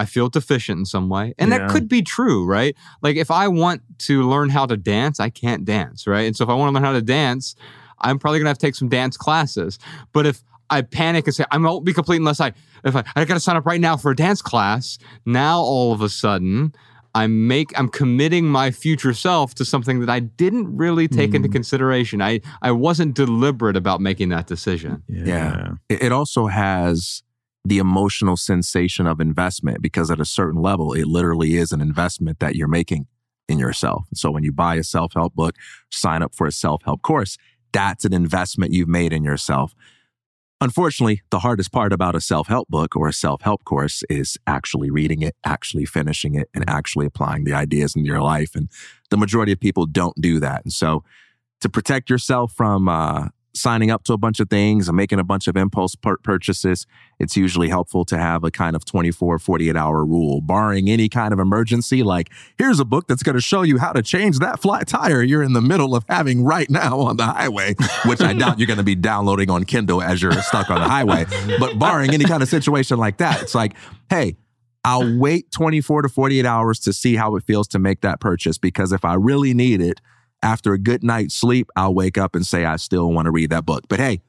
I 0.00 0.04
feel 0.04 0.28
deficient 0.28 0.78
in 0.78 0.84
some 0.86 1.08
way. 1.08 1.34
And 1.40 1.50
Yeah. 1.50 1.58
that 1.58 1.70
could 1.70 1.88
be 1.88 2.02
true, 2.02 2.46
right? 2.46 2.76
Like 3.02 3.16
if 3.16 3.32
I 3.32 3.48
want 3.48 3.82
to 4.06 4.22
learn 4.30 4.48
how 4.50 4.64
to 4.64 4.76
dance, 4.76 5.18
I 5.18 5.28
can't 5.28 5.64
dance, 5.64 6.06
right? 6.06 6.20
And 6.20 6.36
so 6.36 6.44
if 6.44 6.48
I 6.50 6.54
want 6.54 6.70
to 6.70 6.74
learn 6.74 6.84
how 6.84 6.92
to 6.92 7.02
dance, 7.02 7.56
I'm 8.00 8.16
probably 8.20 8.38
gonna 8.38 8.50
have 8.50 8.58
to 8.58 8.64
take 8.66 8.76
some 8.76 8.88
dance 8.88 9.16
classes. 9.16 9.76
But 10.12 10.24
if 10.24 10.44
I 10.70 10.82
panic 10.82 11.26
and 11.26 11.34
say 11.34 11.44
I 11.50 11.58
won't 11.58 11.84
be 11.84 11.92
complete 11.92 12.16
unless 12.16 12.40
I 12.40 12.52
if 12.84 12.94
I, 12.94 13.04
I 13.16 13.24
gotta 13.24 13.40
sign 13.40 13.56
up 13.56 13.66
right 13.66 13.80
now 13.80 13.96
for 13.96 14.10
a 14.10 14.16
dance 14.16 14.42
class, 14.42 14.98
now 15.24 15.60
all 15.60 15.92
of 15.92 16.00
a 16.00 16.08
sudden 16.08 16.74
I 17.14 17.26
make 17.26 17.78
I'm 17.78 17.88
committing 17.88 18.46
my 18.46 18.70
future 18.70 19.14
self 19.14 19.54
to 19.56 19.64
something 19.64 20.00
that 20.00 20.10
I 20.10 20.20
didn't 20.20 20.76
really 20.76 21.08
take 21.08 21.34
into 21.34 21.48
hmm. 21.48 21.52
consideration. 21.52 22.22
I 22.22 22.40
I 22.62 22.70
wasn't 22.72 23.14
deliberate 23.14 23.76
about 23.76 24.00
making 24.00 24.28
that 24.30 24.46
decision. 24.46 25.02
Yeah. 25.08 25.72
It, 25.88 26.04
it 26.04 26.12
also 26.12 26.46
has 26.46 27.22
the 27.64 27.78
emotional 27.78 28.36
sensation 28.36 29.06
of 29.06 29.20
investment 29.20 29.82
because 29.82 30.10
at 30.10 30.20
a 30.20 30.24
certain 30.24 30.62
level, 30.62 30.92
it 30.92 31.06
literally 31.06 31.56
is 31.56 31.72
an 31.72 31.80
investment 31.80 32.38
that 32.38 32.56
you're 32.56 32.68
making 32.68 33.06
in 33.48 33.58
yourself. 33.58 34.06
So 34.14 34.30
when 34.30 34.44
you 34.44 34.52
buy 34.52 34.76
a 34.76 34.84
self 34.84 35.14
help 35.14 35.34
book, 35.34 35.56
sign 35.90 36.22
up 36.22 36.34
for 36.34 36.46
a 36.46 36.52
self 36.52 36.82
help 36.84 37.02
course, 37.02 37.36
that's 37.72 38.04
an 38.04 38.12
investment 38.12 38.72
you've 38.72 38.88
made 38.88 39.12
in 39.12 39.24
yourself. 39.24 39.74
Unfortunately, 40.60 41.22
the 41.30 41.38
hardest 41.38 41.70
part 41.70 41.92
about 41.92 42.16
a 42.16 42.20
self 42.20 42.48
help 42.48 42.68
book 42.68 42.96
or 42.96 43.06
a 43.06 43.12
self 43.12 43.42
help 43.42 43.64
course 43.64 44.02
is 44.10 44.36
actually 44.46 44.90
reading 44.90 45.22
it, 45.22 45.36
actually 45.44 45.84
finishing 45.84 46.34
it, 46.34 46.48
and 46.52 46.68
actually 46.68 47.06
applying 47.06 47.44
the 47.44 47.52
ideas 47.52 47.94
into 47.94 48.08
your 48.08 48.20
life. 48.20 48.56
And 48.56 48.68
the 49.10 49.16
majority 49.16 49.52
of 49.52 49.60
people 49.60 49.86
don't 49.86 50.20
do 50.20 50.40
that. 50.40 50.64
And 50.64 50.72
so 50.72 51.04
to 51.60 51.68
protect 51.68 52.10
yourself 52.10 52.52
from 52.52 52.88
uh, 52.88 53.28
signing 53.54 53.90
up 53.90 54.04
to 54.04 54.12
a 54.12 54.18
bunch 54.18 54.40
of 54.40 54.48
things 54.48 54.88
and 54.88 54.96
making 54.96 55.18
a 55.18 55.24
bunch 55.24 55.48
of 55.48 55.56
impulse 55.56 55.94
pur- 55.94 56.18
purchases, 56.18 56.86
it's 57.18 57.36
usually 57.36 57.68
helpful 57.68 58.04
to 58.04 58.18
have 58.18 58.44
a 58.44 58.50
kind 58.50 58.76
of 58.76 58.84
24, 58.84 59.38
48 59.38 59.76
hour 59.76 60.04
rule, 60.04 60.40
barring 60.40 60.88
any 60.88 61.08
kind 61.08 61.32
of 61.32 61.38
emergency. 61.38 62.02
Like, 62.02 62.30
here's 62.56 62.80
a 62.80 62.84
book 62.84 63.08
that's 63.08 63.22
going 63.22 63.34
to 63.34 63.40
show 63.40 63.62
you 63.62 63.78
how 63.78 63.92
to 63.92 64.02
change 64.02 64.38
that 64.38 64.60
flat 64.60 64.86
tire 64.88 65.22
you're 65.22 65.42
in 65.42 65.52
the 65.52 65.62
middle 65.62 65.94
of 65.94 66.04
having 66.08 66.44
right 66.44 66.70
now 66.70 67.00
on 67.00 67.16
the 67.16 67.26
highway, 67.26 67.74
which 68.06 68.20
I 68.20 68.32
doubt 68.32 68.58
you're 68.58 68.66
going 68.66 68.78
to 68.78 68.84
be 68.84 68.94
downloading 68.94 69.50
on 69.50 69.64
Kindle 69.64 70.02
as 70.02 70.22
you're 70.22 70.32
stuck 70.42 70.70
on 70.70 70.80
the 70.80 70.88
highway. 70.88 71.26
But 71.58 71.78
barring 71.78 72.14
any 72.14 72.24
kind 72.24 72.42
of 72.42 72.48
situation 72.48 72.98
like 72.98 73.18
that, 73.18 73.42
it's 73.42 73.54
like, 73.54 73.74
hey, 74.10 74.36
I'll 74.84 75.18
wait 75.18 75.50
24 75.50 76.02
to 76.02 76.08
48 76.08 76.46
hours 76.46 76.78
to 76.80 76.92
see 76.92 77.16
how 77.16 77.36
it 77.36 77.44
feels 77.44 77.68
to 77.68 77.78
make 77.78 78.00
that 78.02 78.20
purchase 78.20 78.58
because 78.58 78.92
if 78.92 79.04
I 79.04 79.14
really 79.14 79.52
need 79.52 79.80
it, 79.80 80.00
after 80.42 80.72
a 80.72 80.78
good 80.78 81.02
night's 81.02 81.34
sleep, 81.34 81.68
I'll 81.76 81.94
wake 81.94 82.18
up 82.18 82.34
and 82.34 82.46
say, 82.46 82.64
I 82.64 82.76
still 82.76 83.12
want 83.12 83.26
to 83.26 83.30
read 83.30 83.50
that 83.50 83.64
book. 83.64 83.84
But 83.88 84.00
hey, 84.00 84.20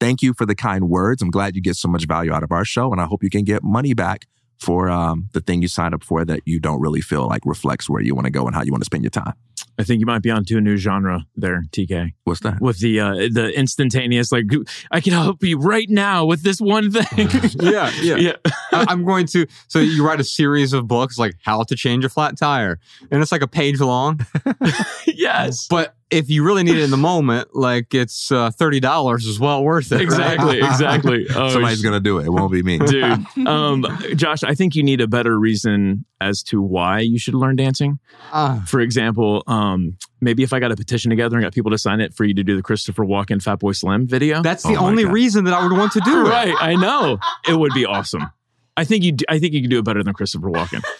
thank 0.00 0.22
you 0.22 0.34
for 0.34 0.46
the 0.46 0.54
kind 0.54 0.88
words. 0.88 1.22
I'm 1.22 1.30
glad 1.30 1.56
you 1.56 1.62
get 1.62 1.76
so 1.76 1.88
much 1.88 2.06
value 2.06 2.32
out 2.32 2.42
of 2.42 2.52
our 2.52 2.64
show, 2.64 2.92
and 2.92 3.00
I 3.00 3.04
hope 3.04 3.22
you 3.22 3.30
can 3.30 3.44
get 3.44 3.62
money 3.62 3.94
back 3.94 4.26
for 4.58 4.88
um, 4.88 5.28
the 5.32 5.40
thing 5.40 5.62
you 5.62 5.68
signed 5.68 5.94
up 5.94 6.04
for 6.04 6.24
that 6.24 6.40
you 6.44 6.60
don't 6.60 6.80
really 6.80 7.00
feel 7.00 7.26
like 7.26 7.42
reflects 7.44 7.88
where 7.88 8.02
you 8.02 8.14
want 8.14 8.26
to 8.26 8.30
go 8.30 8.46
and 8.46 8.54
how 8.54 8.62
you 8.62 8.72
want 8.72 8.82
to 8.82 8.86
spend 8.86 9.02
your 9.04 9.10
time. 9.10 9.34
I 9.78 9.84
think 9.84 10.00
you 10.00 10.06
might 10.06 10.22
be 10.22 10.30
onto 10.30 10.56
a 10.56 10.60
new 10.60 10.76
genre 10.76 11.26
there, 11.36 11.62
TK. 11.70 12.12
What's 12.24 12.40
that? 12.40 12.60
With 12.60 12.78
the 12.78 13.00
uh, 13.00 13.14
the 13.14 13.52
instantaneous, 13.56 14.30
like 14.32 14.46
I 14.90 15.00
can 15.00 15.12
help 15.12 15.42
you 15.42 15.58
right 15.58 15.88
now 15.88 16.24
with 16.24 16.42
this 16.42 16.60
one 16.60 16.90
thing. 16.90 17.28
yeah, 17.60 17.90
yeah. 18.00 18.16
yeah. 18.16 18.36
I- 18.72 18.86
I'm 18.88 19.04
going 19.04 19.26
to. 19.28 19.46
So 19.68 19.78
you 19.80 20.06
write 20.06 20.20
a 20.20 20.24
series 20.24 20.72
of 20.72 20.86
books 20.86 21.18
like 21.18 21.34
how 21.42 21.62
to 21.64 21.74
change 21.74 22.04
a 22.04 22.08
flat 22.08 22.36
tire, 22.38 22.78
and 23.10 23.20
it's 23.22 23.32
like 23.32 23.42
a 23.42 23.48
page 23.48 23.80
long. 23.80 24.24
yes. 25.06 25.66
But 25.68 25.94
if 26.14 26.30
you 26.30 26.44
really 26.44 26.62
need 26.62 26.76
it 26.76 26.82
in 26.82 26.90
the 26.90 26.96
moment, 26.96 27.54
like 27.54 27.92
it's 27.94 28.30
uh, 28.32 28.50
thirty 28.50 28.80
dollars 28.80 29.26
is 29.26 29.38
well 29.40 29.62
worth 29.64 29.90
it. 29.92 29.96
right? 29.96 30.02
Exactly, 30.04 30.58
exactly. 30.58 31.26
Oh, 31.34 31.50
Somebody's 31.50 31.82
going 31.82 31.94
to 31.94 32.00
do 32.00 32.18
it. 32.18 32.26
It 32.26 32.30
won't 32.30 32.52
be 32.52 32.62
me. 32.62 32.78
dude. 32.78 33.26
Um, 33.46 33.84
Josh, 34.14 34.42
I 34.42 34.54
think 34.54 34.74
you 34.74 34.82
need 34.82 35.00
a 35.00 35.06
better 35.08 35.38
reason 35.38 36.04
as 36.20 36.42
to 36.44 36.62
why 36.62 37.00
you 37.00 37.18
should 37.18 37.34
learn 37.34 37.56
dancing. 37.56 37.98
Ah. 38.32 38.62
For 38.66 38.80
example, 38.80 39.42
um, 39.46 39.96
maybe 40.20 40.42
if 40.42 40.52
I 40.52 40.60
got 40.60 40.72
a 40.72 40.76
petition 40.76 41.10
together 41.10 41.36
and 41.36 41.44
got 41.44 41.52
people 41.52 41.70
to 41.72 41.78
sign 41.78 42.00
it 42.00 42.14
for 42.14 42.24
you 42.24 42.32
to 42.34 42.42
do 42.44 42.56
the 42.56 42.62
Christopher 42.62 43.04
Walken 43.04 43.42
Fatboy 43.42 43.76
Slim 43.76 44.06
video. 44.06 44.40
That's 44.42 44.62
the 44.62 44.76
only 44.76 45.04
reason 45.04 45.44
that 45.44 45.54
I 45.54 45.66
would 45.66 45.76
want 45.76 45.92
to 45.92 46.00
do 46.00 46.26
it. 46.26 46.30
right. 46.30 46.54
I 46.58 46.74
know 46.76 47.18
it 47.48 47.54
would 47.54 47.74
be 47.74 47.84
awesome. 47.84 48.30
I 48.76 48.84
think 48.84 49.04
you. 49.04 49.12
d- 49.12 49.24
I 49.28 49.38
think 49.38 49.52
you 49.52 49.60
could 49.60 49.70
do 49.70 49.78
it 49.80 49.84
better 49.84 50.02
than 50.02 50.14
Christopher 50.14 50.48
Walken. 50.50 50.82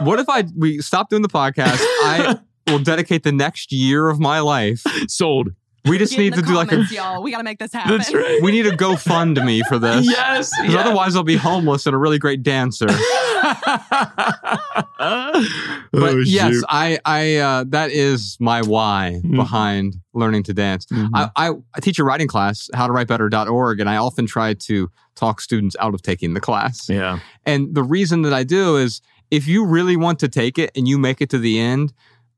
What 0.00 0.18
if 0.18 0.28
I 0.28 0.42
we 0.56 0.80
stop 0.80 1.08
doing 1.08 1.22
the 1.22 1.28
podcast? 1.28 1.78
I 1.78 2.36
will 2.66 2.78
dedicate 2.78 3.22
the 3.22 3.32
next 3.32 3.72
year 3.72 4.08
of 4.08 4.18
my 4.20 4.40
life. 4.40 4.82
Sold. 5.08 5.50
We 5.86 5.98
just 5.98 6.12
Get 6.12 6.18
in 6.20 6.24
need 6.24 6.32
the 6.32 6.40
to 6.40 6.48
do 6.48 6.54
like 6.54 6.72
a. 6.72 6.82
y'all. 6.94 7.22
We 7.22 7.30
got 7.30 7.38
to 7.38 7.44
make 7.44 7.58
this 7.58 7.70
happen. 7.74 7.98
That's 7.98 8.12
right. 8.14 8.40
We 8.42 8.52
need 8.52 8.64
a 8.66 8.74
GoFundMe 8.74 9.60
for 9.68 9.78
this. 9.78 10.06
Yes, 10.06 10.50
'Cause 10.56 10.70
yes. 10.70 10.76
otherwise 10.86 11.14
I'll 11.14 11.24
be 11.24 11.36
homeless 11.36 11.84
and 11.86 11.94
a 11.94 11.98
really 11.98 12.18
great 12.18 12.42
dancer. 12.42 12.86
But 14.98 16.14
Oh, 16.14 16.18
yes, 16.24 16.54
shoot. 16.54 16.64
I, 16.68 16.98
I, 17.04 17.36
uh, 17.36 17.64
that 17.68 17.90
is 17.90 18.36
my 18.40 18.62
why 18.62 19.20
Mhm. 19.24 19.36
behind 19.36 19.96
learning 20.12 20.42
to 20.44 20.54
dance. 20.54 20.86
Mhm. 20.86 21.10
I, 21.14 21.30
I, 21.36 21.50
I 21.74 21.80
teach 21.80 21.98
a 21.98 22.04
writing 22.04 22.26
class, 22.26 22.68
howtowritebetter.org, 22.74 23.80
and 23.80 23.88
I 23.90 23.96
often 23.96 24.26
try 24.26 24.54
to 24.54 24.90
talk 25.14 25.40
students 25.40 25.76
out 25.78 25.94
of 25.94 26.02
taking 26.02 26.34
the 26.34 26.40
class. 26.40 26.88
Yeah. 26.88 27.18
And 27.46 27.74
the 27.74 27.82
reason 27.82 28.22
that 28.22 28.32
I 28.32 28.42
do 28.44 28.76
is 28.76 29.00
if 29.30 29.46
you 29.46 29.64
really 29.64 29.96
want 29.96 30.18
to 30.20 30.28
take 30.28 30.58
it 30.58 30.70
and 30.74 30.88
you 30.88 30.98
make 30.98 31.20
it 31.20 31.30
to 31.30 31.38
the 31.38 31.60
end, 31.60 31.92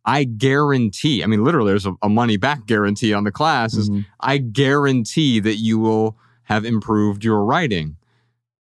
I 0.06 0.24
guarantee, 0.24 1.22
I 1.24 1.26
mean, 1.26 1.42
literally, 1.42 1.72
there's 1.72 1.86
a, 1.86 1.94
a 2.02 2.08
money 2.08 2.36
back 2.36 2.66
guarantee 2.66 3.12
on 3.12 3.24
the 3.24 3.32
class, 3.32 3.74
is 3.74 3.90
Mhm. 3.90 4.06
I 4.20 4.38
guarantee 4.38 5.40
that 5.40 5.56
you 5.56 5.78
will 5.78 6.16
have 6.44 6.64
improved 6.64 7.24
your 7.24 7.44
writing. 7.44 7.96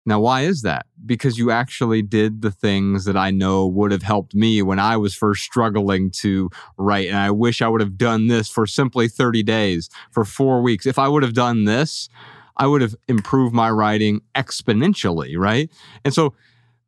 Now, 0.05 0.19
why 0.19 0.41
is 0.41 0.61
that? 0.63 0.85
Because 1.05 1.37
you 1.37 1.51
actually 1.51 2.01
did 2.01 2.41
the 2.41 2.51
things 2.51 3.05
that 3.05 3.17
I 3.17 3.29
know 3.31 3.67
would 3.67 3.91
have 3.91 4.01
helped 4.03 4.33
me 4.35 4.61
when 4.61 4.79
I 4.79 4.97
was 4.97 5.13
first 5.13 5.43
struggling 5.43 6.09
to 6.21 6.49
write. 6.77 7.07
And 7.07 7.17
I 7.17 7.31
wish 7.31 7.61
I 7.61 7.67
would 7.67 7.81
have 7.81 7.97
done 7.97 8.27
this 8.27 8.49
for 8.49 8.65
simply 8.65 9.07
30 9.07 9.43
days, 9.43 9.89
for 10.11 10.25
four 10.25 10.61
weeks. 10.61 10.85
If 10.85 10.97
I 10.97 11.07
would 11.07 11.21
have 11.23 11.33
done 11.33 11.65
this, 11.65 12.09
I 12.57 12.65
would 12.67 12.81
have 12.81 12.95
improved 13.07 13.53
my 13.53 13.69
writing 13.69 14.21
exponentially, 14.35 15.37
right? 15.37 15.69
And 16.03 16.13
so, 16.13 16.33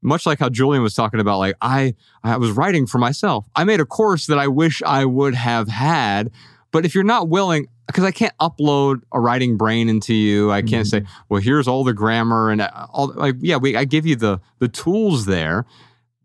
much 0.04 0.26
like 0.26 0.40
how 0.40 0.50
Julien 0.50 0.84
was 0.84 0.94
talking 0.94 1.20
about, 1.20 1.40
like 1.40 1.56
I, 1.62 1.96
I 2.24 2.38
was 2.38 2.52
writing 2.52 2.86
for 2.88 2.98
myself. 2.98 3.48
I 3.56 3.64
made 3.64 3.80
a 3.80 3.86
course 3.86 4.28
that 4.28 4.38
I 4.38 4.48
wish 4.48 4.82
I 4.84 5.06
would 5.06 5.36
have 5.36 5.68
had. 5.68 6.32
But 6.72 6.86
if 6.86 6.96
you're 6.96 7.04
not 7.04 7.30
willing, 7.30 7.68
because 7.88 8.04
I 8.04 8.12
can't 8.12 8.34
upload 8.42 9.02
a 9.12 9.20
writing 9.20 9.58
brain 9.58 9.90
into 9.90 10.14
you, 10.14 10.52
I 10.52 10.62
can't 10.64 10.88
say, 10.88 11.04
well, 11.30 11.40
here's 11.42 11.68
all 11.68 11.84
the 11.84 11.94
grammar 11.94 12.50
and 12.50 12.62
uh, 12.62 12.88
all. 12.92 13.14
Like, 13.14 13.36
yeah, 13.42 13.58
we, 13.58 13.76
I 13.76 13.86
give 13.86 14.06
you 14.06 14.16
the 14.16 14.40
the 14.60 14.68
tools 14.68 15.26
there. 15.26 15.66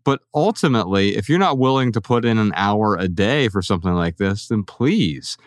But 0.05 0.21
ultimately, 0.33 1.15
if 1.17 1.29
you're 1.29 1.37
not 1.37 1.59
willing 1.59 1.91
to 1.91 2.01
put 2.01 2.25
in 2.25 2.37
an 2.39 2.51
hour 2.55 2.95
a 2.95 3.07
day 3.07 3.47
for 3.49 3.61
something 3.61 3.93
like 3.93 4.17
this, 4.17 4.47
then 4.47 4.63
please 4.63 5.37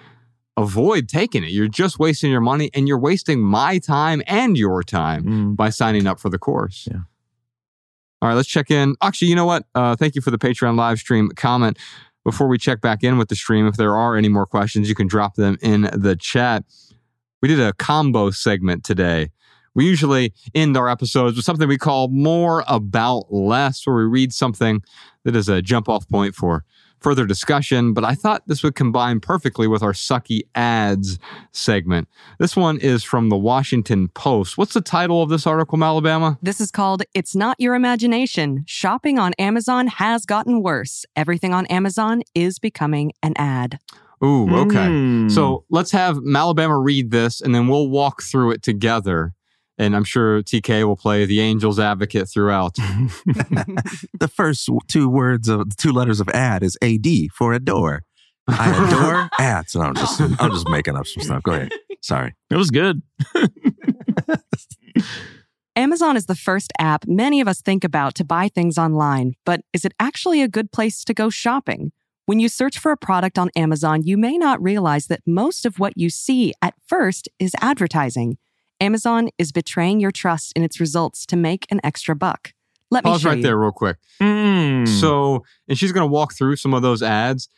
avoid 0.57 1.09
taking 1.09 1.43
it. 1.43 1.51
You're 1.51 1.67
just 1.67 1.99
wasting 1.99 2.31
your 2.31 2.43
money 2.43 2.71
and 2.75 2.87
you're 2.87 2.99
wasting 2.99 3.41
my 3.41 3.79
time 3.79 4.23
and 4.27 4.57
your 4.57 4.83
time 4.83 5.25
Mm. 5.25 5.57
by 5.57 5.71
signing 5.71 6.07
up 6.07 6.21
for 6.21 6.29
the 6.29 6.39
course. 6.39 6.87
Yeah. 6.91 7.01
All 8.23 8.29
right, 8.29 8.35
let's 8.35 8.49
check 8.49 8.71
in. 8.71 8.95
Actually, 9.03 9.29
you 9.29 9.35
know 9.35 9.45
what? 9.45 9.65
Uh, 9.75 9.97
thank 9.97 10.15
you 10.15 10.21
for 10.21 10.31
the 10.31 10.39
Patreon 10.39 10.77
live 10.77 11.01
stream 11.01 11.31
comment. 11.35 11.77
Before 12.23 12.47
we 12.47 12.57
check 12.57 12.81
back 12.81 13.03
in 13.03 13.19
with 13.19 13.29
the 13.29 13.35
stream, 13.35 13.67
if 13.67 13.75
there 13.75 13.97
are 13.97 14.17
any 14.17 14.29
more 14.29 14.47
questions, 14.47 14.89
you 14.89 14.95
can 14.95 15.09
drop 15.09 15.35
them 15.35 15.59
in 15.61 15.91
the 15.93 16.15
chat. 16.15 16.65
We 17.41 17.49
did 17.49 17.59
a 17.59 17.73
combo 17.73 18.31
segment 18.31 18.85
today. 18.85 19.31
We 19.75 19.87
usually 19.87 20.33
end 20.55 20.77
our 20.77 20.89
episodes 20.89 21.35
with 21.35 21.45
something 21.45 21.67
we 21.67 21.79
call 21.79 22.07
more 22.11 22.63
about 22.69 23.33
less, 23.33 23.85
where 23.85 23.97
we 23.97 24.05
read 24.05 24.33
something 24.33 24.85
that 25.25 25.35
is 25.35 25.49
a 25.49 25.61
jump 25.61 25.89
off 25.89 26.09
point 26.09 26.37
for 26.37 26.65
further 27.03 27.27
discussion. 27.27 27.93
But 27.93 28.05
I 28.05 28.15
thought 28.15 28.43
this 28.47 28.63
would 28.63 28.75
combine 28.75 29.21
perfectly 29.21 29.67
with 29.67 29.83
our 29.83 29.93
sucky 29.93 30.43
ads 30.55 31.19
segment. 31.53 32.09
This 32.39 32.57
one 32.57 32.79
is 32.79 33.03
from 33.05 33.29
the 33.29 33.37
Washington 33.37 34.09
Post. 34.09 34.57
What's 34.57 34.75
the 34.75 34.81
title 34.81 35.23
of 35.23 35.29
this 35.29 35.47
article, 35.47 35.83
Alabama? 35.83 36.39
This 36.43 36.61
is 36.61 36.71
called 36.71 37.03
It's 37.15 37.35
Not 37.35 37.59
Your 37.59 37.75
Imagination. 37.75 38.65
Shopping 38.67 39.19
on 39.19 39.33
Amazon 39.39 39.87
has 39.89 40.25
gotten 40.25 40.63
worse. 40.63 41.05
Everything 41.17 41.53
on 41.53 41.67
Amazon 41.67 42.23
is 42.35 42.59
becoming 42.59 43.13
an 43.23 43.35
ad. 43.37 43.79
Ooh, 44.25 44.49
okay. 44.55 44.77
Mm. 44.77 45.31
So 45.31 45.65
let's 45.69 45.91
have 45.91 46.17
Malabama 46.19 46.83
read 46.83 47.11
this 47.11 47.41
and 47.41 47.55
then 47.55 47.67
we'll 47.67 47.89
walk 47.89 48.23
through 48.23 48.53
it 48.53 48.63
together. 48.63 49.35
And 49.79 49.97
I'm 49.97 50.05
sure 50.05 50.43
TK 50.43 50.87
will 50.87 50.97
play 50.97 51.25
the 51.25 51.41
angel's 51.41 51.79
advocate 51.79 52.29
throughout. 52.29 52.75
the 52.77 54.31
first 54.33 54.69
two 54.89 55.09
words 55.09 55.49
of 55.49 55.77
two 55.77 55.93
letters 55.93 56.21
of 56.21 56.29
ad 56.29 56.63
is 56.63 56.77
AD 56.83 57.07
for 57.35 57.53
adore. 57.53 58.05
I 58.49 58.87
adore 58.87 59.31
ads. 59.39 59.75
No, 59.75 59.83
I'm 59.83 59.95
just 59.95 60.21
I'm 60.21 60.51
just 60.51 60.69
making 60.69 60.97
up 60.97 61.07
some 61.07 61.23
stuff. 61.23 61.43
Go 61.43 61.53
ahead. 61.53 61.71
Sorry. 62.01 62.35
It 62.51 62.57
was 62.57 62.71
good. 62.71 63.03
Amazon 65.75 66.17
is 66.19 66.27
the 66.27 66.35
first 66.35 66.71
app 66.79 67.07
many 67.07 67.41
of 67.41 67.49
us 67.49 67.63
think 67.63 67.83
about 67.83 68.15
to 68.17 68.25
buy 68.25 68.49
things 68.49 68.77
online, 68.77 69.35
but 69.47 69.63
is 69.73 69.87
it 69.87 69.95
actually 69.99 70.43
a 70.43 70.49
good 70.49 70.71
place 70.71 71.03
to 71.05 71.15
go 71.15 71.31
shopping? 71.31 71.93
When 72.27 72.41
you 72.41 72.49
search 72.49 72.79
for 72.79 72.93
a 72.93 72.97
product 72.97 73.39
on 73.39 73.51
Amazon, 73.57 74.03
you 74.05 74.17
may 74.19 74.37
not 74.37 74.63
realize 74.63 75.07
that 75.07 75.23
most 75.27 75.65
of 75.65 75.79
what 75.79 75.97
you 75.97 76.11
see 76.11 76.53
at 76.61 76.75
first 76.87 77.29
is 77.39 77.53
advertising. 77.61 78.37
Amazon 78.83 79.29
is 79.39 79.53
betraying 79.53 80.01
your 80.01 80.11
trust 80.11 80.53
in 80.57 80.65
its 80.65 80.81
results 80.81 81.25
to 81.27 81.37
make 81.37 81.67
an 81.71 81.81
extra 81.85 82.17
buck. 82.17 82.53
Let 82.91 83.05
me 83.05 83.13
Pause 83.13 83.21
show 83.23 83.29
right 83.29 83.39
you. 83.39 83.43
there, 83.45 83.57
real 83.57 83.71
quick. 83.71 83.97
Mm. 84.21 84.89
So, 84.89 85.45
and 85.69 85.79
she's 85.79 85.93
going 85.93 86.03
to 86.03 86.13
walk 86.13 86.35
through 86.35 86.57
some 86.57 86.75
of 86.75 86.83
those 86.83 87.01
ads. 87.01 87.49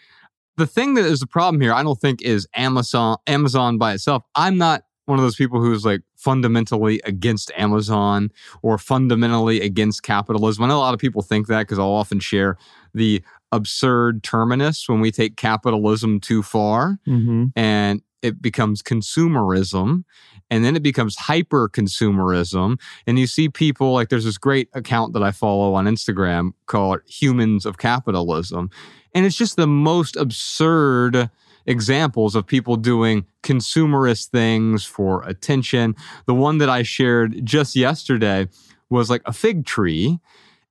The 0.59 0.67
thing 0.67 0.95
that 0.95 1.05
is 1.07 1.21
the 1.21 1.27
problem 1.27 1.63
here, 1.63 1.73
I 1.73 1.83
don't 1.83 1.99
think, 1.99 2.21
is 2.21 2.47
Amazon. 2.55 3.17
Amazon 3.27 3.79
by 3.79 3.95
itself. 3.95 4.23
I'm 4.35 4.59
not 4.59 4.83
one 5.07 5.19
of 5.19 5.25
those 5.25 5.35
people 5.35 5.61
who's 5.61 5.85
like 5.85 6.03
fundamentally 6.17 7.01
against 7.05 7.51
Amazon 7.57 8.31
or 8.63 8.77
fundamentally 8.77 9.63
against 9.63 10.03
capitalism. 10.03 10.65
I 10.65 10.69
know 10.69 10.77
a 10.77 10.81
lot 10.81 10.95
of 10.95 11.01
people 11.01 11.23
think 11.23 11.47
that 11.47 11.61
because 11.61 11.79
I'll 11.79 11.87
often 11.87 12.21
share 12.21 12.57
the 12.93 13.23
absurd 13.51 14.23
terminus 14.23 14.89
when 14.89 15.01
we 15.01 15.11
take 15.11 15.37
capitalism 15.37 16.21
too 16.21 16.43
far. 16.43 16.99
Mm-hmm. 17.07 17.47
And 17.57 18.03
it 18.25 18.41
becomes 18.41 18.83
consumerism 18.83 20.05
and 20.51 20.65
then 20.65 20.75
it 20.75 20.83
becomes 20.83 21.17
hyper 21.17 21.69
consumerism 21.69 22.81
and 23.07 23.19
you 23.19 23.27
see 23.27 23.49
people 23.49 23.93
like 23.93 24.09
there's 24.09 24.25
this 24.25 24.39
great 24.39 24.69
account 24.73 25.13
that 25.13 25.23
i 25.23 25.31
follow 25.31 25.75
on 25.75 25.85
instagram 25.85 26.53
called 26.67 27.01
humans 27.07 27.67
of 27.67 27.79
capitalism 27.79 28.71
and 29.15 29.25
it's 29.27 29.37
just 29.37 29.57
the 29.57 29.67
most 29.67 30.17
absurd 30.17 31.31
examples 31.67 32.35
of 32.35 32.47
people 32.47 32.77
doing 32.77 33.25
consumerist 33.43 34.29
things 34.29 34.85
for 34.85 35.23
attention. 35.25 35.95
The 36.27 36.35
one 36.35 36.59
that 36.59 36.69
i 36.69 36.83
shared 36.83 37.45
just 37.45 37.77
yesterday 37.77 38.49
was 38.91 39.11
like 39.11 39.23
a 39.25 39.33
fig 39.33 39.65
tree 39.65 40.19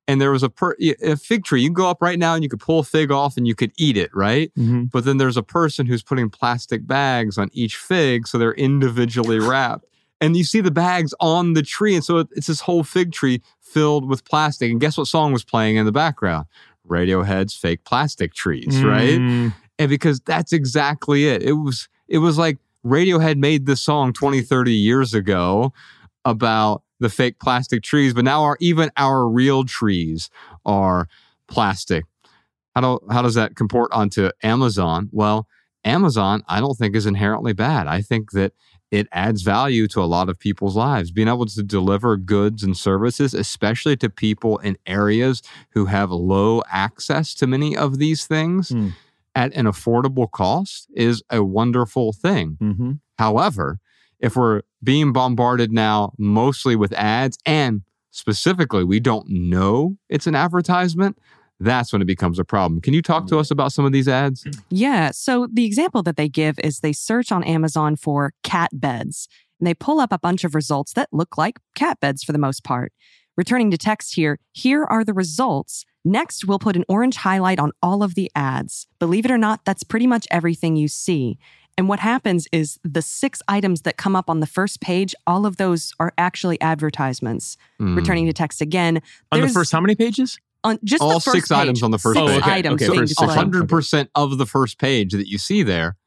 and 0.07 0.19
there 0.19 0.31
was 0.31 0.43
a, 0.43 0.49
per, 0.49 0.75
a 1.01 1.15
fig 1.15 1.45
tree. 1.45 1.61
You 1.61 1.69
can 1.69 1.73
go 1.73 1.89
up 1.89 2.01
right 2.01 2.19
now 2.19 2.33
and 2.33 2.43
you 2.43 2.49
could 2.49 2.59
pull 2.59 2.79
a 2.79 2.83
fig 2.83 3.11
off 3.11 3.37
and 3.37 3.47
you 3.47 3.55
could 3.55 3.71
eat 3.77 3.95
it, 3.97 4.13
right? 4.13 4.51
Mhm. 4.57 4.91
But 4.91 5.05
then 5.05 5.17
there's 5.17 5.37
a 5.37 5.43
person 5.43 5.85
who's 5.85 6.03
putting 6.03 6.29
plastic 6.29 6.85
bags 6.85 7.37
on 7.37 7.49
each 7.53 7.77
fig 7.77 8.27
so 8.27 8.37
they're 8.37 8.53
individually 8.53 9.39
wrapped. 9.41 9.85
And 10.19 10.37
you 10.37 10.43
see 10.43 10.61
the 10.61 10.71
bags 10.71 11.13
on 11.19 11.53
the 11.53 11.61
tree. 11.61 11.95
And 11.95 12.03
so 12.03 12.19
it's 12.31 12.47
this 12.47 12.61
whole 12.61 12.83
fig 12.83 13.11
tree 13.11 13.41
filled 13.61 14.07
with 14.07 14.23
plastic. 14.25 14.71
And 14.71 14.79
guess 14.79 14.97
what 14.97 15.07
song 15.07 15.33
was 15.33 15.43
playing 15.43 15.75
in 15.75 15.85
the 15.85 15.91
background? 15.91 16.47
Radiohead's 16.87 17.55
fake 17.55 17.83
plastic 17.85 18.33
trees, 18.33 18.83
right? 18.83 19.19
Mm. 19.19 19.53
And 19.79 19.89
because 19.89 20.19
that's 20.21 20.53
exactly 20.53 21.27
it. 21.27 21.41
It 21.43 21.53
was 21.53 21.89
it 22.07 22.19
was 22.19 22.37
like 22.37 22.57
Radiohead 22.85 23.37
made 23.37 23.65
this 23.65 23.81
song 23.81 24.13
20, 24.13 24.41
30 24.41 24.73
years 24.73 25.13
ago 25.13 25.73
about 26.25 26.82
the 27.03 27.09
fake 27.09 27.39
plastic 27.39 27.83
trees, 27.83 28.13
but 28.15 28.25
now 28.25 28.41
our 28.43 28.57
even 28.59 28.89
our 28.97 29.27
real 29.29 29.63
trees 29.63 30.29
are 30.65 31.07
plastic. 31.47 32.05
How 32.75 32.81
do 32.81 32.99
how 33.11 33.21
does 33.21 33.35
that 33.35 33.55
comport 33.55 33.91
onto 33.93 34.31
Amazon? 34.41 35.09
Well, 35.11 35.47
Amazon 35.85 36.43
I 36.47 36.59
don't 36.59 36.75
think 36.75 36.95
is 36.95 37.05
inherently 37.05 37.53
bad. 37.53 37.85
I 37.87 38.01
think 38.01 38.31
that 38.31 38.53
it 38.89 39.07
adds 39.11 39.41
value 39.41 39.87
to 39.87 40.01
a 40.01 40.05
lot 40.05 40.29
of 40.29 40.37
people's 40.39 40.75
lives. 40.75 41.11
Being 41.11 41.27
able 41.27 41.45
to 41.47 41.63
deliver 41.63 42.15
goods 42.15 42.63
and 42.63 42.77
services, 42.77 43.33
especially 43.33 43.97
to 43.97 44.09
people 44.09 44.57
in 44.59 44.77
areas 44.85 45.41
who 45.71 45.85
have 45.85 46.11
low 46.11 46.61
access 46.71 47.33
to 47.35 47.47
many 47.47 47.75
of 47.75 47.97
these 47.97 48.25
things 48.27 48.69
Hmm. 48.69 48.89
at 49.35 49.51
an 49.55 49.65
affordable 49.65 50.29
cost, 50.29 50.87
is 50.95 51.23
a 51.31 51.43
wonderful 51.43 52.13
thing. 52.13 52.57
Mhm. 52.61 52.99
However, 53.17 53.79
if 54.19 54.35
we're 54.35 54.61
being 54.83 55.13
bombarded 55.13 55.71
now 55.71 56.13
mostly 56.17 56.75
with 56.75 56.93
ads 56.93 57.37
and 57.45 57.81
specifically 58.11 58.83
we 58.83 58.99
don't 58.99 59.27
know 59.29 59.95
it's 60.09 60.27
an 60.27 60.35
advertisement, 60.35 61.17
that's 61.59 61.93
when 61.93 62.01
it 62.01 62.05
becomes 62.05 62.39
a 62.39 62.43
problem. 62.43 62.81
Can 62.81 62.93
you 62.93 63.01
talk 63.01 63.27
to 63.27 63.39
us 63.39 63.49
about 63.49 63.71
some 63.71 63.85
of 63.85 63.91
these 63.91 64.07
ads? 64.07 64.45
Yeah. 64.69 65.11
So 65.11 65.47
the 65.51 65.65
example 65.65 66.03
that 66.03 66.17
they 66.17 66.27
give 66.27 66.59
is 66.59 66.79
they 66.79 66.93
search 66.93 67.31
on 67.31 67.43
Amazon 67.43 67.95
for 67.95 68.33
cat 68.43 68.69
beds 68.73 69.27
and 69.59 69.67
they 69.67 69.73
pull 69.73 69.99
up 69.99 70.11
a 70.11 70.19
bunch 70.19 70.43
of 70.43 70.55
results 70.55 70.93
that 70.93 71.09
look 71.11 71.37
like 71.37 71.59
cat 71.75 71.99
beds 71.99 72.23
for 72.23 72.33
the 72.33 72.37
most 72.37 72.63
part. 72.63 72.91
Returning 73.35 73.71
to 73.71 73.77
text 73.77 74.15
here, 74.15 74.37
here 74.51 74.83
are 74.83 75.03
the 75.03 75.13
results. 75.13 75.85
Next, 76.05 76.45
we'll 76.45 76.59
put 76.59 76.75
an 76.75 76.83
orange 76.89 77.15
highlight 77.15 77.59
on 77.59 77.71
all 77.81 78.03
of 78.03 78.13
the 78.15 78.29
ads. 78.35 78.87
Believe 78.99 79.25
it 79.25 79.31
or 79.31 79.37
not, 79.37 79.61
that's 79.65 79.83
pretty 79.83 80.05
much 80.05 80.27
everything 80.29 80.75
you 80.75 80.87
see. 80.87 81.39
And 81.77 81.89
what 81.89 81.99
happens 81.99 82.47
is 82.51 82.79
the 82.83 83.01
six 83.01 83.41
items 83.47 83.81
that 83.81 83.97
come 83.97 84.15
up 84.15 84.29
on 84.29 84.39
the 84.41 84.45
first 84.47 84.79
page, 84.79 85.15
all 85.25 85.45
of 85.45 85.57
those 85.57 85.91
are 85.99 86.13
actually 86.17 86.61
advertisements. 86.61 87.57
Hmm. 87.79 87.95
Returning 87.95 88.25
to 88.27 88.33
text 88.33 88.61
again. 88.61 89.01
On 89.31 89.41
the 89.41 89.47
first, 89.49 89.71
how 89.71 89.81
many 89.81 89.95
pages? 89.95 90.37
on 90.63 90.79
just 90.83 91.01
All 91.01 91.15
the 91.15 91.19
first 91.19 91.35
six 91.35 91.49
page, 91.49 91.57
items 91.57 91.83
on 91.83 91.91
the 91.91 91.97
first 91.97 92.17
six 92.17 92.31
page. 92.31 92.41
Oh, 92.41 92.45
okay, 92.45 92.51
items 92.59 92.75
okay, 92.81 92.87
being 92.87 92.99
first 93.01 93.09
six 93.09 93.19
displayed. 93.19 93.37
items. 93.37 93.55
hundred 93.55 93.69
percent 93.69 94.09
of 94.15 94.37
the 94.37 94.45
first 94.45 94.77
page 94.79 95.11
that 95.11 95.27
you 95.27 95.37
see 95.37 95.61
there, 95.63 95.97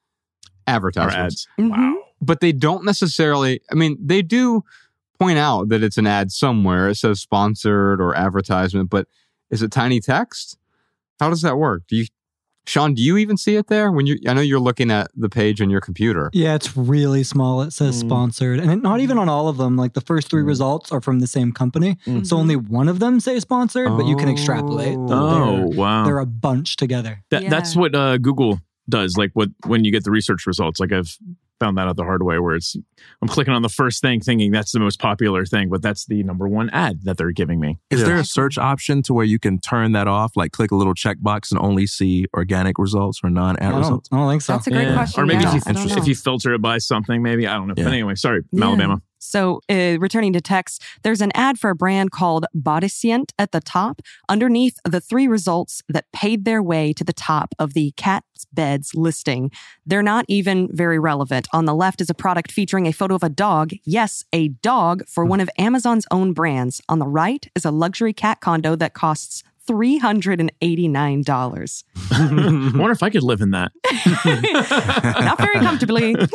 advertisements. 0.66 1.46
ads? 1.58 1.70
Mhm. 1.70 1.94
But 2.22 2.40
they 2.40 2.52
don't 2.52 2.84
necessarily. 2.84 3.60
I 3.70 3.74
mean, 3.74 3.98
they 4.00 4.22
do 4.22 4.62
point 5.18 5.38
out 5.38 5.68
that 5.68 5.82
it's 5.82 5.98
an 5.98 6.06
ad 6.06 6.30
somewhere. 6.32 6.88
It 6.88 6.94
says 6.96 7.20
sponsored 7.20 8.00
or 8.00 8.14
advertisement, 8.14 8.88
but 8.88 9.08
is 9.50 9.62
it 9.62 9.70
tiny 9.70 10.00
text? 10.00 10.56
How 11.20 11.28
does 11.30 11.42
that 11.42 11.56
work? 11.58 11.82
Do 11.88 11.96
you, 11.96 12.06
Sean? 12.66 12.94
Do 12.94 13.02
you 13.02 13.16
even 13.16 13.36
see 13.36 13.56
it 13.56 13.68
there 13.68 13.92
when 13.92 14.06
you? 14.06 14.18
I 14.26 14.34
know 14.34 14.40
you're 14.40 14.58
looking 14.60 14.90
at 14.90 15.10
the 15.14 15.28
page 15.28 15.60
on 15.62 15.70
your 15.70 15.80
computer. 15.80 16.30
Yeah, 16.32 16.54
it's 16.54 16.76
really 16.76 17.22
small. 17.22 17.62
It 17.62 17.72
says 17.72 17.96
Mm. 18.02 18.06
sponsored, 18.08 18.58
and 18.60 18.70
it, 18.72 18.82
not 18.82 19.00
even 19.00 19.18
on 19.18 19.28
all 19.28 19.48
of 19.48 19.56
them. 19.56 19.76
Like 19.76 19.94
the 19.94 20.00
first 20.00 20.28
three 20.30 20.42
Mm. 20.42 20.46
results 20.48 20.90
are 20.92 21.00
from 21.00 21.20
the 21.20 21.26
same 21.26 21.52
company, 21.52 21.96
Mm. 22.06 22.26
so 22.26 22.36
only 22.36 22.56
one 22.56 22.88
of 22.88 22.98
them 22.98 23.20
say 23.20 23.38
sponsored. 23.40 23.96
But 23.96 24.06
you 24.06 24.16
can 24.16 24.28
extrapolate. 24.28 24.96
Oh, 24.98 25.68
they're, 25.68 25.78
wow. 25.78 26.04
they're 26.04 26.18
a 26.18 26.26
bunch 26.26 26.76
together. 26.76 27.22
That, 27.30 27.48
That's 27.48 27.76
what 27.76 27.94
uh, 27.94 28.18
Google 28.18 28.60
does. 28.88 29.16
Like 29.16 29.30
what 29.34 29.50
when 29.66 29.84
you 29.84 29.92
get 29.92 30.04
the 30.04 30.10
research 30.10 30.46
results. 30.46 30.80
Like 30.80 30.92
I've 30.92 31.16
found 31.58 31.78
that 31.78 31.88
out 31.88 31.96
the 31.96 32.04
hard 32.04 32.22
way, 32.22 32.38
where 32.38 32.54
it's 32.54 32.76
I'm 33.22 33.28
clicking 33.28 33.54
on 33.54 33.62
the 33.62 33.68
first 33.68 34.00
thing, 34.00 34.20
thinking 34.20 34.52
that's 34.52 34.72
the 34.72 34.80
most 34.80 34.98
popular 35.00 35.44
thing, 35.44 35.68
but 35.68 35.82
that's 35.82 36.06
the 36.06 36.22
number 36.22 36.48
one 36.48 36.70
ad 36.70 37.00
that 37.04 37.16
they're 37.16 37.32
giving 37.32 37.60
me. 37.60 37.78
Is 37.90 38.04
there 38.04 38.16
a 38.16 38.24
search 38.24 38.58
option 38.58 39.02
to 39.02 39.14
where 39.14 39.24
you 39.24 39.38
can 39.38 39.58
turn 39.60 39.92
that 39.92 40.08
off, 40.08 40.32
like 40.36 40.52
click 40.52 40.70
a 40.70 40.76
little 40.76 40.94
checkbox 40.94 41.50
and 41.50 41.60
only 41.60 41.86
see 41.86 42.26
organic 42.34 42.78
results 42.78 43.20
or 43.22 43.30
non 43.30 43.56
ad 43.58 43.70
don't, 43.70 43.78
results? 43.78 44.08
I 44.12 44.16
don't 44.16 44.30
think 44.30 44.42
so. 44.42 44.52
That's 44.54 44.66
a 44.66 44.70
great 44.70 44.88
Yeah. 44.88 44.94
question. 44.94 45.22
Or 45.22 45.26
maybe 45.26 45.42
yeah. 45.42 45.48
if, 45.48 45.54
you, 45.54 45.60
I 45.66 45.72
don't 45.72 45.88
know. 45.88 45.96
if 45.96 46.06
you 46.06 46.14
filter 46.14 46.54
it 46.54 46.62
by 46.62 46.78
something, 46.78 47.22
maybe 47.22 47.46
I 47.46 47.54
don't 47.54 47.68
know. 47.68 47.74
Yeah. 47.76 47.84
But 47.84 47.92
anyway, 47.92 48.14
sorry, 48.14 48.42
Yeah. 48.52 48.64
Alabama. 48.66 49.00
So, 49.26 49.60
uh, 49.68 49.98
returning 49.98 50.32
to 50.34 50.40
text, 50.40 50.82
there's 51.02 51.20
an 51.20 51.32
ad 51.34 51.58
for 51.58 51.70
a 51.70 51.74
brand 51.74 52.10
called 52.10 52.46
Bodicient 52.54 53.32
at 53.38 53.52
the 53.52 53.60
top, 53.60 54.00
underneath 54.28 54.78
the 54.84 55.00
three 55.00 55.26
results 55.26 55.82
that 55.88 56.06
paid 56.12 56.44
their 56.44 56.62
way 56.62 56.92
to 56.92 57.04
the 57.04 57.12
top 57.12 57.54
of 57.58 57.74
the 57.74 57.92
cat's 57.96 58.46
beds 58.52 58.92
listing. 58.94 59.50
They're 59.84 60.02
not 60.02 60.24
even 60.28 60.68
very 60.72 60.98
relevant. 60.98 61.48
On 61.52 61.64
the 61.64 61.74
left 61.74 62.00
is 62.00 62.10
a 62.10 62.14
product 62.14 62.52
featuring 62.52 62.86
a 62.86 62.92
photo 62.92 63.14
of 63.14 63.22
a 63.22 63.28
dog. 63.28 63.72
Yes, 63.84 64.24
a 64.32 64.48
dog 64.48 65.06
for 65.08 65.24
one 65.24 65.40
of 65.40 65.50
Amazon's 65.58 66.06
own 66.10 66.32
brands. 66.32 66.80
On 66.88 66.98
the 66.98 67.08
right 67.08 67.46
is 67.54 67.64
a 67.64 67.70
luxury 67.70 68.12
cat 68.12 68.40
condo 68.40 68.76
that 68.76 68.94
costs 68.94 69.42
$389. 69.66 71.84
I 72.12 72.78
wonder 72.78 72.92
if 72.92 73.02
I 73.02 73.10
could 73.10 73.22
live 73.22 73.40
in 73.40 73.50
that. 73.50 73.72
Not 75.24 75.38
very 75.38 75.60
comfortably. 75.60 76.14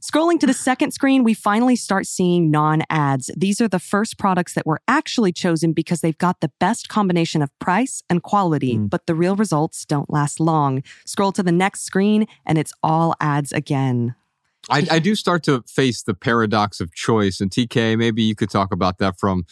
Scrolling 0.00 0.38
to 0.38 0.46
the 0.46 0.54
second 0.54 0.92
screen, 0.92 1.24
we 1.24 1.34
finally 1.34 1.74
start 1.74 2.06
seeing 2.06 2.50
non 2.52 2.82
ads. 2.88 3.30
These 3.36 3.60
are 3.60 3.66
the 3.66 3.80
first 3.80 4.16
products 4.16 4.54
that 4.54 4.64
were 4.64 4.80
actually 4.86 5.32
chosen 5.32 5.72
because 5.72 6.02
they've 6.02 6.16
got 6.18 6.40
the 6.40 6.52
best 6.60 6.88
combination 6.88 7.42
of 7.42 7.50
price 7.58 8.02
and 8.08 8.22
quality, 8.22 8.76
Mm. 8.76 8.90
but 8.90 9.06
the 9.06 9.14
real 9.14 9.34
results 9.34 9.84
don't 9.84 10.08
last 10.08 10.38
long. 10.38 10.84
Scroll 11.04 11.32
to 11.32 11.42
the 11.42 11.50
next 11.52 11.82
screen, 11.82 12.26
and 12.46 12.58
it's 12.58 12.72
all 12.82 13.14
ads 13.20 13.52
again. 13.52 14.14
I, 14.70 14.86
I 14.90 14.98
do 15.00 15.14
start 15.16 15.42
to 15.44 15.62
face 15.66 16.02
the 16.02 16.14
paradox 16.14 16.80
of 16.80 16.94
choice. 16.94 17.40
And 17.40 17.50
TK, 17.50 17.96
maybe 17.98 18.22
you 18.22 18.36
could 18.36 18.50
talk 18.50 18.72
about 18.72 18.98
that 18.98 19.18
from 19.18 19.46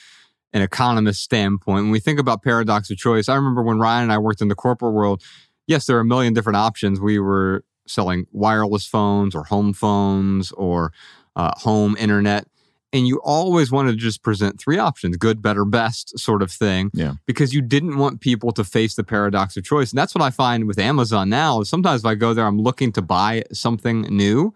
an 0.52 0.62
economist 0.62 1.22
standpoint. 1.22 1.84
When 1.84 1.90
we 1.90 2.00
think 2.00 2.20
about 2.20 2.42
paradox 2.42 2.88
of 2.90 2.98
choice, 2.98 3.28
I 3.28 3.34
remember 3.34 3.62
when 3.62 3.78
Ryan 3.80 4.04
and 4.04 4.12
I 4.12 4.18
worked 4.18 4.40
in 4.42 4.48
the 4.48 4.54
corporate 4.54 4.92
world, 4.92 5.22
yes, 5.66 5.86
there 5.86 5.96
are 5.96 6.00
a 6.00 6.04
million 6.04 6.34
different 6.34 6.56
options. 6.56 7.00
We 7.00 7.18
were 7.18 7.64
selling 7.86 8.26
wireless 8.32 8.86
phones 8.86 9.34
or 9.34 9.44
home 9.44 9.72
phones 9.72 10.52
or 10.52 10.92
uh, 11.36 11.52
home 11.56 11.96
internet. 11.98 12.46
And 12.92 13.06
you 13.06 13.20
always 13.24 13.70
wanted 13.70 13.92
to 13.92 13.98
just 13.98 14.22
present 14.22 14.58
three 14.60 14.78
options 14.78 15.16
good, 15.16 15.42
better, 15.42 15.64
best 15.64 16.18
sort 16.18 16.40
of 16.40 16.50
thing. 16.50 16.90
Yeah. 16.94 17.14
Because 17.26 17.52
you 17.52 17.60
didn't 17.60 17.98
want 17.98 18.20
people 18.20 18.52
to 18.52 18.64
face 18.64 18.94
the 18.94 19.04
paradox 19.04 19.56
of 19.56 19.64
choice. 19.64 19.90
And 19.90 19.98
that's 19.98 20.14
what 20.14 20.22
I 20.22 20.30
find 20.30 20.66
with 20.66 20.78
Amazon 20.78 21.28
now. 21.28 21.60
is 21.60 21.68
Sometimes 21.68 22.02
if 22.02 22.06
I 22.06 22.14
go 22.14 22.32
there, 22.32 22.46
I'm 22.46 22.58
looking 22.58 22.92
to 22.92 23.02
buy 23.02 23.42
something 23.52 24.02
new. 24.02 24.54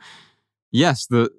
Yes, 0.71 1.07
the 1.07 1.31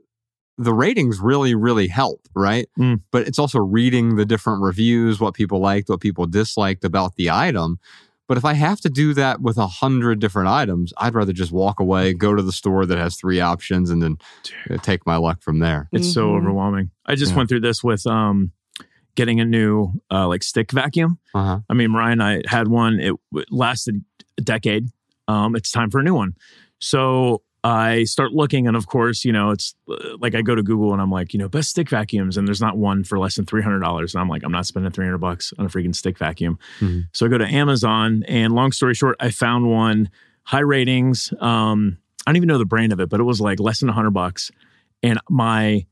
the 0.57 0.73
ratings 0.73 1.19
really, 1.19 1.55
really 1.55 1.87
help, 1.87 2.27
right? 2.35 2.69
Mm. 2.77 3.01
But 3.11 3.27
it's 3.27 3.39
also 3.39 3.59
reading 3.59 4.15
the 4.15 4.25
different 4.25 4.61
reviews, 4.61 5.19
what 5.19 5.33
people 5.33 5.59
liked, 5.59 5.89
what 5.89 6.01
people 6.01 6.27
disliked 6.27 6.83
about 6.83 7.15
the 7.15 7.31
item. 7.31 7.79
But 8.31 8.37
if 8.37 8.45
I 8.45 8.53
have 8.53 8.79
to 8.81 8.89
do 8.89 9.13
that 9.15 9.41
with 9.41 9.57
a 9.57 9.67
hundred 9.67 10.21
different 10.21 10.47
items, 10.47 10.93
I'd 10.97 11.13
rather 11.15 11.33
just 11.33 11.51
walk 11.51 11.81
away, 11.81 12.13
go 12.13 12.33
to 12.33 12.41
the 12.41 12.53
store 12.53 12.85
that 12.85 12.97
has 12.97 13.17
three 13.17 13.41
options, 13.41 13.89
and 13.89 14.01
then 14.01 14.19
uh, 14.69 14.77
take 14.77 15.05
my 15.05 15.17
luck 15.17 15.41
from 15.41 15.59
there. 15.59 15.89
It's 15.91 16.13
so 16.13 16.27
Mhm. 16.29 16.37
overwhelming. 16.37 16.91
I 17.05 17.15
just 17.15 17.31
Yeah. 17.33 17.39
went 17.39 17.49
through 17.49 17.59
this 17.59 17.83
with 17.83 18.07
um 18.07 18.53
getting 19.15 19.41
a 19.41 19.43
new 19.43 19.91
uh 20.09 20.29
like 20.29 20.43
stick 20.43 20.71
vacuum. 20.71 21.19
Uh-huh. 21.33 21.59
I 21.69 21.73
mean, 21.73 21.91
Ryan 21.91 22.21
and 22.21 22.23
I 22.23 22.41
had 22.49 22.69
one. 22.69 23.01
It 23.01 23.15
lasted 23.49 24.01
a 24.37 24.41
decade. 24.41 24.87
Um, 25.27 25.53
it's 25.57 25.69
time 25.69 25.91
for 25.91 25.99
a 25.99 26.03
new 26.03 26.15
one. 26.15 26.35
So 26.79 27.41
I 27.63 28.05
start 28.05 28.31
looking, 28.31 28.67
and 28.67 28.75
of 28.75 28.87
course, 28.87 29.23
you 29.23 29.31
know, 29.31 29.51
it's 29.51 29.75
uh, 29.89 30.17
like 30.19 30.33
I 30.33 30.41
go 30.41 30.55
to 30.55 30.63
Google 30.63 30.93
and 30.93 31.01
I'm 31.01 31.11
like, 31.11 31.31
you 31.33 31.37
know, 31.39 31.47
best 31.47 31.69
stick 31.69 31.89
vacuums, 31.89 32.35
and 32.35 32.47
there's 32.47 32.61
not 32.61 32.75
one 32.77 33.03
for 33.03 33.19
less 33.19 33.35
than 33.35 33.45
three 33.45 33.61
hundred 33.61 33.81
dollars. 33.81 34.15
And 34.15 34.21
I'm 34.21 34.29
like, 34.29 34.43
I'm 34.43 34.51
not 34.51 34.65
spending 34.65 34.91
three 34.91 35.05
hundred 35.05 35.19
bucks 35.19 35.53
on 35.59 35.65
a 35.65 35.69
freaking 35.69 35.95
stick 35.95 36.17
vacuum. 36.17 36.57
Mhm. 36.79 37.07
So 37.13 37.25
I 37.25 37.29
go 37.29 37.37
to 37.37 37.45
Amazon, 37.47 38.23
and 38.27 38.53
long 38.53 38.71
story 38.71 38.95
short, 38.95 39.15
I 39.19 39.29
found 39.29 39.69
one 39.69 40.09
high 40.43 40.59
ratings. 40.59 41.31
Um, 41.39 41.97
I 42.25 42.31
don't 42.31 42.37
even 42.37 42.47
know 42.47 42.57
the 42.57 42.65
brand 42.65 42.93
of 42.93 42.99
it, 42.99 43.09
but 43.09 43.19
it 43.19 43.23
was 43.23 43.39
like 43.39 43.59
less 43.59 43.79
than 43.79 43.89
hundred 43.89 44.11
bucks, 44.11 44.49
and 45.03 45.19
my 45.29 45.85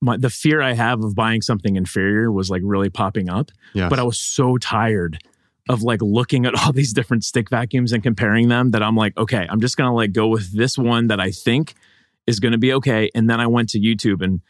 my 0.00 0.16
the 0.16 0.30
fear 0.30 0.60
I 0.60 0.72
have 0.72 1.04
of 1.04 1.14
buying 1.14 1.40
something 1.40 1.76
inferior 1.76 2.32
was 2.32 2.50
like 2.50 2.62
really 2.64 2.90
popping 2.90 3.30
up. 3.30 3.52
Yes. 3.74 3.88
But 3.88 4.00
I 4.00 4.02
was 4.02 4.20
so 4.20 4.58
tired 4.58 5.18
of 5.68 5.82
like 5.82 6.02
looking 6.02 6.46
at 6.46 6.54
all 6.60 6.72
these 6.72 6.92
different 6.92 7.24
stick 7.24 7.50
vacuums 7.50 7.92
and 7.92 8.02
comparing 8.02 8.48
them 8.48 8.70
that 8.70 8.82
I'm 8.82 8.96
like, 8.96 9.16
okay, 9.16 9.46
I'm 9.48 9.60
just 9.60 9.76
gonna 9.76 9.94
like 9.94 10.12
go 10.12 10.28
with 10.28 10.56
this 10.56 10.76
one 10.76 11.08
that 11.08 11.20
I 11.20 11.30
think 11.30 11.74
is 12.26 12.38
to 12.52 12.58
be 12.58 12.72
okay. 12.74 13.10
And 13.14 13.28
then 13.28 13.40
I 13.40 13.46
went 13.46 13.68
to 13.70 13.80
YouTube 13.80 14.22
and 14.22 14.40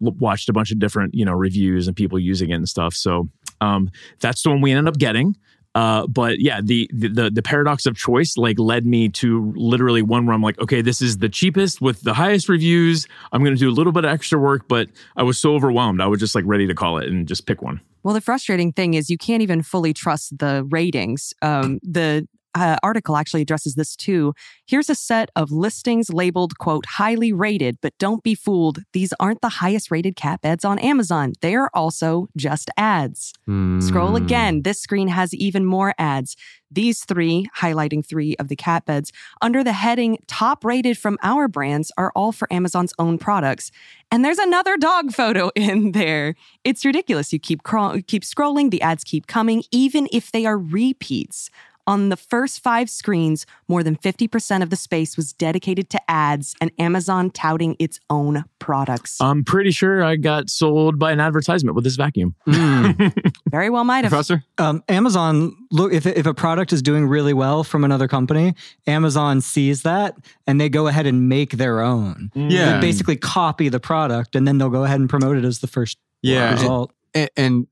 watched 0.00 0.48
a 0.48 0.52
bunch 0.52 0.70
of 0.70 0.78
different, 0.78 1.14
you 1.14 1.24
know, 1.24 1.32
reviews 1.32 1.88
and 1.88 1.96
people 1.96 2.18
using 2.18 2.50
it 2.50 2.54
and 2.54 2.68
stuff. 2.68 2.94
So 2.94 3.28
um, 3.60 3.90
that's 4.20 4.42
the 4.42 4.50
one 4.50 4.60
we 4.60 4.72
ended 4.72 4.88
up 4.88 4.98
getting. 4.98 5.36
Uh, 5.76 6.06
but 6.06 6.40
yeah, 6.40 6.62
the, 6.62 6.90
the 6.90 7.30
the 7.30 7.42
paradox 7.42 7.84
of 7.84 7.94
choice 7.94 8.38
like 8.38 8.58
led 8.58 8.86
me 8.86 9.10
to 9.10 9.52
literally 9.54 10.00
one 10.00 10.24
where 10.24 10.34
I'm 10.34 10.40
like, 10.40 10.58
okay, 10.58 10.80
this 10.80 11.02
is 11.02 11.18
the 11.18 11.28
cheapest 11.28 11.82
with 11.82 12.00
the 12.00 12.14
highest 12.14 12.48
reviews. 12.48 13.06
I'm 13.30 13.44
going 13.44 13.54
to 13.54 13.60
do 13.60 13.68
a 13.68 13.76
little 13.76 13.92
bit 13.92 14.06
of 14.06 14.10
extra 14.10 14.38
work, 14.38 14.68
but 14.68 14.88
I 15.18 15.22
was 15.22 15.38
so 15.38 15.54
overwhelmed, 15.54 16.00
I 16.00 16.06
was 16.06 16.18
just 16.18 16.34
like 16.34 16.44
ready 16.46 16.66
to 16.66 16.74
call 16.74 16.96
it 16.96 17.08
and 17.08 17.28
just 17.28 17.44
pick 17.44 17.60
one. 17.60 17.82
Well, 18.04 18.14
the 18.14 18.22
frustrating 18.22 18.72
thing 18.72 18.94
is 18.94 19.10
you 19.10 19.18
can't 19.18 19.42
even 19.42 19.62
fully 19.62 19.92
trust 19.92 20.38
the 20.38 20.64
ratings. 20.70 21.34
Um, 21.42 21.78
the 21.82 22.26
uh, 22.56 22.76
article 22.82 23.16
actually 23.16 23.42
addresses 23.42 23.74
this 23.74 23.94
too. 23.94 24.32
Here's 24.66 24.90
a 24.90 24.94
set 24.96 25.30
of 25.36 25.52
listings 25.52 26.10
labeled, 26.10 26.58
quote, 26.58 26.86
highly 26.86 27.32
rated, 27.32 27.76
but 27.82 27.92
don't 27.98 28.22
be 28.24 28.34
fooled. 28.34 28.78
These 28.92 29.12
aren't 29.20 29.42
the 29.42 29.48
highest 29.62 29.90
rated 29.92 30.16
cat 30.16 30.40
beds 30.40 30.64
on 30.64 30.78
Amazon. 30.80 31.34
They 31.42 31.54
are 31.54 31.70
also 31.74 32.28
just 32.36 32.70
ads. 32.76 33.32
Scroll 33.80 34.08
Hmm. 34.16 34.16
again. 34.24 34.62
This 34.62 34.80
screen 34.80 35.08
has 35.08 35.32
even 35.34 35.64
more 35.64 35.94
ads. 35.98 36.34
These 36.70 37.04
three, 37.04 37.46
highlighting 37.58 38.04
three 38.04 38.34
of 38.40 38.48
the 38.48 38.56
cat 38.56 38.84
beds, 38.86 39.12
under 39.40 39.62
the 39.62 39.72
heading 39.72 40.18
top 40.26 40.64
rated 40.64 40.98
from 40.98 41.16
our 41.22 41.46
brands, 41.46 41.92
are 41.96 42.10
all 42.16 42.32
for 42.32 42.52
Amazon's 42.52 42.92
own 42.98 43.18
products. 43.18 43.70
And 44.10 44.24
there's 44.24 44.38
another 44.38 44.76
dog 44.76 45.12
photo 45.12 45.50
in 45.54 45.92
there. 45.92 46.34
It's 46.64 46.84
ridiculous. 46.84 47.32
You 47.32 47.38
keep 47.38 47.62
crawl- 47.62 48.00
keep 48.06 48.24
scrolling, 48.24 48.70
the 48.70 48.82
ads 48.82 49.04
keep 49.04 49.26
coming, 49.28 49.62
even 49.70 50.08
if 50.10 50.32
they 50.32 50.44
are 50.46 50.58
repeats. 50.58 51.50
On 51.88 52.08
the 52.08 52.16
first 52.16 52.60
five 52.62 52.90
screens, 52.90 53.46
more 53.68 53.82
than 53.84 53.96
50% 53.96 54.62
of 54.62 54.70
the 54.70 54.76
space 54.76 55.16
was 55.16 55.32
dedicated 55.32 55.88
to 55.90 56.10
ads 56.10 56.54
and 56.60 56.72
Amazon 56.80 57.30
touting 57.30 57.76
its 57.78 58.00
own 58.10 58.44
products. 58.58 59.20
I'm 59.20 59.44
pretty 59.44 59.70
sure 59.70 60.02
I 60.02 60.16
got 60.16 60.50
sold 60.50 60.98
by 60.98 61.12
an 61.12 61.20
advertisement 61.20 61.76
with 61.76 61.84
this 61.84 61.94
vacuum. 61.96 62.34
Very 62.46 63.70
well 63.70 63.84
might 63.84 64.04
have. 64.04 64.10
Professor? 64.10 64.42
Um, 64.58 64.82
Amazon 64.88 65.56
look 65.70 65.92
if 65.92 66.06
if 66.06 66.26
a 66.26 66.34
product 66.34 66.72
is 66.72 66.82
doing 66.82 67.06
really 67.06 67.32
well 67.34 67.62
from 67.64 67.84
another 67.84 68.08
company, 68.08 68.54
Amazon 68.86 69.40
sees 69.40 69.82
that 69.82 70.16
and 70.46 70.60
they 70.60 70.68
go 70.68 70.86
ahead 70.88 71.06
and 71.06 71.28
make 71.28 71.52
their 71.52 71.80
own. 71.80 72.30
Yeah. 72.34 72.74
They 72.74 72.80
basically 72.80 73.16
copy 73.16 73.68
the 73.68 73.80
product 73.80 74.34
and 74.34 74.46
then 74.46 74.58
they'll 74.58 74.70
go 74.70 74.84
ahead 74.84 74.98
and 75.00 75.08
promote 75.08 75.36
it 75.36 75.44
as 75.44 75.60
the 75.60 75.66
first 75.68 75.98
Yeah. 76.22 76.52
result. 76.52 76.92
And, 77.14 77.30
and 77.36 77.66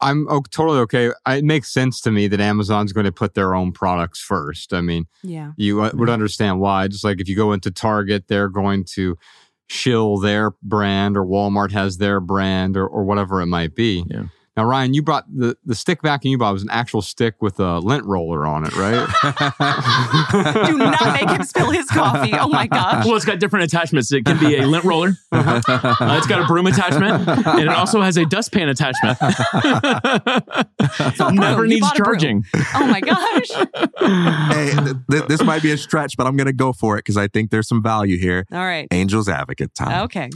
I'm 0.00 0.26
o- 0.28 0.42
totally 0.50 0.78
okay. 0.80 1.12
It 1.28 1.44
makes 1.44 1.70
sense 1.72 2.00
to 2.02 2.10
me 2.10 2.26
that 2.28 2.40
Amazon's 2.40 2.92
going 2.92 3.04
to 3.06 3.12
put 3.12 3.34
their 3.34 3.54
own 3.54 3.72
products 3.72 4.20
first. 4.20 4.72
I 4.72 4.80
mean, 4.80 5.06
Yeah. 5.22 5.52
you 5.56 5.82
uh, 5.82 5.90
would 5.94 6.08
understand 6.10 6.60
why. 6.60 6.88
Just 6.88 7.04
like 7.04 7.20
if 7.20 7.28
you 7.28 7.36
go 7.36 7.52
into 7.52 7.70
Target, 7.70 8.24
they're 8.28 8.48
going 8.48 8.84
to 8.94 9.16
shill 9.68 10.16
their 10.18 10.52
brand, 10.62 11.16
or 11.16 11.24
Walmart 11.24 11.70
has 11.72 11.98
their 11.98 12.18
brand, 12.20 12.76
or, 12.76 12.86
or 12.86 13.04
whatever 13.04 13.40
it 13.40 13.46
might 13.46 13.74
be. 13.74 14.04
Yeah. 14.08 14.24
Now, 14.56 14.64
Ryan, 14.64 14.94
you 14.94 15.02
brought 15.02 15.24
the, 15.32 15.56
the 15.64 15.76
stick 15.76 16.02
vacuum 16.02 16.32
you 16.32 16.38
bought 16.38 16.52
was 16.52 16.62
an 16.64 16.70
actual 16.70 17.02
stick 17.02 17.40
with 17.40 17.60
a 17.60 17.78
lint 17.78 18.04
roller 18.04 18.44
on 18.46 18.64
it, 18.66 18.74
right? 18.76 19.06
Do 20.66 20.76
not 20.76 21.12
make 21.14 21.30
him 21.30 21.44
spill 21.44 21.70
his 21.70 21.86
coffee. 21.86 22.32
Oh 22.34 22.48
my 22.48 22.66
gosh. 22.66 23.06
Well, 23.06 23.14
it's 23.14 23.24
got 23.24 23.38
different 23.38 23.64
attachments. 23.72 24.12
It 24.12 24.24
can 24.24 24.38
be 24.40 24.56
a 24.56 24.66
lint 24.66 24.84
roller. 24.84 25.12
Uh, 26.00 26.16
it's 26.18 26.26
got 26.26 26.40
a 26.42 26.46
broom 26.46 26.66
attachment, 26.66 27.26
and 27.46 27.60
it 27.60 27.68
also 27.68 28.00
has 28.00 28.16
a 28.16 28.24
dustpan 28.24 28.68
attachment. 28.68 29.16
all 31.20 31.32
Never 31.32 31.66
needs 31.66 31.80
bought 31.82 31.98
a 31.98 32.02
broom. 32.02 32.04
charging. 32.04 32.44
Oh 32.74 32.86
my 32.86 33.00
gosh. 33.00 33.48
hey, 34.54 34.72
th- 34.84 34.96
th- 35.10 35.24
this 35.28 35.42
might 35.42 35.62
be 35.62 35.70
a 35.72 35.76
stretch, 35.78 36.16
but 36.16 36.26
I'm 36.26 36.36
going 36.36 36.46
to 36.46 36.52
go 36.52 36.72
for 36.72 36.96
it 36.96 37.00
because 37.00 37.16
I 37.16 37.28
think 37.28 37.50
there's 37.50 37.68
some 37.68 37.82
value 37.82 38.18
here. 38.18 38.44
All 38.52 38.58
right. 38.58 38.88
Angel's 38.90 39.28
advocate 39.28 39.74
time. 39.74 40.04
Okay. 40.04 40.30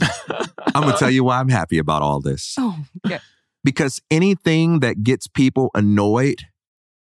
I'm 0.73 0.81
going 0.83 0.93
to 0.93 0.99
tell 0.99 1.11
you 1.11 1.23
why 1.23 1.39
I'm 1.39 1.49
happy 1.49 1.77
about 1.77 2.01
all 2.01 2.19
this. 2.21 2.55
Oh, 2.57 2.77
yeah. 3.07 3.19
Because 3.65 3.99
anything 4.11 4.79
that 4.79 5.03
gets 5.03 5.27
people 5.27 5.71
annoyed 5.75 6.43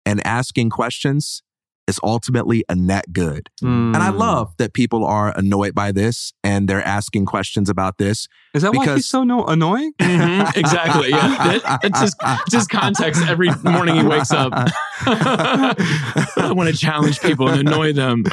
and 0.05 0.25
asking 0.25 0.69
questions 0.71 1.43
is 1.85 1.99
ultimately 2.01 2.63
a 2.69 2.75
net 2.75 3.11
good. 3.11 3.49
And 3.61 3.97
I 3.97 4.09
Mm. 4.09 4.17
love 4.17 4.53
that 4.57 4.73
people 4.73 5.03
are 5.03 5.37
annoyed 5.37 5.75
by 5.75 5.91
this 5.91 6.31
and 6.41 6.69
they're 6.69 6.81
asking 6.87 7.25
questions 7.25 7.69
about 7.69 7.97
this. 7.97 8.29
Is 8.53 8.61
that 8.61 8.73
why 8.73 8.95
he's 8.95 9.05
so 9.05 9.25
no- 9.25 9.43
annoying? 9.45 9.91
Mhm, 9.99 10.55
exactly. 10.55 11.09
Yeah. 11.09 11.59
That- 11.65 11.79
It's 11.83 11.99
just, 11.99 12.15
just 12.49 12.69
context 12.69 13.21
every 13.27 13.49
morning 13.65 13.95
he 13.97 14.03
wakes 14.03 14.31
up. 14.31 14.53
I 15.05 16.51
want 16.55 16.69
to 16.69 16.75
challenge 16.77 17.19
people 17.19 17.49
and 17.49 17.67
annoy 17.67 17.91
them. 17.93 18.23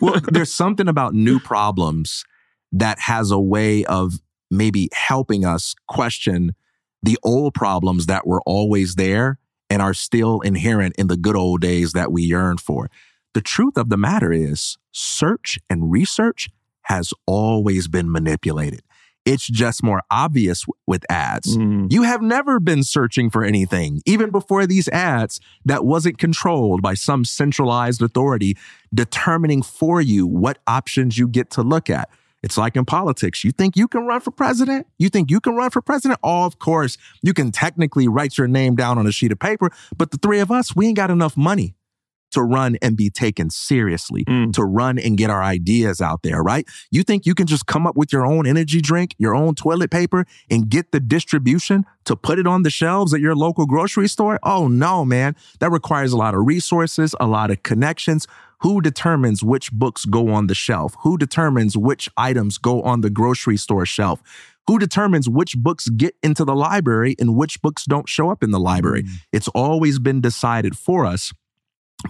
well, 0.00 0.20
there's 0.32 0.52
something 0.52 0.88
about 0.88 1.14
new 1.14 1.38
problems 1.38 2.24
that 2.72 2.98
has 3.00 3.30
a 3.30 3.38
way 3.38 3.84
of 3.84 4.14
maybe 4.50 4.88
helping 4.92 5.44
us 5.44 5.74
question 5.86 6.54
the 7.06 7.18
old 7.22 7.54
problems 7.54 8.06
that 8.06 8.26
were 8.26 8.42
always 8.44 8.96
there 8.96 9.38
and 9.70 9.80
are 9.80 9.94
still 9.94 10.40
inherent 10.40 10.94
in 10.96 11.06
the 11.06 11.16
good 11.16 11.36
old 11.36 11.60
days 11.60 11.92
that 11.92 12.12
we 12.12 12.22
yearn 12.22 12.58
for. 12.58 12.90
The 13.32 13.40
truth 13.40 13.76
of 13.76 13.88
the 13.88 13.96
matter 13.96 14.32
is, 14.32 14.76
search 14.92 15.58
and 15.70 15.90
research 15.90 16.48
has 16.82 17.12
always 17.26 17.88
been 17.88 18.10
manipulated. 18.10 18.82
It's 19.24 19.46
just 19.46 19.82
more 19.82 20.02
obvious 20.10 20.64
with 20.86 21.04
ads. 21.10 21.56
Mm. 21.56 21.92
You 21.92 22.04
have 22.04 22.22
never 22.22 22.60
been 22.60 22.84
searching 22.84 23.28
for 23.28 23.44
anything, 23.44 24.00
even 24.06 24.30
before 24.30 24.66
these 24.66 24.88
ads, 24.88 25.40
that 25.64 25.84
wasn't 25.84 26.18
controlled 26.18 26.80
by 26.80 26.94
some 26.94 27.24
centralized 27.24 28.02
authority 28.02 28.56
determining 28.94 29.62
for 29.62 30.00
you 30.00 30.26
what 30.28 30.58
options 30.66 31.18
you 31.18 31.26
get 31.26 31.50
to 31.50 31.62
look 31.62 31.90
at. 31.90 32.08
It's 32.46 32.56
like 32.56 32.76
in 32.76 32.84
politics. 32.84 33.42
You 33.42 33.50
think 33.50 33.76
you 33.76 33.88
can 33.88 34.06
run 34.06 34.20
for 34.20 34.30
president? 34.30 34.86
You 34.98 35.08
think 35.08 35.32
you 35.32 35.40
can 35.40 35.56
run 35.56 35.70
for 35.70 35.82
president? 35.82 36.20
Oh, 36.22 36.44
of 36.44 36.60
course, 36.60 36.96
you 37.20 37.34
can 37.34 37.50
technically 37.50 38.06
write 38.06 38.38
your 38.38 38.46
name 38.46 38.76
down 38.76 38.98
on 38.98 39.06
a 39.08 39.10
sheet 39.10 39.32
of 39.32 39.40
paper, 39.40 39.68
but 39.96 40.12
the 40.12 40.16
three 40.18 40.38
of 40.38 40.52
us, 40.52 40.76
we 40.76 40.86
ain't 40.86 40.96
got 40.96 41.10
enough 41.10 41.36
money 41.36 41.74
to 42.30 42.42
run 42.42 42.76
and 42.80 42.96
be 42.96 43.10
taken 43.10 43.50
seriously, 43.50 44.24
Mm. 44.24 44.52
to 44.52 44.62
run 44.64 44.96
and 44.96 45.18
get 45.18 45.28
our 45.28 45.42
ideas 45.42 46.00
out 46.00 46.22
there, 46.22 46.40
right? 46.40 46.66
You 46.92 47.02
think 47.02 47.26
you 47.26 47.34
can 47.34 47.48
just 47.48 47.66
come 47.66 47.84
up 47.84 47.96
with 47.96 48.12
your 48.12 48.24
own 48.24 48.46
energy 48.46 48.80
drink, 48.80 49.16
your 49.18 49.34
own 49.34 49.56
toilet 49.56 49.90
paper, 49.90 50.24
and 50.48 50.68
get 50.68 50.92
the 50.92 51.00
distribution 51.00 51.84
to 52.04 52.14
put 52.14 52.38
it 52.38 52.46
on 52.46 52.62
the 52.62 52.70
shelves 52.70 53.12
at 53.12 53.20
your 53.20 53.34
local 53.34 53.66
grocery 53.66 54.08
store? 54.08 54.38
Oh, 54.44 54.68
no, 54.68 55.04
man. 55.04 55.34
That 55.58 55.72
requires 55.72 56.12
a 56.12 56.16
lot 56.16 56.34
of 56.34 56.46
resources, 56.46 57.12
a 57.18 57.26
lot 57.26 57.50
of 57.50 57.64
connections. 57.64 58.28
Who 58.60 58.80
determines 58.80 59.42
which 59.42 59.70
books 59.72 60.04
go 60.04 60.30
on 60.30 60.46
the 60.46 60.54
shelf? 60.54 60.94
Who 61.00 61.18
determines 61.18 61.76
which 61.76 62.08
items 62.16 62.58
go 62.58 62.82
on 62.82 63.00
the 63.00 63.10
grocery 63.10 63.56
store 63.56 63.86
shelf? 63.86 64.22
Who 64.66 64.78
determines 64.78 65.28
which 65.28 65.56
books 65.56 65.88
get 65.88 66.14
into 66.22 66.44
the 66.44 66.54
library 66.54 67.14
and 67.18 67.36
which 67.36 67.60
books 67.62 67.84
don't 67.84 68.08
show 68.08 68.30
up 68.30 68.42
in 68.42 68.50
the 68.50 68.58
library? 68.58 69.04
Mm. 69.04 69.10
It's 69.32 69.48
always 69.48 69.98
been 69.98 70.20
decided 70.20 70.76
for 70.76 71.06
us. 71.06 71.32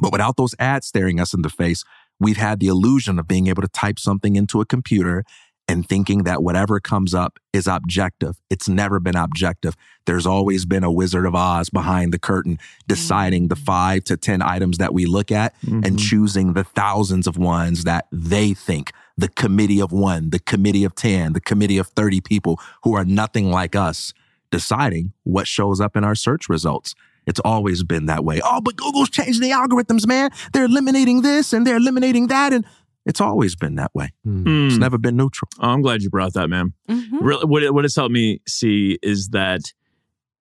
But 0.00 0.12
without 0.12 0.36
those 0.36 0.54
ads 0.58 0.86
staring 0.86 1.20
us 1.20 1.34
in 1.34 1.42
the 1.42 1.50
face, 1.50 1.84
we've 2.18 2.36
had 2.36 2.60
the 2.60 2.68
illusion 2.68 3.18
of 3.18 3.28
being 3.28 3.46
able 3.48 3.62
to 3.62 3.68
type 3.68 3.98
something 3.98 4.36
into 4.36 4.60
a 4.60 4.66
computer 4.66 5.24
and 5.68 5.88
thinking 5.88 6.22
that 6.24 6.42
whatever 6.42 6.78
comes 6.78 7.14
up 7.14 7.38
is 7.52 7.66
objective. 7.66 8.36
It's 8.50 8.68
never 8.68 9.00
been 9.00 9.16
objective. 9.16 9.74
There's 10.06 10.26
always 10.26 10.64
been 10.64 10.84
a 10.84 10.92
Wizard 10.92 11.26
of 11.26 11.34
Oz 11.34 11.70
behind 11.70 12.12
the 12.12 12.18
curtain 12.18 12.58
deciding 12.86 13.48
the 13.48 13.56
mm. 13.56 13.64
five 13.64 14.04
to 14.04 14.16
10 14.16 14.42
items 14.42 14.78
that 14.78 14.94
we 14.94 15.06
look 15.06 15.32
at 15.32 15.54
and 15.62 15.82
mm-hmm. 15.82 15.96
choosing 15.96 16.52
the 16.52 16.64
thousands 16.64 17.26
of 17.26 17.36
ones 17.36 17.84
that 17.84 18.06
they 18.12 18.54
think 18.54 18.92
the 19.18 19.28
committee 19.28 19.80
of 19.80 19.92
one, 19.92 20.30
the 20.30 20.38
committee 20.38 20.84
of 20.84 20.94
10, 20.94 21.32
the 21.32 21.40
committee 21.40 21.78
of 21.78 21.88
30 21.88 22.20
people 22.20 22.60
who 22.84 22.94
are 22.94 23.04
nothing 23.04 23.50
like 23.50 23.74
us 23.74 24.12
deciding 24.50 25.12
what 25.24 25.48
shows 25.48 25.80
up 25.80 25.96
in 25.96 26.04
our 26.04 26.14
search 26.14 26.48
results. 26.48 26.94
It's 27.26 27.40
always 27.40 27.82
been 27.82 28.06
that 28.06 28.24
way. 28.24 28.40
Oh, 28.44 28.60
but 28.60 28.76
Google's 28.76 29.10
changing 29.10 29.42
the 29.42 29.50
algorithms, 29.50 30.06
man. 30.06 30.30
They're 30.52 30.66
eliminating 30.66 31.22
this 31.22 31.52
and 31.52 31.66
they're 31.66 31.76
eliminating 31.76 32.28
that. 32.28 32.52
And 32.52 32.64
it's 33.06 33.20
always 33.20 33.56
been 33.56 33.76
that 33.76 33.94
way. 33.94 34.10
Mm. 34.26 34.66
It's 34.66 34.76
never 34.76 34.98
been 34.98 35.16
neutral. 35.16 35.48
Oh, 35.60 35.70
I'm 35.70 35.80
glad 35.80 36.02
you 36.02 36.10
brought 36.10 36.34
that, 36.34 36.48
man. 36.48 36.74
Mhm. 36.88 37.18
Really, 37.20 37.44
what 37.46 37.62
it, 37.62 37.72
what 37.72 37.84
it's 37.86 37.96
helped 37.96 38.12
me 38.12 38.40
see 38.46 38.98
is 39.02 39.28
that 39.28 39.60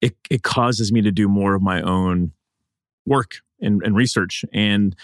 it 0.01 0.15
it 0.29 0.43
causes 0.43 0.91
me 0.91 1.01
to 1.01 1.11
do 1.11 1.29
more 1.29 1.53
of 1.55 1.61
my 1.61 1.81
own 1.81 2.33
work 3.05 3.35
and, 3.61 3.81
and 3.83 3.95
research 3.95 4.43
and 4.51 4.95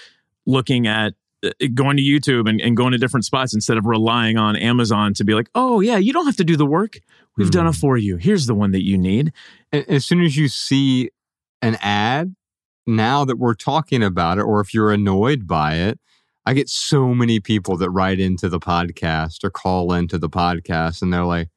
looking 0.46 0.88
at 0.88 1.14
uh, 1.46 1.50
going 1.74 1.98
to 1.98 2.04
YouTube 2.04 2.50
and, 2.50 2.60
and 2.60 2.76
going 2.76 2.92
to 2.92 2.98
different 2.98 3.26
spots 3.26 3.54
instead 3.54 3.78
of 3.78 3.86
relying 3.86 4.38
on 4.38 4.56
Amazon 4.56 5.14
to 5.14 5.24
be 5.24 5.34
like, 5.34 5.50
oh 5.56 5.80
yeah, 5.80 5.98
you 5.98 6.12
don't 6.12 6.26
have 6.26 6.36
to 6.38 6.44
do 6.44 6.58
the 6.58 6.66
work. 6.66 7.00
We've 7.38 7.50
done 7.50 7.66
it 7.68 7.74
for 7.74 7.96
you. 7.98 8.18
Here's 8.18 8.46
the 8.46 8.54
one 8.54 8.72
that 8.72 8.84
you 8.84 8.98
need. 8.98 9.32
As 9.72 10.06
soon 10.06 10.22
as 10.22 10.36
you 10.36 10.48
see 10.50 11.10
an 11.62 11.78
ad, 11.82 12.36
now 12.86 13.24
that 13.26 13.38
we're 13.38 13.54
talking 13.54 14.04
about 14.04 14.38
it, 14.38 14.42
or 14.42 14.60
if 14.60 14.74
you're 14.74 14.92
annoyed 14.92 15.48
by 15.48 15.76
it, 15.76 16.00
I 16.46 16.54
get 16.54 16.70
so 16.70 17.14
many 17.14 17.40
people 17.40 17.78
that 17.78 17.90
write 17.92 18.20
into 18.20 18.50
the 18.50 18.60
podcast 18.60 19.44
or 19.44 19.50
call 19.52 19.94
into 19.94 20.18
the 20.18 20.30
podcast 20.30 21.02
and 21.02 21.14
they're 21.14 21.24
like, 21.26 21.50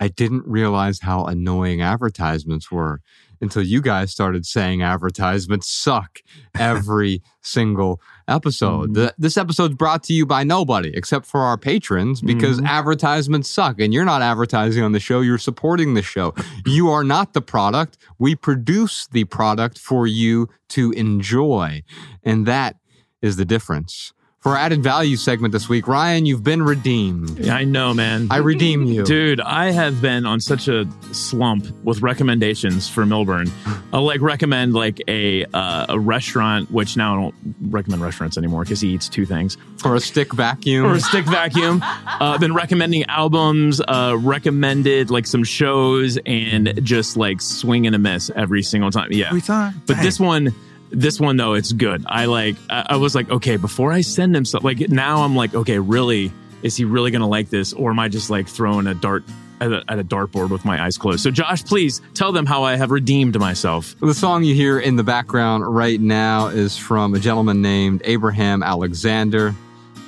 I 0.00 0.08
didn't 0.08 0.44
realize 0.46 1.00
how 1.00 1.24
annoying 1.24 1.80
advertisements 1.80 2.70
were 2.70 3.00
until 3.40 3.62
you 3.62 3.80
guys 3.80 4.10
started 4.10 4.44
saying 4.44 4.82
advertisements 4.82 5.68
suck 5.68 6.18
every 6.58 7.22
single 7.42 8.00
episode. 8.26 8.94
The, 8.94 9.14
this 9.18 9.36
episode's 9.36 9.74
brought 9.74 10.02
to 10.04 10.12
you 10.12 10.26
by 10.26 10.42
nobody 10.44 10.90
except 10.94 11.26
for 11.26 11.40
our 11.40 11.56
patrons 11.56 12.20
because 12.20 12.60
Mhm. 12.60 12.66
advertisements 12.66 13.50
suck. 13.50 13.80
And 13.80 13.94
you're 13.94 14.04
not 14.04 14.20
advertising 14.22 14.82
on 14.82 14.92
the 14.92 15.00
show, 15.00 15.20
you're 15.20 15.38
supporting 15.38 15.94
the 15.94 16.02
show. 16.02 16.34
you 16.66 16.88
are 16.90 17.04
not 17.04 17.32
the 17.34 17.42
product. 17.42 17.96
We 18.18 18.34
produce 18.34 19.06
the 19.12 19.24
product 19.24 19.78
for 19.78 20.06
you 20.06 20.48
to 20.70 20.90
enjoy. 20.92 21.82
And 22.24 22.46
that 22.46 22.76
is 23.22 23.36
the 23.36 23.44
difference. 23.44 24.12
For 24.44 24.50
our 24.50 24.58
added 24.58 24.82
value 24.82 25.16
segment 25.16 25.52
this 25.52 25.70
week, 25.70 25.88
Ryan, 25.88 26.26
you've 26.26 26.44
been 26.44 26.62
redeemed. 26.62 27.48
I 27.48 27.64
know, 27.64 27.94
man. 27.94 28.28
I 28.30 28.36
redeem 28.36 28.84
you. 28.84 29.02
Dude, 29.02 29.40
I 29.40 29.70
have 29.70 30.02
been 30.02 30.26
on 30.26 30.38
such 30.38 30.68
a 30.68 30.86
slump 31.12 31.66
with 31.82 32.02
recommendations 32.02 32.86
for 32.86 33.04
Millburn. 33.04 33.50
I'll 33.90 34.04
like 34.04 34.20
recommend 34.20 34.74
like 34.74 35.00
a 35.08 35.46
uh, 35.54 35.86
a 35.88 35.98
restaurant, 35.98 36.70
which 36.70 36.94
now 36.94 37.14
I 37.14 37.22
don't 37.22 37.34
recommend 37.70 38.02
restaurants 38.02 38.36
anymore 38.36 38.64
because 38.64 38.82
he 38.82 38.88
eats 38.90 39.08
two 39.08 39.24
things. 39.24 39.56
Or 39.82 39.94
a 39.94 40.00
stick 40.00 40.34
vacuum. 40.34 40.84
Or 40.84 40.92
a 40.92 41.00
stick 41.00 41.24
vacuum. 41.24 41.80
Uh, 41.82 41.96
I've 42.20 42.40
been 42.40 42.54
recommending 42.54 43.04
albums, 43.04 43.80
uh, 43.80 44.14
recommended 44.20 45.10
like 45.10 45.26
some 45.26 45.44
shows, 45.44 46.18
and 46.26 46.84
just 46.84 47.16
like 47.16 47.40
swing 47.40 47.86
and 47.86 47.96
a 47.96 47.98
miss 47.98 48.30
every 48.36 48.62
single 48.62 48.90
time. 48.90 49.10
Yeah. 49.10 49.28
Every 49.28 49.40
time. 49.40 49.80
But 49.86 50.02
this 50.02 50.20
one, 50.20 50.54
this 50.90 51.20
one 51.20 51.36
though, 51.36 51.54
it's 51.54 51.72
good. 51.72 52.04
I 52.06 52.26
like. 52.26 52.56
I, 52.70 52.96
was 52.96 53.14
like, 53.14 53.30
okay, 53.30 53.56
before 53.56 53.92
I 53.92 54.00
send 54.00 54.36
him 54.36 54.44
stuff, 54.44 54.64
like 54.64 54.88
now 54.88 55.22
I'm 55.22 55.36
like, 55.36 55.54
okay, 55.54 55.78
really, 55.78 56.32
is 56.62 56.76
he 56.76 56.84
really 56.84 57.10
gonna 57.10 57.28
like 57.28 57.50
this, 57.50 57.72
or 57.72 57.90
am 57.90 57.98
I 57.98 58.08
just 58.08 58.30
like 58.30 58.48
throwing 58.48 58.86
a 58.86 58.94
dart 58.94 59.24
at 59.60 59.72
a, 59.72 59.84
at 59.88 59.98
a 59.98 60.04
dartboard 60.04 60.50
with 60.50 60.64
my 60.64 60.82
eyes 60.82 60.96
closed? 60.96 61.20
So, 61.22 61.30
Josh, 61.30 61.64
please 61.64 62.00
tell 62.14 62.32
them 62.32 62.46
how 62.46 62.62
I 62.62 62.76
have 62.76 62.90
redeemed 62.90 63.38
myself. 63.38 63.94
The 64.00 64.14
song 64.14 64.44
you 64.44 64.54
hear 64.54 64.78
in 64.78 64.96
the 64.96 65.04
background 65.04 65.66
right 65.66 66.00
now 66.00 66.48
is 66.48 66.76
from 66.76 67.14
a 67.14 67.18
gentleman 67.18 67.62
named 67.62 68.02
Abraham 68.04 68.62
Alexander. 68.62 69.54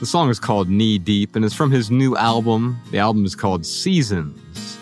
The 0.00 0.06
song 0.06 0.28
is 0.28 0.38
called 0.38 0.68
Knee 0.68 0.98
Deep 0.98 1.36
and 1.36 1.44
it's 1.44 1.54
from 1.54 1.70
his 1.70 1.90
new 1.90 2.16
album. 2.16 2.78
The 2.90 2.98
album 2.98 3.24
is 3.24 3.34
called 3.34 3.64
Seasons. 3.64 4.78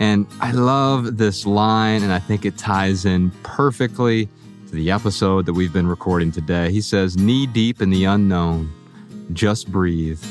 And 0.00 0.26
I 0.40 0.52
love 0.52 1.18
this 1.18 1.44
line, 1.44 2.02
and 2.02 2.10
I 2.10 2.18
think 2.18 2.46
it 2.46 2.56
ties 2.56 3.04
in 3.04 3.30
perfectly 3.42 4.30
to 4.70 4.76
the 4.76 4.90
episode 4.92 5.46
that 5.46 5.52
we've 5.52 5.72
been 5.72 5.88
recording 5.88 6.30
today. 6.30 6.70
He 6.70 6.80
says, 6.80 7.16
Knee 7.16 7.46
deep 7.46 7.82
in 7.82 7.90
the 7.90 8.04
unknown, 8.04 8.72
just 9.32 9.70
breathe. 9.70 10.22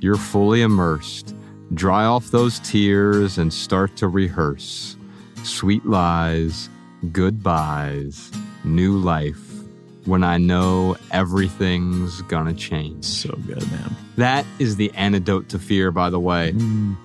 You're 0.00 0.16
fully 0.16 0.62
immersed. 0.62 1.36
Dry 1.72 2.04
off 2.04 2.32
those 2.32 2.58
tears 2.60 3.38
and 3.38 3.52
start 3.52 3.96
to 3.98 4.08
rehearse. 4.08 4.96
Sweet 5.44 5.86
lies, 5.86 6.68
goodbyes, 7.12 8.32
new 8.64 8.96
life. 8.98 9.40
When 10.04 10.24
I 10.24 10.38
know 10.38 10.96
everything's 11.12 12.22
gonna 12.22 12.54
change. 12.54 13.04
So 13.04 13.36
good, 13.46 13.70
man. 13.70 13.96
That 14.16 14.44
is 14.58 14.76
the 14.76 14.92
antidote 14.94 15.48
to 15.50 15.60
fear, 15.60 15.92
by 15.92 16.10
the 16.10 16.20
way. 16.20 16.52
Mm. 16.52 16.96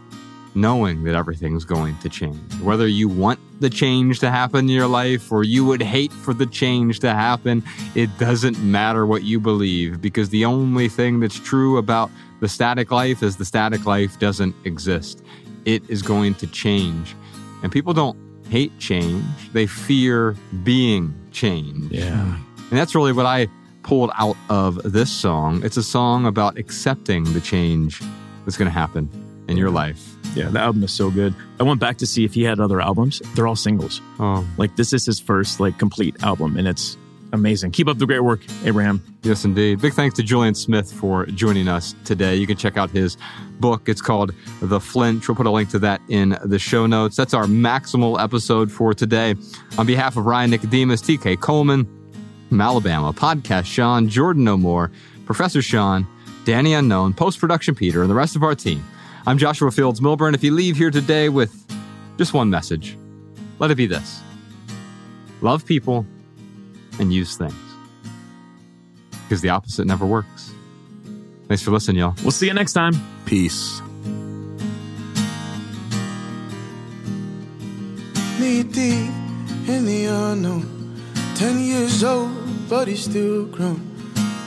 Knowing 0.53 1.03
that 1.03 1.15
everything's 1.15 1.63
going 1.63 1.97
to 1.99 2.09
change. 2.09 2.53
Whether 2.61 2.87
you 2.87 3.07
want 3.07 3.39
the 3.61 3.69
change 3.69 4.19
to 4.19 4.29
happen 4.29 4.65
in 4.65 4.69
your 4.69 4.87
life 4.87 5.31
or 5.31 5.43
you 5.43 5.63
would 5.65 5.81
hate 5.81 6.11
for 6.11 6.33
the 6.33 6.45
change 6.45 6.99
to 6.99 7.13
happen, 7.13 7.63
it 7.95 8.09
doesn't 8.17 8.59
matter 8.59 9.05
what 9.05 9.23
you 9.23 9.39
believe 9.39 10.01
because 10.01 10.29
the 10.29 10.43
only 10.43 10.89
thing 10.89 11.19
that's 11.19 11.39
true 11.39 11.77
about 11.77 12.11
the 12.41 12.49
static 12.49 12.91
life 12.91 13.23
is 13.23 13.37
the 13.37 13.45
static 13.45 13.85
life 13.85 14.19
doesn't 14.19 14.55
exist. 14.65 15.23
It 15.65 15.87
is 15.89 16.01
going 16.01 16.35
to 16.35 16.47
change. 16.47 17.15
And 17.63 17.71
people 17.71 17.93
don't 17.93 18.17
hate 18.49 18.77
change, 18.79 19.23
they 19.53 19.67
fear 19.67 20.35
being 20.63 21.13
changed. 21.31 21.93
Yeah. 21.93 22.37
And 22.71 22.79
that's 22.79 22.93
really 22.93 23.13
what 23.13 23.25
I 23.25 23.47
pulled 23.83 24.11
out 24.17 24.35
of 24.49 24.81
this 24.83 25.11
song. 25.11 25.63
It's 25.63 25.77
a 25.77 25.83
song 25.83 26.25
about 26.25 26.57
accepting 26.57 27.23
the 27.33 27.41
change 27.41 28.01
that's 28.45 28.57
going 28.57 28.67
to 28.67 28.73
happen 28.73 29.09
in 29.47 29.55
your 29.57 29.69
life. 29.69 30.15
Yeah, 30.35 30.49
the 30.49 30.59
album 30.59 30.83
is 30.83 30.91
so 30.91 31.11
good. 31.11 31.33
I 31.59 31.63
went 31.63 31.79
back 31.79 31.97
to 31.97 32.05
see 32.05 32.23
if 32.23 32.33
he 32.33 32.43
had 32.43 32.59
other 32.59 32.79
albums. 32.81 33.21
They're 33.35 33.47
all 33.47 33.55
singles. 33.55 34.01
Oh, 34.19 34.47
Like 34.57 34.75
this 34.75 34.93
is 34.93 35.05
his 35.05 35.19
first 35.19 35.59
like 35.59 35.77
complete 35.77 36.15
album, 36.23 36.57
and 36.57 36.67
it's 36.67 36.97
amazing. 37.33 37.71
Keep 37.71 37.87
up 37.87 37.97
the 37.97 38.05
great 38.05 38.21
work, 38.23 38.41
Abraham. 38.65 39.01
yes, 39.23 39.45
indeed. 39.45 39.79
Big 39.81 39.93
thanks 39.93 40.15
to 40.17 40.23
Julien 40.23 40.53
Smith 40.55 40.91
for 40.91 41.25
joining 41.27 41.67
us 41.67 41.95
today. 42.05 42.35
You 42.35 42.45
can 42.47 42.57
check 42.57 42.77
out 42.77 42.89
his 42.91 43.17
book. 43.59 43.87
It's 43.87 44.01
called 44.01 44.33
The 44.61 44.79
Flinch. 44.79 45.27
We'll 45.27 45.35
put 45.35 45.45
a 45.45 45.51
link 45.51 45.69
to 45.69 45.79
that 45.79 46.01
in 46.09 46.37
the 46.43 46.59
show 46.59 46.85
notes. 46.87 47.15
That's 47.15 47.33
our 47.33 47.45
maximal 47.45 48.21
episode 48.21 48.71
for 48.71 48.93
today. 48.93 49.35
On 49.77 49.85
behalf 49.85 50.17
of 50.17 50.25
Ryan 50.25 50.49
Nicodemus, 50.51 51.01
TK 51.01 51.39
Coleman, 51.39 51.85
from 52.49 52.59
Alabama, 52.59 53.13
Podcast 53.13 53.65
Sean, 53.65 54.09
Jordan 54.09 54.43
No 54.43 54.57
More, 54.57 54.91
Professor 55.25 55.61
Sean, 55.61 56.05
Danny 56.43 56.73
Unknown, 56.73 57.13
Post 57.13 57.39
Production 57.39 57.75
Peter, 57.75 58.01
and 58.01 58.09
the 58.09 58.15
rest 58.15 58.35
of 58.35 58.43
our 58.43 58.55
team. 58.55 58.83
I'm 59.27 59.37
Joshua 59.37 59.71
Fields 59.71 59.99
Millburn. 59.99 60.33
If 60.33 60.43
you 60.43 60.51
leave 60.51 60.75
here 60.75 60.89
today 60.89 61.29
with 61.29 61.53
just 62.17 62.33
one 62.33 62.49
message, 62.49 62.97
let 63.59 63.69
it 63.69 63.75
be 63.75 63.85
this 63.85 64.21
love 65.41 65.65
people 65.65 66.05
and 66.99 67.13
use 67.13 67.37
things. 67.37 67.53
Because 69.23 69.41
the 69.41 69.49
opposite 69.49 69.85
never 69.85 70.05
works. 70.05 70.53
Thanks 71.47 71.61
for 71.61 71.71
listening, 71.71 71.97
y'all. 71.97 72.15
We'll 72.23 72.31
see 72.31 72.47
you 72.47 72.53
next 72.53 72.73
time. 72.73 72.93
Peace. 73.25 73.81
knee 78.39 78.63
deep 78.63 79.11
in 79.67 79.85
the 79.85 80.05
unknown. 80.05 80.95
Ten 81.35 81.59
years 81.59 82.03
old, 82.03 82.31
but 82.67 82.87
he's 82.87 83.03
still 83.03 83.45
grown. 83.45 83.79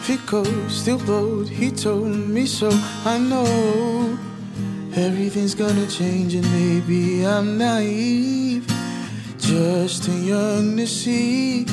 Fickle, 0.03 0.45
still 0.69 0.99
bold, 1.07 1.49
he 1.49 1.71
told 1.71 2.09
me 2.09 2.45
so. 2.47 2.71
I 3.05 3.19
know 3.19 4.19
everything's 4.97 5.55
gonna 5.55 5.87
change, 5.87 6.35
and 6.35 6.51
maybe 6.53 7.27
I'm 7.27 7.59
naive. 7.59 8.67
Just 9.39 10.05
too 10.05 10.19
young 10.19 10.77
to 10.77 10.87
see 10.87 11.67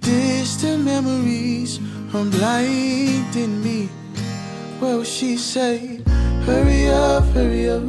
distant 0.00 0.84
memories 0.84 1.78
are 2.14 2.24
blinding 2.24 3.62
me. 3.62 3.88
Well, 4.80 5.04
she 5.04 5.36
said, 5.36 6.06
Hurry 6.44 6.88
up, 6.88 7.24
hurry 7.34 7.68
up. 7.68 7.82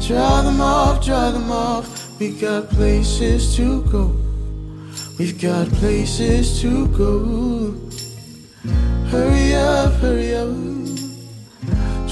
Dry 0.00 0.42
them 0.42 0.60
off, 0.60 1.04
dry 1.04 1.30
them 1.30 1.50
off. 1.50 2.18
We 2.18 2.30
got 2.32 2.68
places 2.70 3.54
to 3.56 3.82
go. 3.84 4.16
We've 5.18 5.40
got 5.40 5.68
places 5.68 6.60
to 6.62 6.88
go. 6.88 7.74
Hurry 9.10 9.54
up, 9.54 9.92
hurry 10.00 10.34
up. 10.34 10.81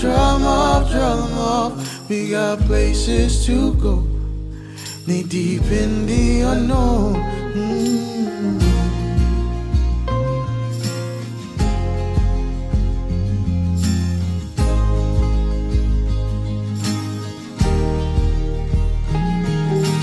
Them 0.00 0.44
off, 0.44 0.90
them 0.90 1.38
off. 1.38 2.08
We 2.08 2.30
got 2.30 2.58
places 2.60 3.44
to 3.44 3.74
go. 3.74 3.96
Knee 5.06 5.24
deep 5.24 5.64
in 5.64 6.06
the 6.06 6.40
unknown. 6.40 7.16
Mm. 7.52 8.60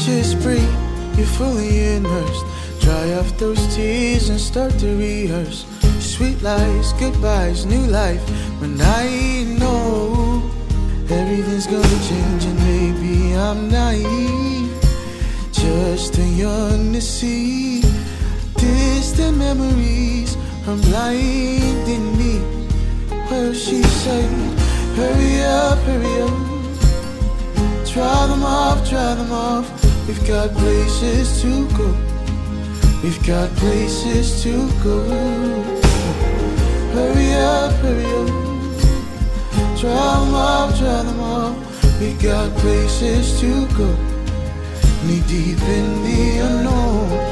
Just 0.06 0.40
breathe, 0.44 0.62
you're 1.18 1.26
fully 1.26 1.96
immersed. 1.96 2.46
Dry 2.82 3.14
off 3.14 3.36
those 3.40 3.76
tears 3.76 4.30
and 4.30 4.40
start 4.40 4.78
to 4.78 4.96
rehearse. 4.96 5.66
Sweet 6.18 6.42
lies, 6.42 6.94
goodbyes, 6.94 7.68
new 7.68 7.86
life. 7.92 8.28
When 8.60 8.82
I 8.82 9.44
know 9.60 10.50
everything's 11.08 11.68
gonna 11.68 12.00
change, 12.10 12.44
and 12.44 12.58
maybe 12.66 13.36
I'm 13.36 13.70
naive. 13.70 14.74
Just 15.52 16.16
too 16.16 16.26
young 16.26 16.92
to 16.94 17.02
see 17.02 17.82
distant 18.56 19.38
memories 19.38 20.36
are 20.68 20.78
blinding 20.90 22.18
me. 22.18 22.42
Well, 23.30 23.54
she 23.54 23.84
said, 23.84 24.32
Hurry 24.98 25.44
up, 25.44 25.78
hurry 25.86 26.22
up. 26.24 27.86
Try 27.86 28.26
them 28.26 28.42
off, 28.42 28.90
try 28.90 29.14
them 29.14 29.32
off. 29.32 29.68
We've 30.08 30.28
got 30.28 30.50
places 30.54 31.44
to 31.44 31.68
go. 31.78 31.96
We've 33.04 33.24
got 33.24 33.52
places 33.58 34.42
to 34.42 34.68
go. 34.84 35.87
Hurry 36.98 37.32
up, 37.34 37.74
hurry 37.74 38.06
up. 38.06 38.28
Try 39.78 39.92
them 39.92 40.34
off, 40.34 40.80
try 40.80 41.04
them 41.04 41.20
off. 41.20 42.00
We 42.00 42.14
got 42.14 42.52
places 42.58 43.40
to 43.40 43.68
go. 43.78 43.96
Knee 45.06 45.22
deep 45.28 45.62
in 45.62 46.04
the 46.04 46.40
unknown. 46.40 47.27